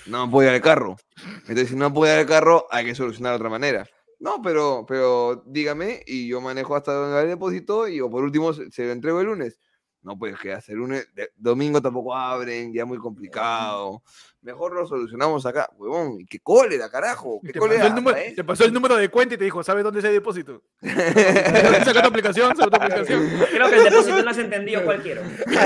no 0.07 0.31
puedo 0.31 0.49
ir 0.49 0.55
al 0.55 0.61
carro. 0.61 0.97
Entonces, 1.41 1.69
si 1.71 1.77
no 1.77 1.93
puedo 1.95 2.13
ir 2.13 2.21
al 2.21 2.27
carro, 2.27 2.67
hay 2.71 2.85
que 2.85 2.95
solucionar 2.95 3.33
de 3.33 3.37
otra 3.37 3.49
manera. 3.51 3.87
No, 4.19 4.43
pero, 4.43 4.85
pero 4.87 5.43
dígame 5.47 6.03
y 6.07 6.29
yo 6.29 6.43
manejo 6.43 6.77
hasta 6.77 6.93
donde 6.93 7.23
el 7.23 7.29
depósito 7.29 7.89
y 7.89 8.01
o 8.03 8.11
por 8.11 8.23
último 8.23 8.53
se 8.53 8.85
lo 8.85 8.93
entrego 8.93 9.21
el 9.21 9.27
lunes. 9.29 9.59
No, 10.03 10.19
pues 10.19 10.39
que 10.39 10.51
hace 10.53 10.73
el 10.73 10.79
lunes, 10.79 11.07
de- 11.15 11.31
domingo 11.37 11.81
tampoco 11.83 12.15
abren, 12.17 12.73
ya 12.73 12.87
muy 12.87 12.97
complicado. 12.99 14.03
Mejor 14.41 14.73
lo 14.73 14.87
solucionamos 14.87 15.45
acá, 15.45 15.69
huevón. 15.77 16.19
¿Y 16.21 16.25
qué 16.25 16.41
cólera, 16.41 16.89
carajo? 16.91 17.39
¿Qué 17.45 17.53
Te 17.53 17.59
cólera? 17.59 17.83
pasó, 17.83 17.89
el 17.91 17.95
número, 18.03 18.19
te 18.35 18.45
pasó 18.45 18.65
el 18.65 18.73
número 18.73 18.97
de 18.97 19.11
cuenta 19.11 19.35
y 19.35 19.39
te 19.39 19.45
dijo, 19.45 19.63
¿sabes 19.63 19.85
dónde 19.85 19.99
es 20.01 20.05
el 20.07 20.13
depósito? 20.15 20.63
Saca 20.83 22.03
tu 22.03 22.09
aplicación, 22.09 22.57
saca 22.57 22.71
tu 22.71 22.77
aplicación. 22.77 23.29
Creo 23.51 23.69
que 23.69 23.77
el 23.77 23.85
depósito 23.85 24.23
no 24.23 24.31
has 24.31 24.39
entendido 24.39 24.85
cuál 24.85 25.03
quiero. 25.03 25.21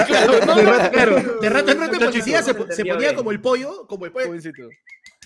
Claro, 0.07 0.45
no, 0.47 0.55
De 0.57 0.63
rato, 0.65 0.91
claro, 0.91 1.15
de 1.41 1.51
rato 1.51 1.71
en 1.71 1.79
rato 1.81 1.93
el 1.93 2.01
Muchachito, 2.01 2.11
policía 2.11 2.43
se, 2.43 2.53
no 2.55 2.67
ponía 2.67 2.97
bien. 2.97 3.15
como 3.15 3.31
el 3.31 3.41
pollo, 3.41 3.87
como 3.87 4.07
el 4.07 4.13
pollo. 4.13 4.33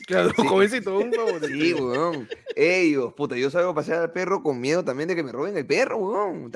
Claro, 0.09 0.32
jovencito, 0.36 0.98
un 0.98 1.12
favor. 1.12 1.46
Sí, 1.46 1.74
huevón. 1.74 2.28
Ellos, 2.56 3.12
puta, 3.14 3.36
yo 3.36 3.50
salgo 3.50 3.70
a 3.70 3.74
pasear 3.74 4.00
al 4.00 4.11
perro 4.11 4.42
con 4.42 4.61
miedo 4.61 4.82
también 4.84 5.09
de 5.09 5.14
que 5.14 5.22
me 5.22 5.30
roben 5.30 5.56
el 5.56 5.66
perro, 5.66 5.98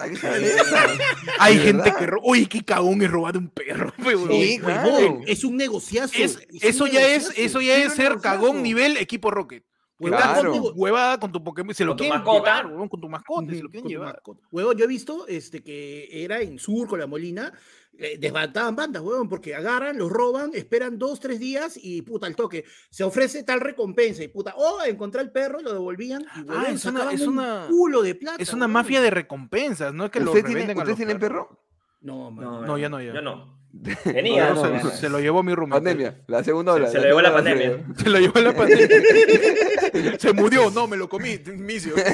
eso. 0.02 0.26
Hay 1.38 1.58
gente 1.58 1.82
verdad. 1.82 1.98
que 1.98 2.06
roba. 2.06 2.22
Uy, 2.26 2.46
qué 2.46 2.64
cagón 2.64 3.02
es 3.02 3.10
robar 3.10 3.36
un 3.36 3.48
perro. 3.48 3.92
pe, 3.98 4.16
huevón. 4.16 4.30
Sí, 4.30 4.58
claro. 4.58 5.20
Es 5.26 5.44
un 5.44 5.56
negociazo. 5.56 6.12
Es- 6.16 6.38
es 6.50 6.64
eso 6.64 6.84
un 6.84 6.90
ya 6.90 7.00
es, 7.02 7.22
negociazo. 7.24 7.40
eso 7.46 7.60
ya 7.60 7.76
Sí, 7.76 7.82
es 7.82 7.92
ser 7.92 8.08
negociazo. 8.10 8.22
cagón 8.22 8.62
nivel 8.62 8.96
equipo 8.96 9.30
Rocket. 9.30 9.64
Huevada 9.98 10.32
Claro. 10.32 10.50
con 10.52 10.62
tu, 10.62 10.68
huevada 10.70 11.20
con 11.20 11.30
tu 11.30 11.44
Pokémon. 11.44 11.74
Se 11.76 11.84
lo 11.84 11.94
quieren 11.94 12.16
mascota. 12.18 12.56
llevar, 12.56 12.66
huevón, 12.66 12.88
con 12.88 13.00
tu 13.00 13.08
mascota. 13.08 13.52
Se 13.54 13.62
lo 13.62 13.68
quieren 13.70 13.88
llevar. 13.88 14.20
Huevón, 14.50 14.76
yo 14.76 14.84
he 14.84 14.88
visto 14.88 15.28
este, 15.28 15.62
que 15.62 16.08
era 16.24 16.40
en 16.40 16.58
Sur 16.58 16.88
con 16.88 16.98
la 16.98 17.06
Molina, 17.06 17.52
eh, 17.98 18.16
desbarataban 18.18 18.74
bandas, 18.74 19.02
huevón, 19.02 19.28
porque 19.28 19.54
agarran, 19.54 19.98
los 19.98 20.10
roban, 20.10 20.50
esperan 20.54 20.98
dos, 20.98 21.20
tres 21.20 21.38
días 21.38 21.78
y 21.80 22.02
puta, 22.02 22.26
al 22.26 22.34
toque. 22.34 22.64
Se 22.90 23.04
ofrece 23.04 23.42
tal 23.44 23.60
recompensa 23.60 24.22
y 24.24 24.28
puta, 24.28 24.54
oh, 24.56 24.82
encontré 24.84 25.20
el 25.20 25.30
perro, 25.30 25.60
lo 25.60 25.72
devolvían 25.72 26.24
y 26.36 26.40
huevón, 26.40 26.64
Ah, 26.66 26.70
es 26.70 26.84
una- 26.84 27.12
es 27.12 27.20
un 27.22 27.34
una- 27.38 27.66
culo 27.68 28.02
de 28.02 28.14
plata. 28.14 28.42
Es 28.42 28.52
una 28.52 28.64
huevón. 28.66 28.72
mafia 28.72 29.00
de 29.02 29.10
recompensas, 29.10 29.92
no 29.94 30.06
es 30.06 30.10
que 30.10 30.20
lo 30.20 30.30
¿Usted 30.32 30.44
tiene, 30.44 30.60
revenden 30.62 30.78
a 30.78 30.82
¿usted 30.82 30.96
tiene 30.96 31.16
perro? 31.18 31.60
No, 32.00 32.30
man. 32.30 32.66
No, 32.66 32.76
ya 32.78 32.88
no, 32.88 33.00
ya. 33.00 33.12
Yo 33.14 33.22
no. 33.22 33.60
No, 33.72 33.96
Tenía, 34.04 34.50
no, 34.52 34.66
no. 34.68 34.90
se, 34.90 35.08
lo 35.08 35.18
llevó 35.18 35.42
mi 35.42 35.54
roommate. 35.54 35.78
Pandemia, 35.82 36.22
la 36.26 36.44
segunda 36.44 36.74
ola. 36.74 36.88
Se 36.90 36.98
lo 36.98 37.04
llevó 37.04 37.22
la 37.22 37.32
pandemia. 37.32 37.70
lo- 37.88 37.94
Se 37.94 38.10
lo 38.10 38.18
llevó 38.18 38.40
la 38.40 38.54
pandemia. 38.54 40.18
se 40.18 40.32
murió, 40.34 40.70
no, 40.70 40.86
me 40.86 40.98
lo 40.98 41.08
comí. 41.08 41.38
Misio. 41.56 41.94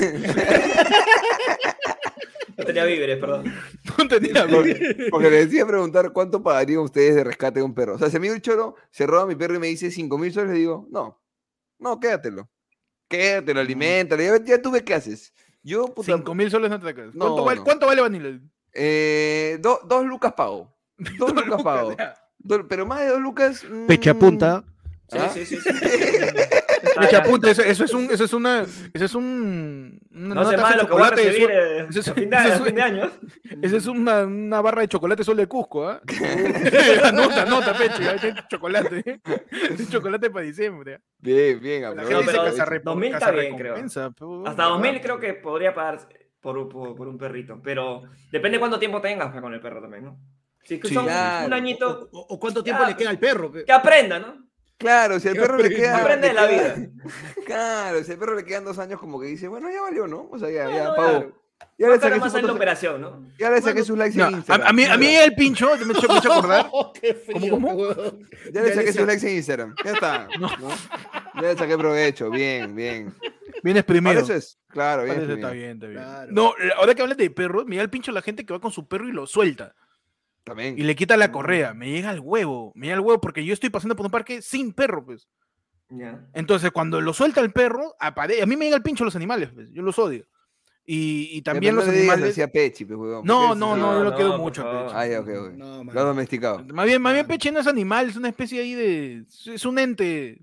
No 2.59 2.65
tenía 2.65 2.85
víveres, 2.85 3.19
perdón. 3.19 3.45
No 3.99 4.09
tenía 4.09 4.47
Porque, 4.49 5.07
porque 5.11 5.31
les 5.31 5.47
decía 5.49 5.65
preguntar 5.67 6.13
cuánto 6.13 6.43
pagarían 6.43 6.81
ustedes 6.81 7.15
de 7.15 7.25
rescate 7.25 7.61
de 7.61 7.65
un 7.65 7.73
perro. 7.75 7.95
O 7.95 7.99
sea, 7.99 8.11
si 8.11 8.17
a 8.17 8.21
mí 8.21 8.29
el 8.29 8.43
choro 8.43 8.75
se 8.91 9.07
roba 9.07 9.27
mi 9.27 9.37
perro 9.37 9.55
y 9.55 9.59
me 9.61 9.69
dice 9.69 9.91
5 9.91 10.19
mil 10.19 10.33
soles, 10.33 10.51
le 10.53 10.59
digo, 10.59 10.87
no, 10.91 11.23
no, 11.79 11.99
quédatelo. 12.01 12.51
Quédatelo, 13.09 13.61
aliméntalo. 13.61 14.23
Ya, 14.23 14.45
ya 14.45 14.61
tú 14.61 14.71
ves 14.73 14.83
qué 14.83 14.95
haces. 14.95 15.33
Yo, 15.63 15.87
puta, 15.95 16.07
5 16.17 16.35
mil 16.35 16.51
soles 16.51 16.69
no 16.71 16.79
te 16.81 16.87
sacas. 16.87 17.15
No, 17.15 17.27
¿Cuánto, 17.27 17.45
vale, 17.45 17.59
no. 17.59 17.65
¿Cuánto 17.65 17.87
vale 17.87 18.01
Vanilla? 18.03 18.41
eh, 18.75 19.59
do- 19.61 19.81
dos 19.87 20.05
lucas 20.05 20.33
pago. 20.35 20.77
Dos 21.19 21.33
lucas 21.33 21.63
pago. 21.63 21.97
Do- 22.39 22.67
pero 22.69 22.85
más 22.87 23.01
de 23.01 23.07
dos 23.09 23.21
lucas. 23.21 23.65
Pecha 23.87 24.15
mm, 24.15 24.19
punta. 24.19 24.65
Sí, 25.11 25.19
¿Ah? 25.19 25.31
sí, 25.33 25.47
sí. 25.47 25.57
sí. 25.57 25.71
Ah, 26.99 27.51
eso, 27.51 27.63
eso 27.63 27.85
es 27.85 27.95
un, 27.95 28.05
eso 28.11 28.25
es 28.25 28.33
una, 28.33 28.63
eso 28.63 29.05
es 29.05 29.15
un, 29.15 29.99
una 30.13 30.35
No 30.35 30.45
sé 30.51 30.57
más 30.57 30.73
de 30.77 30.83
lo 30.83 30.87
que 30.89 30.93
voy 30.93 31.03
a 31.03 31.11
recibir 31.11 31.51
eh, 31.51 31.87
ese 31.89 32.01
es- 32.01 32.09
a 32.09 32.15
fin 32.15 32.31
de, 32.31 32.37
ese 32.37 32.49
a 32.49 32.55
es- 32.57 32.63
fin 32.63 32.75
de 32.75 32.83
año. 32.83 33.11
Esa 33.63 33.77
es 33.77 33.87
una, 33.87 34.23
una 34.25 34.61
barra 34.61 34.83
de 34.83 34.89
chocolate 34.89 35.25
sol 35.25 35.37
de 35.37 35.47
Cusco, 35.47 35.89
¿ah? 35.89 36.01
anota, 37.05 37.43
anota, 37.43 37.75
peche, 37.75 38.19
tiene 38.21 38.41
chocolate. 38.49 39.03
¿eh? 39.07 39.21
chocolate 39.91 40.31
para 40.31 40.45
diciembre. 40.45 40.95
¿ah? 40.97 41.01
Bien, 41.19 41.61
bien, 41.61 41.83
La 41.83 41.89
gente 42.05 42.05
dice 42.17 42.25
pero 42.27 42.45
que 42.45 42.53
se 42.53 42.63
arrep- 42.63 42.83
2000 42.83 43.15
está 43.15 43.31
bien, 43.31 43.57
creo. 43.57 43.75
Hasta 43.77 44.09
¿verdad? 44.11 44.57
2000 44.69 45.01
creo 45.01 45.19
que 45.21 45.35
podría 45.35 45.75
pagar 45.75 46.01
por, 46.41 46.69
por, 46.69 46.95
por 46.95 47.09
un 47.09 47.19
perrito. 47.19 47.61
Pero 47.63 48.03
depende 48.31 48.59
cuánto 48.59 48.79
tiempo 48.79 49.01
tengas 49.01 49.31
pues, 49.31 49.43
con 49.43 49.53
el 49.55 49.61
perro 49.61 49.81
también, 49.81 50.05
¿no? 50.05 50.19
Si 50.63 50.81
Sí, 50.85 50.93
son 50.95 51.05
claro. 51.07 51.47
un 51.47 51.53
añito, 51.55 52.09
O, 52.13 52.27
o 52.31 52.39
cuánto 52.39 52.63
tiempo 52.63 52.83
Ya. 52.83 52.91
le 52.91 52.97
queda 52.97 53.11
al 53.11 53.19
perro. 53.19 53.51
pe? 53.51 53.65
que 53.65 53.73
aprenda, 53.73 54.19
¿no? 54.19 54.48
Claro, 54.79 55.19
si 55.19 55.29
al 55.29 55.35
perro 55.37 55.59
le 55.59 55.71
queda. 55.71 55.99
aprende 55.99 56.33
la 56.33 56.47
vida. 56.47 56.77
Claro, 57.45 58.05
si 58.05 58.13
al 58.13 58.19
perro 58.19 58.37
le 58.37 58.45
quedan 58.45 58.65
dos 58.65 58.79
años, 58.79 59.01
como 59.01 59.21
que 59.21 59.27
dice, 59.27 59.49
bueno, 59.49 59.69
ya 59.71 59.83
valió, 59.83 60.07
¿no? 60.07 60.29
O 60.31 60.39
sea, 60.39 60.49
ya, 60.51 60.71
ya 60.71 60.91
Bueno, 60.91 60.95
pagó. 60.97 61.43
Ya 61.77 61.89
le 61.89 61.99
saqué 61.99 62.19
más 62.21 62.35
en 62.35 62.47
la 62.47 62.53
operación, 62.53 63.01
¿no? 63.01 63.29
ya 63.39 63.51
le 63.51 63.61
saqué 63.61 63.83
sus 63.83 63.99
likes 63.99 64.17
No, 64.17 64.29
en 64.29 64.35
a, 64.35 64.37
Instagram. 64.39 64.69
a 64.69 64.73
mí, 64.73 64.85
a 64.85 64.97
mí 64.97 65.17
el 65.17 65.35
pincho, 65.35 65.67
me 65.67 65.73
he 65.73 65.97
hecho, 65.97 66.09
me 66.09 66.15
he 66.15 66.19
hecho 66.19 66.33
acordar. 66.33 66.71
Qué 67.01 67.15
frío, 67.15 67.51
cómo? 67.51 67.73
huevón. 67.73 68.29
Ya 68.53 68.63
le 68.63 68.75
saqué 68.75 68.93
sus 68.93 69.07
likes 69.07 69.29
en 69.29 69.37
Instagram. 69.37 69.75
Ya 69.85 69.93
está. 69.93 70.29
¿no? 70.39 70.49
Ya 71.35 71.43
le 71.43 71.57
saqué 71.57 71.77
provecho, 71.77 72.31
bien, 72.31 72.75
bien. 72.75 73.13
Para 73.63 73.79
exprimido. 73.81 74.21
eso 74.21 74.35
es, 74.35 74.59
claro, 74.69 75.05
bien. 75.05 75.31
Está 75.31 75.51
bien, 75.51 75.71
está 75.73 75.87
bien. 75.87 76.03
Claro. 76.03 76.33
No, 76.33 76.55
ahora 76.77 76.95
que 76.95 77.03
hablas 77.03 77.19
de 77.19 77.31
perros, 77.31 77.67
me 77.67 77.77
da 77.77 77.83
el 77.83 77.91
pincho 77.91 78.13
la 78.13 78.23
gente 78.23 78.47
que 78.47 78.53
va 78.53 78.61
con 78.61 78.71
su 78.71 78.87
perro 78.87 79.09
y 79.09 79.13
lo 79.13 79.27
suelta. 79.27 79.75
También. 80.49 80.79
Y 80.79 80.83
le 80.83 80.97
quita 80.97 81.17
la 81.17 81.31
correa. 81.33 81.75
Me 81.75 81.91
llega 81.91 82.11
al 82.11 82.21
huevo. 82.21 82.73
Me 82.75 82.87
llega 82.87 82.97
al 82.99 83.05
huevo 83.05 83.21
porque 83.21 83.45
yo 83.45 83.53
estoy 83.55 83.71
pasando 83.71 83.95
por 83.97 84.07
un 84.07 84.13
parque 84.13 84.43
sin 84.43 84.73
perro, 84.73 85.05
pues. 85.05 85.29
Ya. 85.91 86.27
Entonces, 86.35 86.71
cuando 86.71 87.01
lo 87.01 87.13
suelta 87.15 87.41
el 87.41 87.53
perro, 87.53 87.95
apare- 88.01 88.43
a 88.43 88.47
mí 88.47 88.57
me 88.57 88.67
llega 88.67 88.77
el 88.77 88.83
pincho 88.83 89.05
los 89.05 89.17
animales, 89.17 89.51
pues. 89.55 89.69
Yo 89.73 89.83
los 89.83 89.99
odio. 89.99 90.27
Y, 90.91 91.29
y 91.33 91.43
también 91.43 91.77
los 91.77 91.85
no 91.87 91.93
animales. 91.93 92.31
así 92.31 92.41
a 92.41 92.49
Pechi, 92.49 92.87
pues, 92.87 92.99
huevón, 92.99 93.23
No, 93.27 93.55
no, 93.55 93.75
él 93.75 93.81
no, 93.81 93.93
yo 93.99 94.05
lo 94.05 94.15
quiero 94.15 94.31
por 94.33 94.41
mucho. 94.41 94.63
Pechi. 94.65 94.95
Ah, 94.95 95.21
ok. 95.21 95.29
No, 95.55 95.85
Lo 95.85 95.91
has 96.01 96.07
domesticado. 96.07 96.65
Más 96.73 96.87
bien, 96.87 97.03
más 97.03 97.13
bien 97.13 97.27
Mano. 97.27 97.29
Peche 97.29 97.53
no 97.53 97.61
es 97.61 97.67
animal, 97.67 98.09
es 98.09 98.17
una 98.17 98.29
especie 98.31 98.61
ahí 98.61 98.75
de. 98.75 99.25
Es 99.53 99.65
un 99.67 99.79
ente. 99.79 100.41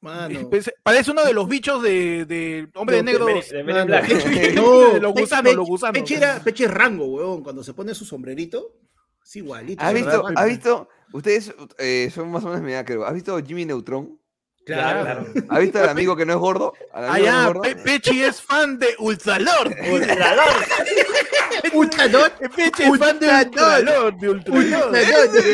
Mano. 0.00 0.50
Parece- 0.50 0.74
Parece 0.82 1.10
uno 1.12 1.24
de 1.24 1.32
los 1.32 1.48
bichos 1.48 1.80
de, 1.82 2.24
de 2.26 2.68
Hombre 2.74 2.96
de 2.96 3.02
De 3.04 3.12
Negro. 3.12 3.26
Men- 3.26 3.40
de 4.34 4.52
No, 4.54 4.98
los 4.98 5.12
gusanos, 5.14 5.54
los 5.54 5.66
gusanos. 5.66 5.92
Peche, 5.98 6.16
era, 6.16 6.40
Peche 6.42 6.64
es 6.64 6.70
rango, 6.72 7.06
weón. 7.06 7.42
Cuando 7.44 7.62
se 7.62 7.72
pone 7.72 7.94
su 7.94 8.04
sombrerito, 8.04 8.76
es 9.24 9.36
igualito. 9.36 9.82
¿Has 9.82 9.94
visto, 9.94 10.10
agarra 10.10 10.40
¿has 10.40 10.46
el- 10.46 10.50
visto? 10.52 10.88
Ustedes 11.12 11.54
eh, 11.78 12.10
son 12.14 12.30
más 12.30 12.44
o 12.44 12.48
menos 12.48 12.62
mi 12.62 12.72
edad, 12.72 12.84
creo. 12.84 13.04
¿Has 13.04 13.14
visto 13.14 13.38
Jimmy 13.44 13.64
Neutron? 13.64 14.18
Claro, 14.64 15.02
claro. 15.02 15.26
¿Has 15.50 15.58
visto 15.60 15.78
al 15.78 15.88
amigo 15.90 16.16
que 16.16 16.24
no 16.24 16.32
es 16.32 16.38
gordo? 16.38 16.72
¿Al 16.92 17.04
Ah, 17.04 17.14
amigo 17.14 17.26
que 17.26 17.54
no? 17.54 17.60
Pe- 17.62 17.76
Pechi 17.76 18.22
es 18.22 18.40
fan 18.40 18.78
de 18.78 18.94
Ultralord. 18.98 19.72
Ultradot. 21.72 22.32
Peche 22.56 22.84
es 22.86 22.98
fan 22.98 23.18
de 23.18 23.28
Ultralord. 23.28 24.14
De 24.14 24.28
Ultralord. 24.30 24.96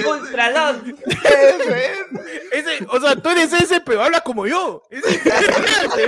Ultralord. 0.07 0.77
Ese, 2.53 2.87
o 2.89 3.01
sea, 3.01 3.17
tú 3.17 3.29
eres 3.31 3.53
ese, 3.53 3.81
pero 3.81 4.03
hablas 4.03 4.23
como 4.23 4.47
yo. 4.47 4.83
Es 4.91 5.03
impresionante. 5.05 6.05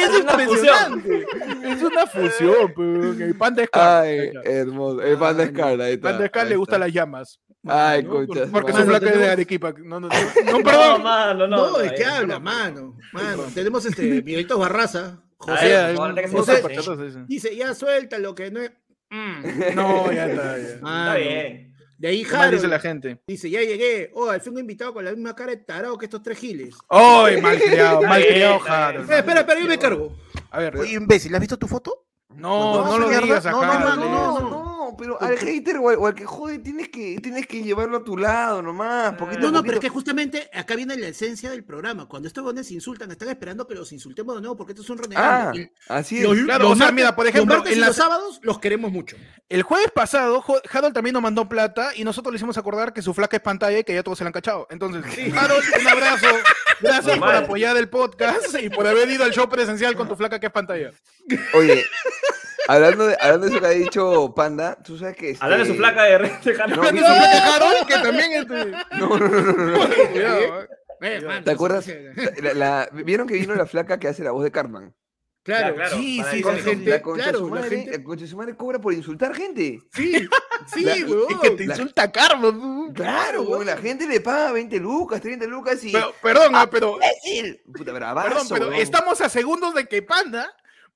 Es, 0.00 0.18
impresionante. 0.18 1.26
Es 1.64 1.82
una 1.82 2.06
fusión, 2.06 2.72
pero 2.76 3.12
el 3.24 3.36
panda 3.36 3.64
Scar. 3.66 4.02
Ay, 4.04 4.30
hermoso. 4.44 5.02
El 5.02 5.18
panda 5.18 5.46
Scar, 5.46 5.80
ahí 5.80 5.94
está. 5.94 6.10
panda 6.10 6.26
Scar 6.28 6.46
le 6.46 6.56
gustan 6.56 6.80
las 6.80 6.92
llamas. 6.92 7.38
Ay, 7.66 8.04
concha. 8.04 8.46
Porque 8.50 8.72
su 8.72 8.78
su 8.78 8.84
Mano, 8.86 8.98
flaca 8.98 9.14
es 9.14 9.18
de 9.20 9.30
Arequipa. 9.30 9.72
No, 9.84 10.00
no, 10.00 10.08
no, 10.08 10.08
no, 10.44 10.52
No, 10.58 10.64
perdón. 10.64 11.02
mano, 11.02 11.46
no. 11.46 11.56
No, 11.56 11.78
¿de 11.78 11.86
no, 11.88 11.94
qué 11.94 12.04
habla, 12.04 12.34
no. 12.34 12.40
mano? 12.40 12.96
Mano, 13.12 13.42
tenemos 13.54 13.84
este 13.86 14.02
Miguelito 14.22 14.58
Barraza. 14.58 15.22
José 15.36 15.76
Ay, 15.76 15.96
José- 16.30 16.62
pase. 16.62 17.24
dice, 17.26 17.56
ya 17.56 17.74
suelta 17.74 18.18
lo 18.18 18.34
que 18.34 18.50
no 18.50 18.60
es. 18.62 18.72
Mm. 19.10 19.42
No, 19.74 20.10
ya 20.12 20.26
está. 20.26 20.58
Ya. 20.58 20.64
Está 20.64 21.14
bien. 21.16 21.72
De 21.98 22.08
ahí 22.08 22.24
¿Qué 22.24 22.32
más 22.32 22.50
dice 22.50 22.56
Harold 22.66 22.70
la 22.72 22.78
gente? 22.80 23.22
dice, 23.28 23.48
ya 23.48 23.60
llegué. 23.60 24.10
Oh, 24.14 24.28
al 24.28 24.40
fin 24.40 24.54
un 24.54 24.58
invitado 24.60 24.92
con 24.92 25.04
la 25.04 25.12
misma 25.12 25.36
cara 25.36 25.52
de 25.52 25.58
tarado 25.58 25.96
que 25.96 26.06
estos 26.06 26.20
tres 26.22 26.36
giles. 26.38 26.74
¡Ay, 26.88 27.40
malcriado! 27.40 27.96
Está 28.00 28.08
Malcriado, 28.08 28.54
bien, 28.54 28.58
está 28.58 28.88
Harold. 28.88 29.02
Espera, 29.02 29.18
espera, 29.20 29.40
espera, 29.40 29.60
yo 29.60 29.66
me 29.68 29.78
cargo. 29.78 30.16
A 30.50 30.58
ver, 30.58 30.76
Oye, 30.78 30.94
imbécil, 30.94 31.32
¿has 31.34 31.40
visto 31.40 31.56
tu 31.56 31.68
foto? 31.68 32.06
no, 32.34 32.84
no 32.86 32.98
lo 32.98 33.08
digas 33.08 33.44
No, 33.44 33.60
acá. 33.62 33.78
no, 33.78 33.96
No, 33.96 33.96
no, 33.96 34.40
no, 34.50 34.71
no. 34.92 34.96
pero 34.98 35.20
al 35.22 35.36
hater 35.38 35.76
o 35.78 35.88
al, 35.88 35.96
o 35.96 36.06
al 36.06 36.14
que 36.14 36.24
jode 36.24 36.58
tienes 36.60 36.88
que, 36.88 37.18
tienes 37.22 37.46
que 37.46 37.62
llevarlo 37.62 37.98
a 37.98 38.04
tu 38.04 38.16
lado 38.16 38.62
nomás. 38.62 39.14
Poquito 39.14 39.40
No, 39.40 39.50
no, 39.50 39.62
pero 39.62 39.74
es 39.74 39.76
poquito. 39.76 39.80
que 39.80 39.88
justamente 39.88 40.50
acá 40.52 40.76
viene 40.76 40.96
la 40.96 41.08
esencia 41.08 41.50
del 41.50 41.64
programa. 41.64 42.06
Cuando 42.08 42.28
estos 42.28 42.42
bones 42.44 42.70
insultan, 42.70 43.10
están 43.10 43.28
esperando 43.28 43.66
que 43.66 43.74
los 43.74 43.92
insultemos 43.92 44.34
de 44.34 44.40
nuevo 44.42 44.56
porque 44.56 44.72
estos 44.72 44.86
son 44.86 44.98
Ah, 44.98 45.02
renegados. 45.02 45.56
Y 45.58 45.70
así 45.88 46.18
es. 46.18 46.22
los- 46.24 46.38
Claro, 46.38 46.64
los 46.64 46.72
o 46.72 46.76
sea, 46.76 46.86
martes- 46.86 46.94
mira, 46.94 47.16
por 47.16 47.24
los 47.24 47.34
ejemplo, 47.34 47.54
martes 47.56 47.72
en 47.74 47.80
la- 47.80 47.86
los 47.88 47.96
sábados 47.96 48.40
los 48.42 48.58
queremos 48.58 48.90
mucho. 48.92 49.16
El 49.48 49.62
jueves 49.62 49.90
pasado, 49.94 50.44
Harold 50.70 50.94
también 50.94 51.14
nos 51.14 51.22
mandó 51.22 51.48
plata 51.48 51.90
y 51.94 52.04
nosotros 52.04 52.32
le 52.32 52.36
hicimos 52.36 52.56
acordar 52.58 52.92
que 52.92 53.02
su 53.02 53.12
flaca 53.14 53.36
es 53.36 53.42
pantalla 53.42 53.78
y 53.78 53.84
que 53.84 53.94
ya 53.94 54.02
todos 54.02 54.18
se 54.18 54.24
la 54.24 54.28
han 54.28 54.32
cachado. 54.32 54.66
Entonces, 54.70 55.04
Harold, 55.36 55.64
un 55.80 55.88
abrazo. 55.88 56.26
Gracias 56.80 57.04
por 57.18 57.26
Normal. 57.28 57.44
apoyar 57.44 57.76
el 57.76 57.88
podcast 57.88 58.56
y 58.60 58.68
por 58.68 58.86
haber 58.86 59.08
ido 59.10 59.24
al 59.24 59.32
show 59.32 59.48
presencial 59.48 59.94
con 59.94 60.08
tu 60.08 60.16
flaca 60.16 60.40
que 60.40 60.46
es 60.46 60.52
pantalla. 60.52 60.90
Oye, 61.54 61.84
hablando 62.68 63.06
de, 63.06 63.16
hablando 63.20 63.46
de 63.46 63.52
eso 63.52 63.60
que 63.60 63.66
ha 63.66 63.70
dicho 63.70 64.32
Panda, 64.34 64.78
tú 64.82 64.98
sabes 64.98 65.16
que. 65.16 65.30
Este... 65.30 65.44
Hablando 65.44 65.64
de 65.66 65.70
su 65.72 65.76
placa 65.76 66.02
de 66.04 66.18
de 66.18 66.54
Jano. 66.54 66.76
No, 66.76 66.82
¿Qué 66.82 66.88
su 66.88 66.96
flaca 67.04 67.32
es 67.32 67.42
Harold? 67.42 67.86
Que 67.86 67.94
también 67.94 68.32
es 68.32 68.46
No, 68.98 69.18
no, 69.18 69.28
no, 69.28 69.40
no, 69.40 69.52
no. 69.52 69.88
Cuidado, 70.12 70.62
eh. 70.62 71.42
¿Te 71.44 71.50
acuerdas? 71.50 71.86
La- 72.40 72.54
la- 72.54 72.88
¿Vieron 72.92 73.26
que 73.26 73.34
vino 73.34 73.54
la 73.54 73.66
flaca 73.66 73.98
que 73.98 74.08
hace 74.08 74.22
la 74.22 74.30
voz 74.30 74.44
de 74.44 74.52
Cartman? 74.52 74.94
Claro, 75.44 75.74
claro, 75.74 75.96
Sí, 75.96 76.18
para 76.20 76.30
sí, 76.30 76.40
cómic. 76.42 76.62
gente. 76.62 76.90
La 76.90 77.02
concha 77.02 77.24
de 77.24 77.30
claro, 77.32 77.38
su 77.40 77.52
la 77.52 77.60
madre, 77.62 77.76
gente- 77.76 77.98
la 77.98 78.04
concha 78.04 78.22
de 78.22 78.30
su 78.30 78.36
madre 78.36 78.56
cobra 78.56 78.78
por 78.80 78.92
insultar 78.92 79.34
gente. 79.34 79.80
Sí, 79.92 80.28
sí, 80.72 80.84
La- 80.84 80.94
weón. 80.94 81.26
Es 81.32 81.38
que 81.40 81.50
te 81.50 81.66
La- 81.66 81.74
insulta 81.74 82.12
Carlos. 82.12 82.54
¿no? 82.54 82.92
Claro, 82.94 83.42
weón. 83.42 83.66
la 83.66 83.76
gente 83.76 84.06
le 84.06 84.20
paga 84.20 84.52
20 84.52 84.78
lucas, 84.78 85.20
30 85.20 85.46
lucas 85.46 85.82
y. 85.82 85.90
Pero, 85.90 86.14
perdón, 86.22 86.52
ah, 86.54 86.68
pero, 86.70 86.94
¡Imbécil! 86.94 87.60
Puta, 87.74 87.90
bravazo, 87.90 88.28
perdón, 88.28 88.46
pero 88.50 88.68
weón. 88.68 88.80
estamos 88.80 89.20
a 89.20 89.28
segundos 89.28 89.74
de 89.74 89.86
que 89.88 90.02
Panda, 90.02 90.48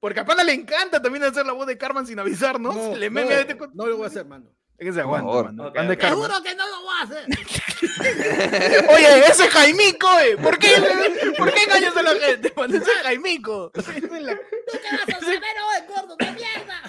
porque 0.07 0.21
a 0.21 0.25
Panda 0.25 0.45
le 0.45 0.53
encanta 0.53 1.03
también 1.03 1.25
hacer 1.25 1.45
la 1.45 1.53
voz 1.53 1.67
de 1.67 1.77
Carmen 1.77 2.07
sin 2.07 2.17
avisarnos. 2.17 2.77
No, 2.77 2.95
le 2.95 3.11
no, 3.11 3.15
meme 3.15 3.41
este 3.41 3.57
con- 3.57 3.73
no 3.75 3.87
lo 3.89 3.97
voy 3.97 4.05
a 4.05 4.07
hacer, 4.07 4.25
mano. 4.25 4.47
Es 4.79 4.87
que 4.87 4.93
se 4.93 5.01
aguanta, 5.01 5.27
favor. 5.27 5.45
mano. 5.47 5.67
Ok, 5.67 5.75
Panda 5.75 5.93
es 5.95 5.97
ok. 5.99 6.01
Carmen. 6.03 6.23
Seguro 6.23 6.43
que 6.45 6.55
no 6.55 6.69
lo 6.69 6.81
voy 6.83 6.95
a 6.97 7.03
hacer. 7.03 7.27
Oye, 8.95 9.19
ese 9.27 9.45
es 9.47 9.51
Jaimico, 9.51 10.07
eh. 10.21 10.37
¿Por 10.37 10.61
qué, 10.61 10.69
¿Por 11.37 11.53
qué 11.53 11.65
engañas 11.65 11.97
a 11.97 12.03
la 12.05 12.15
gente? 12.15 12.51
Cuando 12.53 12.77
ese 12.77 12.89
es 12.89 12.99
Jaimico. 13.03 13.73
La- 13.75 13.83
¿Qué 14.37 14.79
vas 14.93 15.17
a 15.17 15.21
saber 15.21 15.41
hoy, 15.43 15.87
gordo 15.89 16.15
de 16.17 16.25
mierda? 16.27 16.83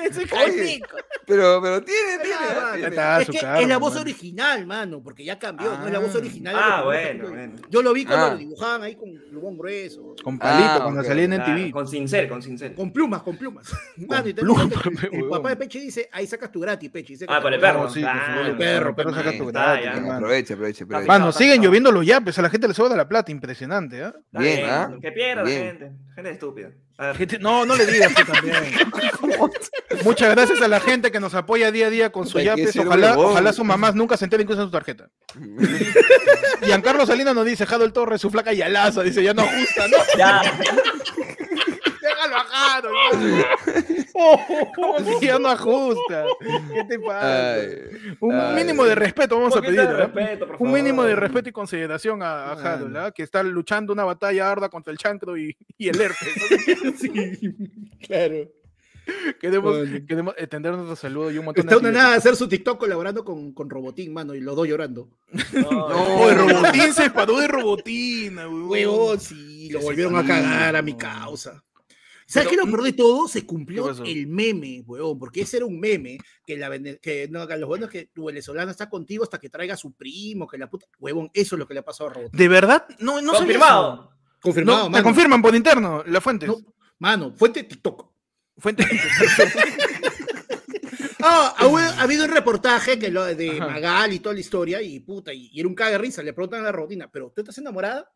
ese 0.08 0.22
es. 0.22 0.80
Pero, 1.26 1.60
pero 1.62 1.82
tiene, 1.82 2.18
tiene. 2.22 2.36
Ah, 2.40 2.72
tiene. 2.74 3.22
es 3.22 3.28
que 3.30 3.62
es 3.62 3.68
la 3.68 3.78
voz 3.78 3.90
mano. 3.92 4.00
original, 4.02 4.66
mano, 4.66 5.02
porque 5.02 5.24
ya 5.24 5.38
cambió, 5.38 5.76
no 5.78 5.86
es 5.86 5.92
la 5.92 5.98
voz 5.98 6.14
Ah. 6.14 6.18
original. 6.18 6.54
Ah, 6.58 6.82
bueno, 6.84 7.28
bueno. 7.28 7.52
Yo 7.68 7.82
lo 7.82 7.92
vi 7.92 8.04
cuando 8.04 8.26
Ah. 8.26 8.30
lo 8.32 8.36
dibujaban 8.38 8.82
ahí 8.82 8.96
con 8.96 9.12
plumón 9.30 9.56
grueso, 9.58 10.14
Con 10.22 10.38
palito, 10.38 10.70
Ah, 10.70 10.80
cuando 10.82 11.00
ok. 11.00 11.06
salía 11.06 11.24
en 11.24 11.30
Claro, 11.34 11.52
MTV. 11.52 11.70
Con 11.72 11.88
cincel, 11.88 12.28
con 12.28 12.42
cincel. 12.42 12.74
con 12.74 12.92
plumas, 12.92 13.22
con 13.22 13.36
plumas. 13.36 13.72
Mano, 14.08 14.28
y 14.28 14.34
te 14.34 14.42
plumas, 14.42 14.68
digo 14.68 14.80
que 14.82 14.90
pe, 14.90 15.16
el 15.16 15.28
papá 15.28 15.48
de 15.50 15.56
Peche 15.56 15.80
dice, 15.80 16.08
ahí 16.12 16.26
sacas 16.26 16.50
tu 16.50 16.60
gratis, 16.60 16.90
Peche. 16.90 17.12
dice 17.12 17.26
Ah, 17.28 17.36
te 17.36 17.42
por 17.42 17.52
el 17.54 17.60
perro. 17.60 17.82
No, 17.84 17.90
sí. 17.90 18.00
El 18.00 18.56
perro, 18.56 18.56
Pero 18.58 18.96
perro, 18.96 19.14
saca 19.14 19.36
tu 19.38 19.46
gratis, 19.46 19.84
ya. 19.84 19.92
mano. 20.00 20.14
Aprovecha, 20.14 20.54
aprovecha, 20.54 20.84
aprovecha. 20.84 21.06
Mano, 21.12 21.32
siguen 21.32 21.62
lloviendo 21.62 21.92
los 21.92 22.04
yapes, 22.04 22.38
a 22.38 22.42
la 22.42 22.50
gente 22.50 22.66
le 22.68 22.74
sobra 22.74 22.96
la 22.96 23.08
plata, 23.08 23.30
impresionante, 23.30 24.02
¿ah? 24.02 24.14
Bien, 24.32 24.68
¿ah? 24.68 24.92
Que 25.00 25.12
pierda 25.12 25.42
la 25.44 25.48
gente. 25.50 25.92
Gente 26.14 26.30
estúpida. 26.30 26.70
A 27.00 27.06
ver. 27.06 27.16
Gente- 27.16 27.38
No, 27.38 27.64
no 27.64 27.74
le 27.76 27.86
digas 27.86 28.12
tú 28.14 28.24
también. 28.30 28.56
Muchas 30.04 30.30
gracias 30.34 30.60
a 30.60 30.68
la 30.68 30.80
gente 30.80 31.10
que 31.10 31.18
nos 31.18 31.34
apoya 31.34 31.72
día 31.72 31.86
a 31.86 31.90
día 31.90 32.12
con 32.12 32.26
su 32.26 32.36
que 32.36 32.44
yapes. 32.44 32.76
Ojalá, 32.76 33.16
ojalá 33.18 33.52
sus 33.54 33.64
mamás 33.64 33.94
nunca 33.94 34.18
se 34.18 34.26
enteren 34.26 34.46
que 34.46 34.52
usan 34.52 34.66
su 34.66 34.70
tarjeta. 34.70 35.08
Giancarlo 36.62 37.06
Salinas 37.06 37.34
nos 37.34 37.46
dice, 37.46 37.64
Jado 37.64 37.84
el 37.86 37.94
Torre, 37.94 38.18
su 38.18 38.30
flaca 38.30 38.52
y 38.52 38.60
alaza. 38.60 39.02
Dice, 39.02 39.22
ya 39.22 39.32
no 39.32 39.42
ajusta, 39.42 39.88
¿no? 39.88 39.96
Ya. 40.18 40.42
Jado. 42.50 42.88
¿Cómo 44.74 44.96
que 45.20 45.26
ya 45.26 45.38
no 45.38 45.48
ajusta? 45.48 46.24
¿Qué 46.74 46.84
te 46.84 46.98
pasa? 46.98 47.54
Ay, 47.54 47.68
Un 48.20 48.34
ay. 48.34 48.54
mínimo 48.56 48.84
de 48.84 48.94
respeto 48.94 49.36
vamos 49.38 49.56
a 49.56 49.60
pedir. 49.60 49.80
de 49.80 49.92
respeto, 49.92 50.46
por 50.46 50.56
Un 50.60 50.72
mínimo 50.72 51.04
de 51.04 51.16
respeto 51.16 51.48
y 51.48 51.52
consideración 51.52 52.22
a, 52.22 52.52
a. 52.52 52.52
Harold, 52.74 52.96
¿ah? 52.96 53.10
que 53.12 53.22
está 53.22 53.42
luchando 53.42 53.92
una 53.92 54.04
batalla 54.04 54.50
arda 54.50 54.68
contra 54.68 54.92
el 54.92 54.98
chancro 54.98 55.36
y, 55.36 55.56
y 55.78 55.88
el 55.88 56.00
herpes. 56.00 56.28
Sí, 57.00 57.56
claro. 58.06 58.48
Queremos, 59.40 59.76
Bueno. 59.78 60.06
queremos 60.06 60.34
extender 60.38 60.72
nuestro 60.72 60.94
saludo 60.94 61.30
y 61.32 61.38
un 61.38 61.46
montón 61.46 61.64
Está 61.66 61.78
una 61.78 61.88
de 61.88 61.94
nada 61.94 62.10
de 62.10 62.16
hacer 62.18 62.36
su 62.36 62.46
TikTok 62.48 62.78
colaborando 62.78 63.24
con, 63.24 63.52
con 63.52 63.68
Robotín, 63.70 64.12
mano, 64.12 64.34
y 64.34 64.40
los 64.40 64.54
dos 64.54 64.68
llorando. 64.68 65.08
No, 65.52 66.28
el 66.30 66.36
Robotín 66.38 66.92
se 66.92 67.10
paró 67.10 67.38
de 67.38 67.48
Robotina, 67.48 68.48
weón. 68.48 69.18
Sí, 69.18 69.68
lo 69.70 69.80
volvieron 69.80 70.16
a 70.16 70.24
cagar 70.24 70.76
a 70.76 70.82
mi 70.82 70.92
no. 70.92 70.98
causa. 70.98 71.62
¿Sabes 72.32 72.48
qué? 72.48 72.56
Lo 72.56 72.64
peor 72.66 72.82
de 72.84 72.92
todo, 72.92 73.26
se 73.28 73.40
¿Qué 73.40 73.46
cumplió 73.46 73.90
el 74.04 74.26
meme, 74.28 74.82
huevón, 74.86 75.18
porque 75.18 75.40
ese 75.42 75.56
era 75.56 75.66
un 75.66 75.80
meme 75.80 76.18
que, 76.46 76.56
la, 76.56 76.70
que, 77.00 77.28
no, 77.30 77.46
que 77.46 77.56
los 77.56 77.68
buenos 77.68 77.90
que 77.90 78.06
tu 78.06 78.26
venezolano 78.26 78.70
está 78.70 78.88
contigo 78.88 79.24
hasta 79.24 79.38
que 79.40 79.50
traiga 79.50 79.74
a 79.74 79.76
su 79.76 79.92
primo, 79.94 80.46
que 80.46 80.56
la 80.58 80.70
puta. 80.70 80.86
Huevón, 80.98 81.28
eso 81.34 81.56
es 81.56 81.58
lo 81.58 81.66
que 81.66 81.74
le 81.74 81.80
ha 81.80 81.84
pasado 81.84 82.10
a 82.10 82.12
Robotín. 82.14 82.38
¿De 82.38 82.48
verdad? 82.48 82.86
No, 83.00 83.20
no 83.20 83.32
Confirmado. 83.32 83.94
eso. 83.94 84.10
Confirmado, 84.40 84.88
No, 84.88 84.96
te 84.96 85.02
confirman 85.02 85.42
por 85.42 85.54
interno, 85.54 86.02
las 86.06 86.22
fuentes. 86.22 86.48
No, 86.48 86.56
mano, 86.98 87.34
fuente 87.36 87.64
TikTok. 87.64 88.10
Fuente- 88.58 88.86
Ah, 91.22 91.54
ha, 91.58 91.66
hue- 91.66 91.82
ha 91.82 92.00
habido 92.02 92.24
un 92.24 92.30
reportaje 92.30 92.98
que 92.98 93.10
lo 93.10 93.24
de 93.24 93.50
Ajá. 93.58 93.66
Magal 93.66 94.12
y 94.14 94.20
toda 94.20 94.34
la 94.34 94.40
historia, 94.40 94.80
y 94.80 95.00
puta, 95.00 95.32
y, 95.34 95.50
y 95.52 95.60
era 95.60 95.68
un 95.68 95.74
caga 95.74 95.90
de 95.92 95.98
risa. 95.98 96.22
Le 96.22 96.32
preguntan 96.32 96.60
a 96.60 96.64
la 96.64 96.72
rutina, 96.72 97.10
¿pero 97.10 97.30
tú 97.34 97.42
estás 97.42 97.58
enamorada? 97.58 98.10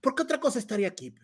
¿Por 0.00 0.14
qué 0.14 0.22
otra 0.22 0.40
cosa 0.40 0.58
estaría 0.58 0.88
aquí? 0.88 1.10
pe? 1.10 1.20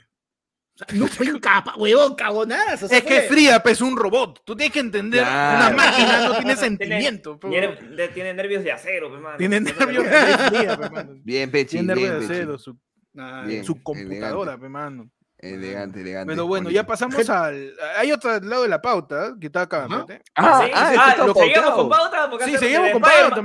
O 0.80 0.84
sea, 0.86 0.96
no 0.98 1.08
fue 1.08 1.28
un 1.32 1.40
capa, 1.40 1.74
huevón, 1.76 2.14
cagonadas. 2.14 2.82
o 2.84 2.88
sea, 2.88 2.98
es 2.98 3.04
que 3.04 3.20
fue- 3.22 3.28
Fría 3.28 3.60
es 3.64 3.80
un 3.80 3.96
robot. 3.96 4.42
Tú 4.44 4.54
tienes 4.54 4.72
que 4.72 4.78
entender. 4.78 5.22
Claro. 5.22 5.74
Una 5.74 5.76
máquina 5.76 6.28
no 6.28 6.36
tiene 6.36 6.54
sentimiento. 6.56 7.38
pe, 7.40 7.48
tiene, 7.48 8.08
tiene 8.14 8.34
nervios 8.34 8.62
de 8.62 8.70
acero, 8.72 9.10
pe, 9.10 9.18
mano. 9.18 9.36
Tiene 9.38 9.60
nervios 9.60 10.04
de 10.04 10.10
fría, 10.10 10.76
pe, 10.76 10.90
mano. 10.90 11.14
Bien, 11.24 11.50
Pechi, 11.50 11.70
Tiene 11.78 11.86
nervios 11.88 12.18
bien, 12.18 12.28
de 12.28 12.34
acero, 12.34 12.58
su, 12.58 12.78
Nah, 13.12 13.42
Bien. 13.44 13.64
su 13.64 13.82
computadora, 13.82 14.56
pe, 14.56 14.68
mano. 14.68 15.10
Elegante, 15.40 16.00
elegante. 16.00 16.32
Pero 16.32 16.46
bueno, 16.46 16.64
bonito. 16.64 16.80
ya 16.80 16.86
pasamos 16.86 17.14
al. 17.30 17.72
Hay 17.96 18.10
otro 18.12 18.38
lado 18.40 18.62
de 18.62 18.68
la 18.68 18.80
pauta 18.82 19.34
que 19.40 19.46
está 19.46 19.62
acá. 19.62 19.86
Ah, 19.88 20.04
Sí, 20.08 20.14
ah, 20.34 20.62
sí, 20.64 20.70
ah, 20.74 21.10
está 21.10 21.26
lo 21.26 21.34
seguimos 21.34 21.70
con 21.74 21.88
pauta 21.88 22.30
porque 22.30 22.44
Sí, 22.44 22.56
seguimos 22.56 22.90
con 22.92 23.02
pauta, 23.02 23.40
Ah. 23.40 23.42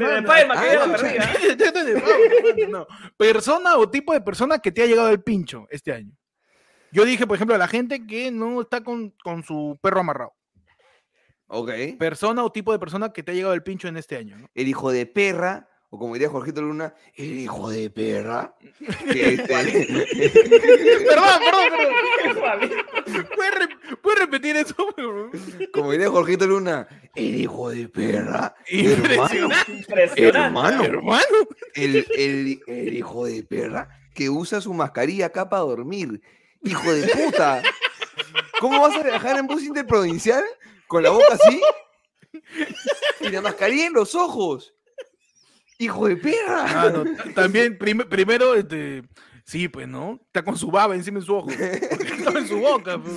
Persona 3.17 3.75
o 3.77 3.89
tipo 3.89 4.13
de 4.13 4.21
persona 4.21 4.59
que 4.59 4.71
te 4.71 4.83
ha 4.83 4.85
llegado 4.85 5.09
el 5.09 5.21
pincho 5.21 5.67
este 5.69 5.93
año. 5.93 6.11
Yo 6.93 7.05
dije, 7.05 7.25
por 7.27 7.35
ejemplo, 7.35 7.55
a 7.55 7.59
la 7.59 7.67
gente 7.67 8.05
que 8.05 8.31
no 8.31 8.61
está 8.61 8.83
con, 8.83 9.13
con 9.23 9.43
su 9.43 9.77
perro 9.81 9.99
amarrado. 10.01 10.33
Ok. 11.47 11.71
Persona 11.99 12.43
o 12.43 12.51
tipo 12.51 12.71
de 12.71 12.79
persona 12.79 13.11
que 13.11 13.23
te 13.23 13.31
ha 13.31 13.35
llegado 13.35 13.53
el 13.53 13.63
pincho 13.63 13.87
en 13.87 13.97
este 13.97 14.15
año. 14.15 14.37
¿no? 14.37 14.47
El 14.55 14.67
hijo 14.67 14.91
de 14.91 15.05
perra, 15.05 15.69
o 15.89 15.99
como 15.99 16.13
diría 16.13 16.29
Jorgito 16.29 16.61
Luna, 16.61 16.93
el 17.15 17.39
hijo 17.39 17.69
de 17.69 17.89
perra. 17.89 18.55
que 19.11 19.33
este- 19.35 19.43
perdón, 21.09 21.39
perdón, 21.45 21.69
perdón. 22.23 23.27
¿Puedes, 23.35 23.55
re- 23.55 23.97
puedes 24.01 24.19
repetir 24.19 24.55
eso? 24.55 24.75
como 25.73 25.91
diría 25.91 26.09
Jorgito 26.09 26.47
Luna, 26.47 26.87
el 27.15 27.35
hijo 27.35 27.69
de 27.69 27.87
perra. 27.89 28.55
Hermano, 28.67 28.95
Impresionante, 29.03 29.71
Impresionante. 29.73 30.23
hermano, 30.39 30.83
hermano. 30.83 31.23
el, 31.75 32.05
el- 32.17 32.61
el 32.67 32.93
hijo 32.95 33.25
de 33.25 33.43
perra 33.43 33.89
que 34.15 34.29
usa 34.29 34.61
su 34.61 34.73
mascarilla 34.73 35.27
acá 35.27 35.49
para 35.49 35.63
dormir. 35.63 36.21
Hijo 36.63 36.93
de 36.93 37.07
puta. 37.07 37.61
¿Cómo 38.59 38.81
vas 38.81 38.95
a 38.95 39.03
viajar 39.03 39.37
en 39.37 39.47
bus 39.47 39.63
interprovincial 39.63 40.43
con 40.87 41.03
la 41.03 41.09
boca 41.09 41.25
así? 41.33 41.61
Y 43.21 43.29
la 43.29 43.41
mascarilla 43.41 43.87
en 43.87 43.93
los 43.93 44.15
ojos. 44.15 44.73
Hijo 45.77 46.07
de 46.07 46.15
perra. 46.17 46.65
Ah, 46.67 46.89
no, 46.89 47.03
ta- 47.15 47.33
también, 47.33 47.77
prim- 47.77 48.07
primero, 48.09 48.55
este, 48.55 49.03
sí, 49.45 49.67
pues, 49.67 49.87
¿no? 49.87 50.19
Está 50.27 50.43
con 50.43 50.57
su 50.57 50.71
baba 50.71 50.95
encima 50.95 51.19
en 51.19 51.25
su 51.25 51.35
ojo. 51.35 51.49
Estaba 51.51 52.39
en 52.39 52.47
su 52.47 52.57
boca. 52.59 52.97
pues. 53.01 53.13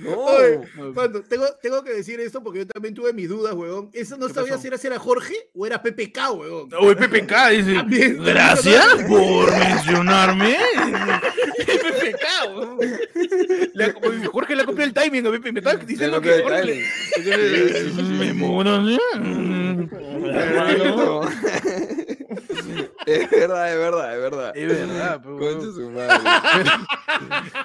No. 0.00 0.16
Oye, 0.16 0.60
Mano, 0.94 1.20
tengo, 1.22 1.46
tengo 1.62 1.82
que 1.84 1.92
decir 1.92 2.20
esto 2.20 2.42
porque 2.42 2.60
yo 2.60 2.66
también 2.66 2.94
tuve 2.94 3.12
mis 3.12 3.28
dudas, 3.28 3.54
weón. 3.54 3.90
Eso 3.92 4.16
no 4.16 4.26
¿Qué 4.28 4.34
sabía 4.34 4.50
pasó? 4.52 4.62
si 4.62 4.68
era, 4.68 4.78
si 4.78 4.86
era 4.86 4.98
Jorge 4.98 5.34
o 5.54 5.66
era 5.66 5.82
PPK, 5.82 6.18
weón. 6.36 6.68
Oye, 6.80 6.96
PPK 6.96 7.48
dice, 7.50 7.74
También. 7.74 8.22
gracias 8.24 8.86
por 9.08 9.50
mencionarme. 9.58 10.56
PPK, 11.58 12.56
weón. 12.56 12.78
Le 13.74 13.84
ha- 13.84 13.94
oye, 14.02 14.26
Jorge 14.26 14.56
le 14.56 14.62
ha 14.62 14.66
copiado 14.66 14.88
el 14.88 14.94
timing 14.94 15.26
a 15.26 15.30
Pepe, 15.30 15.52
me 15.52 15.60
estaba 15.60 15.76
diciendo 15.84 16.20
que 16.20 16.30
copió 16.42 16.44
Jorge 16.44 16.64
le- 16.64 16.74
me. 16.74 16.88
Hermano. 20.30 21.20
Es 23.06 23.30
verdad, 23.30 23.72
es 23.72 23.78
verdad, 23.78 24.14
es 24.14 24.20
verdad. 24.20 24.56
Es 24.56 24.68
verdad, 24.68 25.20
pues, 25.22 25.40
weón. 25.40 25.58
Concha 25.58 25.72
su 25.72 25.90
madre. 25.90 26.70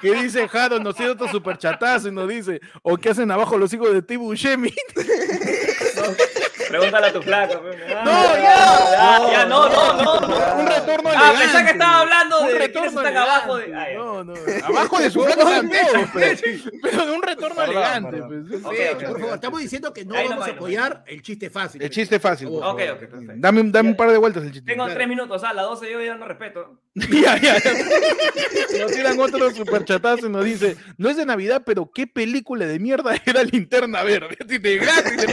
¿Qué 0.00 0.14
dice 0.22 0.48
Jado? 0.48 0.80
Nos 0.80 0.96
tiene 0.96 1.12
otro 1.12 1.28
superchatazo 1.28 2.08
y 2.08 2.12
nos 2.12 2.28
dice, 2.28 2.60
¿o 2.82 2.96
qué 2.96 3.10
hacen 3.10 3.30
abajo 3.30 3.58
los 3.58 3.72
hijos 3.72 3.92
de 3.92 4.02
Tibu 4.02 4.34
Shemi? 4.34 4.72
Pregúntale 6.68 7.06
a 7.08 7.12
tu 7.12 7.22
flaco. 7.22 7.62
Ah, 7.96 8.02
No, 8.04 8.36
ya, 8.36 9.32
ya, 9.32 9.44
no, 9.46 9.68
no, 9.68 9.92
no, 9.94 10.20
no. 10.20 10.56
Un 10.60 10.66
retorno 10.66 11.10
Ah, 11.10 11.12
elegante. 11.30 11.38
pensé 11.44 11.64
que 11.64 11.70
estaba 11.72 12.00
hablando 12.00 12.40
Un 12.40 12.46
de 12.48 12.54
retorno 12.58 12.90
quiénes 12.90 13.06
están 13.08 13.16
abajo 13.16 13.56
de. 13.56 13.74
Ay, 13.76 13.96
No, 13.96 14.24
no, 14.24 14.34
abajo 14.64 14.98
de 15.00 15.10
su 15.10 15.24
flaco 15.24 15.40
están 15.42 15.70
todos, 15.70 16.08
pero, 16.14 16.40
pero 16.82 17.06
de 17.06 17.12
un 17.12 17.22
retorno 17.22 17.54
Perdón, 17.56 17.72
elegante. 17.74 18.10
perdón. 18.10 18.46
pues. 18.62 19.04
Por 19.04 19.20
favor, 19.20 19.34
estamos 19.34 19.60
diciendo 19.60 19.92
que 19.92 20.04
no 20.04 20.14
vamos 20.14 20.40
va, 20.40 20.46
a 20.46 20.50
apoyar 20.50 21.04
el 21.06 21.22
chiste 21.22 21.50
fácil. 21.50 21.82
El 21.82 21.90
chiste 21.90 22.18
fácil. 22.20 22.48
Ok, 22.48 22.54
por 22.60 22.64
Ok, 22.70 22.76
perfecto. 22.78 23.16
Dame, 23.36 23.60
un- 23.60 23.72
dame 23.72 23.90
un 23.90 23.96
par 23.96 24.10
de 24.10 24.18
vueltas 24.18 24.42
el 24.44 24.52
chiste. 24.52 24.70
Tengo 24.70 24.84
Claro. 24.84 24.96
tres 24.96 25.08
minutos, 25.08 25.44
a 25.44 25.52
las 25.52 25.64
12 25.64 25.90
yo 25.90 26.00
ya 26.02 26.14
no 26.16 26.26
respeto. 26.26 26.78
ya, 27.10 27.36
ya, 27.40 27.58
ya. 27.58 27.72
Nos 28.80 28.92
tiran 28.92 29.18
otro 29.18 29.50
superchatazo 29.52 30.26
y 30.26 30.30
nos 30.30 30.44
dice, 30.44 30.76
no 30.96 31.08
es 31.10 31.16
de 31.16 31.26
Navidad, 31.26 31.62
pero 31.66 31.90
¿qué 31.92 32.06
película 32.06 32.66
de 32.66 32.78
mierda 32.78 33.16
era 33.26 33.42
Linterna 33.42 34.02
Verde? 34.04 34.36
Así 34.44 34.58
de 34.58 34.76
gratis. 34.78 35.26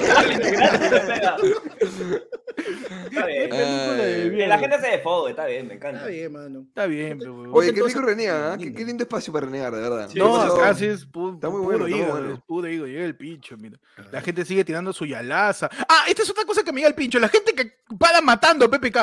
la 4.48 4.58
gente 4.60 4.80
se 4.82 4.88
defogue, 4.88 5.32
está 5.32 5.46
bien, 5.46 5.68
me 5.68 5.76
encanta. 5.76 6.00
Está 6.00 6.10
bien, 6.10 6.32
mano. 6.32 6.66
Está 6.68 6.86
bien, 6.88 7.20
pero, 7.20 7.34
weón. 7.36 7.52
Oye, 7.54 7.74
qué 7.74 7.84
rico 7.84 8.02
renega, 8.02 8.54
¿ah? 8.54 8.58
qué, 8.58 8.74
qué 8.74 8.86
lindo 8.86 9.04
espacio 9.04 9.32
para 9.32 9.46
renegar, 9.46 9.74
de 9.74 9.82
verdad. 9.82 10.10
Sí, 10.12 10.18
No, 10.20 10.74
sí 10.76 10.86
es 10.86 11.08
pu- 11.08 11.36
Está 11.36 11.50
muy 11.50 11.62
bueno, 11.62 11.88
hígado, 11.88 12.12
bueno. 12.14 12.34
es 12.34 12.40
puro 12.42 12.68
hígado, 12.68 12.88
llega 12.88 13.06
el 13.06 13.16
pincho, 13.16 13.58
mira. 13.58 13.78
La 14.12 14.22
gente 14.22 14.46
sigue 14.46 14.64
tirando 14.66 14.94
su 14.94 15.06
yalaza. 15.06 15.70
Ah, 15.88 16.06
esta 16.08 16.24
es 16.24 16.30
otra 16.30 16.46
cosa 16.46 16.64
que 16.64 16.72
me 16.72 16.80
llega 16.80 16.90
el 16.90 16.96
pincho. 16.96 17.20
La 17.20 17.30
gente 17.30 17.54
que 17.54 17.82
para 17.98 18.22
matando 18.22 18.66
a 18.66 18.70
PPK. 18.72 18.98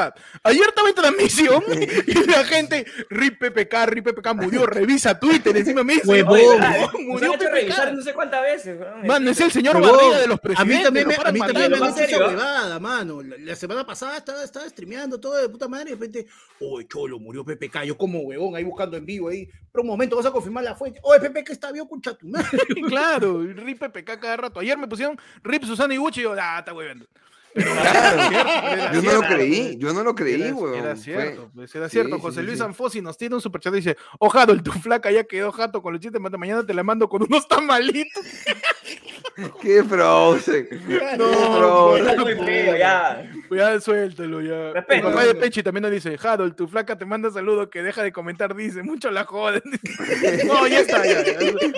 Ayer 0.45 0.65
estaba 0.69 0.89
en 0.89 0.95
transmisión 0.95 1.63
y 2.07 2.27
la 2.27 2.45
gente, 2.49 2.87
RIP 3.11 3.39
PPK, 3.39 3.87
RIP 3.87 4.05
PPK 4.09 4.35
murió, 4.35 4.67
revisa 4.67 5.19
Twitter, 5.19 5.57
encima 5.57 5.85
me 5.85 5.95
dice, 5.95 6.09
Huevón. 6.09 6.33
Oye, 6.35 6.47
"Oye, 6.49 6.59
¿verdad? 6.59 6.71
huevón, 6.73 6.93
Nos 6.93 6.99
han 6.99 7.07
murió 7.07 7.35
hecho 7.35 7.49
revisar 7.51 7.85
PPK. 7.89 7.97
no 7.97 8.03
sé 8.03 8.15
cuántas 8.15 8.43
veces. 8.43 8.81
Mano, 9.07 9.31
es 9.31 9.41
el 9.41 9.53
señor 9.53 9.81
Barriga 9.81 10.19
de 10.21 10.27
los 10.27 10.39
A 10.39 10.43
presidentes. 10.43 10.79
mí 10.79 10.85
también 10.85 11.09
me, 11.09 11.15
a 11.15 11.33
mí 11.33 11.39
también 11.41 11.71
me 11.71 11.79
matando. 11.79 11.85
han 11.85 11.91
¿En 11.91 11.95
hecho 11.95 12.05
esa 12.05 12.07
serio? 12.19 12.27
huevada, 12.29 12.79
mano. 12.81 13.23
La, 13.23 13.37
la 13.39 13.55
semana 13.57 13.87
pasada 13.87 14.17
estaba, 14.19 14.43
estaba 14.45 14.69
streameando 14.69 15.21
todo 15.21 15.37
de 15.37 15.49
puta 15.49 15.69
madre 15.69 15.91
y 15.91 15.95
de 15.95 15.95
repente, 15.97 16.27
oye, 16.61 16.87
Cholo, 16.89 17.19
murió 17.19 17.45
PPK. 17.45 17.85
Yo 17.85 17.97
como 17.97 18.21
huevón 18.21 18.57
ahí 18.57 18.65
buscando 18.65 18.97
en 18.97 19.07
vivo 19.07 19.29
ahí. 19.29 19.49
Pero 19.71 19.83
un 19.83 19.89
momento, 19.89 20.17
vas 20.17 20.27
a 20.27 20.31
confirmar 20.31 20.65
la 20.65 20.75
fuente. 20.75 20.99
Oye, 21.03 21.21
PPK 21.21 21.51
está 21.51 21.71
vivo 21.73 21.89
con 21.89 22.01
tu 22.01 22.17
madre. 22.23 22.49
Claro, 22.89 23.43
RIP 23.43 23.79
PPK 23.81 24.19
cada 24.21 24.37
rato. 24.37 24.61
Ayer 24.61 24.77
me 24.79 24.87
pusieron 24.89 25.17
RIP 25.45 25.65
Susana 25.65 25.93
Iguchi 25.95 26.21
y 26.21 26.23
yo, 26.25 26.35
ah, 26.39 26.57
está 26.61 26.73
huevando. 26.73 27.07
Yo 28.93 29.03
no 29.03 29.13
lo 29.13 29.21
creí, 29.23 29.77
yo 29.79 29.93
no 29.93 30.03
lo 30.03 30.15
creí, 30.15 30.43
Era, 30.43 30.55
weón. 30.55 30.75
era 30.75 30.97
cierto, 30.97 31.51
pues, 31.55 31.75
era 31.75 31.89
Sí, 31.89 31.93
cierto. 31.93 32.17
sí, 32.17 32.23
José 32.23 32.41
sí, 32.41 32.47
Luis 32.47 32.59
sí. 32.59 32.65
Anfosi 32.65 33.01
nos 33.01 33.17
tiene 33.17 33.35
un 33.35 33.41
superchat 33.41 33.73
y 33.75 33.77
dice, 33.77 33.97
oh 34.19 34.31
Harold, 34.33 34.63
tu 34.63 34.73
flaca 34.73 35.11
ya 35.11 35.25
quedó 35.25 35.51
jato 35.53 35.83
con 35.83 35.93
los 35.93 36.01
chistes, 36.01 36.21
mañana 36.21 36.65
te 36.65 36.75
la 36.75 36.83
mando 36.83 37.09
con 37.09 37.23
unos 37.23 37.47
tamalitos. 37.49 38.23
Qué 39.63 39.85
frozen. 39.85 40.69
No, 41.17 41.97
muy 42.19 42.35
frío, 42.35 42.77
ya. 42.77 43.31
Pues 43.49 43.61
ya 43.61 43.81
suéltalo, 43.81 44.41
ya. 44.41 44.73
Respeto. 44.73 44.95
El 45.09 45.15
papá 45.15 45.25
de 45.27 45.35
Pechi 45.37 45.63
también 45.63 45.83
nos 45.83 45.93
dice, 45.93 46.17
Harold, 46.23 46.55
tu 46.57 46.67
flaca 46.67 46.97
te 46.99 47.05
manda 47.05 47.31
saludos 47.31 47.69
que 47.71 47.83
deja 47.83 48.03
de 48.03 48.11
comentar, 48.13 48.55
dice, 48.55 48.83
mucho 48.83 49.11
la 49.11 49.25
joden. 49.25 49.63
no, 50.47 50.67
ya 50.67 50.81
está, 50.81 51.05
ya. 51.07 51.25
ya. 51.25 51.35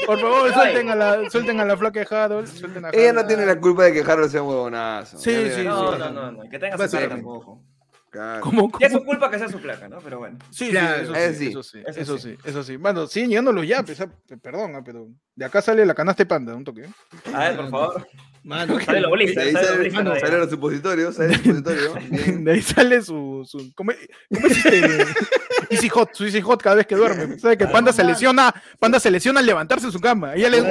Por 0.06 0.20
favor, 0.20 0.52
suelten 0.54 0.88
a 0.90 0.94
la, 0.94 1.30
suelten 1.30 1.60
a 1.60 1.64
la 1.64 1.76
flaca 1.76 2.00
de 2.00 2.16
Harold. 2.16 2.48
Ella 2.94 3.12
no 3.12 3.26
tiene 3.26 3.44
la 3.44 3.58
culpa 3.60 3.84
de 3.84 3.92
que 3.92 4.00
Harold 4.00 4.30
sea 4.30 4.42
un 4.42 4.48
huevonazo. 4.48 5.18
Sí, 5.18 5.30
Ya, 5.32 5.59
sí, 5.60 5.64
ya, 5.64 5.70
No, 5.70 5.92
ya. 5.98 6.10
no, 6.10 6.10
no, 6.10 6.32
no. 6.32 6.50
Que 6.50 6.58
tenga 6.58 6.76
su 6.76 6.90
placa 6.90 6.98
que- 7.00 7.08
tampoco. 7.08 7.62
Claro. 8.10 8.40
¿Cómo, 8.40 8.72
Ya 8.80 8.88
es 8.88 8.92
cómo? 8.92 9.04
su 9.04 9.06
culpa 9.06 9.30
que 9.30 9.38
sea 9.38 9.48
su 9.48 9.60
placa, 9.60 9.88
¿no? 9.88 9.98
Pero 10.00 10.18
bueno. 10.18 10.36
Sí, 10.50 10.72
sí, 10.72 10.76
eso, 10.76 11.14
eh, 11.14 11.32
sí, 11.32 11.46
eso 11.46 11.62
sí, 11.62 11.78
Eso 11.86 12.00
eso 12.00 12.18
sí. 12.18 12.36
eso 12.44 12.62
sí. 12.64 12.76
Bueno, 12.76 13.06
sí, 13.06 13.24
ya, 13.68 13.84
pues, 13.84 14.00
ah, 14.00 14.08
perdón, 14.42 14.82
pero 14.84 15.06
de 15.36 15.44
acá 15.44 15.62
sale 15.62 15.86
la 15.86 15.94
canasta 15.94 16.24
de 16.24 16.26
panda, 16.26 16.56
un 16.56 16.64
toque. 16.64 16.86
A 17.32 17.38
ver, 17.38 17.56
por 17.56 17.70
favor. 17.70 18.08
Mano, 18.42 18.80
Sale 18.80 19.00
los 19.02 19.10
De 19.10 19.16
blisters, 19.16 19.46
ahí 19.46 19.52
sale 19.52 19.90
los 20.02 20.18
sale, 20.18 20.38
los 20.38 20.50
supositorios, 20.50 21.14
sale 21.14 21.34
el 21.34 21.40
supositorio. 21.44 21.94
De 22.44 22.50
ahí 22.52 22.62
sale 22.62 23.02
su. 23.02 23.44
su 23.46 23.72
¿cómo, 23.76 23.92
es- 23.92 24.08
cómo 24.34 24.46
es 24.48 24.56
este? 24.64 25.04
Easy 25.70 25.88
Hot, 25.90 26.08
su 26.12 26.24
Easy 26.24 26.40
Hot 26.40 26.60
cada 26.60 26.76
vez 26.76 26.86
que 26.88 26.96
duerme. 26.96 27.38
¿Sabe 27.38 27.56
que 27.56 27.66
Panda 27.68 27.92
se 27.92 28.02
lesiona, 28.02 28.52
Panda 28.80 28.98
se 28.98 29.10
lesiona 29.12 29.38
al 29.38 29.46
levantarse 29.46 29.86
en 29.86 29.92
su 29.92 30.00
cama? 30.00 30.34
Ella 30.34 30.48
le 30.48 30.62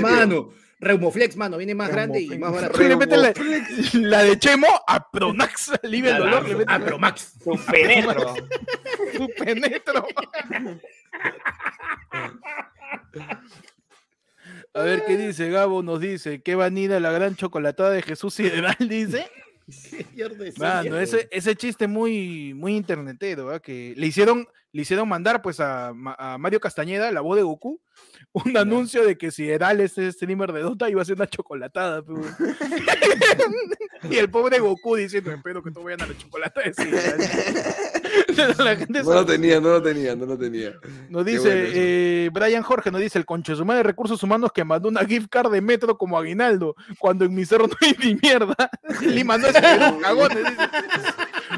mano. 0.00 0.50
Reumoflex, 0.84 1.36
mano, 1.36 1.56
viene 1.56 1.74
más 1.74 1.90
grande 1.90 2.20
y 2.20 2.38
más 2.38 2.52
barato. 2.52 2.78
Le 2.78 2.96
mete 2.96 3.16
la, 3.16 3.32
la 3.94 4.22
de 4.22 4.38
Chemo 4.38 4.66
a 4.86 5.10
Pronax, 5.10 5.72
alivia 5.82 6.12
el 6.16 6.18
dolor, 6.18 6.48
le 6.48 6.54
mete 6.56 6.72
Ah, 6.72 6.80
pero 6.82 6.98
Max. 6.98 7.34
Su 7.42 7.58
penetro. 7.64 8.34
su 9.16 9.28
penetro. 9.36 10.06
A 14.74 14.82
ver 14.82 15.04
qué 15.06 15.16
dice 15.16 15.50
Gabo, 15.50 15.82
nos 15.82 16.00
dice, 16.00 16.42
qué 16.42 16.54
vanida 16.54 16.98
la 17.00 17.12
gran 17.12 17.36
chocolatada 17.36 17.90
de 17.90 18.02
Jesús 18.02 18.34
Sideral, 18.34 18.76
dice. 18.80 19.30
Mano, 20.58 20.98
ese, 20.98 21.28
ese 21.30 21.56
chiste 21.56 21.88
muy, 21.88 22.54
muy 22.54 22.76
internetero, 22.76 23.60
que 23.62 23.94
le 23.96 24.06
hicieron, 24.06 24.46
le 24.72 24.82
hicieron 24.82 25.08
mandar 25.08 25.42
pues 25.42 25.60
a, 25.60 25.88
a 25.88 26.38
Mario 26.38 26.60
Castañeda, 26.60 27.10
la 27.10 27.20
voz 27.20 27.36
de 27.36 27.42
Goku, 27.42 27.80
un 28.32 28.56
anuncio 28.56 29.04
de 29.04 29.16
que 29.16 29.30
si 29.30 29.48
Heral 29.48 29.80
es 29.80 29.94
streamer 29.94 30.52
de 30.52 30.60
Dota 30.60 30.90
iba 30.90 31.02
a 31.02 31.04
ser 31.04 31.16
una 31.16 31.26
chocolatada. 31.26 32.02
y 34.10 34.16
el 34.16 34.30
pobre 34.30 34.58
Goku 34.58 34.96
diciendo, 34.96 35.32
espero 35.32 35.62
que 35.62 35.70
todos 35.70 35.84
vayan 35.84 36.02
a 36.02 36.06
la 36.06 36.16
chocolatada 36.16 36.66
de 36.66 36.74
Sideral". 36.74 37.20
La 38.58 38.76
gente 38.76 39.02
No 39.02 39.14
lo 39.14 39.26
tenía, 39.26 39.60
no 39.60 39.68
lo 39.70 39.82
tenía, 39.82 40.14
no 40.16 40.26
lo 40.26 40.38
tenía. 40.38 40.74
Nos 41.08 41.24
dice 41.24 41.40
bueno 41.54 41.70
eh, 41.74 42.30
Brian 42.32 42.62
Jorge, 42.62 42.90
nos 42.90 43.00
dice 43.00 43.18
el 43.18 43.24
conchesumá 43.24 43.74
de 43.76 43.82
recursos 43.82 44.22
humanos 44.22 44.50
que 44.52 44.64
mandó 44.64 44.88
una 44.88 45.04
gift 45.04 45.28
card 45.28 45.50
de 45.52 45.60
metro 45.60 45.96
como 45.98 46.18
aguinaldo, 46.18 46.74
cuando 46.98 47.24
en 47.24 47.34
mi 47.34 47.44
cerro 47.44 47.66
no 47.66 47.74
hay 47.80 47.94
ni 48.02 48.14
mierda. 48.16 48.54
Lima 49.02 49.38
no 49.38 49.46
es 49.46 49.52
cagones, 50.02 50.38
dice. 50.38 50.68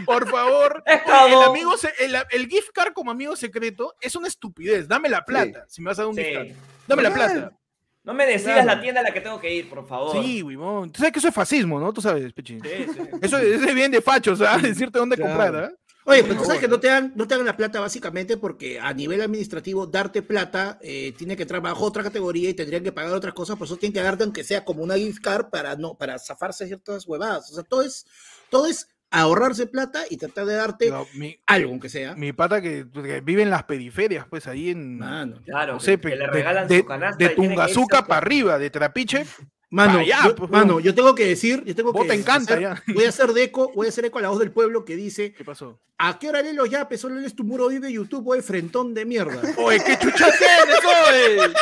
Por 0.04 0.28
favor, 0.28 0.82
el 0.86 1.42
amigo 1.42 1.76
se- 1.76 1.92
el, 2.00 2.14
el 2.30 2.46
gift 2.48 2.70
card 2.74 2.92
como 2.92 3.11
amigo 3.11 3.34
secreto 3.36 3.94
es 4.00 4.14
una 4.16 4.28
estupidez. 4.28 4.86
Dame 4.88 5.09
la 5.09 5.24
plata 5.24 5.64
si 5.68 5.80
me 5.82 5.88
vas 5.90 5.98
a 5.98 6.02
dar 6.02 6.11
un 6.11 6.16
gift 6.16 6.32
card. 6.34 6.46
Sí. 6.46 6.54
Dame 6.86 7.02
la 7.02 7.09
Normal. 7.11 7.32
plata. 7.32 7.57
No 8.04 8.14
me 8.14 8.24
decidas 8.24 8.62
Claro. 8.62 8.66
la 8.76 8.80
tienda 8.80 9.00
a 9.00 9.04
la 9.04 9.12
que 9.12 9.20
tengo 9.20 9.40
que 9.40 9.52
ir, 9.52 9.68
por 9.68 9.84
favor. 9.84 10.22
Sí, 10.22 10.40
Wimón. 10.40 10.92
Tú 10.92 10.98
sabes 10.98 11.12
que 11.12 11.18
eso 11.18 11.26
es 11.26 11.34
fascismo, 11.34 11.80
¿no? 11.80 11.92
Tú 11.92 12.00
sabes, 12.00 12.32
Pechi. 12.32 12.61
Sí, 12.61 12.68
sí. 12.94 13.00
Eso 13.20 13.36
es 13.38 13.74
bien 13.74 13.90
de 13.90 14.00
fachos, 14.00 14.40
¿ah? 14.42 14.59
Decirte 14.62 14.96
dónde 15.00 15.16
Claro. 15.16 15.32
comprar, 15.34 15.64
¿ah? 15.64 15.72
Oye, 16.09 16.22
pero 16.22 16.34
tú 16.34 16.38
Por 16.38 16.46
sabes 16.46 16.61
que 16.61 16.68
no 16.68 16.78
te, 16.80 16.86
dan, 16.86 17.12
no 17.16 17.26
te 17.26 17.36
dan 17.36 17.44
la 17.44 17.57
plata 17.57 17.80
básicamente 17.80 18.36
porque 18.36 18.78
a 18.80 18.92
nivel 18.94 19.20
administrativo 19.20 19.86
darte 19.86 20.22
plata 20.22 20.78
eh, 20.80 21.12
tiene 21.18 21.36
que 21.36 21.42
entrar 21.42 21.61
bajo 21.61 21.84
otra 21.84 22.02
categoría 22.04 22.48
y 22.48 22.54
tendrían 22.54 22.84
que 22.84 22.92
pagar 22.92 23.12
otras 23.12 23.34
cosas, 23.34 23.57
por 23.57 23.66
eso 23.66 23.76
tienen 23.76 23.92
que 23.94 24.02
darte 24.02 24.22
aunque 24.22 24.44
sea 24.44 24.64
como 24.64 24.82
una 24.84 24.94
gift 24.96 25.20
card 25.22 25.46
para 25.50 25.74
no 25.76 25.94
para 25.98 26.18
zafarse 26.18 26.66
ciertas 26.66 27.07
huevadas. 27.09 27.50
O 27.50 27.54
sea, 27.57 27.64
todo 27.64 27.82
es, 27.82 28.07
todo 28.50 28.66
es 28.66 28.88
ahorrarse 29.11 29.66
plata 29.66 30.02
y 30.09 30.16
tratar 30.16 30.46
de 30.46 30.54
darte 30.54 30.90
No, 30.90 31.07
mi, 31.14 31.36
algo 31.46 31.70
aunque 31.70 31.88
sea. 31.88 32.14
mi 32.14 32.32
pata 32.32 32.61
que, 32.62 32.86
que 32.92 33.20
vive 33.20 33.42
en 33.42 33.50
las 33.50 33.64
periferias, 33.64 34.26
pues 34.28 34.46
ahí 34.46 34.70
en. 34.70 34.98
Mano, 34.98 35.40
Claro, 35.44 35.72
no 35.74 35.78
que- 35.80 35.84
sé, 35.84 35.90
que, 35.92 35.98
pe- 35.98 36.11
le 36.16 36.24
de, 36.24 36.26
regalan 36.26 36.68
de- 36.68 36.78
su 36.78 36.84
canasta. 36.86 37.16
de 37.24 37.30
que 37.30 37.34
Tungazuca 37.36 38.07
para 38.07 38.18
arriba, 38.18 38.59
de 38.59 38.70
Trapiche, 38.70 39.24
Mano, 39.70 40.00
yo, 40.00 40.14
pues, 40.36 40.50
mano, 40.50 40.78
yo 40.80 40.94
tengo 40.94 41.14
que 41.14 41.26
decir, 41.26 41.62
yo 41.64 41.74
tengo 41.74 41.92
Vos 41.92 42.02
que 42.02 42.08
te 42.10 42.14
encanta, 42.14 42.54
hacer- 42.54 42.60
ya. 42.60 42.82
voy 42.94 43.04
a 43.04 43.08
hacer 43.08 43.32
de 43.32 43.42
eco, 43.44 43.72
voy 43.74 43.86
a 43.86 43.88
hacer 43.88 44.04
eco 44.04 44.18
a 44.18 44.22
la 44.22 44.28
voz 44.28 44.38
del 44.38 44.52
pueblo 44.52 44.84
que 44.84 44.94
dice, 44.94 45.32
¿qué 45.32 45.44
pasó? 45.44 45.80
¿a 45.98 46.18
qué 46.18 46.28
hora 46.28 46.40
leen 46.42 46.56
los 46.56 46.70
yapes? 46.70 47.00
Solo 47.00 47.16
lees 47.16 47.34
tu 47.34 47.42
muro 47.42 47.68
vive 47.68 47.90
YouTube, 47.90 48.28
oye, 48.28 48.42
frentón 48.42 48.94
de 48.94 49.04
mierda. 49.04 49.40
Oye, 49.58 49.82
qué 49.84 49.98
chucha 49.98 50.26
tienes, 50.38 50.78
oye. 51.10 51.52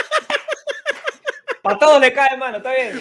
Pa' 1.64 1.78
todos 1.78 1.98
le 1.98 2.12
cae, 2.12 2.36
mano, 2.36 2.58
está 2.58 2.72
bien. 2.74 3.00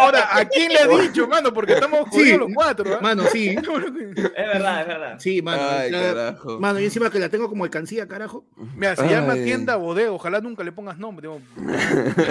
Ahora, 0.00 0.28
¿a 0.30 0.44
quién 0.44 0.72
le 0.72 0.78
ha 0.78 0.86
dicho, 0.86 1.26
mano? 1.26 1.52
Porque 1.52 1.72
estamos 1.72 2.08
jodidos 2.08 2.28
Sí. 2.28 2.36
los 2.38 2.48
cuatro, 2.54 2.94
¿ah? 2.94 2.98
Mano, 3.02 3.24
sí, 3.32 3.48
Es 3.56 4.32
verdad, 4.34 4.80
es 4.82 4.86
verdad. 4.86 5.16
sí, 5.18 5.42
mano. 5.42 5.60
Ay, 5.68 5.90
la- 5.90 6.02
carajo. 6.14 6.60
mano, 6.60 6.78
y 6.78 6.84
encima 6.84 7.10
que 7.10 7.18
la 7.18 7.28
tengo 7.28 7.48
como 7.48 7.64
alcancía, 7.64 8.06
carajo. 8.06 8.46
Mira, 8.76 8.94
se 8.94 9.08
llama 9.08 9.34
tienda 9.34 9.74
bodega, 9.74 10.12
ojalá 10.12 10.40
nunca 10.40 10.62
le 10.62 10.70
pongas 10.70 10.98
nombre. 10.98 11.28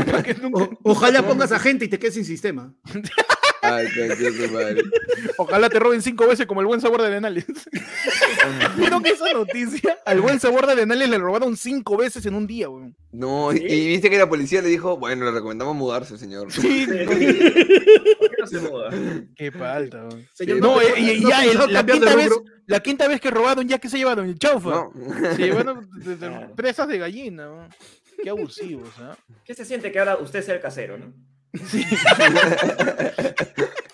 Para 0.05 0.23
ojalá 0.83 1.21
pongas 1.23 1.51
a 1.51 1.59
gente 1.59 1.85
y 1.85 1.87
te 1.89 1.99
quedes 1.99 2.13
sin 2.13 2.23
sistema. 2.25 2.73
Ay, 3.73 3.87
madre. 4.51 4.81
Ojalá 5.37 5.69
te 5.69 5.79
roben 5.79 6.01
cinco 6.01 6.27
veces 6.27 6.45
como 6.45 6.61
el 6.61 6.67
buen 6.67 6.81
sabor 6.81 7.01
de 7.01 7.07
Arenales. 7.07 7.45
¿Vieron 8.77 9.03
que 9.03 9.11
esa 9.11 9.31
noticia? 9.33 9.97
Al 10.05 10.21
buen 10.21 10.39
sabor 10.39 10.65
de 10.65 10.73
Arenales 10.73 11.09
le 11.09 11.17
robaron 11.17 11.57
cinco 11.57 11.97
veces 11.97 12.25
en 12.25 12.35
un 12.35 12.47
día, 12.47 12.69
weón. 12.69 12.95
No, 13.11 13.53
y, 13.53 13.57
y 13.57 13.87
viste 13.87 14.09
que 14.09 14.17
la 14.17 14.27
policía 14.29 14.61
le 14.61 14.69
dijo, 14.69 14.97
bueno, 14.97 15.25
le 15.25 15.31
recomendamos 15.31 15.75
mudarse, 15.75 16.17
señor. 16.17 16.51
Sí, 16.51 16.85
¿Por 16.87 18.29
qué 18.29 18.35
no 18.39 18.47
se 18.47 18.59
muda? 18.59 18.89
qué 19.35 19.51
falta, 19.51 20.05
weón. 20.05 20.27
Señor, 20.33 20.57
No, 20.59 20.75
no, 20.75 20.81
eh, 20.81 20.93
y, 20.97 21.09
y 21.11 21.19
no 21.21 21.29
ya 21.29 21.45
el- 21.45 21.73
la, 21.73 21.85
quinta 21.85 22.15
vez, 22.15 22.29
la 22.67 22.79
quinta 22.81 23.07
vez 23.07 23.21
que 23.21 23.31
robaron, 23.31 23.67
ya 23.67 23.79
que 23.79 23.89
se 23.89 23.97
llevaron 23.97 24.25
el 24.27 24.37
chaufa. 24.37 24.69
No. 24.69 24.91
Se 25.35 25.41
llevaron 25.41 25.89
de- 25.99 26.15
de- 26.17 26.49
presas 26.55 26.87
de 26.87 26.97
gallina, 26.97 27.49
weón. 27.51 27.69
Qué 28.23 28.29
abusivos, 28.29 28.89
¿ah? 28.99 29.17
¿Qué 29.43 29.53
se 29.53 29.65
siente 29.65 29.91
que 29.91 29.99
ahora 29.99 30.17
usted 30.17 30.41
sea 30.41 30.55
el 30.55 30.61
casero, 30.61 30.97
no? 30.97 31.13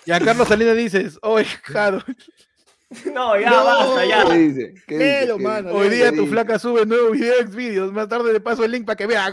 Y 0.04 0.10
a 0.12 0.20
Carlos 0.20 0.48
Salinas 0.48 0.76
dices, 0.76 1.18
oye, 1.22 1.44
Jaro, 1.62 2.02
No, 3.14 3.38
ya 3.40 3.50
No. 3.50 3.64
basta, 3.64 4.04
ya. 4.04 4.24
¿Qué 4.26 4.38
dice? 4.38 4.74
¿Qué 4.86 4.94
dice? 4.94 5.04
Léelo, 5.20 5.36
¿Qué 5.38 5.42
mano, 5.44 5.68
dice? 5.70 5.80
hoy 5.80 5.88
día 5.88 6.10
¿Qué 6.10 6.16
tu 6.16 6.22
dice? 6.22 6.32
flaca 6.32 6.58
sube 6.58 6.84
nuevo 6.86 7.10
video 7.10 7.40
ex 7.40 7.54
videos. 7.54 7.92
Más 7.92 8.08
tarde 8.08 8.32
le 8.32 8.40
paso 8.40 8.64
el 8.64 8.72
link 8.72 8.84
para 8.84 8.96
que 8.96 9.06
vea. 9.06 9.30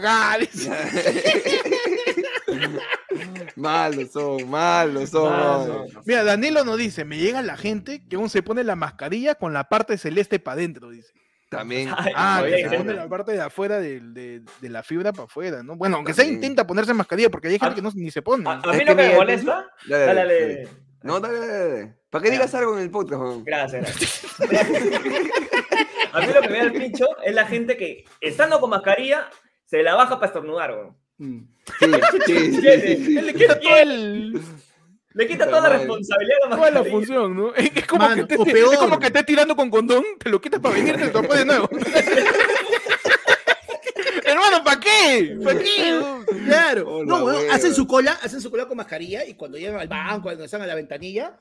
Malos 3.56 4.10
son, 4.12 4.48
malos 4.48 5.10
son. 5.10 5.86
Mira, 6.06 6.24
Danilo 6.24 6.64
nos 6.64 6.78
dice, 6.78 7.04
me 7.04 7.18
llega 7.18 7.42
la 7.42 7.56
gente 7.56 8.02
que 8.08 8.16
aún 8.16 8.30
se 8.30 8.42
pone 8.42 8.64
la 8.64 8.76
mascarilla 8.76 9.34
con 9.34 9.52
la 9.52 9.68
parte 9.68 9.98
celeste 9.98 10.38
para 10.38 10.54
adentro, 10.54 10.90
dice. 10.90 11.12
También. 11.50 11.90
Ay, 11.98 12.12
Ah, 12.16 12.42
que 12.46 12.68
se 12.68 12.76
pone 12.78 12.94
la 12.94 13.08
parte 13.08 13.32
de 13.32 13.40
afuera 13.42 13.78
del- 13.80 14.14
de, 14.14 14.40
de 14.62 14.68
la 14.70 14.82
fibra 14.82 15.12
para 15.12 15.24
afuera, 15.24 15.62
¿no? 15.62 15.76
Bueno, 15.76 15.96
aunque 15.96 16.14
sea 16.14 16.24
También. 16.24 16.42
intenta 16.42 16.66
ponerse 16.66 16.94
mascarilla, 16.94 17.28
porque 17.28 17.48
hay 17.48 17.54
gente 17.58 17.66
A- 17.66 17.74
que 17.74 17.82
no, 17.82 17.90
ni 17.94 18.10
se 18.10 18.22
pone. 18.22 18.48
A, 18.48 18.56
mí 18.56 18.62
lo 18.64 18.72
que 18.72 18.94
me 18.94 19.14
molesta. 19.16 19.66
Dale, 19.86 20.04
Dale, 20.06 20.14
dale, 20.20 20.40
dale. 20.40 20.68
No, 21.02 21.18
dale, 21.20 21.38
dale. 21.38 21.94
¿Para 22.08 22.22
qué 22.24 22.30
digas 22.30 22.54
algo 22.54 22.76
en 22.76 22.82
el 22.84 22.90
podcast, 22.90 23.20
weón? 23.20 23.44
Gracias, 23.44 23.82
gracias. 23.82 24.26
A 26.12 26.20
mí 26.20 26.26
lo 26.32 26.40
que 26.40 26.48
me 26.48 26.58
da 26.58 26.64
el 26.64 26.72
pincho 26.72 27.06
es 27.22 27.34
la 27.34 27.46
gente 27.46 27.76
que, 27.76 28.04
estando 28.20 28.60
con 28.60 28.70
mascarilla, 28.70 29.28
se 29.64 29.82
la 29.82 29.94
baja 29.94 30.16
para 30.16 30.26
estornudar, 30.26 30.72
weón. 30.72 30.96
Mm. 31.18 31.40
Sí, 31.78 31.86
sí, 31.86 31.92
sí, 31.92 32.60
¿Quién 32.60 32.62
sí, 32.62 32.68
es? 32.68 32.82
sí. 33.06 33.18
Él 33.18 33.26
le 33.26 33.34
quita 33.34 33.60
todo 33.60 33.76
el, 33.76 34.40
Le 35.12 35.26
quita 35.26 35.44
toda 35.46 35.62
la 35.68 35.76
responsabilidad 35.78 36.38
a 36.44 36.48
la 36.50 36.56
toda 36.56 36.70
la 36.70 36.84
función, 36.84 37.36
¿no? 37.36 37.52
Es, 37.54 37.70
es 37.74 37.86
como, 37.86 38.04
Mano, 38.08 38.26
que 38.28 38.36
te, 38.36 38.62
o 38.62 38.72
es 38.72 38.78
como 38.78 38.98
que 38.98 39.06
estés 39.08 39.26
tirando 39.26 39.56
con 39.56 39.68
condón, 39.68 40.04
te 40.22 40.30
lo 40.30 40.40
quitas 40.40 40.60
para 40.60 40.76
venirte 40.76 41.06
y 41.06 41.08
te 41.10 41.22
lo 41.22 41.34
de 41.34 41.44
nuevo. 41.44 41.68
Hermano, 44.24 44.62
¿para 44.64 44.78
qué? 44.80 45.36
¿Para 45.42 45.58
qué? 45.58 46.00
Claro. 46.46 46.88
Hola, 46.88 47.04
no, 47.06 47.24
weón, 47.24 47.36
hueva. 47.42 47.54
hacen 47.54 47.74
su 47.74 47.86
cola, 47.88 48.12
hacen 48.22 48.40
su 48.40 48.50
cola 48.50 48.66
con 48.68 48.76
mascarilla 48.76 49.24
y 49.26 49.34
cuando 49.34 49.58
llegan 49.58 49.80
al 49.80 49.88
banco, 49.88 50.22
cuando 50.22 50.44
están 50.44 50.62
a 50.62 50.66
la 50.66 50.76
ventanilla, 50.76 51.40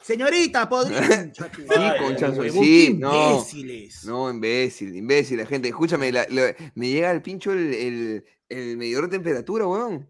señorita, 0.00 0.68
podría. 0.68 1.00
Sí, 1.34 1.40
Huevón, 1.68 2.16
sí, 2.64 2.96
no. 2.98 3.30
imbéciles. 3.32 4.04
No, 4.04 4.30
imbécil, 4.30 4.94
imbécil, 4.94 5.38
la 5.38 5.46
gente. 5.46 5.68
Escúchame, 5.68 6.12
la- 6.12 6.26
la- 6.30 6.54
me 6.76 6.88
llega 6.88 7.10
al 7.10 7.20
pincho 7.22 7.50
el, 7.52 7.74
el, 7.74 8.24
el 8.48 8.76
medidor 8.76 9.04
de 9.04 9.16
temperatura, 9.16 9.66
weón. 9.66 10.08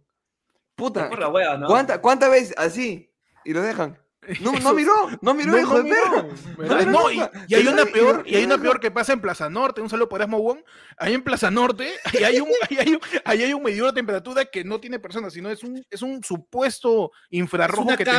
Puta, 0.75 1.09
Por 1.09 1.19
la 1.19 1.29
hueva, 1.29 1.57
¿no? 1.59 1.67
¿cuánta- 1.67 2.01
¿cuántas 2.01 2.31
veces 2.31 2.55
así? 2.57 3.11
Y 3.45 3.53
lo 3.53 3.63
dejan. 3.63 3.99
No, 4.41 4.53
no 4.53 4.73
miró, 4.75 4.93
no 5.21 5.35
miró, 5.35 5.51
No, 5.53 5.59
hijo 5.59 5.79
no, 5.79 5.83
de 5.83 5.91
no, 5.91 6.57
perra. 6.57 6.85
no, 6.85 7.11
y, 7.11 7.21
y 7.49 7.55
hay 7.57 7.67
una 7.67 7.85
peor, 7.87 8.23
y 8.25 8.37
hay 8.37 8.45
una 8.45 8.57
peor 8.63 8.79
que 8.79 8.91
pasa 8.93 9.13
en 9.13 9.21
Plaza 9.21 9.51
Norte, 9.51 9.81
un 9.81 9.91
saludo 9.91 10.09
para 10.09 10.25
Asmo 10.25 10.39
Wong, 10.41 10.61
ahí 10.97 11.13
en 11.15 11.23
Plaza 11.25 11.51
Norte, 11.51 11.89
ahí 12.05 12.23
hay 12.25 12.41
un, 12.41 12.49
ahí 12.71 12.77
hay 12.79 12.93
un, 12.95 13.01
ahí 13.25 13.43
hay 13.43 13.53
un 13.53 13.63
medidor 13.65 13.89
de 13.89 13.95
temperatura 13.95 14.45
que 14.45 14.63
no 14.63 14.79
tiene 14.81 15.01
personas, 15.01 15.33
sino 15.33 15.51
es 15.51 15.65
un, 15.65 15.85
es 15.91 16.03
un 16.03 16.23
supuesto 16.23 17.11
Es 17.31 17.39
infrarrojo 17.41 17.83
una 17.89 17.97
que 17.97 18.05
te 18.05 18.11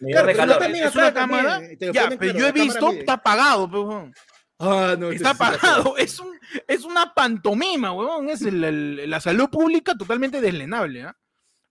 pero 0.00 0.32
calor. 0.34 0.58
también 0.58 0.84
Es 0.86 0.94
una 0.94 1.12
cámara, 1.14 1.60
ya, 1.80 2.08
pero 2.18 2.18
claro, 2.18 2.38
yo 2.38 2.46
he 2.48 2.52
visto, 2.52 2.88
mide. 2.88 3.00
está 3.00 3.12
apagado. 3.14 4.10
Ah, 4.58 4.96
no, 4.98 5.10
está 5.10 5.30
apagado, 5.30 5.98
es 5.98 6.18
un, 6.18 6.30
es 6.66 6.84
una 6.84 7.12
pantomima, 7.12 7.92
weón, 7.92 8.30
es 8.30 8.40
el- 8.40 8.64
el- 8.64 9.10
la 9.10 9.20
salud 9.20 9.50
pública 9.50 9.94
totalmente 9.94 10.40
deslenable, 10.40 11.02
¿ah? 11.02 11.16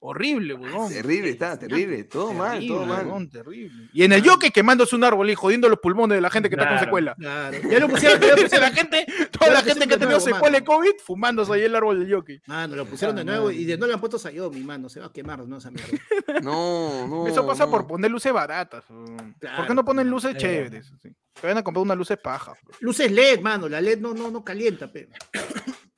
Horrible, 0.08 0.54
weón. 0.54 0.90
Terrible, 0.90 1.32
está, 1.32 1.58
terrible. 1.58 2.04
Todo 2.04 2.32
mal, 2.32 2.66
todo 2.68 2.86
mal. 2.86 3.08
weón, 3.08 3.28
terrible. 3.30 3.90
Y 3.92 4.04
en 4.04 4.14
el 4.14 4.22
yoke 4.22 4.52
quemándose 4.54 4.96
un 4.96 5.04
árbol 5.04 5.30
y 5.30 5.36
jodiendo 5.36 5.68
los 5.68 5.80
pulmones 5.80 6.18
de 6.18 6.22
la 6.22 6.30
gente 6.30 6.48
que 6.48 6.56
está 6.56 6.70
con 6.70 6.80
secuela. 6.80 7.16
Claro. 7.16 7.58
Ya 7.70 7.80
lo 7.80 7.90
pusieron, 7.90 8.20
ya 8.22 8.36
lo 8.36 8.42
pusieron, 8.44 8.70
la 8.70 8.72
gente, 8.76 9.06
toda 9.32 9.52
la 9.52 9.62
gente 9.64 9.88
que 9.88 9.96
ha 9.96 9.98
tenido 9.98 10.20
nuevo, 10.20 10.36
secuela 10.36 10.60
de. 10.60 10.64
COVID 10.66 10.92
fumándose 11.04 11.54
ahí 11.54 11.62
el 11.64 11.76
árbol 11.76 12.00
del 12.00 12.08
yoke. 12.08 12.42
Mano, 12.46 12.76
lo 12.76 12.86
pusieron 12.86 13.16
de 13.16 13.24
Puta 13.24 13.32
nuevo 13.32 13.50
y 13.52 13.66
de 13.66 13.78
no 13.78 13.88
le 13.88 13.94
han 13.94 14.00
puesto 14.00 14.20
Xiaomi, 14.20 14.60
mano. 14.62 14.90
Se 14.90 15.00
va 15.00 15.08
a 15.08 15.12
quemar, 15.12 15.40
¿no? 15.48 15.58
Esa 15.58 15.72
mierda. 15.72 15.92
No, 16.44 17.08
no. 17.08 17.28
Eso 17.28 17.48
pasa 17.48 17.66
no. 17.66 17.72
por 17.72 17.88
poner 17.88 18.12
luces 18.12 18.32
baratas. 18.32 18.84
¿Por 18.86 19.68
qué 19.68 19.74
no 19.74 19.84
ponen 19.86 20.10
luces 20.10 20.36
Eh. 20.36 20.38
chéveres? 20.38 20.92
Que 21.02 21.14
vayan 21.42 21.58
a 21.58 21.64
comprar 21.64 21.82
unas 21.84 21.98
luces 21.98 22.18
pajas. 22.18 22.58
Luces 22.80 23.12
LED, 23.12 23.40
mano. 23.42 23.68
La 23.70 23.82
LED 23.82 24.00
no, 24.00 24.14
no, 24.14 24.30
no 24.30 24.44
calienta, 24.44 24.92
pe. 24.92 25.10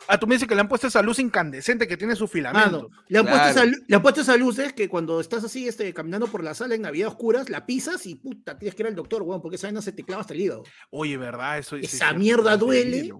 Ah, 0.07 0.17
tú 0.19 0.27
me 0.27 0.35
dices 0.35 0.47
que 0.47 0.55
le 0.55 0.61
han 0.61 0.67
puesto 0.67 0.87
esa 0.87 1.01
luz 1.01 1.19
incandescente 1.19 1.87
que 1.87 1.97
tiene 1.97 2.15
su 2.15 2.27
filamento. 2.27 2.89
Mano, 2.89 2.89
le 3.07 3.19
han, 3.19 3.25
puesto 3.25 3.47
esa, 3.49 3.65
le 3.65 3.95
han 3.95 4.01
puesto 4.01 4.21
esas 4.21 4.37
luces 4.39 4.73
que 4.73 4.87
cuando 4.89 5.19
estás 5.19 5.43
así 5.43 5.67
este, 5.67 5.93
caminando 5.93 6.27
por 6.27 6.43
la 6.43 6.53
sala 6.53 6.75
en 6.75 6.81
Navidad 6.81 7.09
oscuras, 7.09 7.49
la 7.49 7.65
pisas 7.65 8.05
y 8.05 8.15
puta, 8.15 8.57
tienes 8.57 8.75
que 8.75 8.83
ir 8.83 8.87
al 8.87 8.95
doctor, 8.95 9.21
weón, 9.23 9.41
porque 9.41 9.55
esa 9.55 9.67
vaina 9.67 9.81
se 9.81 9.91
te 9.91 10.03
clava 10.03 10.21
hasta 10.21 10.33
el 10.33 10.41
hígado. 10.41 10.63
Oye, 10.89 11.17
¿verdad? 11.17 11.57
Eso, 11.59 11.75
Esa 11.75 12.13
mierda 12.13 12.57
duele. 12.57 13.11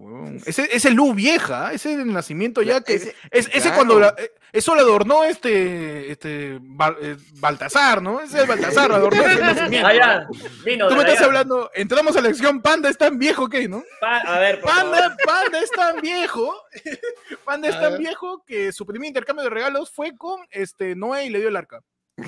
Ese, 0.46 0.68
ese 0.72 0.92
luz 0.92 1.16
vieja, 1.16 1.74
ese 1.74 1.98
del 1.98 2.12
nacimiento 2.14 2.62
ya 2.62 2.82
que. 2.82 2.96
ese- 2.96 3.16
es, 3.32 3.48
ese 3.48 3.60
claro. 3.62 3.76
cuando 3.76 4.00
la- 4.00 4.16
eh, 4.18 4.32
eso 4.54 4.74
lo 4.76 4.82
adornó 4.82 5.24
este, 5.24 6.12
este 6.12 6.60
Bal- 6.62 6.98
eh, 7.02 7.18
Baltasar, 7.40 8.02
¿no? 8.02 8.22
Ese 8.22 8.42
es 8.42 8.48
Baltasar, 8.48 8.92
adornó 8.92 9.22
ese 9.24 9.40
nacimiento. 9.42 9.88
Ah. 10.02 10.28
Vino. 10.66 10.88
Tú 10.88 10.96
me 10.96 11.02
estás 11.04 11.22
hablando, 11.22 11.70
entramos 11.76 12.16
a 12.16 12.22
la 12.22 12.30
lección 12.30 12.62
Panda 12.62 12.90
es 12.90 12.98
tan 12.98 13.18
viejo 13.20 13.50
que, 13.50 13.68
¿no? 13.68 13.84
Pa- 14.00 14.20
a 14.20 14.40
ver, 14.40 14.62
por 14.62 14.70
favor. 14.72 14.92
Panda, 14.92 15.18
Panda 15.26 15.60
es 15.60 15.72
tan 15.72 16.02
viejo, 16.02 16.56
Panda 17.46 17.70
es 17.70 17.80
tan 17.80 17.92
ver. 17.94 18.00
viejo 18.02 18.44
que 18.46 18.72
su 18.72 18.86
primer 18.86 19.08
intercambio 19.08 19.44
de 19.44 19.50
regalos 19.50 19.92
fue 19.92 20.16
con 20.18 20.40
este 20.52 20.96
Noé 20.96 21.26
y 21.26 21.30
le 21.30 21.40
dio 21.40 21.50
el 21.50 21.56
arca. 21.56 21.82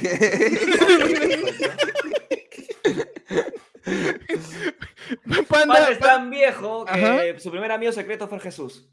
Panda, 5.47 5.47
Panda 5.49 5.89
es 5.89 5.99
tan 5.99 6.29
viejo 6.29 6.85
que 6.85 6.91
Ajá. 6.91 7.39
su 7.39 7.51
primer 7.51 7.71
amigo 7.71 7.91
secreto 7.91 8.27
fue 8.27 8.39
Jesús. 8.39 8.89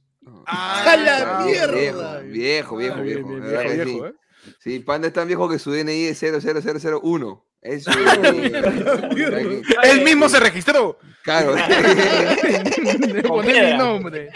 Ah, 0.47 0.85
¡A 0.93 0.97
la 0.97 1.39
Ah, 1.41 1.45
mierda! 1.45 2.19
Viejo, 2.21 2.77
viejo, 2.77 2.97
Ah, 2.99 3.01
viejo. 3.03 3.03
bien, 3.03 3.29
bien, 3.29 3.41
de 3.43 3.47
verdad 3.51 3.63
viejo, 3.63 3.77
que 3.79 3.85
viejo, 3.85 4.07
sí. 4.09 4.13
¿eh? 4.15 4.55
Sí, 4.61 4.79
Panda 4.81 5.09
es 5.09 5.13
tan 5.13 5.27
viejo 5.27 5.49
que 5.49 5.59
su 5.59 5.71
DNI 5.73 6.07
es 6.07 6.19
00001. 6.23 7.45
Eso. 7.67 7.91
Él 9.83 10.03
mismo 10.05 10.29
se 10.29 10.39
registró. 10.41 10.99
Claro. 11.23 11.55
De 11.57 13.23
poner 13.27 13.73
mi 13.73 13.79
nombre. 13.79 14.31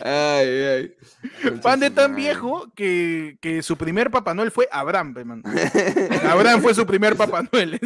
Ay, 0.00 0.48
ay. 0.48 0.94
Panda 1.62 1.86
es 1.88 1.94
tan 1.94 2.14
viejo 2.14 2.72
que, 2.74 3.38
que 3.40 3.62
su 3.62 3.76
primer 3.76 4.10
Papá 4.10 4.34
Noel 4.34 4.50
fue 4.50 4.68
Abraham, 4.70 5.14
man. 5.24 5.42
Abraham 6.30 6.62
fue 6.62 6.74
su 6.74 6.86
primer 6.86 7.16
Papá 7.16 7.42
Noel. 7.52 7.80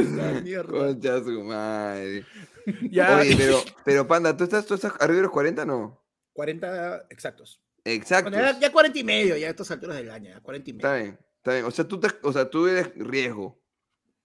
Concha 0.68 1.18
su 1.24 1.42
madre. 1.44 2.24
Ya, 2.90 3.16
Oye, 3.16 3.34
pero, 3.38 3.62
pero 3.84 4.06
Panda, 4.06 4.36
¿tú 4.36 4.44
estás, 4.44 4.66
¿tú 4.66 4.74
estás 4.74 4.92
arriba 5.00 5.16
de 5.16 5.22
los 5.22 5.30
40 5.30 5.64
no? 5.64 6.04
40 6.34 7.06
exactos. 7.10 7.60
Exacto. 7.84 8.30
Bueno, 8.30 8.52
ya, 8.52 8.60
ya 8.60 8.70
40 8.72 8.98
y 8.98 9.04
medio, 9.04 9.36
ya 9.36 9.46
a 9.46 9.50
estas 9.50 9.70
alturas 9.70 9.96
del 9.96 10.10
año, 10.10 10.30
ya 10.30 10.40
40 10.40 10.70
y 10.70 10.72
medio. 10.74 10.86
Está 10.88 10.96
bien, 11.02 11.18
está 11.38 11.52
bien. 11.54 11.64
O 11.64 11.70
sea, 11.70 11.88
tú, 11.88 11.98
te- 11.98 12.08
o 12.22 12.32
sea, 12.32 12.50
tú 12.50 12.66
eres 12.66 12.90
riesgo. 12.96 13.58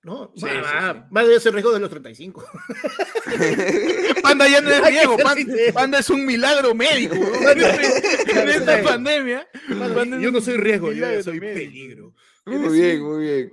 ¿No? 0.05 0.31
Sí, 0.35 0.45
más, 0.45 0.53
sí, 0.53 0.77
sí. 0.93 0.99
más 1.09 1.27
ese 1.27 1.49
riesgo 1.51 1.73
de 1.73 1.79
los 1.79 1.89
35. 1.89 2.45
Panda 4.21 4.47
ya 4.47 4.61
no 4.61 4.69
es 4.69 4.85
riesgo, 4.87 5.17
ser. 5.17 5.73
Panda, 5.73 5.99
es 5.99 6.09
un 6.11 6.25
milagro 6.25 6.75
médico. 6.75 7.15
en 7.15 8.49
esta 8.49 8.83
pandemia. 8.83 9.47
Panda 9.67 10.19
yo 10.19 10.31
no 10.31 10.39
soy 10.41 10.57
riesgo, 10.57 10.91
yo 10.91 11.23
soy 11.23 11.39
médico. 11.39 11.59
peligro. 11.71 12.13
Muy 12.45 12.79
bien, 12.79 13.01
muy 13.01 13.23
bien. 13.25 13.51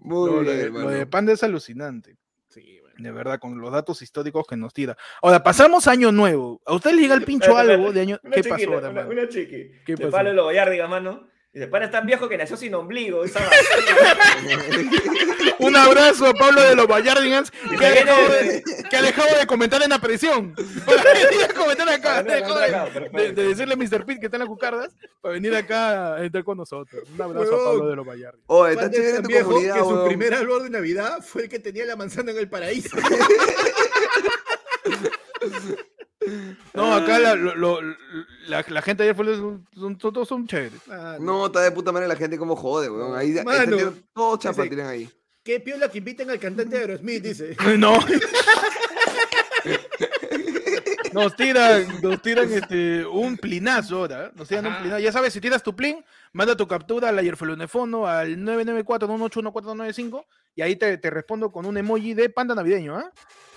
Muy 0.00 0.26
No, 0.26 0.26
lo, 0.26 0.40
bien, 0.40 0.56
de, 0.56 0.70
lo 0.70 0.88
de 0.90 1.06
Panda 1.06 1.34
es 1.34 1.42
alucinante. 1.42 2.16
Sí, 2.48 2.78
bueno. 2.80 2.96
De 2.98 3.12
verdad, 3.12 3.38
con 3.38 3.60
los 3.60 3.70
datos 3.70 4.00
históricos 4.00 4.46
que 4.48 4.56
nos 4.56 4.72
tira. 4.72 4.96
Ahora, 5.20 5.42
pasamos 5.42 5.86
año 5.86 6.10
nuevo. 6.12 6.62
¿A 6.64 6.72
usted 6.72 6.92
le 6.92 7.02
llega 7.02 7.14
el 7.14 7.24
pincho 7.24 7.54
algo 7.58 7.92
de 7.92 8.00
año? 8.00 8.18
Una 8.22 8.34
¿Qué 8.36 8.42
pasó 8.42 8.64
ahora, 8.72 8.88
una, 8.88 9.02
mano? 9.02 9.10
una 9.10 9.28
chiqui. 9.28 9.70
¿Qué 9.84 9.96
pasó? 9.98 10.10
Pablo 10.10 10.32
Lobayardiga, 10.32 10.88
mano. 10.88 11.28
Y 11.52 11.58
de 11.58 11.66
pana 11.66 11.86
es 11.86 11.90
tan 11.90 12.06
viejo 12.06 12.28
que 12.28 12.38
nació 12.38 12.56
sin 12.56 12.72
ombligo. 12.74 13.22
Un 15.58 15.74
abrazo 15.74 16.26
a 16.26 16.32
Pablo 16.32 16.62
de 16.62 16.76
los 16.76 16.86
Bayardigans 16.86 17.52
Y 17.72 17.76
que, 17.76 17.86
ha 17.86 17.90
dejado 17.90 18.28
de- 18.28 18.44
de- 18.44 18.62
que 18.88 18.96
ha 18.96 19.02
dejado 19.02 19.36
de 19.36 19.46
comentar 19.46 19.82
en 19.82 19.90
la 19.90 19.98
presión. 19.98 20.54
Comentar 21.56 21.88
acá. 21.88 22.22
De, 22.22 23.32
decirle 23.32 23.74
a 23.74 23.76
Mr. 23.76 24.06
Pete 24.06 24.20
que 24.20 24.26
está 24.26 24.36
en 24.36 24.40
las 24.40 24.48
cucardas 24.48 24.94
para 25.20 25.34
venir 25.34 25.54
acá 25.56 26.14
a 26.14 26.24
estar 26.24 26.44
con 26.44 26.56
nosotros. 26.56 27.02
Un 27.12 27.20
abrazo 27.20 27.60
a. 27.60 27.64
Pablo 27.64 27.88
de 27.88 27.96
los 27.96 28.06
Bayardigans. 28.06 28.44
Oye, 28.46 28.72
está 28.74 28.88
chévere 28.90 29.12
tan 29.14 29.22
tu 29.22 29.28
viejo 29.28 29.60
que 29.60 29.78
su 29.80 30.04
primer 30.06 30.34
árbol 30.34 30.62
de 30.62 30.70
Navidad 30.70 31.18
fue 31.20 31.42
el 31.42 31.48
que 31.48 31.58
tenía 31.58 31.84
la 31.84 31.96
manzana 31.96 32.30
en 32.30 32.38
el 32.38 32.48
paraíso. 32.48 32.96
No, 36.74 36.94
acá 36.94 37.18
la, 37.18 37.34
lo- 37.34 37.54
lo- 37.54 37.80
la, 38.46 38.64
la 38.68 38.82
gente 38.82 39.02
ayer 39.04 39.14
fue 39.16 39.24
son, 39.36 39.66
son- 39.74 39.96
todos 39.96 40.28
son 40.28 40.46
chéveres. 40.46 40.80
Ah, 40.90 41.16
No, 41.18 41.46
está 41.46 41.60
de 41.62 41.70
puta 41.70 41.92
madre 41.92 42.06
la 42.08 42.16
gente 42.16 42.36
como 42.36 42.54
jode, 42.56 42.90
weón. 42.90 43.16
Ahí 43.16 43.36
ahí 43.38 43.44
Mano. 43.44 43.58
salieron 43.64 44.04
todos 44.12 44.38
chapas, 44.40 44.68
tiran 44.68 44.86
ahí. 44.88 45.08
Qué 45.42 45.58
piola 45.60 45.88
que 45.88 45.98
inviten 45.98 46.28
al 46.30 46.38
cantante 46.38 46.76
de 46.76 46.82
Aerosmith, 46.82 47.22
dice. 47.22 47.56
No. 47.78 47.98
Nos 51.12 51.34
tiran, 51.34 51.86
nos 52.02 52.22
tiran 52.22 52.52
este, 52.52 53.04
un 53.04 53.36
plinazo 53.36 53.96
ahora. 53.98 54.26
¿eh? 54.26 54.30
Nos 54.36 54.46
tiran 54.46 54.66
un 54.66 54.76
plinazo. 54.78 55.00
Ya 55.00 55.10
sabes, 55.12 55.32
si 55.32 55.40
tiras 55.40 55.60
tu 55.62 55.74
plin, 55.74 56.04
manda 56.32 56.56
tu 56.56 56.68
captura 56.68 57.08
al 57.08 57.18
ayerfelonefono 57.18 58.06
al 58.06 58.36
994-181-495 58.38 60.24
y 60.54 60.62
ahí 60.62 60.76
te, 60.76 60.96
te 60.98 61.10
respondo 61.10 61.50
con 61.50 61.66
un 61.66 61.76
emoji 61.76 62.14
de 62.14 62.30
panda 62.30 62.54
navideño, 62.54 62.96
¿ah? 62.96 63.10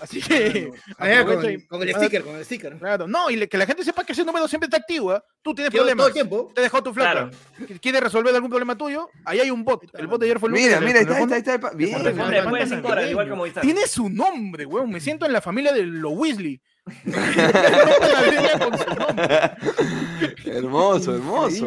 Así 0.04 0.20
que. 0.22 0.70
Ah, 0.98 1.24
con, 1.24 1.50
y- 1.50 1.66
con 1.66 1.82
el 1.82 1.88
manda- 1.88 1.98
sticker, 1.98 2.22
con 2.22 2.36
el 2.36 2.44
sticker. 2.44 2.76
Claro, 2.78 3.08
no, 3.08 3.30
y 3.30 3.36
le- 3.36 3.48
que 3.48 3.56
la 3.58 3.66
gente 3.66 3.82
sepa 3.84 4.04
que 4.04 4.12
ese 4.12 4.24
número 4.24 4.46
siempre 4.48 4.66
está 4.66 4.76
activo, 4.76 5.12
¿ah? 5.12 5.24
Tú 5.42 5.54
tienes 5.54 5.70
Todo, 5.72 5.82
todo 5.82 5.88
problemas. 5.88 6.06
el 6.08 6.12
tiempo. 6.12 6.52
Te 6.54 6.60
dejó 6.62 6.82
tu 6.82 6.92
flaca. 6.94 7.30
Claro. 7.30 7.78
¿Quieres 7.80 8.00
resolver 8.02 8.34
algún 8.34 8.50
problema 8.50 8.76
tuyo? 8.76 9.08
Ahí 9.24 9.40
hay 9.40 9.50
un 9.50 9.64
bot. 9.64 9.82
El 9.94 10.06
bot 10.06 10.20
de 10.20 10.26
ayer 10.26 10.38
fue 10.38 10.48
el 10.48 10.52
Mira, 10.54 10.80
mira, 10.80 11.00
ahí 11.00 11.04
está, 11.04 11.18
está, 11.20 11.36
está. 11.36 11.54
el 11.54 11.60
pa- 11.60 11.70
Bien, 11.72 12.06
está. 12.06 13.60
Tiene 13.60 13.86
su 13.86 14.08
nombre, 14.08 14.66
weón. 14.66 14.90
Me 14.90 15.00
siento 15.00 15.26
en 15.26 15.32
la 15.32 15.40
familia 15.40 15.72
de 15.72 15.84
los 15.84 16.12
Weasley. 16.14 16.60
Hermoso, 20.44 21.14
hermoso. 21.14 21.66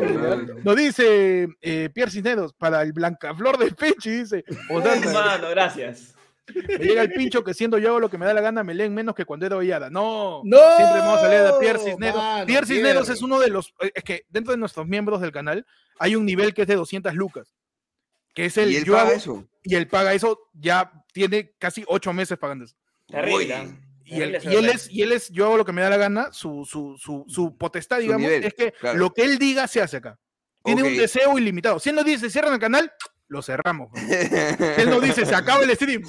Nos 0.64 0.76
dice 0.76 1.48
eh, 1.62 1.90
Pierre 1.94 2.12
Cisneros, 2.12 2.54
para 2.54 2.82
el 2.84 2.94
Blancaflor 2.94 3.58
de 3.58 3.72
Pechi, 3.72 4.10
dice. 4.12 4.44
Mano, 4.70 5.50
gracias. 5.50 6.14
Me 6.56 6.78
llega 6.78 7.02
el 7.02 7.12
pincho 7.14 7.44
que 7.44 7.54
siendo 7.54 7.78
yo 7.78 7.90
hago 7.90 8.00
lo 8.00 8.10
que 8.10 8.18
me 8.18 8.26
da 8.26 8.34
la 8.34 8.42
gana, 8.42 8.64
me 8.64 8.74
leen 8.74 8.94
menos 8.94 9.16
que 9.16 9.26
cuando 9.26 9.46
era 9.46 9.58
Ollada. 9.58 9.90
No, 9.90 10.42
¡No! 10.46 10.58
siempre 10.78 11.00
vamos 11.00 11.20
a 11.22 11.28
leer 11.28 11.44
de 11.46 11.54
Pierre 11.60 11.80
Cisneros. 11.80 12.18
Mano, 12.18 12.46
Pierre 12.46 12.66
Cisneros 12.66 13.04
Pierre. 13.04 13.14
es 13.14 13.22
uno 13.22 13.40
de 13.40 13.50
los. 13.50 13.74
eh, 13.82 13.92
Es 13.96 14.04
que 14.04 14.26
dentro 14.30 14.52
de 14.52 14.58
nuestros 14.58 14.88
miembros 14.88 15.22
del 15.22 15.32
canal 15.32 15.66
hay 16.00 16.16
un 16.16 16.26
nivel 16.26 16.54
que 16.54 16.62
es 16.64 16.68
de 16.68 16.76
200 16.76 17.14
lucas. 17.16 17.54
Que 18.34 18.46
es 18.46 18.58
el 18.58 18.72
Y 18.72 18.76
él 18.78 18.86
yo 18.86 18.94
paga 18.94 19.10
hago- 19.10 19.18
eso. 19.18 19.48
y 19.64 19.76
él 19.76 19.88
paga 19.88 20.14
eso, 20.14 20.40
ya 20.54 20.92
tiene 21.12 21.54
casi 21.58 21.84
ocho 21.88 22.14
meses 22.14 22.38
pagando 22.38 22.66
eso. 22.66 22.76
Terrible. 23.08 23.46
Y 24.06 24.22
él, 24.22 24.38
y 24.42 24.56
él 24.56 24.70
es, 24.70 24.90
y 24.90 25.02
él 25.02 25.12
es, 25.12 25.30
yo 25.32 25.48
hago 25.48 25.58
lo 25.58 25.66
que 25.66 25.74
me 25.74 25.82
da 25.82 25.90
la 25.90 25.98
gana, 25.98 26.32
su, 26.32 26.64
su, 26.66 26.96
su, 26.98 27.26
su 27.28 27.58
potestad, 27.58 28.00
digamos, 28.00 28.22
nivel, 28.22 28.46
es 28.46 28.54
que 28.54 28.72
claro. 28.72 28.98
lo 29.00 29.14
que 29.14 29.24
él 29.24 29.38
diga 29.38 29.68
se 29.68 29.82
hace 29.82 29.98
acá. 29.98 30.18
Tiene 30.64 30.82
Ok. 30.84 30.88
un 30.90 30.98
deseo 30.98 31.38
ilimitado. 31.38 31.78
Si 31.80 31.90
él 31.90 31.96
nos 31.96 32.06
dice, 32.06 32.30
cierran 32.30 32.54
el 32.54 32.60
canal, 32.60 32.90
lo 33.28 33.42
cerramos. 33.42 33.90
él 34.78 34.90
nos 34.90 35.02
dice, 35.02 35.26
se 35.26 35.36
acaba 35.36 35.64
el 35.64 35.76
stream, 35.76 36.04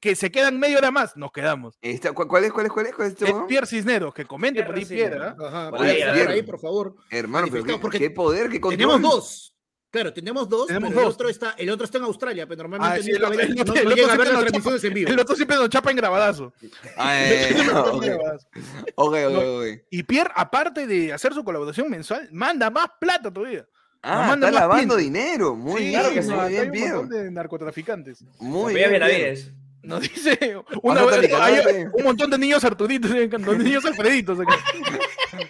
que 0.00 0.16
se 0.16 0.30
quedan 0.32 0.58
media 0.58 0.78
hora 0.78 0.90
más, 0.90 1.16
nos 1.16 1.30
quedamos. 1.32 1.76
Está- 1.80 2.12
¿cu- 2.12 2.26
¿Cuál 2.26 2.44
es, 2.44 2.52
cuál 2.52 2.66
es, 2.66 2.72
cuál 2.72 2.86
es? 2.86 2.94
¿Cuál 2.94 3.06
es 3.08 3.12
este? 3.20 3.32
Pierre 3.48 3.66
Cisneros, 3.66 4.12
que 4.12 4.24
comente 4.24 4.54
Pierre 4.62 4.68
por 4.72 4.78
ahí 4.78 4.84
piedra. 4.84 5.36
Ajá, 5.38 5.70
Por 5.70 5.82
ahí, 5.82 6.02
ahí, 6.02 6.20
por 6.22 6.30
ahí, 6.32 6.42
por 6.42 6.60
favor. 6.60 6.96
Hermano, 7.10 7.46
pero 7.50 7.64
qué, 7.64 7.78
porque 7.78 7.98
qué 7.98 8.10
poder, 8.10 8.48
qué 8.50 8.60
control. 8.60 8.78
Tenemos 8.78 9.00
dos. 9.02 9.48
Claro, 9.92 10.10
tenemos 10.10 10.48
dos, 10.48 10.68
Tenemos 10.68 10.88
pero 10.88 11.00
el 11.02 11.04
dos. 11.06 11.14
otro 11.14 11.28
está, 11.28 11.50
el 11.58 11.68
otro 11.68 11.84
está 11.84 11.98
en 11.98 12.04
Australia, 12.04 12.46
pero 12.48 12.62
normalmente 12.62 13.00
Ah, 13.00 13.02
sí, 13.04 13.10
el 13.10 13.22
otro- 13.22 13.36
ve- 13.36 13.42
el 13.42 13.54
no, 13.54 13.60
otro- 13.62 13.74
no 13.74 13.80
el 13.82 13.86
otro 13.88 13.94
llega 13.96 14.12
a 14.12 14.16
ver 14.16 14.26
siempre 14.26 14.32
las 14.32 14.32
nos 14.32 14.42
transmisiones 14.52 14.84
en 14.84 14.94
vivo. 14.94 15.10
El 15.10 15.20
otro 15.20 15.36
siempre 15.36 15.56
nos 15.58 15.68
chapa 15.68 15.90
en 15.90 15.96
grabadazo. 15.98 16.52
Ah, 16.96 17.12
eh, 17.20 17.56
ok, 17.84 18.02
Grabadazo. 18.02 18.48
ok, 18.94 19.14
ok, 19.26 19.32
No. 19.32 19.58
ok. 19.58 19.64
Y 19.90 20.02
Pierre, 20.04 20.30
aparte 20.34 20.86
de 20.86 21.12
hacer 21.12 21.34
su 21.34 21.44
colaboración 21.44 21.90
mensual, 21.90 22.26
manda 22.32 22.70
más 22.70 22.86
plata 22.98 23.30
todavía. 23.30 23.66
Ah, 24.02 24.32
está 24.34 24.50
lavando 24.50 24.96
dinero. 24.96 25.54
Muy 25.54 25.80
Sí, 25.80 25.88
bien, 25.88 26.00
claro 26.00 26.14
que 26.14 26.22
sí. 26.22 26.30
muy 26.30 26.70
bien, 26.70 26.94
montón 26.94 27.08
de 27.10 27.30
narcotraficantes. 27.30 28.24
Muy 28.40 28.74
bien. 28.74 28.90
Benavides. 28.90 29.52
Nos 29.82 30.00
dice 30.02 30.38
una, 30.82 31.02
hay 31.40 31.86
un 31.92 32.04
montón 32.04 32.30
de 32.30 32.38
niños 32.38 32.64
Arturitos, 32.64 33.10
eh, 33.14 33.28
los 33.32 33.58
niños 33.58 33.84
Alfreditos 33.84 34.38
acá. 34.40 34.56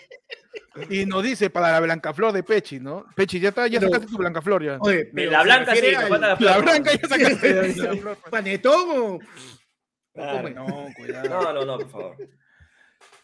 Y 0.88 1.04
nos 1.04 1.22
dice 1.22 1.50
para 1.50 1.70
la 1.70 1.80
Blancaflor 1.80 2.32
de 2.32 2.42
Pechi, 2.42 2.80
¿no? 2.80 3.04
Pechi, 3.14 3.38
ya 3.38 3.50
está, 3.50 3.66
ya 3.66 3.78
Pero- 3.78 3.92
sacaste 3.92 4.10
tu 4.10 4.16
Blancaflor 4.18 4.64
ya. 4.64 4.78
Oye, 4.80 5.04
pero 5.14 5.30
La 5.30 5.42
blanca 5.42 5.76
sí, 5.76 5.94
al 5.94 6.08
falta 6.08 6.18
la 6.18 6.28
La 6.28 6.36
flor. 6.36 6.62
blanca 6.62 6.90
ya 6.94 7.08
sacaste. 7.08 7.74
la. 7.76 8.14
¿Panetón 8.30 8.86
o...? 8.90 9.18
Claro. 10.14 10.48
No, 10.48 10.86
cuidado. 10.96 11.28
No, 11.28 11.52
no, 11.52 11.64
no, 11.66 11.78
por 11.78 11.90
favor. 11.90 12.16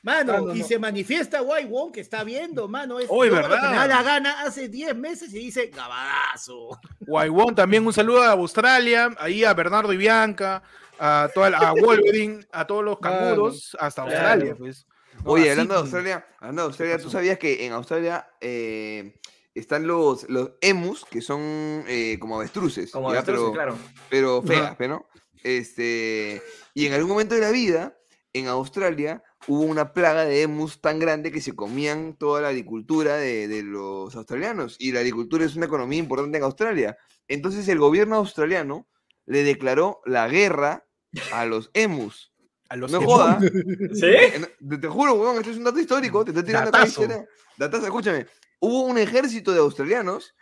Mano, 0.03 0.41
no, 0.47 0.55
y 0.55 0.61
no. 0.61 0.67
se 0.67 0.79
manifiesta 0.79 1.41
Guay 1.41 1.65
Wong 1.67 1.93
que 1.93 2.01
está 2.01 2.23
viendo, 2.25 2.69
mano. 2.69 3.01
Es, 3.01 3.09
que 3.09 3.31
¿verdad? 3.31 3.71
Me 3.71 3.77
da 3.77 3.87
la 3.89 4.03
gana 4.03 4.43
hace 4.43 4.69
10 4.69 4.95
meses 4.97 5.33
y 5.35 5.39
dice 5.39 5.67
gabadazo. 5.75 6.79
Guaywón, 7.01 7.55
también 7.55 7.85
un 7.87 7.93
saludo 7.93 8.23
a 8.23 8.31
Australia, 8.31 9.11
ahí 9.19 9.45
a 9.45 9.53
Bernardo 9.55 9.93
y 9.93 9.97
Bianca, 9.97 10.63
a, 10.99 11.29
toda 11.35 11.51
la- 11.51 11.59
a 11.59 11.73
Wolverine, 11.81 12.47
a 12.53 12.67
todos 12.67 12.85
los 12.85 12.99
canguros, 13.01 13.77
hasta 13.81 14.05
Claro. 14.05 14.19
Australia, 14.19 14.55
pues. 14.57 14.87
No, 15.25 15.33
Oye, 15.33 15.51
hablando 15.51 15.75
de. 15.75 15.81
Australia, 15.81 16.27
hablando 16.39 16.63
de 16.63 16.67
Australia, 16.69 16.99
¿tú 16.99 17.11
sabías 17.11 17.39
que 17.39 17.67
en 17.67 17.73
Australia 17.73 18.31
eh, 18.41 19.19
están 19.53 19.85
los, 19.85 20.29
los 20.31 20.53
emus, 20.61 21.05
que 21.07 21.21
son 21.21 21.41
eh, 21.89 22.19
como 22.21 22.37
avestruces? 22.37 22.93
Como 22.93 23.09
ya, 23.13 23.19
avestruces, 23.19 23.43
pero, 23.51 23.53
claro. 23.53 23.79
pero 24.09 24.43
feas. 24.43 24.77
¿pero 24.79 24.95
¿no? 24.95 25.07
Este, 25.43 26.41
y 26.73 26.87
en 26.87 26.93
algún 26.93 27.11
momento 27.11 27.35
de 27.35 27.41
la 27.41 27.51
vida, 27.51 27.99
en 28.33 28.47
Australia, 28.47 29.23
hubo 29.49 29.63
una 29.63 29.93
plaga 29.93 30.25
de 30.25 30.43
emus 30.43 30.81
tan 30.81 30.99
grande 30.99 31.33
que 31.33 31.41
se 31.41 31.55
comían 31.57 32.15
toda 32.17 32.41
la 32.43 32.49
agricultura 32.49 33.17
de, 33.17 33.49
de 33.49 33.63
los 33.63 34.15
australianos. 34.15 34.77
Y 34.79 34.93
la 34.93 35.01
agricultura 35.01 35.45
es 35.45 35.57
una 35.57 35.67
economía 35.67 35.99
importante 35.99 36.39
en 36.39 36.45
Australia. 36.45 36.97
Entonces 37.27 37.67
el 37.69 37.79
gobierno 37.79 38.17
australiano 38.17 38.87
le 39.27 39.43
declaró 39.43 40.01
la 40.05 40.29
guerra 40.29 40.85
a 41.33 41.45
los 41.47 41.71
emus. 41.75 42.33
A 42.69 42.77
los 42.77 42.93
No 42.93 43.01
que- 43.01 43.05
joda. 43.07 43.41
¿Sí? 43.41 44.05
Eh, 44.07 44.39
no, 44.61 44.69
Te, 44.69 44.79
te 44.79 44.89
juro, 44.89 45.15
weón, 45.15 45.37
esto 45.39 45.51
es 45.51 45.57
un 45.57 45.65
dato 45.65 45.81
histórico. 45.81 46.25
Te 46.25 46.31
estoy 46.33 46.45
tirando 46.45 46.69
acá 46.69 46.81
Datazo. 46.81 47.03
historia. 47.03 47.27
Datazo, 47.57 47.85
escúchame. 47.87 48.27
Hubo 48.61 48.83
un 48.83 48.99
ejército 48.99 49.53
de 49.53 49.61
australianos 49.61 50.35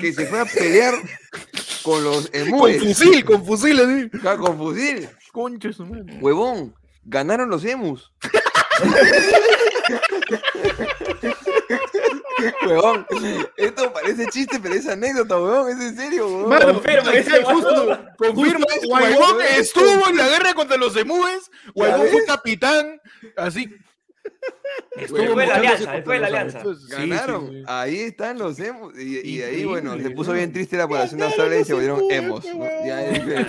que 0.00 0.12
se 0.14 0.24
fue 0.26 0.40
a 0.40 0.46
pelear 0.46 0.94
con 1.82 2.02
los 2.02 2.30
Con 2.30 2.40
emúes. 2.40 2.82
fusil, 2.82 3.22
con 3.24 3.44
fusil, 3.44 3.78
así. 3.78 4.08
Claro, 4.20 4.40
Con 4.42 4.56
fusil. 4.56 5.06
Concha 5.32 5.70
su 5.72 5.84
madre. 5.84 6.18
Huevón, 6.20 6.74
ganaron 7.06 7.48
los 7.48 7.64
emus. 7.64 8.12
huevón, 12.66 13.06
esto 13.56 13.92
parece 13.92 14.26
chiste, 14.26 14.58
pero 14.60 14.74
es 14.74 14.86
anécdota, 14.86 15.36
huevón, 15.36 15.70
es 15.70 15.80
en 15.80 15.96
serio, 15.96 16.26
huevón. 16.26 16.48
Mano, 16.48 16.74
Confirma, 16.74 17.14
está, 17.14 17.44
justo. 17.44 17.98
Confirma, 18.18 18.66
Guaybón 18.84 19.40
estuvo 19.58 20.08
en 20.08 20.16
la 20.16 20.28
guerra 20.28 20.54
contra 20.54 20.76
los 20.76 20.96
emúes, 20.96 21.50
Guaybón 21.74 22.08
fue 22.08 22.24
capitán, 22.26 23.00
así. 23.36 23.74
Fue 25.08 25.24
la 25.24 25.30
mochándose 25.34 25.52
alianza, 25.58 25.84
contra 25.84 26.04
fue 26.04 26.18
la 26.18 26.26
alianza. 26.26 26.60
emus. 26.60 26.82
Sí, 26.86 26.90
Ganaron, 26.90 27.46
sí, 27.48 27.52
sí. 27.58 27.64
ahí 27.66 28.00
están 28.00 28.38
los 28.38 28.58
emus. 28.58 28.98
Y, 28.98 29.28
y 29.28 29.42
ahí, 29.42 29.64
bueno, 29.66 29.94
se 30.00 30.10
puso 30.10 30.32
bien 30.32 30.52
triste 30.52 30.76
la 30.78 30.88
población 30.88 31.20
de 31.20 31.26
Australia 31.26 31.60
y 31.60 31.64
se 31.64 31.74
volvieron 31.74 32.00
emos. 32.10 32.44
es 32.44 32.50
que- 33.24 33.46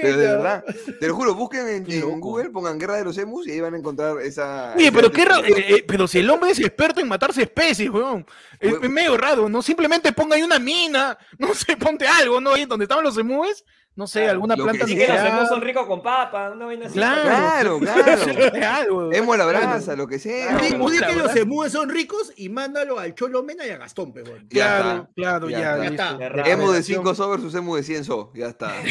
pero 0.00 0.16
de 0.16 0.26
verdad, 0.26 0.64
te 1.00 1.08
lo 1.08 1.14
juro, 1.14 1.34
busquen 1.34 1.68
en. 1.68 2.20
Google, 2.20 2.50
pongan 2.50 2.78
guerra 2.78 2.96
de 2.96 3.04
los 3.04 3.16
emus 3.18 3.46
y 3.46 3.52
ahí 3.52 3.60
van 3.60 3.74
a 3.74 3.78
encontrar 3.78 4.20
esa. 4.22 4.74
Oye, 4.76 4.90
pero 4.92 5.10
qué 5.10 5.24
raro, 5.24 5.44
eh, 5.44 5.52
eh, 5.68 5.84
pero 5.86 6.06
si 6.08 6.18
el 6.18 6.30
hombre 6.30 6.50
es 6.50 6.58
experto 6.60 7.00
en 7.00 7.08
matarse 7.08 7.42
especies, 7.42 7.90
weón. 7.90 8.26
Es, 8.60 8.80
medio 8.88 9.16
raro, 9.16 9.48
¿no? 9.48 9.62
Simplemente 9.62 10.12
ponga 10.12 10.34
ahí 10.36 10.42
una 10.42 10.58
mina, 10.58 11.16
no 11.38 11.54
sé, 11.54 11.76
ponte 11.76 12.06
algo, 12.06 12.40
¿no? 12.40 12.54
Ahí 12.54 12.64
donde 12.64 12.84
estaban 12.84 13.04
los 13.04 13.16
emúes, 13.18 13.64
no 13.98 14.06
sé, 14.06 14.20
Claro, 14.20 14.32
alguna 14.34 14.54
que 14.54 14.62
planta 14.62 14.86
que 14.86 14.92
los 14.92 15.00
nuclear. 15.08 15.26
emus 15.26 15.48
son 15.48 15.60
ricos 15.60 15.86
con 15.88 16.02
papa, 16.02 16.50
una 16.50 16.66
vaina 16.66 16.86
así. 16.86 16.94
Claro. 16.94 17.80
Claro, 17.80 17.80
claro. 18.52 19.10
A 19.10 19.12
la 19.16 19.26
Claro. 19.26 19.48
brasa, 19.48 19.96
lo 19.96 20.06
que 20.06 20.20
sea. 20.20 20.56
Claro, 20.56 20.86
que 20.86 21.14
los 21.16 21.34
emúes 21.34 21.72
son 21.72 21.88
ricos 21.90 22.32
y 22.36 22.48
mándalo 22.48 23.00
al 23.00 23.16
Cholo 23.16 23.42
Mena 23.42 23.66
y 23.66 23.70
a 23.70 23.78
Gastón, 23.78 24.12
weón. 24.14 24.46
Ya 24.50 24.78
Claro, 24.78 24.90
está, 25.00 25.12
claro, 25.16 25.50
ya 25.50 25.58
ya. 25.58 25.84
está. 25.86 26.16
Ya. 26.16 26.26
Emo 26.26 26.70
de 26.70 26.78
Revelación. 26.78 26.98
5 27.02 27.14
so 27.16 27.28
versus 27.28 27.54
emo 27.56 27.74
de 27.74 27.82
100 27.82 28.04
so. 28.04 28.30
Ya 28.34 28.46
está. 28.46 28.72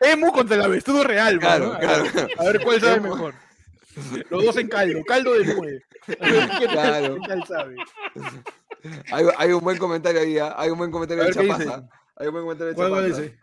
Emu 0.00 0.32
contra 0.32 0.56
el 0.56 0.62
avestrudo 0.62 1.04
real, 1.04 1.38
Claro, 1.38 1.76
claro. 1.78 2.04
A 2.38 2.44
ver 2.44 2.60
cuál 2.64 2.80
sabe 2.80 2.94
Emu. 2.96 3.10
mejor. 3.14 3.34
Los 4.30 4.44
dos 4.46 4.56
en 4.56 4.68
caldo, 4.68 4.98
caldo 5.06 5.34
de 5.34 5.54
mue. 5.54 5.82
Claro. 6.70 7.16
qué 7.20 7.28
tal 7.28 7.44
sabe. 7.46 7.76
Hay, 9.12 9.24
hay 9.38 9.52
un 9.52 9.60
buen 9.62 9.78
comentario 9.78 10.20
ahí, 10.20 10.38
¿ah? 10.38 10.54
hay 10.56 10.70
un 10.70 10.78
buen 10.78 10.90
comentario 10.90 11.24
de. 11.24 11.32
Chapaza. 11.32 11.86
Hay 12.16 12.26
un 12.28 12.32
buen 12.32 12.44
comentario 12.44 12.72
de 12.72 12.76
¿Cuál, 12.90 13.06
dice? 13.06 13.36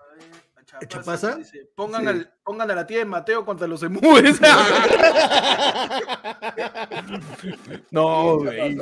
¿Chapaza? 0.87 1.35
Dice, 1.35 1.67
Pongan, 1.75 2.01
Sí. 2.03 2.07
al, 2.07 2.33
pongan 2.43 2.71
a 2.71 2.75
la 2.75 2.87
tía 2.87 2.99
de 2.99 3.05
Mateo 3.05 3.43
contra 3.45 3.67
los 3.67 3.83
emúes. 3.83 4.39
no, 7.91 8.37
güey. 8.37 8.75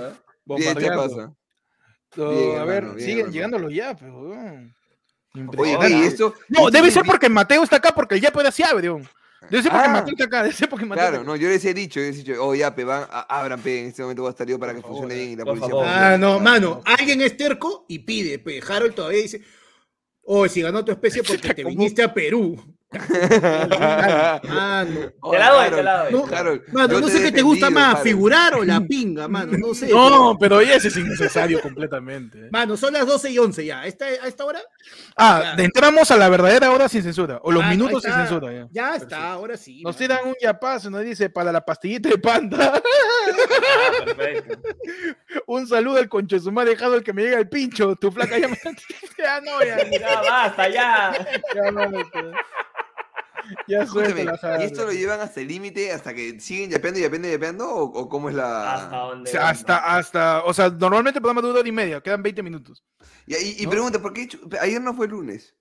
Bien. 0.45 0.77
Chapaza. 0.77 1.33
No, 2.15 2.29
Bien, 2.31 2.57
a 2.59 2.63
ver, 2.65 2.75
hermano, 2.77 2.95
bien, 2.95 3.05
siguen 3.05 3.17
hermano. 3.19 3.33
llegándolo 3.33 3.69
ya, 3.69 3.95
pero. 3.95 4.19
weón. 4.21 4.75
Oye, 5.57 6.05
esto. 6.07 6.33
No, 6.47 6.59
esto 6.61 6.71
debe 6.71 6.87
es 6.87 6.93
ser 6.95 7.03
porque 7.05 7.29
Mateo 7.29 7.61
está 7.63 7.75
acá 7.75 7.91
porque 7.93 8.15
el 8.15 8.21
Yape 8.21 8.39
era 8.39 8.51
Ciabe, 8.51 8.81
weón. 8.89 9.07
Debe 9.49 9.63
ser 9.63 9.71
porque 9.71 9.87
Ah. 9.87 9.91
Mateo 9.93 10.13
está 10.13 10.23
acá, 10.25 10.43
debe 10.43 10.55
ser 10.55 10.69
porque 10.69 10.85
Mateo 10.85 11.07
Claro, 11.09 11.23
no, 11.23 11.35
yo 11.35 11.47
les 11.49 11.63
he 11.65 11.73
dicho, 11.73 11.99
yo 11.99 12.07
les 12.07 12.15
he 12.15 12.19
dicho, 12.23 12.33
oh, 12.43 12.55
ya, 12.55 12.73
pe, 12.75 12.83
van, 12.83 13.03
a- 13.11 13.21
abran, 13.39 13.61
pe, 13.61 13.81
en 13.81 13.87
este 13.87 14.01
momento 14.01 14.23
va 14.23 14.29
a 14.29 14.31
estar 14.31 14.47
yo 14.47 14.57
para 14.59 14.73
que 14.73 14.81
Por 14.81 14.89
funcione 14.89 15.13
favor, 15.13 15.25
bien 15.27 15.33
y 15.33 15.35
la 15.37 15.45
policía. 15.45 15.69
favor. 15.69 15.85
Ah, 15.87 16.17
no, 16.17 16.39
mano. 16.39 16.81
Alguien 16.85 17.21
es 17.21 17.37
terco 17.37 17.85
y 17.87 17.99
pide, 17.99 18.39
pe. 18.39 18.59
Harold 18.67 18.95
todavía 18.95 19.21
dice, 19.21 19.41
oh, 20.31 20.47
si 20.47 20.61
ganó 20.61 20.85
tu 20.85 20.91
especie 20.91 21.23
porque 21.27 21.53
te 21.53 21.63
viniste 21.63 22.03
a 22.03 22.13
Perú. 22.13 22.55
Mano. 24.47 25.11
Oh, 25.21 25.31
Te 25.31 25.37
la 25.39 25.49
doy, 25.51 25.69
te 25.69 25.83
la 25.83 26.03
doy. 26.05 26.11
No, 26.13 26.25
Harold, 26.35 26.61
Mano, 26.73 26.99
no 26.99 27.07
sé 27.07 27.21
qué 27.21 27.31
te 27.31 27.41
gusta 27.43 27.69
más, 27.69 27.89
Harold. 27.89 28.03
figurar 28.03 28.55
o 28.55 28.63
la 28.63 28.81
pinga, 28.87 29.27
mano. 29.27 29.55
No 29.57 29.73
sé. 29.75 29.89
No, 29.89 30.35
pero 30.39 30.61
ya 30.63 30.73
ese 30.75 30.87
es 30.87 30.97
innecesario 30.97 31.61
completamente. 31.61 32.45
¿eh? 32.45 32.49
Mano, 32.51 32.75
son 32.77 32.93
las 32.93 33.05
12 33.05 33.29
y 33.31 33.37
11 33.37 33.65
ya. 33.65 33.81
¿A 33.81 33.85
esta, 33.85 34.05
a 34.05 34.27
esta 34.27 34.43
hora? 34.45 34.59
Ah, 35.15 35.53
Ya. 35.55 35.63
entramos 35.63 36.09
a 36.09 36.17
la 36.17 36.29
verdadera 36.29 36.71
hora 36.71 36.89
sin 36.89 37.03
censura. 37.03 37.39
O 37.43 37.51
los 37.51 37.63
Ah, 37.63 37.69
minutos 37.69 38.01
sin 38.03 38.11
censura. 38.13 38.51
Ya, 38.51 38.67
Ya 38.71 38.83
Perfecto. 38.91 39.03
está, 39.15 39.31
ahora 39.33 39.55
sí. 39.57 39.81
Nos 39.83 39.95
tiran 39.95 40.19
un 40.25 40.35
yapazo, 40.41 40.89
nos 40.89 41.01
dice 41.03 41.29
para 41.29 41.51
la 41.51 41.63
pastillita 41.63 42.09
de 42.09 42.17
panda. 42.17 42.73
Ah, 42.75 44.03
perfecto. 44.05 44.57
un 45.47 45.67
saludo 45.67 45.97
al 45.99 46.09
concho 46.09 46.35
de 46.37 46.41
su 46.41 46.51
madre 46.51 46.71
dejado 46.71 46.95
el 46.95 47.03
que 47.03 47.13
me 47.13 47.21
llega 47.21 47.37
el 47.37 47.47
pincho. 47.49 47.95
Tu 47.95 48.11
flaca 48.11 48.37
ya 48.39 48.47
me. 48.47 48.57
ya 49.17 49.41
no, 49.41 49.63
ya. 49.63 49.89
Ya 49.99 50.21
basta, 50.21 50.69
ya. 50.69 51.27
Ya, 51.55 51.71
no, 51.71 51.85
no, 51.87 51.99
ya. 53.67 53.85
Suéltala, 53.85 54.39
¿y 54.59 54.63
esto 54.63 54.85
lo 54.85 54.91
llevan 54.91 55.21
hasta 55.21 55.41
el 55.41 55.47
límite, 55.47 55.91
hasta 55.91 56.13
que 56.13 56.39
siguen 56.39 56.69
yapeando 56.71 56.99
y 56.99 57.03
yapeando 57.03 57.27
y 57.27 57.31
yapeando? 57.31 57.69
¿O, 57.69 57.83
o 57.83 58.09
cómo 58.09 58.29
es 58.29 58.35
Hasta 58.37 58.89
la...? 58.89 58.97
donde. 59.07 59.29
Hasta, 59.31 59.49
hasta, 59.49 59.97
hasta, 59.97 60.43
o 60.43 60.53
sea, 60.53 60.69
normalmente 60.69 61.19
el 61.19 61.21
programa 61.21 61.41
dura 61.41 61.59
hora 61.59 61.69
y 61.69 61.71
media, 61.71 62.01
quedan 62.01 62.23
20 62.23 62.43
minutos. 62.43 62.83
Y, 63.25 63.35
y- 63.35 63.55
y 63.59 63.63
¿No? 63.65 63.69
pregunta, 63.71 64.01
¿por 64.01 64.13
qué 64.13 64.27
ayer 64.61 64.81
no 64.81 64.93
fue 64.93 65.07
lunes? 65.07 65.55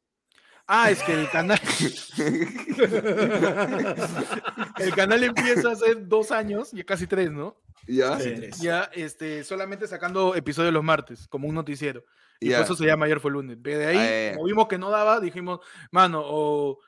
Ah, 0.70 0.90
es 0.90 1.02
que 1.02 1.14
el 1.14 1.30
canal, 1.30 1.58
el 4.78 4.94
canal 4.94 5.24
empieza 5.24 5.72
hace 5.72 5.94
dos 5.94 6.30
años, 6.30 6.70
ya 6.72 6.84
casi 6.84 7.06
tres, 7.06 7.30
¿no? 7.30 7.56
¿Ya? 7.86 8.18
Sí. 8.20 8.34
Tres. 8.36 8.58
Ya, 8.60 8.90
este, 8.94 9.44
solamente 9.44 9.86
sacando 9.86 10.34
episodios 10.34 10.72
los 10.74 10.84
martes, 10.84 11.26
como 11.28 11.48
un 11.48 11.54
noticiero. 11.54 12.04
Y 12.40 12.50
Ya. 12.50 12.58
por 12.58 12.64
eso 12.66 12.74
se 12.76 12.86
llama 12.86 13.06
Ayer 13.06 13.20
fue 13.20 13.30
lunes. 13.30 13.56
Pero 13.62 13.78
de 13.78 13.86
ahí, 13.86 13.96
Ah, 13.98 14.30
ya. 14.30 14.34
como 14.36 14.46
vimos 14.46 14.68
que 14.68 14.78
no 14.78 14.90
daba, 14.90 15.20
dijimos, 15.20 15.60
mano, 15.90 16.22
o, 16.24 16.78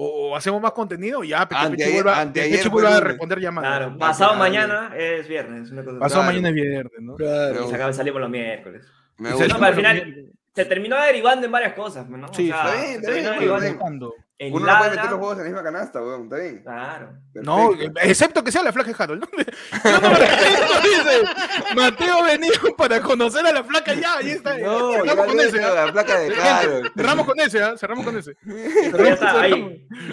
o- 0.00 0.30
o 0.30 0.36
hacemos 0.36 0.60
más 0.62 0.72
contenido, 0.72 1.24
ya, 1.24 1.48
pero 1.48 1.60
que 1.60 1.66
Anteayer- 1.66 2.50
Pechi 2.50 2.68
vuelva, 2.68 2.90
vuelva 2.90 2.96
a 2.96 3.00
responder 3.00 3.40
llamadas. 3.40 3.70
Claro, 3.78 3.90
¿no? 3.92 3.98
pasado 3.98 4.30
claro. 4.34 4.44
mañana 4.44 4.92
es 4.96 5.26
viernes. 5.28 5.70
Una 5.72 5.84
cosa 5.84 5.98
Pasado 5.98 6.22
Claro. 6.22 6.26
mañana 6.40 6.48
es 6.50 6.54
viernes, 6.54 7.00
¿no? 7.00 7.14
Claro. 7.16 7.64
Y 7.66 7.70
saca- 7.70 7.92
salimos 7.92 8.20
los 8.20 8.30
miércoles. 8.30 8.86
Me 9.16 9.30
gusta. 9.32 9.48
No, 9.48 9.54
pero 9.54 9.66
al 9.66 9.74
final-. 9.74 10.24
Se 10.54 10.64
terminó 10.64 11.00
derivando 11.00 11.46
en 11.46 11.52
varias 11.52 11.72
cosas, 11.74 12.08
¿no? 12.08 12.26
O 12.26 12.34
Sí, 12.34 12.48
sea, 12.48 12.56
está 12.64 12.74
bien, 12.82 13.00
se 13.00 13.06
terminó 13.06 13.30
bien, 13.30 13.60
derivando 13.60 14.14
en 14.40 14.54
Uno 14.54 14.66
no 14.66 14.78
puede 14.78 14.90
meter 14.90 15.10
los 15.10 15.18
juegos 15.18 15.32
en 15.32 15.38
la 15.38 15.44
misma 15.44 15.62
canasta, 15.64 16.00
weón, 16.00 16.22
está 16.24 16.36
bien. 16.36 16.62
Claro. 16.62 17.12
No, 17.34 17.72
excepto 18.02 18.44
que 18.44 18.52
sea 18.52 18.62
la 18.62 18.72
flaca 18.72 18.92
de 18.92 19.02
Harold. 19.02 19.24
¿no? 19.84 20.00
No 20.00 20.10
dice. 20.80 21.74
Mateo 21.74 22.22
venía 22.22 22.52
para 22.76 23.00
conocer 23.00 23.44
a 23.46 23.52
la 23.52 23.64
flaca 23.64 23.94
ya, 23.94 24.18
ahí 24.18 24.30
está. 24.30 24.56
No, 24.58 24.92
cerramos 24.92 25.26
con 25.26 25.40
ese, 25.40 25.64
¿ah? 25.64 25.86
la 25.86 25.92
placa 25.92 26.20
de 26.20 26.32
Carol. 26.32 26.92
Cerramos 26.94 27.26
con 27.26 27.40
ese, 27.40 27.62
¿ah? 27.62 27.76
cerramos 27.76 28.04
con 28.04 28.16
ese. 28.16 28.36
Ya 28.44 29.16
Cerramos, 29.16 29.72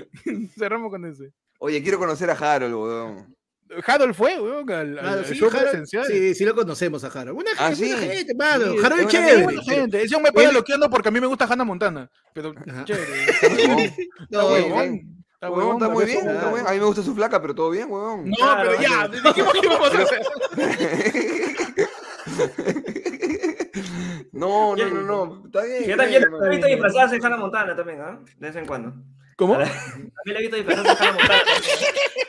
cerramos 0.57 0.89
con 0.91 1.05
ese. 1.05 1.31
Oye, 1.59 1.83
quiero 1.83 1.99
conocer 1.99 2.29
a 2.31 2.33
Harold, 2.33 2.73
weón. 2.73 3.35
Harold 3.87 4.13
fue, 4.13 4.39
weón, 4.39 4.69
al, 4.71 4.97
al- 4.97 4.99
Claro, 4.99 5.19
al 5.19 5.25
sí, 5.25 5.33
show 5.35 5.49
Harold- 5.49 5.61
presencial. 5.61 6.05
sí, 6.05 6.35
sí 6.35 6.45
lo 6.45 6.53
conocemos 6.55 7.03
a 7.03 7.07
Harold. 7.07 7.33
Buena 7.35 7.51
Ah, 7.57 7.69
gente, 7.69 7.85
buena 7.87 8.01
sí. 8.01 8.07
gente, 8.17 8.35
mano. 8.35 8.65
Sí, 8.71 8.77
Harold 8.83 8.83
es 8.83 8.83
es 8.83 8.89
buena 8.89 9.09
chévere. 9.09 9.43
Buena 9.43 9.61
gente. 9.63 10.01
Ese 10.03 10.19
me 10.21 10.31
para 10.31 10.45
Él- 10.47 10.51
bloqueando 10.53 10.89
porque 10.89 11.07
a 11.09 11.11
mí 11.11 11.19
me 11.19 11.27
gusta 11.27 11.45
Hannah 11.45 11.63
Montana. 11.63 12.09
Pero 12.33 12.53
Ajá. 12.69 12.85
chévere. 12.85 13.07
No. 14.29 14.39
Está 14.39 14.45
Huevón, 14.45 15.23
está 15.33 15.49
huevón, 15.49 15.93
muy 15.93 16.05
bien, 16.05 16.19
eso. 16.19 16.29
está 16.31 16.53
bien. 16.53 16.67
A 16.67 16.71
mí 16.71 16.79
me 16.79 16.85
gusta 16.85 17.01
su 17.03 17.13
flaca, 17.15 17.41
pero 17.41 17.53
todo 17.55 17.69
bien, 17.71 17.89
huevón. 17.91 18.29
No, 18.29 18.35
Claro, 18.35 18.69
pero 18.71 18.81
ya, 18.81 19.07
dijimos 19.07 19.53
que 19.53 19.59
íbamos 19.65 19.93
a 19.93 20.01
hacer. 20.01 20.21
No, 24.31 24.75
no, 24.75 24.85
no, 24.89 25.01
no. 25.01 25.43
Está 25.45 25.63
bien. 25.63 25.83
Yo 25.85 25.97
también 25.97 26.21
la 26.21 26.27
he 26.47 26.49
visto 26.49 26.67
bien. 26.67 26.79
disfrazarse 26.79 27.19
de 27.19 27.25
Hannah 27.25 27.37
Montana 27.37 27.75
también, 27.75 28.01
¿ah? 28.01 28.19
De 28.37 28.47
vez 28.47 28.55
en 28.55 28.65
cuando. 28.65 28.93
¿Cómo? 29.37 29.53
También 29.53 29.71
la 30.27 30.39
he 30.39 30.41
visto 30.41 30.55
disfrazarse 30.57 31.03
de 31.03 31.09
Hannah 31.09 31.17
Montana. 31.19 31.41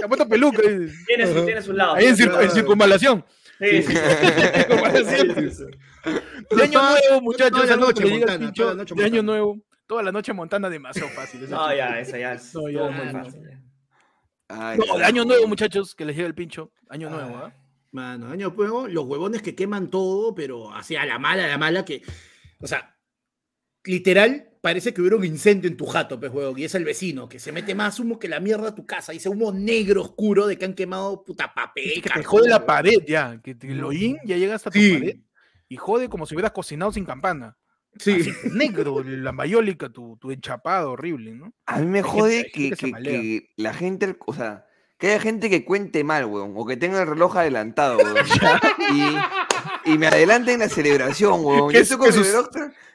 Te 0.00 0.06
ha 0.06 0.08
puesto 0.08 0.26
peluca. 0.26 0.62
Tiene 1.06 1.26
su, 1.26 1.44
tiene 1.44 1.60
su 1.60 1.74
lado. 1.74 1.96
Ahí 1.96 2.06
en, 2.06 2.16
en 2.18 2.50
circunvalación. 2.50 3.22
Sí, 3.58 3.82
sí. 3.82 3.92
De 3.92 4.00
año 6.62 6.80
nuevo, 6.80 7.20
muchachos. 7.20 7.50
toda 7.50 7.66
la 7.66 7.74
algo 7.74 7.86
noche 7.88 8.38
pincho, 8.38 8.74
De 8.74 9.04
año 9.04 9.22
nuevo. 9.22 9.60
Toda 9.86 10.02
la 10.02 10.10
noche 10.10 10.32
Montana 10.32 10.70
demasiado 10.70 11.10
fácil. 11.10 11.50
No, 11.50 11.74
ya, 11.74 12.00
esa 12.00 12.16
ya 12.16 12.32
es 12.32 12.54
No, 12.54 12.70
ya, 12.70 12.84
muy 12.84 13.10
fácil. 13.10 13.42
No, 14.48 14.96
de 14.96 15.04
año 15.04 15.26
nuevo, 15.26 15.46
muchachos, 15.46 15.94
que 15.94 16.06
les 16.06 16.16
llega 16.16 16.28
el 16.28 16.34
pincho. 16.34 16.72
Año 16.88 17.10
nuevo, 17.10 17.36
¿ah? 17.36 17.52
Mano, 17.92 18.30
año 18.30 18.54
nuevo, 18.56 18.88
los 18.88 19.04
huevones 19.04 19.42
que 19.42 19.54
queman 19.54 19.90
todo, 19.90 20.34
pero 20.34 20.72
así 20.72 20.96
a 20.96 21.04
la 21.04 21.18
mala, 21.18 21.44
a 21.44 21.48
la 21.48 21.58
mala, 21.58 21.84
que. 21.84 22.00
O 22.60 22.66
sea, 22.66 22.96
literal, 23.84 24.48
parece 24.60 24.92
que 24.92 25.00
hubiera 25.00 25.16
un 25.16 25.24
incendio 25.24 25.70
en 25.70 25.76
tu 25.76 25.86
jato, 25.86 26.18
pues, 26.20 26.32
huevón, 26.32 26.58
y 26.58 26.64
es 26.64 26.74
el 26.74 26.84
vecino, 26.84 27.28
que 27.28 27.38
se 27.38 27.50
mete 27.52 27.74
más 27.74 27.98
humo 27.98 28.18
que 28.18 28.28
la 28.28 28.40
mierda 28.40 28.68
a 28.68 28.74
tu 28.74 28.84
casa, 28.86 29.12
dice 29.12 29.28
humo 29.28 29.52
negro 29.52 30.02
oscuro 30.02 30.46
de 30.46 30.58
que 30.58 30.64
han 30.66 30.74
quemado 30.74 31.22
puta 31.24 31.52
papel. 31.54 32.02
Que 32.02 32.10
te 32.10 32.22
jode 32.24 32.48
la 32.48 32.56
huevón. 32.56 32.66
pared 32.66 32.98
ya. 33.06 33.40
Que 33.42 33.54
te- 33.54 33.68
el 33.70 33.82
hollín 33.82 34.18
ya 34.24 34.36
llega 34.36 34.54
hasta 34.56 34.70
tu 34.70 34.78
pared 34.78 35.16
y 35.68 35.76
jode 35.76 36.08
como 36.08 36.26
si 36.26 36.34
hubieras 36.34 36.52
cocinado 36.52 36.92
sin 36.92 37.04
campana. 37.04 37.56
Sí. 37.98 38.12
Así, 38.20 38.32
negro, 38.52 39.02
la 39.04 39.32
mayólica, 39.32 39.88
tu, 39.88 40.16
tu 40.18 40.30
enchapado 40.30 40.92
horrible, 40.92 41.32
¿no? 41.32 41.52
A 41.66 41.78
mí 41.80 41.86
me 41.86 42.02
jode 42.02 42.50
que, 42.52 42.60
gente 42.62 42.70
que 42.70 42.76
se 42.76 42.86
que- 42.86 42.92
malea. 42.92 43.12
que 43.20 43.50
la 43.56 43.72
gente, 43.74 44.16
o 44.26 44.32
sea, 44.34 44.66
que 44.98 45.08
haya 45.08 45.20
gente 45.20 45.48
que 45.50 45.64
cuente 45.64 46.04
mal, 46.04 46.26
weón, 46.26 46.52
o 46.54 46.66
que 46.66 46.76
tenga 46.76 47.00
el 47.02 47.08
reloj 47.08 47.36
adelantado, 47.38 47.96
weón. 47.98 48.16
y, 49.86 49.92
y 49.92 49.98
me 49.98 50.06
adelanten 50.06 50.58
la 50.60 50.68
celebración, 50.68 51.44
weón. 51.44 51.72
Yo 51.72 51.80
es- 51.80 51.90
estoy, 51.90 51.98
con 51.98 52.12
sus- 52.12 52.26
reloj 52.28 52.48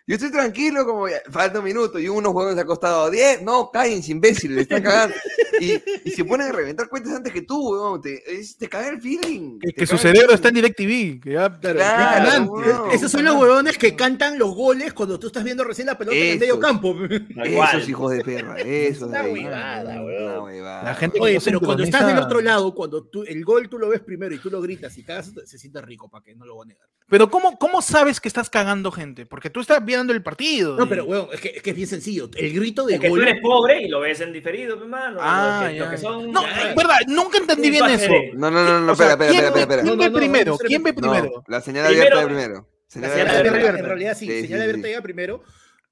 yo 0.08 0.16
estoy 0.16 0.32
tranquilo, 0.32 0.86
como 0.86 1.08
ya, 1.10 1.18
falta 1.32 1.60
un 1.60 1.66
minuto, 1.66 1.98
y 2.00 2.08
unos 2.08 2.34
huevones 2.34 2.60
acostados, 2.60 3.12
10, 3.12 3.42
no, 3.42 3.72
cállense, 3.72 4.12
imbéciles, 4.12 4.56
le 4.56 4.62
están 4.62 4.84
cagando. 4.84 5.16
Y, 5.60 5.82
y 6.04 6.12
se 6.12 6.26
ponen 6.26 6.50
a 6.50 6.52
reventar 6.52 6.88
cuentas 6.90 7.14
antes 7.14 7.32
que 7.32 7.42
tú, 7.42 7.72
weón. 7.72 8.02
Te, 8.02 8.22
es- 8.40 8.58
te 8.58 8.68
caga 8.68 8.90
el 8.90 9.02
feeling. 9.02 9.58
Que, 9.60 9.72
que 9.74 9.88
su 9.88 9.98
cerebro 9.98 10.34
está 10.34 10.50
en. 10.50 10.56
DirecTV. 10.56 11.22
Que 11.22 11.32
ya, 11.34 11.60
Claro, 11.60 11.78
Claro, 11.80 12.44
impresionante. 12.44 12.50
weón. 12.52 12.92
Esos 12.92 13.12
son 13.12 13.24
los 13.24 13.36
huevones 13.36 13.78
que 13.78 13.96
cantan 13.96 14.38
los 14.38 14.54
goles 14.54 14.94
cuando 14.94 15.18
tú 15.18 15.28
estás 15.28 15.44
viendo 15.46 15.64
recién 15.64 15.88
la 15.88 15.98
pelota 15.98 16.18
en 16.18 16.34
el 16.34 16.40
medio 16.40 16.60
campo. 16.60 16.96
Esos 17.44 17.88
hijos 17.90 18.12
de 18.12 18.24
perra, 18.24 18.56
esos 18.60 19.08
una 19.10 19.24
huevada, 19.24 20.02
huevada. 20.04 20.84
La 20.84 20.96
gente 20.96 21.20
Oye, 21.22 21.40
pero 21.44 21.60
cuando 21.62 21.84
estás 21.84 22.06
del 22.06 22.18
otro 22.18 22.42
lado, 22.42 22.76
cuando 22.76 23.04
tú, 23.06 23.24
el 23.24 23.44
gol 23.46 23.70
tú 23.70 23.80
lo 23.80 23.88
ves 23.90 24.02
primero 24.02 24.36
y 24.36 24.40
tú 24.40 24.50
lo 24.50 24.62
gritas 24.62 24.98
y 24.98 25.04
cagas, 25.04 25.32
se 25.46 25.58
siente 25.58 25.82
rico, 25.82 26.10
para 26.10 26.24
que 26.24 26.36
no 26.36 26.46
lo 26.46 26.56
voy 26.56 26.66
a 26.66 26.68
negar. 26.74 26.88
Pero 27.08 27.30
¿cómo, 27.30 27.58
¿cómo 27.58 27.82
sabes 27.82 28.20
que 28.20 28.28
estás 28.28 28.50
cagando 28.50 28.92
gente? 28.92 29.26
Porque 29.26 29.50
tú 29.50 29.62
estás 29.62 29.84
viendo 29.86 29.95
el 30.02 30.22
partido. 30.24 30.76
No, 30.78 30.86
y- 30.86 30.88
pero, 30.88 31.06
weón, 31.06 31.28
es 31.34 31.40
que, 31.42 31.50
es 31.50 31.62
que 31.62 31.70
es 31.72 31.76
bien 31.76 31.88
sencillo. 31.88 32.30
El 32.36 32.54
grito 32.54 32.86
de 32.86 32.96
Es 32.96 33.00
que 33.00 33.08
tú 33.10 33.18
eres 33.18 33.42
pobre 33.42 33.82
y 33.84 33.88
lo 33.88 34.00
ves 34.02 34.20
en 34.22 34.32
diferido, 34.34 34.78
hermano. 34.78 35.18
Ah, 35.22 35.64
lo 35.68 35.74
que, 35.74 35.80
lo 35.80 35.90
que 35.92 35.98
son. 35.98 36.32
No, 36.32 36.42
ya. 36.44 36.70
es 36.70 36.76
verdad, 36.76 36.98
nunca 37.08 37.38
entendí 37.38 37.70
bien 37.70 37.86
eso. 37.86 38.12
No, 38.34 38.52
no, 38.52 38.64
no, 38.64 38.82
no, 38.82 38.92
espera, 38.92 39.12
espera, 39.12 39.32
¿quién 39.32 39.44
espera, 39.46 39.62
espera. 39.62 39.82
¿Quién 39.84 39.98
No, 39.98 40.04
ve 40.04 40.12
primero? 40.12 40.52
no, 40.54 40.58
¿Quién 40.58 40.84
ve 40.84 40.94
primero? 40.94 41.44
la 41.48 41.62
señal 41.62 41.86
abierta 41.88 42.20
de 42.20 42.26
primero. 42.26 42.70
Señal 42.88 43.10
La 43.12 43.16
señal 43.18 43.48
abierta 43.50 43.80
en 43.80 43.86
realidad 43.86 44.18
sí, 44.18 44.26
Sí, 44.28 44.42
señal 44.42 44.48
sí, 44.48 44.54
abierta 44.64 44.82
sí. 44.84 44.88
llega 44.90 45.02
primero. 45.02 45.44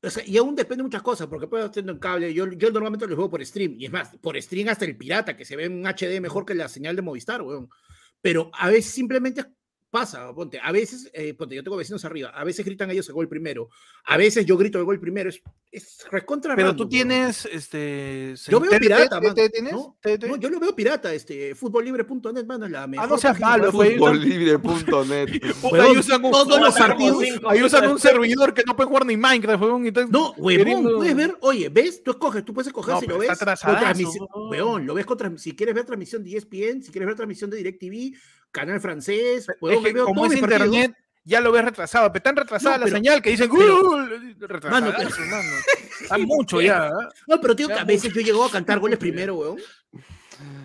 O 0.05 0.09
sea, 0.09 0.23
y 0.25 0.35
aún 0.37 0.53
depende 0.55 0.81
de 0.81 0.83
muchas 0.83 1.01
cosas, 1.01 1.27
porque 1.27 1.47
puedo 1.47 1.65
estar 1.67 1.81
en 1.87 1.97
cable. 1.97 2.33
Yo, 2.33 2.45
yo 2.51 2.71
normalmente 2.71 3.07
los 3.07 3.17
veo 3.17 3.29
por 3.29 3.43
stream. 3.45 3.75
Y 3.79 3.85
es 3.85 3.91
más, 3.91 4.09
por 4.21 4.39
stream 4.41 4.67
hasta 4.67 4.83
el 4.83 4.97
pirata, 4.97 5.37
que 5.37 5.45
se 5.45 5.55
ve 5.55 5.65
en 5.65 5.85
HD 5.87 6.19
mejor 6.19 6.45
que 6.45 6.53
la 6.55 6.67
señal 6.67 6.95
de 6.95 7.01
Movistar, 7.01 7.41
weón. 7.41 7.69
Pero 8.21 8.51
a 8.53 8.69
veces 8.69 8.91
simplemente 8.93 9.45
pasa, 9.93 10.33
ponte. 10.33 10.59
A 10.59 10.71
veces, 10.71 11.07
eh, 11.13 11.35
ponte, 11.35 11.53
yo 11.53 11.63
tengo 11.63 11.77
vecinos 11.77 12.03
arriba. 12.03 12.29
A 12.29 12.43
veces 12.43 12.65
gritan 12.65 12.89
ellos 12.89 13.07
el 13.09 13.13
gol 13.13 13.29
primero. 13.29 13.69
A 14.05 14.17
veces 14.17 14.43
yo 14.43 14.57
grito 14.57 14.79
el 14.79 14.85
gol 14.85 14.99
primero. 14.99 15.29
Es, 15.29 15.39
Es 15.71 16.03
recontra 16.09 16.55
Pero 16.55 16.75
tú 16.75 16.79
weón. 16.83 16.89
tienes, 16.89 17.45
este... 17.45 18.33
Yo 18.47 18.59
veo 18.59 18.71
pirata, 18.79 19.21
mano. 19.21 19.35
tienes? 19.35 19.71
No, 19.71 19.95
yo 20.37 20.49
lo 20.49 20.59
veo 20.59 20.75
pirata, 20.75 21.13
este, 21.13 21.53
futbollibre.net, 21.53 22.43
mano, 22.45 22.67
la 22.67 22.87
mejor 22.87 23.05
Ah, 23.05 23.07
no 23.07 23.17
seas 23.19 23.39
malo. 23.39 23.71
Futbollibre.net. 23.71 25.29
Ahí 25.73 25.97
usan 25.97 26.25
un, 26.25 26.31
todos 26.31 26.59
los 26.59 26.73
Como 26.73 26.87
partidos. 26.87 27.23
cinco, 27.23 27.49
ahí 27.49 27.61
usan 27.61 27.91
un 27.91 27.99
servidor 27.99 28.53
que 28.53 28.63
no 28.65 28.75
puede 28.75 28.87
jugar 28.87 29.05
ni 29.05 29.15
Minecraft, 29.15 29.63
están 29.85 30.09
No, 30.09 30.31
huevón, 30.37 30.83
puedes 30.95 31.15
ver, 31.15 31.37
oye, 31.41 31.69
ves, 31.69 32.01
tú 32.03 32.11
escoges, 32.11 32.43
tú 32.43 32.53
puedes 32.53 32.67
escoger 32.67 32.95
No, 32.95 32.99
si 32.99 33.07
lo 33.07 33.19
ves 33.19 33.29
está 33.29 33.45
lo 34.85 34.93
ves 34.95 35.05
si 35.37 35.55
quieres 35.55 35.75
ver 35.75 35.85
transmisión 35.85 36.23
de 36.23 36.31
E 36.31 36.37
ESPN, 36.37 36.81
si 36.81 36.91
quieres 36.91 37.05
ver 37.07 37.15
transmisión 37.15 37.49
de 37.49 37.57
DirecTV, 37.57 38.15
canal 38.53 38.79
francés, 38.79 39.49
Es 39.49 39.55
huevón, 39.59 39.83
que 39.83 39.89
ahí 39.89 39.93
veo 39.93 40.05
como 40.05 40.25
es 40.25 40.39
partidos. 40.39 40.67
internet, 40.67 40.97
ya 41.25 41.41
lo 41.41 41.51
ves 41.51 41.65
retrasado, 41.65 42.11
pero 42.13 42.23
tan 42.23 42.35
retrasada 42.37 42.75
No, 42.77 42.79
la 42.79 42.85
pero- 42.85 42.97
señal 42.97 43.21
que 43.21 43.29
dicen 43.31 43.49
pero- 43.51 44.07
retrasadazo, 44.47 44.93
pero- 44.97 45.25
mano. 45.29 45.49
Está 46.01 46.17
mucho 46.19 46.61
ya. 46.61 46.87
¿ah? 46.87 47.09
No, 47.27 47.41
pero 47.41 47.55
tío, 47.55 47.67
que 47.67 47.73
a 47.73 47.83
veces 47.83 48.13
yo 48.13 48.21
llego 48.21 48.45
a 48.45 48.51
cantar 48.51 48.79
goles 48.79 48.97
primero, 48.99 49.35
weón. 49.35 49.57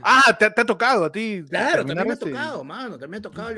Ah, 0.03 0.35
te, 0.39 0.51
te 0.51 0.61
ha 0.61 0.65
tocado 0.65 1.05
a 1.05 1.13
ti. 1.13 1.43
Claro, 1.49 1.85
también 1.85 1.99
me 2.07 2.11
ha 2.11 2.15
este- 2.15 2.31
tocado, 2.31 2.65
mano, 2.65 2.91
también 2.99 3.11
me 3.11 3.17
ha 3.19 3.23
tocado 3.23 3.55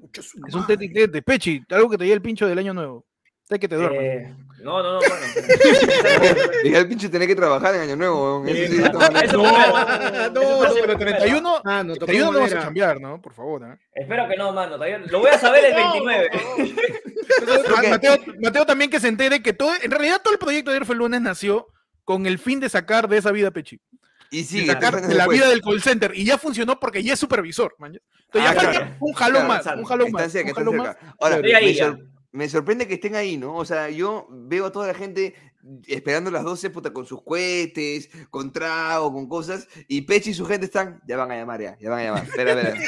mucho 0.00 0.22
su 0.22 0.38
Es 0.46 0.54
un 0.54 0.66
tete 0.66 0.88
tete. 0.88 1.22
Pechi, 1.22 1.62
algo 1.70 1.90
que 1.90 1.98
te 1.98 2.04
lleve 2.04 2.14
el 2.16 2.22
pincho 2.22 2.46
del 2.46 2.58
año 2.58 2.72
nuevo. 2.74 3.04
Sé 3.48 3.58
que 3.58 3.68
te 3.68 3.74
duermas. 3.76 4.00
Eh, 4.02 4.34
no, 4.62 4.82
no, 4.82 4.92
no, 4.94 4.98
bueno. 5.00 5.14
Dije 6.64 6.76
al 6.76 6.88
pinche 6.88 7.08
tener 7.08 7.26
que 7.28 7.34
trabajar 7.34 7.74
en 7.74 7.80
Año 7.82 7.96
Nuevo, 7.96 8.40
weón. 8.40 8.46
Sí, 8.56 8.78
No, 8.78 8.92
no, 8.92 9.00
no, 10.30 10.74
pero 10.80 10.96
31, 10.98 11.62
Ah, 11.64 11.82
no, 11.82 11.94
tocó 11.94 12.06
31 12.06 12.32
no 12.32 12.40
vas 12.40 12.52
a 12.54 12.60
cambiar, 12.60 13.00
¿no? 13.00 13.20
Por 13.20 13.34
favor. 13.34 13.62
¿eh? 13.64 13.76
Espero 13.94 14.28
que 14.28 14.36
no, 14.36 14.52
mano. 14.52 14.74
todavía- 14.74 14.98
Lo 14.98 15.18
voy 15.20 15.30
a 15.30 15.38
saber 15.38 15.64
el 15.66 15.74
29. 15.76 16.30
Ma- 17.70 17.82
Mateo, 17.90 18.16
Mateo 18.40 18.66
también 18.66 18.90
que 18.90 19.00
se 19.00 19.08
entere 19.08 19.42
que 19.42 19.52
todo, 19.52 19.72
en 19.82 19.90
realidad 19.90 20.20
todo 20.22 20.32
el 20.32 20.38
proyecto 20.38 20.70
de 20.70 20.76
ayer 20.76 20.86
fue 20.86 20.94
el 20.94 21.00
lunes 21.00 21.20
nació 21.20 21.66
con 22.04 22.26
el 22.26 22.38
fin 22.38 22.60
de 22.60 22.68
sacar 22.68 23.08
de 23.08 23.18
esa 23.18 23.32
vida 23.32 23.50
Pechi. 23.50 23.80
Y 24.30 24.38
de 24.38 24.44
sigue, 24.44 24.66
sacar 24.72 25.02
de 25.02 25.14
la 25.14 25.26
vida 25.28 25.46
del 25.48 25.60
call 25.60 25.82
center. 25.82 26.12
Y 26.14 26.24
ya 26.24 26.38
funcionó 26.38 26.80
porque 26.80 27.02
ya 27.02 27.12
es 27.14 27.18
supervisor. 27.18 27.74
man. 27.78 27.92
Entonces 27.94 28.50
Ah, 28.50 28.54
ya 28.54 28.60
falta 28.60 28.70
claro. 28.70 28.96
un 29.00 29.12
jalón 29.12 29.44
Claro, 29.46 29.48
más. 29.64 29.76
Un 29.76 29.84
jalón 29.84 30.10
más. 30.12 30.32
cerca, 30.32 30.48
un 30.50 30.54
jalón 30.54 30.76
más. 30.76 30.96
Ahora, 31.20 31.36
ahí 31.58 31.76
sor- 31.76 31.98
me 32.32 32.48
sorprende 32.48 32.88
que 32.88 32.94
estén 32.94 33.14
ahí, 33.14 33.36
¿no? 33.36 33.54
O 33.56 33.64
sea, 33.64 33.90
yo 33.90 34.26
veo 34.30 34.66
a 34.66 34.72
toda 34.72 34.86
la 34.88 34.94
gente 34.94 35.34
esperando 35.86 36.30
las 36.30 36.42
12 36.42 36.70
puta, 36.70 36.92
con 36.92 37.06
sus 37.06 37.22
cohetes, 37.22 38.08
con 38.30 38.50
trago, 38.52 39.12
con 39.12 39.28
cosas, 39.28 39.68
y 39.86 40.02
Pechi 40.02 40.30
y 40.30 40.34
su 40.34 40.44
gente 40.44 40.66
están, 40.66 41.00
ya 41.06 41.16
van 41.16 41.30
a 41.30 41.36
llamar 41.36 41.60
ya, 41.60 41.78
ya 41.78 41.90
van 41.90 42.00
a 42.00 42.02
llamar. 42.04 42.24
Espera, 42.24 42.52
espera. 42.52 42.80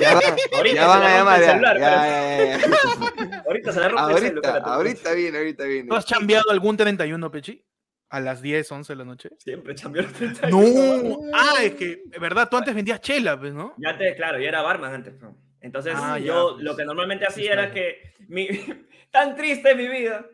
Ya 0.00 0.14
van, 0.14 0.24
Ahorita 0.56 0.74
ya 0.74 0.82
se 0.82 0.88
van 0.88 1.02
a 1.02 1.16
llamar 1.16 1.40
ya. 1.40 1.46
celular, 1.52 1.78
ya, 1.78 1.90
ya, 1.90 2.58
ya, 2.58 2.58
ya. 2.58 3.42
Ahorita 3.46 3.72
se 3.72 3.80
le 3.80 3.88
rompe 3.88 4.12
el 4.12 4.18
celular. 4.18 4.62
Ahorita, 4.64 4.74
ahorita 4.74 5.12
viene, 5.14 5.38
ahorita 5.38 5.64
viene. 5.64 5.88
¿Tú 5.88 5.94
has 5.94 6.04
chambeado 6.04 6.50
algún 6.50 6.76
31, 6.76 7.30
Pechi? 7.30 7.64
A 8.10 8.20
las 8.20 8.40
10, 8.42 8.72
11 8.72 8.92
de 8.92 8.96
la 8.96 9.04
noche. 9.04 9.30
Siempre 9.38 9.74
cambió 9.74 10.02
los 10.02 10.12
31. 10.12 11.02
No. 11.02 11.18
Ah, 11.34 11.62
es 11.62 11.74
que, 11.74 12.02
es 12.10 12.20
verdad, 12.20 12.48
tú 12.50 12.56
antes 12.56 12.74
vendías 12.74 13.00
chela, 13.00 13.38
pues, 13.38 13.54
¿no? 13.54 13.74
Ya 13.78 13.96
te, 13.96 14.14
claro, 14.16 14.38
ya 14.40 14.48
era 14.48 14.62
barman 14.62 14.94
antes. 14.94 15.14
pues. 15.20 15.32
Entonces, 15.60 15.94
Ah, 15.96 16.18
ya, 16.18 16.26
yo 16.26 16.52
pues. 16.54 16.64
lo 16.64 16.76
que 16.76 16.84
normalmente 16.84 17.26
hacía 17.26 17.52
Claro. 17.52 17.62
era 17.62 17.72
que 17.72 18.12
mi, 18.28 18.46
tan 19.10 19.36
triste 19.36 19.74
mi 19.74 19.88
vida. 19.88 20.26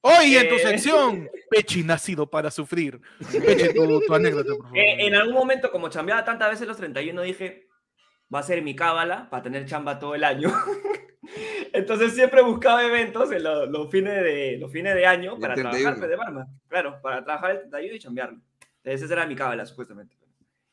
Hoy 0.00 0.36
en 0.36 0.48
tu 0.48 0.56
Eh. 0.56 0.58
sección, 0.58 1.30
Pechi 1.50 1.82
nacido 1.82 2.28
para 2.28 2.50
sufrir. 2.50 3.00
Pechi, 3.32 3.72
tu, 3.74 4.00
tu 4.06 4.14
anécdota, 4.14 4.48
por 4.54 4.62
favor. 4.64 4.76
Eh, 4.78 5.06
en 5.06 5.14
algún 5.14 5.34
momento, 5.34 5.70
como 5.70 5.88
chambeaba 5.88 6.24
tantas 6.24 6.50
veces 6.50 6.66
los 6.68 6.76
31, 6.76 7.22
dije, 7.22 7.68
va 8.34 8.40
a 8.40 8.42
ser 8.42 8.60
mi 8.62 8.74
cábala 8.76 9.30
para 9.30 9.42
tener 9.44 9.64
chamba 9.66 9.98
todo 9.98 10.14
el 10.14 10.24
año. 10.24 10.50
Entonces 11.72 12.12
siempre 12.14 12.42
buscaba 12.42 12.84
eventos 12.84 13.30
en 13.32 13.42
lo- 13.42 13.66
los, 13.66 13.90
fines, 13.90 14.14
de, 14.22 14.58
los 14.58 14.70
fines 14.70 14.94
de 14.94 15.06
año 15.06 15.38
para 15.38 15.54
31. 15.54 15.70
trabajar 15.82 15.98
pues, 15.98 16.10
de 16.10 16.16
barman. 16.16 16.46
Claro, 16.68 16.98
para 17.02 17.24
trabajar 17.24 17.50
el 17.52 17.58
31 17.60 17.94
y 17.94 17.98
chambearlo. 17.98 18.38
Entonces 18.82 19.02
esa 19.02 19.14
era 19.14 19.26
mi 19.26 19.34
cábala, 19.34 19.64
supuestamente. 19.66 20.16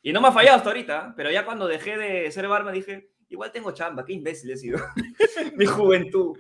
Y 0.04 0.12
no 0.14 0.20
me 0.22 0.28
ha 0.28 0.32
fallado 0.32 0.58
hasta 0.58 0.70
ahorita, 0.70 1.14
pero 1.16 1.32
ya 1.32 1.46
cuando 1.46 1.68
dejé 1.68 1.98
de 1.98 2.30
ser 2.32 2.48
barman 2.48 2.74
dije, 2.74 3.11
igual 3.32 3.52
tengo 3.52 3.72
chamba, 3.72 4.06
qué 4.06 4.14
imbécil 4.14 4.52
he 4.52 4.58
sido. 4.58 4.80
mi 5.56 5.66
juventud. 5.66 6.38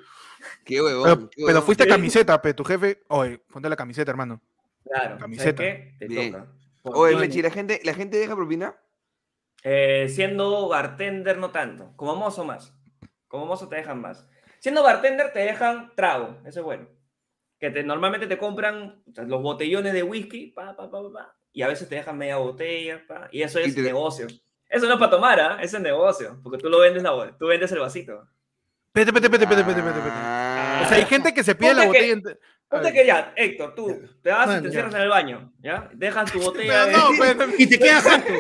Qué 0.66 0.82
huevón. 0.82 1.04
Pero, 1.04 1.30
qué 1.30 1.36
pero 1.38 1.48
huevón. 1.48 1.64
fuiste 1.64 1.88
camiseta, 1.88 2.42
pe, 2.42 2.54
tu 2.54 2.64
jefe. 2.64 3.04
Oye, 3.10 3.40
ponte 3.52 3.70
la 3.70 3.76
camiseta, 3.76 4.12
hermano. 4.12 4.42
Claro, 4.84 5.18
Camiseta. 5.20 5.58
¿sabes 5.64 5.76
qué? 5.76 5.96
Te 6.00 6.08
Bien. 6.08 6.32
toca. 6.32 6.48
Oye, 6.84 7.16
Pechi, 7.18 7.42
¿la 7.42 7.52
gente, 7.52 7.80
¿la 7.84 7.94
gente 7.94 8.18
deja 8.18 8.36
propina? 8.36 8.76
eh, 9.64 10.08
siendo 10.10 10.68
bartender 10.70 11.38
no 11.38 11.52
tanto, 11.52 11.94
como 11.96 12.16
mozo 12.16 12.44
más. 12.44 12.74
Como 13.28 13.46
mozo 13.46 13.68
te 13.70 13.76
dejan 13.76 14.02
más. 14.02 14.28
Siendo 14.60 14.82
bartender 14.84 15.32
te 15.34 15.40
dejan 15.40 15.92
trago, 15.96 16.38
eso 16.46 16.60
es 16.62 16.66
bueno. 16.66 16.88
Que 17.60 17.70
te, 17.70 17.84
normalmente 17.84 18.26
te 18.26 18.40
compran 18.40 19.04
o 19.08 19.14
sea, 19.14 19.24
los 19.26 19.42
botellones 19.44 19.94
de 19.94 20.02
whisky, 20.02 20.48
pa, 20.48 20.76
pa, 20.76 20.90
pa, 20.90 21.04
pa, 21.04 21.14
pa, 21.14 21.36
y 21.54 21.62
a 21.62 21.68
veces 21.68 21.88
te 21.88 21.94
dejan 21.96 22.18
media 22.18 22.38
botella, 22.38 23.04
pa, 23.08 23.30
y 23.32 23.44
eso 23.44 23.60
Y 23.60 23.64
es 23.66 23.76
te- 23.76 23.84
negocio. 23.84 24.26
Eso 24.72 24.86
no 24.88 24.94
es 24.94 25.00
para 25.00 25.12
tomar, 25.12 25.40
¿ah? 25.40 25.58
Eso 25.62 25.78
es 25.78 25.84
negocio, 25.84 26.40
porque 26.42 26.58
tú 26.58 26.70
lo 26.70 26.80
vendes, 26.80 27.04
la, 27.04 27.36
tú 27.38 27.48
vendes 27.48 27.72
el 27.72 27.80
vasito. 27.80 28.28
Pete, 28.94 29.12
pete, 29.14 29.30
pete, 29.30 29.46
pete, 29.48 29.64
pete, 29.64 29.82
pete. 29.82 29.98
O 30.00 30.86
sea, 30.88 30.94
hay 30.98 31.06
gente 31.06 31.34
que 31.34 31.44
se 31.44 31.56
pide 31.56 31.74
la 31.74 31.84
Ponte 31.86 32.00
que- 32.00 32.16
botella. 32.16 32.38
A 32.70 32.76
Ponte 32.78 32.94
que 32.94 33.06
ya, 33.06 33.34
Héctor, 33.36 33.76
tú 33.76 34.02
te 34.24 34.30
vas 34.32 34.58
y 34.58 34.62
te 34.62 34.68
ya. 34.68 34.72
cierras 34.72 34.96
en 34.96 35.02
el 35.02 35.10
baño, 35.10 35.54
¿ya? 35.60 35.90
Dejas 35.94 36.32
tu 36.32 36.40
botella 36.42 36.86
de... 36.86 36.94
no, 36.94 37.10
pero- 37.20 37.52
Y 37.58 37.68
te 37.68 37.78
quedas 37.78 38.04
jato. 38.04 38.34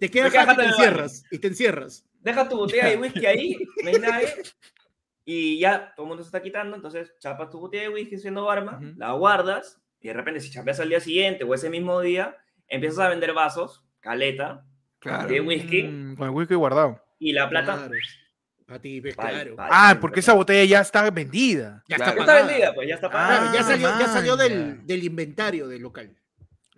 Te 0.00 0.10
quedas 0.10 0.32
quedas 0.32 0.46
jato 0.46 0.62
y 0.62 0.64
te 0.64 0.70
encierras. 0.70 1.24
Y 1.30 1.38
te 1.38 1.48
encierras. 1.48 2.04
deja 2.20 2.48
tu 2.48 2.56
botella 2.56 2.86
de 2.88 2.96
whisky 2.96 3.26
ahí, 3.26 3.56
no 3.82 3.88
hay 3.90 3.98
nadie, 3.98 4.28
y 5.26 5.58
ya 5.58 5.92
todo 5.94 6.04
el 6.04 6.08
mundo 6.08 6.22
se 6.22 6.28
está 6.28 6.42
quitando, 6.42 6.76
entonces 6.76 7.14
chapas 7.18 7.50
tu 7.50 7.58
botella 7.60 7.84
de 7.84 7.88
whisky 7.90 8.18
siendo 8.18 8.44
barma, 8.44 8.80
la 8.96 9.12
guardas, 9.12 9.80
y 10.00 10.08
de 10.08 10.14
repente 10.14 10.40
si 10.40 10.50
chapeas 10.50 10.80
al 10.80 10.88
día 10.88 11.00
siguiente 11.00 11.44
o 11.44 11.54
ese 11.54 11.68
mismo 11.70 12.00
día, 12.00 12.36
empiezas 12.68 12.98
a 13.00 13.08
vender 13.08 13.32
vasos, 13.34 13.84
caleta, 14.00 14.64
Claro. 15.04 15.28
de 15.28 15.40
whisky, 15.40 15.82
Mm, 15.84 16.16
con 16.16 16.28
el 16.28 16.34
whisky 16.34 16.54
guardado. 16.54 17.00
y 17.20 17.32
la 17.32 17.48
plata... 17.48 17.76
Claro. 17.76 17.94
A 18.66 18.78
ti, 18.78 18.98
pues, 19.02 19.14
vale, 19.14 19.30
claro. 19.32 19.56
vale, 19.56 19.70
Ah, 19.74 19.98
porque 20.00 20.20
esa 20.20 20.32
botella 20.32 20.64
ya 20.64 20.80
está 20.80 21.08
vendida. 21.10 21.84
Ya 21.86 21.96
Claro. 21.96 22.12
está 22.12 22.14
Ya 22.16 22.20
está 22.22 22.32
pagada. 22.32 22.46
vendida, 22.48 22.74
pues 22.74 22.88
ya 22.88 22.94
está 22.94 23.06
Ah, 23.08 23.10
pagada. 23.10 23.38
Claro, 23.40 23.54
ya 23.54 23.62
salió, 23.62 23.88
ya 24.00 24.08
salió 24.08 24.36
del, 24.36 24.86
del 24.86 25.04
inventario 25.04 25.68
del 25.68 25.82
local. 25.82 26.16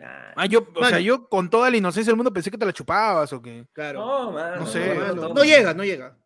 Ah, 0.03 0.33
Ah, 0.37 0.47
yo, 0.47 0.67
o 0.75 0.85
sea, 0.85 0.99
yo 1.01 1.29
con 1.29 1.49
toda 1.49 1.71
la 1.71 1.77
inocencia 1.77 2.11
del 2.11 2.17
mundo 2.17 2.33
pensé 2.33 2.51
que 2.51 2.59
te 2.59 2.67
la 2.67 2.73
chupabas 2.73 3.33
o 3.33 3.41
que. 3.41 3.65
Claro. 3.73 4.01
No, 4.01 4.33
mano, 4.33 4.57
No 4.57 4.67
sé, 4.67 4.95
no, 4.97 5.15
no, 5.15 5.29
no 5.33 5.45
llega, 5.45 5.73
no 5.75 5.85
llega. 5.85 6.17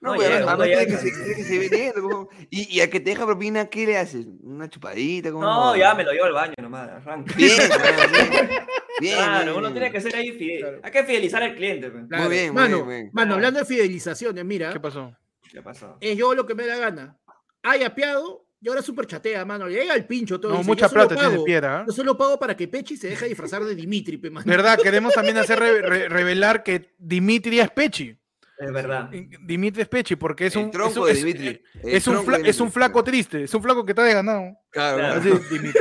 No, 0.00 0.14
No 0.14 0.20
llega, 0.20 0.56
no 0.56 0.64
llega. 0.64 0.84
que 0.84 0.96
se- 0.98 1.34
que 1.36 1.44
se 1.44 1.58
vendiendo, 1.60 2.02
como- 2.02 2.28
Y, 2.50 2.76
y 2.76 2.80
a 2.80 2.90
que 2.90 2.98
te 3.00 3.10
deja 3.10 3.24
propina, 3.24 3.66
¿qué 3.66 3.86
le 3.86 3.96
haces? 3.96 4.26
¿Una 4.56 4.68
chupadita? 4.70 5.30
¿Cómo 5.30 5.42
No, 5.44 5.76
ya 5.76 5.94
me 5.94 6.02
lo 6.02 6.12
llevo 6.12 6.24
al 6.24 6.32
baño 6.32 6.54
nomás, 6.60 6.88
arranca. 6.90 7.34
Bien, 7.36 7.50
bien, 7.56 8.50
bien. 9.00 9.14
Claro, 9.16 9.44
bien, 9.44 9.56
uno 9.58 9.70
tiene 9.72 9.92
que 9.92 10.00
ser 10.00 10.16
ahí 10.16 10.32
fidel. 10.32 10.60
Claro. 10.60 10.80
Hay 10.82 10.90
que 10.90 11.04
fidelizar 11.04 11.42
al 11.42 11.54
cliente. 11.54 11.90
pues. 11.90 12.04
Claro. 12.08 12.28
bien, 12.30 12.52
muy 12.52 12.62
mano, 12.62 12.76
bien, 12.76 12.86
muy 12.86 12.94
bien. 12.96 13.10
mano, 13.12 13.34
hablando 13.34 13.60
de 13.60 13.66
fidelizaciones, 13.66 14.44
mira, 14.44 14.72
¿Qué 14.72 14.80
pasó? 14.80 15.14
¿Qué 15.52 15.62
pasó? 15.62 15.96
es 16.00 16.16
yo 16.16 16.34
lo 16.34 16.46
que 16.46 16.54
me 16.54 16.66
da 16.66 16.76
gana. 16.76 17.16
Hay 17.62 17.82
apiado 17.82 18.46
y 18.60 18.68
ahora 18.68 18.80
super 18.80 19.06
chatea, 19.06 19.44
mano. 19.44 19.66
Le 19.68 19.80
llega 19.80 19.94
el 19.94 20.06
pincho 20.06 20.40
todo. 20.40 20.52
No, 20.52 20.58
dice, 20.58 20.68
mucha 20.68 20.88
plata 20.88 21.14
tiene 21.14 21.38
piedra. 21.44 21.80
¿ah? 21.80 21.84
Yo 21.86 21.92
solo 21.92 22.16
pago 22.16 22.38
para 22.38 22.56
que 22.56 22.66
Pechi 22.68 22.96
se 22.96 23.08
deje 23.08 23.26
disfrazar 23.28 23.62
de 23.64 23.74
Dimitri, 23.74 24.16
pe, 24.16 24.30
mano. 24.30 24.46
¿Verdad? 24.50 24.78
Queremos 24.82 25.12
también 25.12 25.36
hacer 25.36 25.58
re- 25.58 25.82
re- 25.82 26.08
revelar 26.08 26.62
que 26.62 26.94
Dimitri 26.98 27.60
es 27.60 27.70
Pechi. 27.70 28.16
Es 28.58 28.72
verdad. 28.72 29.10
Dimitri 29.44 29.82
es 29.82 29.88
Pechi 29.88 30.16
porque 30.16 30.46
es 30.46 30.56
El 30.56 30.64
un. 30.64 30.70
tronco 30.70 31.06
es 31.08 31.22
de 31.22 31.30
es- 31.30 31.36
Dimitri. 31.36 31.62
Es, 31.74 31.84
El 31.84 31.94
es 31.94 32.06
un 32.06 32.16
fla- 32.24 32.42
de 32.42 32.48
es 32.50 32.56
un 32.60 32.66
Dimitri. 32.66 32.70
flaco 32.72 33.04
triste. 33.04 33.42
Es 33.44 33.54
un 33.54 33.62
flaco 33.62 33.84
que 33.84 33.92
está 33.92 34.02
desganado. 34.02 34.56
Claro, 34.70 34.98
Claro. 34.98 35.20
Así 35.20 35.28
es 35.30 35.50
Dimitri. 35.50 35.80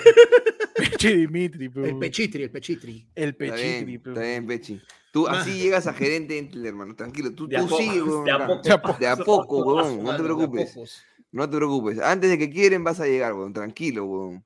Pechi 0.75 1.13
Dimitri. 1.15 1.69
pe. 1.69 1.89
El 1.89 1.97
Pechitri, 1.99 2.43
el 2.43 2.51
Pechitri. 2.51 3.07
El 3.15 3.29
Está 3.29 3.37
Pechitri. 3.55 3.95
está 3.95 4.19
bien, 4.21 4.45
Pechi. 4.47 4.81
Tú 5.13 5.27
así 5.27 5.57
llegas 5.57 5.87
a 5.87 5.93
gerente 5.93 6.37
Intel, 6.37 6.65
hermano, 6.65 6.93
tranquilo. 6.95 7.31
Tú, 7.33 7.47
De 7.47 7.55
a 7.55 7.61
tú 7.61 7.69
poco, 7.69 7.81
sigue, 7.81 8.01
weón, 8.01 8.25
de 8.25 8.31
a 8.31 8.45
poco. 8.47 8.61
De 8.61 8.71
a 8.73 8.81
poco. 8.81 8.97
De 8.99 9.07
a 9.07 9.15
poco, 9.15 9.57
weón, 9.63 9.97
no 9.99 10.03
Mano, 10.03 10.17
te 10.17 10.23
preocupes. 10.23 11.05
No 11.31 11.49
te 11.49 11.55
preocupes. 11.55 11.99
Antes 11.99 12.29
de 12.29 12.37
que 12.37 12.49
quieren 12.49 12.83
vas 12.83 12.99
a 12.99 13.05
llegar, 13.05 13.33
weón, 13.33 13.53
tranquilo, 13.53 14.03
weón. 14.05 14.43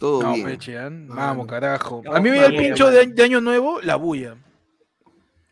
Todo 0.00 0.22
No, 0.22 0.34
bien. 0.34 0.58
Mano. 1.06 1.14
Vamos, 1.14 1.46
carajo. 1.46 2.02
A 2.12 2.18
mí 2.20 2.28
me 2.30 2.38
da 2.40 2.46
el 2.46 2.56
pincho 2.56 2.90
de, 2.90 3.06
de 3.06 3.22
año 3.22 3.40
nuevo, 3.40 3.80
la 3.80 3.94
bulla. 3.94 4.36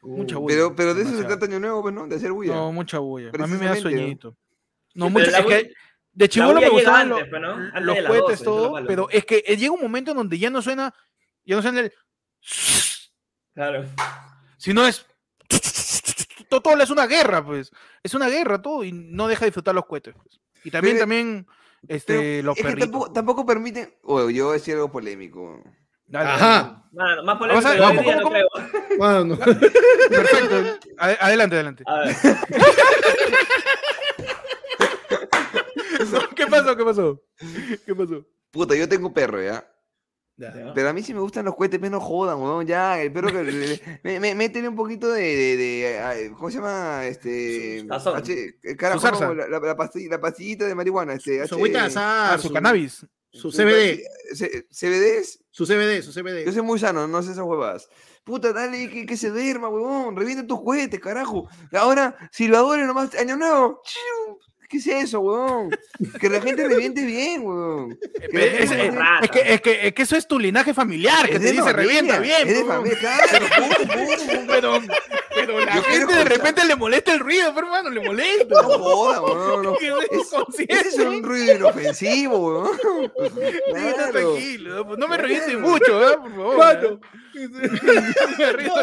Mucha 0.02 0.36
bulla. 0.36 0.54
Pero, 0.54 0.76
pero 0.76 0.94
de 0.94 1.02
eso 1.02 1.16
se 1.16 1.24
trata 1.24 1.46
Año 1.46 1.60
Nuevo, 1.60 1.82
pues, 1.82 1.94
¿no? 1.94 2.06
De 2.08 2.16
hacer 2.16 2.32
bulla. 2.32 2.54
No, 2.54 2.72
mucha 2.72 2.98
bulla. 2.98 3.30
A 3.32 3.46
mí 3.46 3.56
me 3.56 3.66
da 3.66 3.74
¿no? 3.74 3.80
sueñito. 3.80 4.36
No, 4.94 5.06
Sí, 5.06 5.12
mucho. 5.12 5.30
Es 5.30 5.46
que 5.46 5.72
de 6.12 6.28
chivolo 6.28 6.60
me 6.60 6.68
gustaban 6.68 7.12
antes, 7.12 7.28
pues, 7.30 7.40
¿no? 7.40 7.52
Antes 7.52 7.82
los 7.84 7.96
las 7.98 8.06
cohetes, 8.06 8.26
12, 8.26 8.32
eso 8.34 8.42
es 8.42 8.46
lo 8.46 8.68
todo, 8.78 8.86
pero 8.86 9.08
es 9.10 9.24
que 9.24 9.42
eh, 9.46 9.56
llega 9.56 9.72
un 9.72 9.80
momento 9.80 10.10
en 10.10 10.16
donde 10.18 10.38
ya 10.38 10.50
no 10.50 10.60
suena, 10.60 10.92
ya 11.44 11.56
no 11.56 11.62
suena 11.62 11.80
el. 11.80 11.92
Claro. 13.54 13.84
Sino 14.58 14.86
es. 14.86 15.06
Todo, 16.48 16.60
todo 16.60 16.82
es 16.82 16.90
una 16.90 17.06
guerra, 17.06 17.44
pues. 17.44 17.70
Es 18.02 18.12
una 18.14 18.28
guerra 18.28 18.60
todo 18.60 18.84
y 18.84 18.92
no 18.92 19.28
deja 19.28 19.40
de 19.40 19.46
disfrutar 19.46 19.74
los 19.74 19.86
cohetes. 19.86 20.14
pues. 20.14 20.40
Y 20.64 20.70
también, 20.70 20.96
Pero- 20.96 21.02
también, 21.02 21.46
este, 21.88 22.42
los 22.42 22.56
es 22.56 22.62
que 22.62 22.68
perritos. 22.68 22.90
tampoco, 22.90 23.12
tampoco 23.12 23.46
permiten. 23.46 23.94
Oye, 24.02 24.34
yo 24.34 24.46
voy 24.46 24.50
a 24.52 24.58
decir 24.58 24.74
algo 24.74 24.90
polémico. 24.92 25.62
Dale, 26.12 26.28
Ajá. 26.28 26.84
Mano, 26.92 27.22
más 27.24 27.38
polémico 27.38 27.66
a- 27.68 27.72
de 27.72 27.80
hoy 27.80 27.96
¿cómo, 27.96 28.02
día, 28.02 28.20
cómo, 28.22 28.22
no 28.22 28.30
creo. 28.30 28.48
Mano. 28.98 29.38
Perfecto. 29.38 30.56
Ade- 30.98 31.16
Adelante, 31.20 31.54
adelante. 31.56 31.84
A 31.86 31.98
ver, 32.00 32.14
¿Qué 36.36 36.46
pasó? 36.46 36.76
¿Qué 36.76 36.84
pasó? 36.84 37.22
¿Qué 37.86 37.94
pasó? 37.94 38.26
Puta, 38.50 38.74
yo 38.74 38.88
tengo 38.88 39.12
perro, 39.12 39.42
¿ya? 39.42 39.66
Ya. 40.36 40.72
Pero 40.74 40.88
a 40.88 40.92
mí 40.92 41.02
sí 41.02 41.14
me 41.14 41.20
gustan 41.20 41.44
los 41.44 41.54
cohetes, 41.54 41.78
pero 41.78 41.92
no 41.92 42.00
jodan, 42.00 42.40
weón, 42.40 42.66
ya, 42.66 43.00
el 43.00 43.12
perro 43.12 43.28
que... 43.28 43.42
le- 43.44 43.52
le- 43.52 43.80
me, 44.02 44.20
me, 44.20 44.34
métele 44.34 44.68
un 44.68 44.76
poquito 44.76 45.10
de, 45.12 45.22
de, 45.22 45.56
de, 45.56 46.32
¿cómo 46.36 46.50
se 46.50 46.56
llama? 46.56 47.06
Este... 47.06 47.86
H- 47.90 48.76
carajo, 48.76 49.34
la, 49.34 49.46
la, 49.48 49.58
la 49.60 49.76
pasti- 49.76 50.08
la 50.10 50.20
pastillita 50.20 50.66
de 50.66 50.74
marihuana, 50.74 51.14
este... 51.14 51.36
Su 51.46 51.54
H- 51.54 51.56
agüita 51.56 51.80
de 51.80 51.86
azar, 51.86 52.34
Ah, 52.34 52.38
su 52.38 52.52
cannabis. 52.52 53.06
Su 53.32 53.50
CBD. 53.50 54.02
C- 54.34 54.66
CBDs, 54.70 55.40
Su 55.50 55.64
CBD, 55.66 56.02
su 56.02 56.12
CBD. 56.12 56.44
yo 56.44 56.52
soy 56.52 56.62
muy 56.62 56.78
sano, 56.78 57.06
no 57.08 57.22
sé 57.22 57.32
esas 57.32 57.44
huevas. 57.44 57.88
Puta, 58.24 58.52
dale, 58.52 58.88
que, 58.88 59.04
que 59.06 59.16
se 59.16 59.30
duerma, 59.30 59.68
huevón, 59.68 60.14
revienta 60.16 60.46
tus 60.46 60.62
cohetes, 60.62 61.00
carajo. 61.00 61.48
Ahora, 61.72 62.16
silbadores 62.30 62.86
nomás, 62.86 63.14
año 63.16 63.36
nuevo. 63.36 63.82
chiu, 63.84 64.38
¿Qué 64.68 64.78
es 64.78 64.86
eso, 64.86 65.20
huevón? 65.20 65.70
Que 66.18 66.30
la 66.30 66.40
gente 66.40 66.66
reviente 66.66 67.04
bien, 67.04 67.42
huevón. 67.44 67.98
Es, 68.32 68.60
es- 68.60 68.70
es 68.70 69.30
que, 69.30 69.54
es, 69.54 69.60
que, 69.60 69.86
es 69.88 69.92
que 69.92 70.02
eso 70.02 70.16
es 70.16 70.26
tu 70.26 70.38
linaje 70.38 70.72
familiar, 70.72 71.26
que 71.28 71.38
te 71.38 71.50
dice 71.52 71.56
familia, 71.58 71.72
revienta 71.76 72.18
bien. 72.20 72.48
Es 72.48 72.54
de 72.58 72.64
familia, 72.64 72.98
claro, 72.98 73.46
pum, 73.58 73.68
pum, 73.68 74.06
pum. 74.06 74.46
Pero, 74.46 74.80
pero 75.34 75.60
la 75.60 75.74
Yo 75.76 75.82
gente 75.82 76.14
de 76.14 76.24
repente 76.24 76.64
le 76.64 76.76
molesta 76.76 77.12
el 77.12 77.20
ruido, 77.20 77.52
pero 77.54 77.66
hermano, 77.66 77.90
le 77.90 78.00
molesta. 78.04 78.62
No 78.62 78.78
joda, 78.78 79.20
huevón. 79.22 79.62
No. 79.64 79.76
Es 80.68 80.86
Es- 80.86 80.98
un 80.98 81.22
ruido 81.22 81.56
inofensivo, 81.56 82.70
Claro. 83.70 84.12
tranquilo, 84.12 84.86
pues 84.86 84.98
no 84.98 85.08
me 85.08 85.16
revientes 85.16 85.58
mucho, 85.58 86.10
¿eh? 86.12 86.16
por 86.18 86.30
favor. 86.30 87.00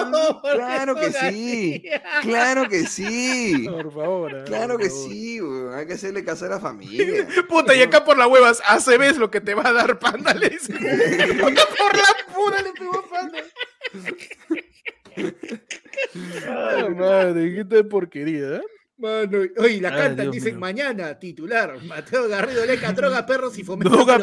No, 0.10 0.42
Claro 0.42 0.96
que 0.96 1.12
sí. 1.12 1.84
Claro 2.22 2.68
que 2.68 2.86
sí. 2.88 3.68
Por 3.70 3.94
favor. 3.94 4.36
¿eh? 4.36 4.44
Claro 4.46 4.74
Por 4.76 4.84
que 4.84 4.90
favor. 4.90 5.10
sí, 5.10 5.42
huevón. 5.42 5.74
Hay 5.76 5.86
que 5.88 5.94
hacerle 5.94 6.24
caso 6.24 6.46
a 6.46 6.50
la 6.50 6.60
familia. 6.60 7.28
Puta, 7.48 7.76
y 7.76 7.82
acá 7.82 8.04
por 8.04 8.18
las 8.18 8.28
huevas, 8.28 8.62
ACB 8.66 9.02
es 9.04 9.18
lo 9.18 9.30
que 9.32 9.42
te 9.42 9.54
va 9.54 9.68
a 9.68 9.74
dar 9.74 10.00
panda, 10.00 10.34
le 10.34 10.50
dice. 10.50 10.74
Acá 11.44 11.62
por 11.78 11.96
la 11.98 12.34
pura 12.34 12.62
le 12.62 12.72
pegó 12.74 13.04
panda. 13.10 13.38
Ah, 16.48 16.88
madre, 16.96 17.54
qué 17.56 17.66
tal 17.66 17.88
porquería, 17.88 18.56
¿eh? 18.58 18.62
Mano, 18.98 19.38
oye, 19.60 19.80
la 19.80 19.90
Ay, 19.90 19.96
cantan, 19.96 20.24
Dios 20.26 20.34
dicen 20.36 20.56
mío. 20.56 20.60
mañana, 20.60 21.18
titular, 21.18 21.82
Mateo 21.86 22.28
Garrido 22.28 22.66
Leca, 22.66 22.92
droga 22.94 23.26
perros 23.26 23.58
y 23.58 23.64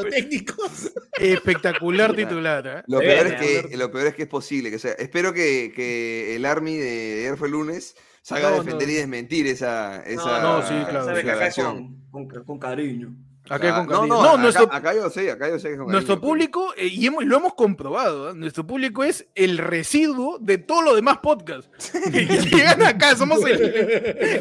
pe- 0.02 0.10
técnicos. 0.10 0.92
Espectacular 1.18 2.14
titular, 2.14 2.66
¿eh? 2.66 2.82
Lo 2.86 2.98
peor, 2.98 3.26
es 3.26 3.34
que, 3.68 3.76
lo 3.76 3.90
peor 3.90 4.08
es 4.08 4.14
que 4.14 4.22
es 4.24 4.28
posible. 4.28 4.70
Que, 4.70 4.78
sea, 4.78 4.92
espero 4.92 5.32
que, 5.32 5.72
que 5.74 6.36
el 6.36 6.44
Army 6.44 6.76
de 6.76 7.20
ayer 7.20 7.36
fue 7.38 7.48
lunes 7.48 7.94
salga 8.20 8.50
No, 8.50 8.56
a 8.56 8.58
defender 8.58 8.86
no. 8.88 8.92
y 8.92 8.96
desmentir 8.96 9.46
esa, 9.46 10.02
esa 10.02 10.42
no, 10.42 10.60
sí, 10.62 10.74
claro, 10.90 11.04
Sabe 11.06 11.20
sí. 11.20 11.26
que 11.26 11.30
acá 11.32 11.46
es 11.46 11.54
declaración. 11.56 12.02
con, 12.10 12.28
con, 12.28 12.44
con 12.44 12.58
cariño. 12.58 13.14
Acá 13.48 13.76
con 13.76 13.86
no, 13.86 14.00
cariño. 14.00 14.06
no, 14.06 14.22
No, 14.22 14.28
acá, 14.30 14.42
nuestro, 14.42 14.72
acá 14.72 14.94
yo 14.94 15.10
sé, 15.10 15.30
acá 15.30 15.48
yo 15.48 15.58
sé 15.58 15.76
con 15.76 15.88
nuestro 15.88 16.20
público, 16.20 16.74
eh, 16.76 16.86
y 16.86 17.06
hemos, 17.06 17.24
lo 17.24 17.36
hemos 17.36 17.54
comprobado, 17.54 18.30
¿eh? 18.30 18.34
nuestro 18.34 18.66
público 18.66 19.04
es 19.04 19.26
el 19.34 19.58
residuo 19.58 20.38
de 20.40 20.58
todo 20.58 20.82
lo 20.82 20.94
demás 20.94 21.18
podcasts. 21.18 21.92
Llegan 22.12 22.82
acá, 22.82 23.16
somos 23.16 23.44
el, 23.44 23.60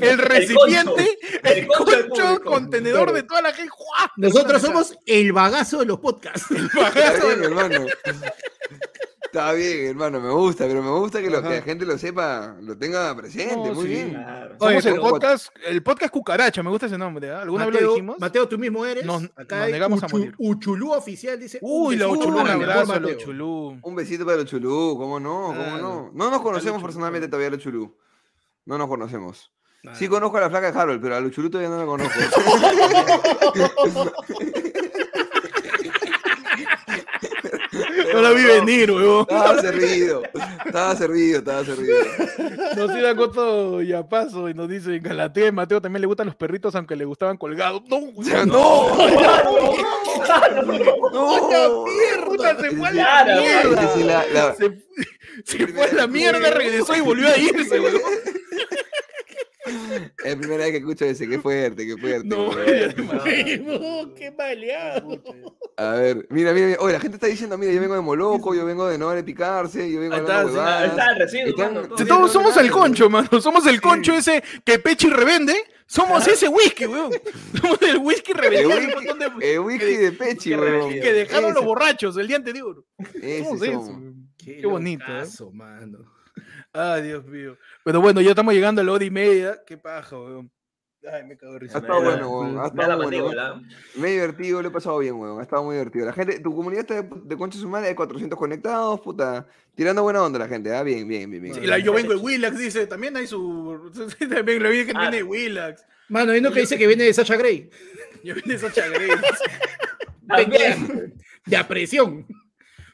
el 0.01 0.17
recipiente, 0.17 1.17
el 1.43 1.57
El 1.59 1.67
concho 1.67 2.41
contenedor 2.43 3.13
de 3.13 3.23
toda 3.23 3.41
la 3.41 3.53
gente. 3.53 3.71
¡Juá! 3.71 4.11
Nosotros 4.17 4.61
somos 4.61 4.97
el 5.05 5.31
bagazo 5.33 5.79
de 5.79 5.85
los 5.85 5.99
podcasts. 5.99 6.45
Está 6.51 7.25
bien, 7.25 7.43
hermano. 7.43 7.85
Está 9.35 9.51
bien, 9.51 9.87
hermano, 9.87 10.21
me 10.21 10.31
gusta, 10.31 10.65
pero 10.65 10.81
me 10.81 10.91
gusta 10.91 11.21
que, 11.21 11.29
lo, 11.29 11.43
que 11.43 11.49
la 11.49 11.61
gente 11.61 11.85
lo 11.85 11.97
sepa, 11.97 12.55
lo 12.61 12.77
tenga 12.77 13.13
presente, 13.17 13.53
No, 13.53 13.73
muy 13.73 13.83
sí. 13.83 13.89
bien. 13.89 14.11
Claro. 14.11 14.55
Oye, 14.59 14.77
el 14.89 14.95
podcast, 15.01 15.47
el 15.67 15.83
podcast 15.83 16.13
cucaracha, 16.13 16.63
me 16.63 16.69
gusta 16.69 16.85
ese 16.85 16.97
nombre, 16.97 17.29
¿ah? 17.31 17.41
¿Alguna 17.41 17.65
vez 17.65 17.73
lo 17.73 17.79
Mateo, 17.81 17.89
dijimos? 17.95 18.15
Mateo, 18.17 18.47
tú 18.47 18.57
mismo 18.57 18.85
eres. 18.85 19.03
Nos- 19.03 19.25
Acá 19.35 19.59
nos 19.59 19.71
negamos 19.71 20.01
a 20.03 20.07
morir. 20.07 20.33
Uchulú 20.37 20.93
oficial 20.93 21.37
dice. 21.37 21.59
Uy, 21.61 21.97
la 21.97 22.07
Uchulú, 22.07 22.39
un 22.39 22.47
abrazo 22.47 22.93
a 22.93 22.99
Mateo. 22.99 23.17
Uchulú. 23.17 23.77
Un 23.81 23.95
besito 23.95 24.23
para 24.23 24.37
los 24.37 24.45
chulú, 24.45 24.95
¿cómo 24.97 25.19
no? 25.19 25.47
¿Cómo 25.47 25.77
no? 25.79 26.11
No 26.13 26.31
nos 26.31 26.41
conocemos 26.41 26.81
personalmente 26.81 27.27
todavía 27.27 27.49
los 27.49 27.59
chulú. 27.59 27.93
No 28.63 28.77
nos 28.77 28.87
conocemos. 28.87 29.51
Sí 29.95 30.07
conozco 30.07 30.37
a 30.37 30.41
la 30.41 30.49
flaca 30.49 30.71
de 30.71 30.79
Harold, 30.79 31.01
pero 31.01 31.17
a 31.17 31.19
los 31.19 31.31
chulú 31.33 31.49
todavía 31.49 31.69
no 31.69 31.77
la 31.77 31.85
conozco. 31.85 32.19
No 38.13 38.21
la 38.21 38.31
vi 38.31 38.43
venir, 38.43 38.91
weón. 38.91 39.21
Estaba 39.21 39.61
servido, 39.61 40.23
estaba 40.65 40.95
servido, 40.95 41.39
estaba 41.39 41.65
servido. 41.65 41.97
Nos 42.75 42.97
iba 42.97 43.15
Coto 43.15 43.81
y 43.81 43.93
a 43.93 44.07
paso 44.07 44.49
y 44.49 44.53
nos 44.53 44.69
dice 44.69 45.01
que 45.01 45.09
a 45.09 45.13
la 45.13 45.31
tía 45.33 45.45
de 45.45 45.51
Mateo 45.51 45.81
también 45.81 46.01
le 46.01 46.07
gustan 46.07 46.27
los 46.27 46.35
perritos 46.35 46.75
aunque 46.75 46.95
le 46.95 47.05
gustaban 47.05 47.37
colgados. 47.37 47.81
No, 47.87 47.99
Ya, 48.21 48.45
no, 48.45 48.95
¡No! 51.13 51.85
puta, 52.25 52.57
se 52.59 52.71
fue 52.71 52.87
a 52.87 52.91
la 52.91 53.35
mierda. 53.39 54.55
Se, 54.55 54.77
se 55.43 55.67
fue 55.67 55.83
a 55.85 55.93
la 55.93 56.07
mierda, 56.07 56.49
regresó 56.49 56.95
y 56.95 57.01
volvió 57.01 57.27
a 57.27 57.37
irse, 57.37 57.79
weón. 57.79 58.01
Es 60.23 60.33
la 60.33 60.37
primera 60.39 60.63
vez 60.63 60.71
que 60.71 60.77
escucho 60.77 61.05
ese, 61.05 61.27
qué 61.27 61.39
fuerte, 61.39 61.85
qué 61.85 61.97
fuerte. 61.97 62.27
No. 62.27 62.49
No, 64.05 64.13
qué 64.13 64.31
maleado. 64.31 65.21
A 65.77 65.91
ver, 65.95 66.27
mira, 66.29 66.53
mira, 66.53 66.67
mira. 66.67 66.77
Oye, 66.81 66.93
la 66.93 66.99
gente 66.99 67.15
está 67.15 67.27
diciendo, 67.27 67.57
mira, 67.57 67.71
yo 67.73 67.81
vengo 67.81 67.95
de 67.95 68.01
Moloco, 68.01 68.53
yo 68.55 68.65
vengo 68.65 68.87
de 68.87 68.97
no 68.97 69.07
vale 69.07 69.23
picarse, 69.23 69.91
yo 69.91 69.99
vengo 69.99 70.15
de 70.15 70.21
está. 70.21 70.41
Ahí 70.41 70.87
está 70.89 71.11
el 71.11 71.21
Están- 71.49 71.73
mano, 71.73 71.87
todo 71.87 71.97
Si 71.97 72.03
bien, 72.03 72.07
todos 72.17 72.31
todo 72.31 72.43
somos 72.43 72.57
el 72.57 72.71
concho, 72.71 73.09
mano. 73.09 73.41
Somos 73.41 73.65
el 73.67 73.81
concho 73.81 74.13
ese 74.13 74.43
que 74.63 74.79
Pechi 74.79 75.09
revende. 75.09 75.55
Somos 75.87 76.27
ese 76.27 76.47
whisky, 76.47 76.85
weón. 76.87 77.11
Somos 77.61 77.81
el 77.83 77.97
whisky 77.97 78.31
El 78.31 78.37
revendido. 78.37 78.69
un 78.69 78.85
whisky, 78.85 79.19
de- 79.39 79.53
el 79.53 79.59
whisky 79.59 79.95
de 79.97 80.11
Pechi, 80.13 80.49
weón. 80.51 80.61
revendido. 80.63 81.03
que 81.03 81.13
dejaron 81.13 81.53
los 81.53 81.63
borrachos 81.63 82.17
el 82.17 82.27
día 82.27 82.37
anterior. 82.37 82.83
ese 83.21 83.43
Somos 83.43 83.61
eso. 83.61 84.01
Qué 84.37 84.65
bonito, 84.65 85.03
¿eh? 85.05 85.13
locazo, 85.13 85.51
mano. 85.51 85.99
Ay, 86.75 87.03
Dios 87.03 87.25
mío. 87.25 87.57
Pero 87.83 88.01
bueno, 88.01 88.21
ya 88.21 88.29
estamos 88.31 88.53
llegando 88.53 88.81
a 88.81 88.83
la 88.83 88.91
hora 88.91 89.03
y 89.05 89.09
media. 89.11 89.61
Qué 89.65 89.77
paja, 89.77 90.17
weón. 90.17 90.51
Ay, 91.11 91.23
me 91.23 91.37
cago 91.37 91.53
de 91.53 91.59
risa. 91.59 91.77
Ha 91.77 91.81
estado 91.81 92.01
bueno, 92.01 92.29
weón. 92.29 92.59
Ha 92.59 92.65
estado 92.67 92.97
bueno. 93.03 93.61
Me 93.95 94.07
he 94.09 94.11
divertido, 94.13 94.61
lo 94.61 94.67
he 94.69 94.71
pasado 94.71 94.97
bien, 94.97 95.13
weón. 95.15 95.39
Ha 95.39 95.43
estado 95.43 95.63
muy 95.63 95.75
divertido. 95.75 96.05
La 96.07 96.13
gente, 96.13 96.39
tu 96.39 96.55
comunidad 96.55 96.81
está 96.81 97.01
de, 97.03 97.09
de 97.25 97.37
concha 97.37 97.59
su 97.59 97.69
madre, 97.69 97.89
hay 97.89 97.95
400 97.95 98.37
conectados, 98.37 98.99
puta. 99.01 99.47
Tirando 99.75 100.01
buena 100.01 100.23
onda 100.23 100.39
la 100.39 100.47
gente, 100.47 100.73
ah, 100.75 100.81
bien, 100.81 101.07
bien, 101.07 101.29
bien, 101.29 101.43
bien. 101.43 101.53
Sí, 101.55 101.61
la- 101.61 101.77
yo 101.77 101.93
vengo 101.93 102.09
de 102.09 102.15
Willax, 102.17 102.57
dice. 102.57 102.87
También 102.87 103.15
hay 103.17 103.27
su. 103.27 103.91
También 104.29 104.63
la 104.63 104.69
vi 104.69 104.85
que 104.85 104.93
Ah. 104.95 105.01
viene 105.01 105.17
de 105.17 105.23
Willax. 105.23 105.85
Mano, 106.09 106.31
hay 106.31 106.39
uno 106.39 106.51
que 106.51 106.61
dice 106.61 106.77
que 106.77 106.87
viene 106.87 107.03
de 107.03 107.13
Sacha 107.13 107.35
Grey. 107.35 107.69
Yo 108.23 108.33
viene 108.33 108.53
de 108.53 108.59
Sacha 108.59 108.87
Grey. 108.89 109.09
También. 110.27 111.13
De 111.45 111.57
apresión. 111.57 112.25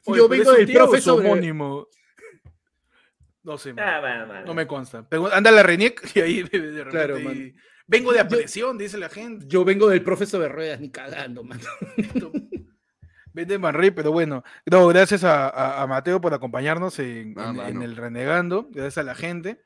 Oye, 0.05 0.17
Yo 0.17 0.27
vengo 0.27 0.51
del 0.51 0.65
tío 0.65 0.83
o 0.83 0.87
profe 0.87 1.01
su 1.01 1.09
sobre- 1.11 1.27
homónimo. 1.29 1.87
No 3.43 3.57
sé, 3.57 3.73
man. 3.73 3.85
Ah, 3.87 4.43
no 4.45 4.53
me 4.53 4.67
consta. 4.67 5.07
Pero 5.09 5.31
anda 5.33 5.49
la 5.51 5.63
Reniec 5.63 6.01
y 6.15 6.19
ahí 6.19 6.43
de 6.43 6.49
repente 6.59 6.89
Claro, 6.89 7.19
y-. 7.19 7.55
Vengo 7.87 8.13
de 8.13 8.19
apresión, 8.21 8.77
dice 8.77 8.97
la 8.97 9.09
gente. 9.09 9.45
Yo 9.49 9.65
vengo 9.65 9.89
del 9.89 10.01
profe 10.03 10.25
sobre 10.25 10.47
ruedas, 10.47 10.79
ni 10.79 10.89
cagando, 10.91 11.43
mano. 11.43 11.63
Vende 13.33 13.57
Manrey, 13.57 13.91
pero 13.91 14.11
bueno. 14.11 14.43
No, 14.65 14.87
gracias 14.87 15.23
a, 15.23 15.47
a- 15.49 15.81
a 15.81 15.87
Mateo 15.87 16.19
por 16.21 16.33
acompañarnos 16.33 16.99
en, 16.99 17.33
Ah, 17.37 17.49
en- 17.49 17.55
mano. 17.55 17.69
en 17.69 17.81
el 17.81 17.95
Renegando. 17.95 18.67
Gracias 18.71 18.97
a 18.99 19.03
la 19.03 19.15
gente. 19.15 19.61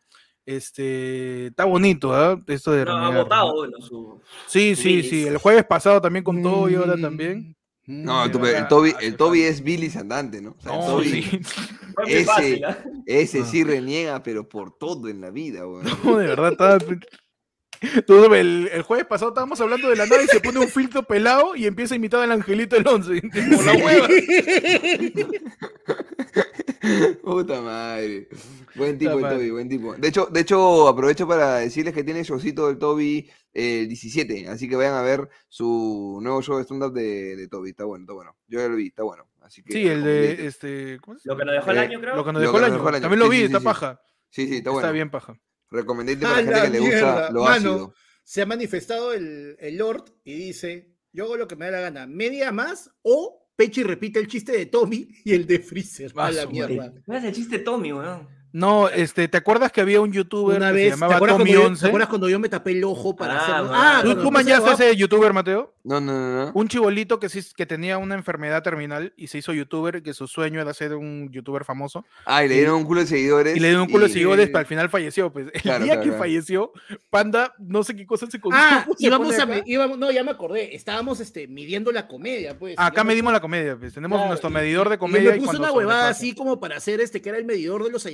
Este, 0.46 1.48
está 1.48 1.66
bonito, 1.66 2.14
¿ah? 2.14 2.40
Esto 2.48 2.72
de 2.72 2.86
No, 2.86 2.96
ha 2.96 3.10
votado, 3.10 3.48
¿no? 3.50 3.56
bueno, 3.56 3.82
su. 3.82 4.22
Sí, 4.48 4.76
sí, 4.76 5.02
sí. 5.04 5.28
El 5.28 5.38
jueves 5.38 5.66
pasado 5.66 6.00
también 6.00 6.24
con 6.24 6.42
todo 6.44 6.70
y 6.70 6.76
Mm. 6.76 6.80
ahora 6.80 6.98
también. 7.02 7.56
No, 7.88 8.30
tu- 8.32 8.40
verdad, 8.40 8.62
el 8.62 8.68
Toby, 8.68 8.92
hace 8.92 9.06
el 9.08 9.16
Toby 9.16 9.42
es 9.44 9.64
Billy 9.64 9.92
Andante, 9.98 10.42
¿no? 10.42 10.56
O 10.58 10.62
sea, 10.62 10.74
el 10.74 10.80
No, 10.80 10.86
Toby, 10.88 11.22
sí. 11.24 11.40
Ese- 12.08 12.26
fácil, 12.26 12.66
¿ah? 12.66 12.78
ese 13.06 13.42
Ah. 13.42 13.46
sí 13.46 13.64
reniega, 13.64 14.24
pero 14.24 14.50
por 14.50 14.76
todo 14.78 15.08
en 15.08 15.22
la 15.22 15.30
vida, 15.30 15.66
weón. 15.68 15.86
No, 16.04 16.18
de 16.18 16.28
verdad, 16.28 16.52
estaba... 16.52 16.78
Tú, 18.08 18.34
el, 18.34 18.70
el 18.74 18.82
jueves 18.82 19.06
pasado 19.06 19.30
estábamos 19.32 19.62
hablando 19.62 19.90
de 19.90 19.96
la 19.98 20.08
nada 20.08 20.24
y 20.24 20.28
se 20.28 20.40
pone 20.40 20.60
un 20.60 20.68
filtro 20.70 21.04
pelado 21.04 21.56
y 21.56 21.68
empieza 21.68 21.94
a 21.94 21.98
imitar 21.98 22.22
al 22.24 22.32
angelito 22.32 22.76
del 22.76 22.88
11. 22.88 23.22
Como 23.22 23.62
la 23.62 23.74
hueva. 23.74 24.08
Puta 27.24 27.62
madre. 27.62 28.28
Buen 28.76 28.98
tipo 28.98 29.20
el. 29.20 29.22
Toby, 29.36 29.50
buen 29.52 29.70
tipo. 29.70 29.94
De 29.96 30.08
hecho, 30.08 30.26
de 30.28 30.40
hecho, 30.42 30.88
aprovecho 30.88 31.28
para 31.28 31.58
decirles 31.58 31.94
que 31.94 32.04
tiene 32.04 32.24
showcito 32.24 32.68
del 32.68 32.78
Toby 32.78 33.30
el 33.54 33.88
17, 33.88 34.48
así 34.50 34.68
que 34.68 34.76
vayan 34.76 34.96
a 34.96 35.02
ver 35.02 35.30
su 35.48 36.20
nuevo 36.22 36.42
show 36.42 36.58
de 36.58 36.64
stand-up 36.64 36.94
de, 36.94 37.36
de 37.36 37.48
Toby. 37.48 37.70
Está 37.70 37.86
bueno, 37.86 38.04
está 38.04 38.14
bueno. 38.14 38.36
Yo 38.48 38.60
ya 38.60 38.68
lo 38.68 38.76
vi, 38.76 38.88
está 38.88 39.04
bueno. 39.04 39.28
Así 39.42 39.64
que 39.64 39.74
Sí, 39.74 39.88
el 39.88 40.04
de 40.04 40.46
este. 40.48 40.98
¿cómo 41.02 41.18
se 41.20 41.30
Lo 41.30 41.38
que 41.38 41.46
nos 41.46 41.54
dejó 41.56 41.72
el 41.72 41.78
Eh, 41.78 41.80
año, 41.82 42.00
creo. 42.02 42.16
Lo 42.16 42.26
que 42.26 42.34
nos 42.34 42.42
Lo 42.42 42.48
dejó 42.48 42.52
que 42.54 42.58
el 42.58 42.62
nos 42.62 42.68
año. 42.72 42.78
dejó 42.78 42.90
el 42.90 42.96
año. 42.96 43.02
También 43.02 43.20
lo 43.20 43.26
Sí, 43.26 43.32
vi, 43.32 43.38
sí, 43.38 43.44
está 43.46 43.60
sí. 43.60 43.66
paja. 43.66 44.02
Sí, 44.30 44.42
sí, 44.48 44.56
está 44.58 44.58
Está 44.58 44.72
bueno. 44.72 44.92
bien 44.94 45.12
paja. 45.12 45.40
Recomendate 45.72 46.18
A 46.26 46.30
para 46.30 46.32
la 46.34 46.38
gente 46.42 46.54
la 46.60 46.66
que 46.66 46.70
le 46.72 46.80
gusta 46.80 47.32
lo 47.32 47.44
mano. 47.44 47.54
ácido. 47.56 47.94
Se 48.24 48.42
ha 48.42 48.46
manifestado 48.46 49.14
el, 49.14 49.56
el 49.60 49.78
Lord 49.78 50.06
y 50.24 50.34
dice: 50.36 50.96
Yo 51.14 51.26
hago 51.26 51.38
lo 51.38 51.48
que 51.48 51.56
me 51.56 51.66
da 51.66 51.72
la 51.72 51.80
gana, 51.82 52.08
media 52.08 52.52
más 52.52 52.90
o 53.04 53.42
Pechi 53.56 53.84
repite 53.84 54.20
el 54.20 54.28
chiste 54.28 54.52
de 54.52 54.66
Tommy 54.66 55.08
y 55.24 55.34
el 55.34 55.46
de 55.48 55.60
Freezer. 55.60 56.12
A 56.18 56.26
Ah, 56.26 56.32
la 56.32 56.42
su 56.44 56.50
mierda. 56.50 56.92
No 57.08 57.16
es 57.16 57.24
el 57.24 57.32
chiste 57.34 57.60
Tommy, 57.60 57.94
weón. 57.94 58.28
No, 58.58 58.88
este, 58.88 59.28
¿te 59.28 59.36
acuerdas 59.36 59.70
que 59.70 59.82
había 59.82 60.00
un 60.00 60.14
youtuber 60.14 60.56
Una 60.56 60.68
que 60.70 60.74
vez, 60.76 60.84
se 60.86 60.90
¿te 60.92 60.96
llamaba 61.02 61.20
Tommy 61.20 61.30
cuando 61.34 61.46
yo, 61.46 61.66
11? 61.68 61.82
¿te 61.82 61.88
acuerdas 61.88 62.08
cuando 62.10 62.30
yo 62.30 62.40
me 62.40 62.48
tapé 62.48 62.72
el 62.72 62.86
ojo 62.86 63.14
para 63.14 63.34
Ah, 63.38 63.44
hacerlo? 63.44 63.72
man. 63.72 64.02
¿Tú, 64.04 64.16
tú 64.16 64.24
me 64.32 64.32
manchaste 64.32 64.70
a 64.70 64.74
ese 64.74 64.96
youtuber, 64.96 65.34
Mateo? 65.34 65.74
No, 65.84 66.00
no, 66.00 66.14
no. 66.14 66.46
no. 66.46 66.52
Un 66.54 66.68
chibolito 66.70 67.20
que, 67.20 67.28
que 67.54 67.66
tenía 67.66 67.98
una 67.98 68.16
enfermedad 68.16 68.64
terminal 68.64 69.14
y 69.18 69.28
se 69.28 69.40
hizo 69.40 69.52
youtuber, 69.52 70.02
que 70.02 70.14
su 70.14 70.26
sueño 70.28 70.62
era 70.62 70.74
ser 70.74 70.96
un 70.96 71.30
youtuber 71.34 71.66
famoso. 71.66 72.06
Ah, 72.26 72.46
y 72.46 72.48
le 72.48 72.56
dieron 72.56 72.76
un 72.76 72.86
culo 72.86 73.02
de 73.02 73.08
seguidores. 73.08 73.58
Y 73.58 73.60
le 73.60 73.72
dio 73.72 73.84
un 73.84 73.90
culo 73.90 74.06
de 74.06 74.10
y- 74.10 74.14
seguidores, 74.14 74.48
pero 74.48 74.60
al 74.60 74.66
final 74.68 74.90
falleció. 74.90 75.34
Pues 75.34 75.48
el 75.54 75.62
Claro, 75.62 75.84
día 75.84 75.94
claro, 75.96 76.02
que 76.04 76.08
claro. 76.12 76.20
falleció, 76.24 76.72
Panda, 77.10 77.54
no 77.60 77.84
sé 77.84 77.94
qué 77.96 78.06
cosa 78.06 78.26
se. 78.32 78.40
Ah, 78.54 78.86
se 78.98 79.06
íbamos 79.06 79.38
a, 79.38 79.46
me- 79.46 79.64
íbamos, 79.66 79.98
no, 79.98 80.10
ya 80.12 80.24
me 80.24 80.32
acordé, 80.32 80.74
estábamos 80.74 81.20
este, 81.20 81.48
midiendo 81.50 81.92
la 81.92 82.08
comedia, 82.08 82.58
pues. 82.58 82.76
Acá 82.78 83.04
me- 83.04 83.10
medimos 83.10 83.34
la 83.34 83.42
comedia, 83.42 83.76
pues. 83.78 83.94
Tenemos 83.94 84.16
Claro, 84.16 84.30
nuestro 84.30 84.50
y- 84.50 84.54
medidor 84.54 84.88
de 84.90 84.98
comedia. 84.98 85.32
Me 85.32 85.36
y 85.36 85.40
puse 85.42 85.48
cuando 85.58 85.64
una 85.64 85.72
huevada 85.74 86.08
así 86.08 86.34
como 86.34 86.58
para 86.62 86.78
hacer 86.78 87.02
este, 87.02 87.22
que 87.22 87.28
era 87.30 87.38
el 87.38 87.44
medidor 87.46 87.84
de 87.84 87.92
los 87.92 88.06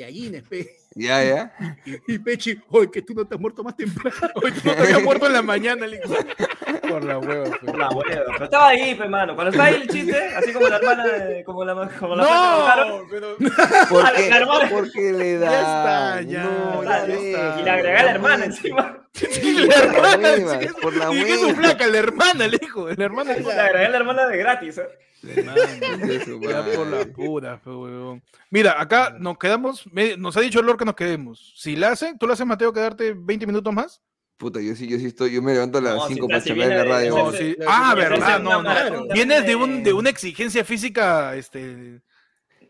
Pe. 0.49 0.77
Ya, 0.93 1.23
ya. 1.23 1.53
Y 2.07 2.19
Pechi, 2.19 2.59
oye, 2.69 2.91
que 2.91 3.01
tú 3.01 3.13
no 3.13 3.25
te 3.25 3.35
has 3.35 3.41
muerto 3.41 3.63
más 3.63 3.75
temprano. 3.77 4.17
Hoy 4.35 4.51
tú 4.51 4.61
no 4.65 4.73
te 4.75 4.81
habías 4.81 5.03
muerto 5.03 5.25
en 5.27 5.33
la 5.33 5.41
mañana, 5.41 5.87
hijo. 5.87 6.13
Por 6.89 7.03
la 7.05 7.17
hueva. 7.17 7.57
Por 7.65 7.77
la 7.77 7.89
hueva. 7.89 8.21
Pero 8.33 8.43
estaba 8.45 8.67
ahí, 8.67 8.95
pe, 8.95 9.07
mano. 9.07 9.33
Cuando 9.35 9.51
está 9.51 9.63
ahí 9.65 9.75
el 9.75 9.87
chiste, 9.87 10.17
así 10.35 10.51
como 10.51 10.67
la 10.67 10.77
hermana 10.77 11.05
de. 11.07 11.43
Como 11.45 11.63
la, 11.63 11.89
como 11.97 12.15
la 12.15 12.23
No, 12.23 13.03
pero 13.09 13.37
¿Por 13.89 14.13
qué? 14.15 14.31
Porque 14.69 15.13
le 15.13 15.37
da. 15.37 15.59
está, 15.59 16.21
ya, 16.23 16.43
No, 16.43 16.83
ya 16.83 17.07
ya 17.07 17.13
está. 17.13 17.59
Y 17.59 17.63
le 17.63 17.69
agregué 17.69 17.97
a 17.97 18.03
la 18.03 18.11
hermana 18.11 18.45
encima. 18.45 19.00
La 19.13 19.27
Por 19.27 19.67
la 19.67 19.75
hermana, 19.75 20.29
hueva, 20.33 20.61
sí, 20.61 20.67
por 20.81 20.95
la 20.95 21.13
y 21.13 21.23
que 21.25 21.35
su 21.38 21.45
hueva. 21.47 21.55
flaca, 21.59 21.88
la 21.88 21.97
hermana, 21.97 22.47
le 22.47 22.57
dijo. 22.57 22.88
La 22.89 23.05
hermana. 23.05 23.33
Le 23.33 23.51
agregué 23.51 23.85
a 23.85 23.89
la 23.89 23.97
hermana 23.97 24.27
de 24.27 24.38
gratis. 24.38 24.77
¿eh? 24.77 24.88
De 25.21 26.25
su 26.25 26.39
por 26.39 26.88
la 26.88 27.05
pura, 27.13 27.57
fe, 27.59 27.69
huevón. 27.69 28.23
Mira, 28.49 28.81
acá 28.81 29.15
nos 29.19 29.38
quedamos, 29.38 29.83
nos 30.17 30.38
ha 30.38 30.41
dicho 30.41 30.59
el 30.59 30.65
Lord 30.65 30.77
que 30.79 30.85
nos 30.85 30.95
quedemos. 30.95 31.53
Si 31.57 31.75
la 31.75 31.89
hacen, 31.89 32.17
¿tú 32.17 32.25
la 32.25 32.33
haces, 32.33 32.45
Mateo, 32.45 32.73
quedarte 32.73 33.13
20 33.15 33.45
minutos 33.45 33.73
más? 33.73 34.01
Puta, 34.38 34.59
yo 34.59 34.75
sí, 34.75 34.88
yo 34.88 34.97
sí 34.97 35.05
estoy, 35.05 35.33
yo 35.33 35.41
me 35.43 35.53
levanto 35.53 35.77
a 35.77 35.81
las 35.81 35.95
No, 35.95 36.07
si 36.07 36.13
5 36.15 36.25
está- 36.25 36.33
para 36.33 36.41
si 36.41 36.49
chambear 36.49 36.71
en 36.71 36.77
la 36.77 36.83
de- 36.83 36.89
radio. 36.89 37.15
No, 37.17 37.31
sí. 37.31 37.55
Ah, 37.67 37.93
verdad, 37.95 38.39
no, 38.39 38.63
no. 38.63 39.13
Vienes 39.13 39.45
de, 39.45 39.55
un, 39.55 39.83
de 39.83 39.93
una 39.93 40.09
exigencia 40.09 40.65
física 40.65 41.35
este, 41.35 42.01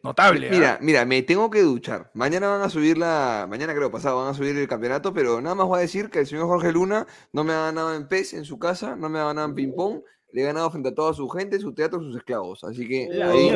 notable. 0.04 0.48
¿ah? 0.48 0.52
Mira, 0.52 0.78
mira, 0.82 1.06
me 1.06 1.22
tengo 1.22 1.50
que 1.50 1.62
duchar. 1.62 2.12
Mañana 2.14 2.48
van 2.48 2.62
a 2.62 2.70
subir 2.70 2.98
la, 2.98 3.48
mañana 3.50 3.74
creo 3.76 3.92
pasado 3.92 4.18
van 4.20 4.30
a 4.30 4.34
subir 4.34 4.56
el 4.58 4.68
campeonato, 4.68 5.14
pero 5.14 5.42
nada 5.42 5.56
más 5.56 5.68
voy 5.68 5.80
a 5.80 5.82
decir 5.82 6.10
que 6.10 6.20
el 6.20 6.28
señor 6.28 6.48
Jorge 6.48 6.72
Luna 6.72 7.06
no 7.34 7.44
me 7.44 7.54
ha 7.54 7.62
ganado 7.66 7.96
en 7.96 8.08
PES 8.08 8.34
en 8.34 8.46
su 8.46 8.58
casa, 8.60 8.96
no 8.96 9.10
me 9.10 9.20
ha 9.20 9.26
ganado 9.26 9.48
en 9.48 9.56
ping 9.56 9.74
pong, 9.76 10.02
le 10.34 10.42
he 10.42 10.46
ganado 10.46 10.72
frente 10.72 10.90
a 10.90 10.96
toda 10.96 11.14
su 11.14 11.28
gente, 11.30 11.60
su 11.60 11.74
teatro, 11.74 12.00
sus 12.00 12.16
esclavos. 12.16 12.64
Así 12.64 12.88
que 12.88 13.08
ahí- 13.22 13.50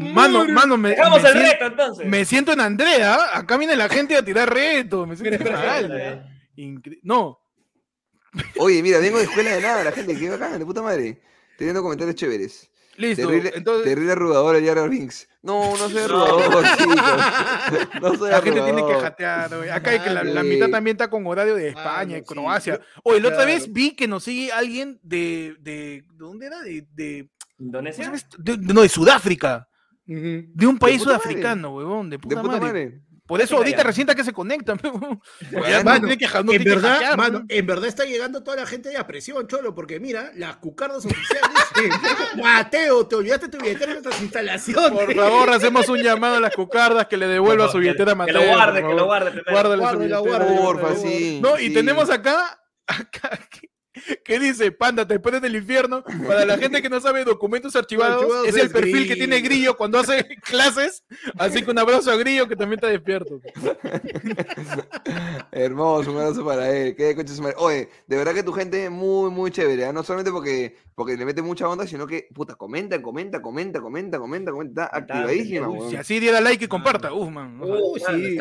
Mano, 0.00 0.46
mano, 0.48 0.76
me, 0.76 0.94
reto 1.34 1.66
entonces. 1.66 2.06
me 2.06 2.24
siento 2.24 2.52
en 2.52 2.60
Andrea. 2.60 3.36
Acá 3.36 3.56
viene 3.56 3.74
la 3.76 3.88
gente 3.88 4.16
a 4.16 4.24
tirar 4.24 4.52
retos. 4.52 5.06
Me 5.08 5.16
siento 5.16 5.44
mal. 5.50 6.26
Incre- 6.56 7.00
No, 7.02 7.38
Oye, 8.58 8.82
mira, 8.82 8.98
vengo 8.98 9.18
de 9.18 9.24
escuela 9.24 9.54
de 9.54 9.60
nada, 9.60 9.84
la 9.84 9.92
gente, 9.92 10.16
qué 10.16 10.30
bacán, 10.30 10.58
de 10.58 10.64
puta 10.64 10.80
madre. 10.80 11.20
Teniendo 11.58 11.82
comentarios 11.82 12.16
chéveres. 12.16 12.70
Listo. 12.96 13.26
Terrible, 13.26 13.52
Entonces, 13.54 13.84
terrible 13.84 14.12
arrugador 14.12 14.56
el 14.56 14.64
Jar 14.66 14.76
Jar 14.78 14.88
Binks. 14.88 15.28
No, 15.42 15.70
no 15.70 15.88
soy 15.88 15.94
No. 16.08 16.24
arrugador, 16.24 16.64
chicos. 16.76 16.96
No 18.02 18.14
soy 18.16 18.30
la 18.30 18.42
gente 18.42 18.60
tiene 18.62 18.86
que 18.86 18.94
jatear. 18.94 19.56
güey. 19.56 19.70
Acá 19.70 19.90
hay 19.90 20.00
que 20.00 20.10
la, 20.10 20.42
mitad 20.42 20.68
también 20.68 20.94
está 20.96 21.08
con 21.10 21.26
horario 21.26 21.54
de 21.54 21.68
España, 21.68 22.12
no, 22.12 22.16
y 22.16 22.20
sí. 22.20 22.24
Croacia. 22.24 22.80
Oye, 23.04 23.20
la 23.20 23.28
otra 23.28 23.44
vez 23.44 23.72
vi 23.72 23.94
que 23.94 24.06
nos 24.08 24.24
sigue 24.24 24.52
alguien 24.52 24.98
de. 25.02 25.56
¿De, 25.60 26.02
de 26.02 26.04
dónde 26.14 26.46
era? 26.46 26.60
De, 26.62 26.86
de, 26.94 27.28
¿cómo 27.56 27.66
¿Indonesia? 27.68 28.12
De- 28.38 28.56
de- 28.56 28.74
no, 28.74 28.82
de 28.82 28.88
Sudáfrica. 28.88 29.68
De 30.04 30.66
un 30.66 30.78
país 30.78 31.00
sudafricano, 31.02 31.74
huevón. 31.76 32.10
De 32.10 32.16
De 32.16 32.18
puta, 32.18 32.42
puta 32.42 32.60
madre. 32.60 33.00
Por 33.32 33.40
eso 33.40 33.56
ahorita 33.56 33.88
está 33.88 34.14
que 34.14 34.24
se 34.24 34.32
conectan. 34.34 34.78
Mano, 34.82 36.06
que, 36.18 36.28
no 36.44 36.52
en 36.52 36.58
que 36.62 36.68
verdad, 36.68 36.92
hackear, 36.96 37.16
mano, 37.16 37.38
¿no? 37.38 37.44
en 37.48 37.66
verdad 37.66 37.86
está 37.88 38.04
llegando 38.04 38.42
toda 38.42 38.58
la 38.58 38.66
gente 38.66 38.90
de 38.90 38.98
a 38.98 39.06
presión, 39.06 39.46
cholo, 39.46 39.74
porque 39.74 39.98
mira, 39.98 40.32
las 40.34 40.56
cucardas 40.56 41.06
oficiales. 41.06 41.50
Mateo, 42.36 43.06
te 43.06 43.16
olvidaste 43.16 43.48
tu 43.48 43.56
billetera 43.56 43.92
en 43.92 44.02
nuestras 44.02 44.20
instalaciones. 44.20 44.90
Por 44.90 45.14
favor, 45.14 45.48
hacemos 45.48 45.88
un 45.88 46.02
llamado 46.02 46.36
a 46.36 46.40
las 46.40 46.54
cucardas 46.54 47.06
que 47.06 47.16
le 47.16 47.26
devuelva 47.26 47.68
su 47.68 47.78
Que- 47.78 47.78
billetera 47.78 48.12
a 48.12 48.14
Que 48.14 48.18
Mateo. 48.18 48.42
lo 48.42 48.46
guarde, 48.48 48.82
que 48.82 48.94
lo 48.94 49.04
guarde. 49.06 49.42
Guárdale 49.50 49.90
su 49.92 49.98
billetera. 49.98 50.44
guárdela. 50.44 50.96
sí. 50.96 51.40
No, 51.42 51.58
y 51.58 51.68
sí. 51.68 51.72
tenemos 51.72 52.10
acá, 52.10 52.60
acá 52.86 53.30
que, 54.24 54.38
dice, 54.38 54.72
panda, 54.72 55.06
te 55.06 55.14
esperes 55.14 55.42
del 55.42 55.56
infierno. 55.56 56.04
Para 56.26 56.44
la 56.44 56.58
gente 56.58 56.82
que 56.82 56.88
no 56.88 57.00
sabe 57.00 57.24
documentos 57.24 57.74
archivados, 57.76 58.22
Archivados 58.22 58.48
es 58.48 58.54
el 58.56 58.66
es 58.66 58.72
perfil 58.72 59.06
que 59.06 59.16
tiene 59.16 59.40
Grillo. 59.40 59.76
Cuando 59.76 59.98
hace 59.98 60.26
clases. 60.42 61.04
Así 61.38 61.62
que 61.62 61.70
un 61.70 61.78
abrazo 61.78 62.10
a 62.10 62.16
Grillo 62.16 62.48
que 62.48 62.56
también 62.56 62.78
está 62.78 62.88
despierto. 62.88 63.40
Hermoso, 65.52 66.12
un 66.12 66.18
abrazo 66.18 66.44
para 66.44 66.70
él. 66.70 66.94
Qué 66.96 67.14
madre. 67.40 67.54
Oye, 67.58 67.88
de 68.06 68.16
verdad 68.16 68.34
que 68.34 68.42
tu 68.42 68.52
gente 68.52 68.84
es 68.84 68.90
muy, 68.90 69.30
muy 69.30 69.50
chévere. 69.50 69.86
¿ah? 69.86 69.92
No 69.92 70.02
solamente 70.02 70.30
porque, 70.30 70.76
porque 70.94 71.16
le 71.16 71.24
mete 71.24 71.42
mucha 71.42 71.68
onda, 71.68 71.86
sino 71.86 72.06
que, 72.06 72.28
puta, 72.34 72.54
comenta, 72.54 73.00
comenta, 73.00 73.40
comenta, 73.40 73.80
comenta, 73.80 74.18
comenta, 74.18 74.50
comenta. 74.50 74.84
Está 74.84 74.96
activadísima. 74.96 75.68
Si 75.90 75.96
así 75.96 76.20
diera 76.20 76.40
like 76.40 76.64
y 76.64 76.68
comparta, 76.68 77.12
uf, 77.12 77.30
man. 77.30 77.60
Uh, 77.60 77.92
Uy, 77.92 78.00
sí. 78.00 78.38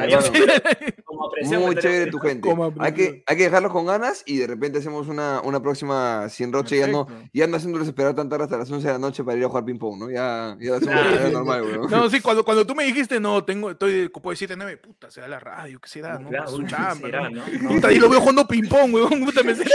Como 1.04 1.30
Muy 1.60 1.76
chévere 1.76 2.12
tu 2.12 2.20
gente. 2.20 2.50
Hay 2.80 2.94
que, 2.94 3.24
hay 3.26 3.38
que 3.38 3.44
dejarlos 3.44 3.72
con 3.72 3.86
ganas 3.86 4.24
y 4.26 4.38
de 4.38 4.48
repente 4.48 4.80
hacemos 4.80 5.08
una, 5.08 5.42
una 5.42 5.51
próxima 5.60 6.30
sin 6.30 6.54
roche, 6.54 6.78
ya 6.78 6.88
no, 6.88 7.08
ya 7.34 7.48
no 7.48 7.58
haciéndolos 7.58 7.88
esperar 7.88 8.14
tan 8.14 8.30
tarde 8.30 8.44
hasta 8.44 8.58
las 8.58 8.70
11 8.70 8.86
de 8.86 8.94
la 8.94 9.00
noche 9.00 9.24
para 9.24 9.38
ir 9.38 9.46
a 9.46 9.48
jugar 9.48 9.66
ping-pong, 9.66 10.00
¿no? 10.00 10.12
Ya, 10.12 10.56
ya 10.60 10.74
una 10.78 10.86
tarea 10.86 11.30
normal, 11.30 11.64
weón. 11.64 11.90
No, 11.90 12.10
sí, 12.10 12.22
cuando, 12.22 12.46
cuando 12.46 12.66
tú 12.66 12.76
me 12.76 12.84
dijiste, 12.86 13.20
no, 13.20 13.44
tengo, 13.44 13.72
estoy 13.72 14.02
de 14.02 14.12
copo 14.12 14.30
de 14.30 14.36
7 14.36 14.56
9, 14.56 14.78
puta, 14.78 15.10
se 15.10 15.22
da 15.22 15.28
la 15.28 15.40
radio, 15.40 15.80
¿qué 15.82 15.90
se 15.90 16.02
da? 16.02 16.20
¿no? 16.20 16.30
Claro, 16.30 16.48
Su 16.50 16.58
uy, 16.58 16.68
chamba, 16.68 17.08
será, 17.08 17.30
¿no? 17.30 17.44
¿no? 17.62 17.70
Puta, 17.70 17.88
ahí 17.88 17.98
lo 17.98 18.10
veo 18.10 18.20
jugando 18.20 18.48
ping-pong, 18.48 18.94
weón. 18.94 19.10
Puta, 19.26 19.42
me 19.44 19.56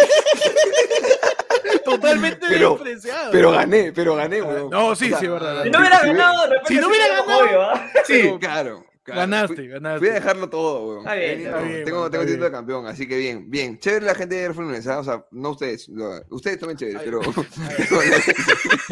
Totalmente 1.85 2.47
Pero- 2.49 2.79
despreciado. 2.83 3.31
Pero 3.31 3.53
gané, 3.53 3.93
pero 3.93 4.15
gané, 4.17 4.43
weón. 4.43 4.71
No, 4.71 4.95
sí, 4.95 5.07
O 5.07 5.09
sea, 5.11 5.19
sí, 5.19 5.25
es 5.27 5.31
verdad. 5.31 5.63
Si 5.65 5.71
no 5.71 5.79
hubiera 5.79 6.01
ganado, 6.01 6.43
de 6.43 6.47
repente 6.49 6.75
Si 6.75 6.81
no 6.81 6.89
hubiera 6.89 7.09
ganado- 7.09 7.39
obvio, 7.41 7.63
¿ah? 7.63 7.87
Sí, 8.05 8.31
claro. 8.41 8.85
Claro. 9.07 9.21
Ganaste, 9.23 9.55
Fui- 9.57 9.69
ganaste. 9.69 9.99
Fui 10.01 10.09
a 10.09 10.13
dejarlo 10.13 10.51
todo, 10.51 10.85
weón. 10.87 10.99
Está 10.99 11.15
bien, 11.15 11.25
He 11.31 11.35
venido- 11.37 11.51
está 11.57 11.63
bien, 11.69 11.85
tengo 11.85 12.01
man, 12.03 12.11
tengo 12.11 12.23
está 12.25 12.33
título 12.33 12.45
de 12.45 12.51
campeón, 12.53 12.87
así 12.87 13.09
que 13.09 13.17
bien, 13.17 13.51
bien. 13.51 13.79
Chévere 13.79 14.05
la 14.07 14.15
gente 14.15 14.35
de 14.35 14.53
Lunes, 14.55 14.87
¿ah? 14.87 14.99
O 14.99 15.05
sea, 15.05 15.25
no 15.31 15.51
ustedes, 15.51 15.89
lo- 15.89 16.21
ustedes 16.31 16.59
también 16.59 16.77
chéveres, 16.77 17.01
pero 17.05 17.21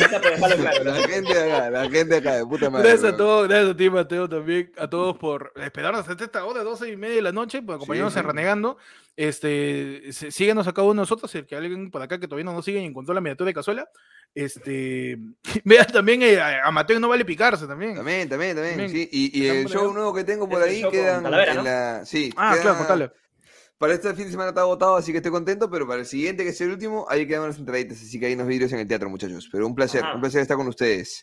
la 0.58 0.84
¿no? 0.84 0.94
gente 1.08 1.34
de 1.34 1.52
acá, 1.52 1.70
la 1.70 1.82
gente 1.82 2.04
de 2.06 2.16
acá, 2.16 2.36
de 2.36 2.46
puta 2.46 2.70
madre. 2.70 2.88
Gracias 2.88 3.02
a 3.04 3.06
weón. 3.08 3.16
todos, 3.18 3.48
gracias 3.48 3.70
a 3.70 3.76
ti, 3.76 3.90
Mateo, 3.90 4.28
también, 4.28 4.72
a 4.78 4.88
todos 4.88 5.16
por 5.18 5.52
esperarnos 5.56 6.08
hasta 6.08 6.24
esta 6.24 6.44
hora, 6.44 6.62
12 6.62 6.88
y 6.90 6.96
media 6.96 7.16
de 7.16 7.22
la 7.22 7.32
noche, 7.32 7.62
por 7.62 7.76
acompañarnos 7.76 8.12
Sí, 8.12 8.18
en 8.18 8.24
sí. 8.24 8.26
Renegando. 8.28 8.78
Este, 9.16 10.12
sí- 10.12 10.30
síguenos 10.32 10.66
a 10.66 10.72
cada 10.72 10.84
uno 10.86 10.94
de 10.94 11.02
nosotros, 11.02 11.32
el 11.34 11.46
que 11.46 11.54
alguien 11.56 11.90
por 11.90 12.02
acá 12.02 12.18
que 12.18 12.26
todavía 12.26 12.44
no 12.44 12.52
nos 12.52 12.64
sigue 12.64 12.80
y 12.80 12.84
encontró 12.84 13.14
la 13.14 13.20
miniatura 13.20 13.48
de 13.48 13.54
cazuela. 13.54 13.88
Este, 14.35 15.16
vean 15.65 15.86
también 15.93 16.23
eh, 16.23 16.40
a 16.40 16.70
Mateo 16.70 16.98
no 16.98 17.09
vale 17.09 17.24
picarse 17.24 17.66
también. 17.66 17.94
También, 17.94 18.28
también, 18.28 18.56
también, 18.56 18.77
También. 18.78 18.90
sí. 18.90 19.09
Y, 19.12 19.43
y 19.43 19.47
el 19.48 19.66
show 19.69 19.93
nuevo 19.93 20.12
que 20.12 20.24
tengo 20.24 20.48
por 20.48 20.62
ahí 20.62 20.82
quedan 20.90 21.23
Talavera, 21.23 21.52
en 21.52 21.59
¿no? 21.59 21.62
la... 21.65 22.05
Sí, 22.05 22.32
Ah, 22.36 22.56
claro, 22.61 22.78
contale. 22.78 23.11
Para 23.78 23.94
este 23.94 24.15
fin 24.15 24.24
de 24.27 24.31
semana 24.31 24.51
está 24.51 24.62
agotado, 24.62 24.97
así 24.97 25.11
que 25.12 25.19
estoy 25.19 25.32
contento, 25.32 25.69
pero 25.69 25.86
para 25.86 26.01
el 26.01 26.06
siguiente, 26.06 26.43
que 26.44 26.51
es 26.51 26.61
el 26.61 26.70
último, 26.70 27.06
ahí 27.09 27.27
quedan 27.27 27.43
unas 27.43 27.59
entraditas, 27.59 28.01
así 28.01 28.19
que 28.20 28.27
hay 28.27 28.35
unos 28.35 28.47
vídeos 28.47 28.73
en 28.73 28.78
el 28.78 28.86
teatro, 28.86 29.11
muchachos. 29.11 29.48
Pero 29.51 29.66
un 29.66 29.74
placer, 29.74 30.02
Ajá. 30.02 30.15
un 30.15 30.20
placer 30.20 30.40
estar 30.43 30.56
con 30.56 30.69
ustedes. 30.69 31.20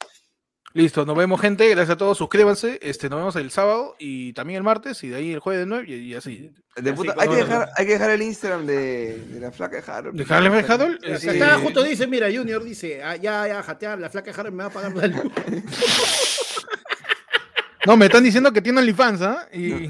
Listo, 0.74 1.06
nos 1.06 1.18
vemos, 1.18 1.40
gente. 1.42 1.68
Gracias 1.70 1.90
a 1.92 1.98
todos. 1.98 2.18
Suscríbanse. 2.18 2.80
Este, 2.82 3.10
nos 3.10 3.20
vemos 3.20 3.36
el 3.36 3.52
sábado 3.52 3.96
y 4.00 4.32
también 4.34 4.58
el 4.58 4.64
martes 4.64 5.04
y 5.04 5.10
de 5.10 5.18
ahí 5.18 5.32
el 5.34 5.40
jueves 5.40 5.62
de 5.62 5.66
9 5.66 5.86
y, 5.88 5.94
y 5.96 6.14
así. 6.16 6.52
De 6.78 6.94
puta- 6.94 7.14
hay, 7.18 7.28
que 7.28 7.34
no, 7.36 7.46
dejar, 7.46 7.70
hay 7.76 7.86
que 7.86 7.92
dejar 7.94 8.10
el 8.12 8.22
Instagram 8.22 8.66
de, 8.66 9.18
de 9.26 9.40
la 9.42 9.52
flaca 9.52 9.76
de 9.82 9.92
Harold. 9.92 10.18
¿De 10.18 10.24
Harold? 10.74 11.00
Está, 11.04 11.58
justo 11.60 11.84
dice, 11.84 12.08
mira, 12.08 12.28
Junior 12.34 12.64
dice, 12.64 13.04
ah, 13.04 13.18
ya, 13.18 13.46
ya, 13.48 13.62
jatear, 13.62 14.00
la 14.00 14.10
flaca 14.10 14.32
de 14.32 14.40
Harlem 14.40 14.54
me 14.56 14.64
va 14.64 14.70
a 14.70 14.74
pagar 14.74 14.96
la 14.96 15.08
luz. 15.08 15.32
No, 17.84 17.98
me 17.98 18.06
están 18.06 18.24
diciendo 18.24 18.54
que 18.54 18.62
tiene 18.62 18.78
OnlyFans, 18.80 19.22
¿ah? 19.24 19.48
Y 19.52 19.72
Uy, 19.74 19.90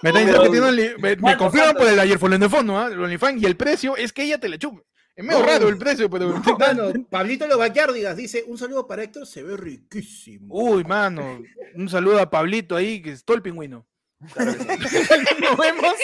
me 0.00 0.10
están 0.10 0.24
diciendo 0.26 0.42
que 0.44 0.48
tiene 0.50 0.66
Only- 0.68 0.94
Me, 0.98 1.16
me 1.16 1.16
¿Cuánto, 1.16 1.38
confirman 1.44 1.74
por 1.74 1.88
el 1.88 1.98
ayer 1.98 2.16
de 2.20 2.48
fondo, 2.48 2.78
¿ah? 2.78 2.86
El 2.86 3.02
OnlyFans 3.02 3.42
y 3.42 3.46
el 3.46 3.56
precio 3.56 3.96
es 3.96 4.12
que 4.12 4.22
ella 4.22 4.38
te 4.38 4.48
la 4.48 4.58
chupe. 4.58 4.84
Es 5.18 5.24
medio 5.24 5.40
No. 5.40 5.46
raro 5.46 5.68
el 5.68 5.76
precio, 5.76 6.08
pero. 6.08 6.28
Mano, 6.60 6.92
Pablito 7.10 7.48
Lo 7.48 7.58
Bacárdigas 7.58 8.16
dice, 8.16 8.44
un 8.46 8.56
saludo 8.56 8.86
para 8.86 9.02
Héctor, 9.02 9.26
se 9.26 9.42
ve 9.42 9.56
riquísimo. 9.56 10.46
Uy, 10.48 10.84
mano. 10.84 11.42
Un 11.74 11.88
saludo 11.88 12.20
a 12.20 12.30
Pablito 12.30 12.76
ahí, 12.76 13.02
que 13.02 13.10
es 13.10 13.24
todo 13.24 13.36
el 13.36 13.42
pingüino. 13.42 13.84
nos 14.20 15.56
vemos. 15.56 15.94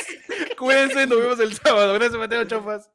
Cuídense, 0.59 1.07
nos 1.07 1.19
vemos 1.20 1.39
el 1.39 1.55
sábado. 1.55 1.95
Gracias, 1.95 2.19
Mateo 2.19 2.45
Chofas. 2.45 2.91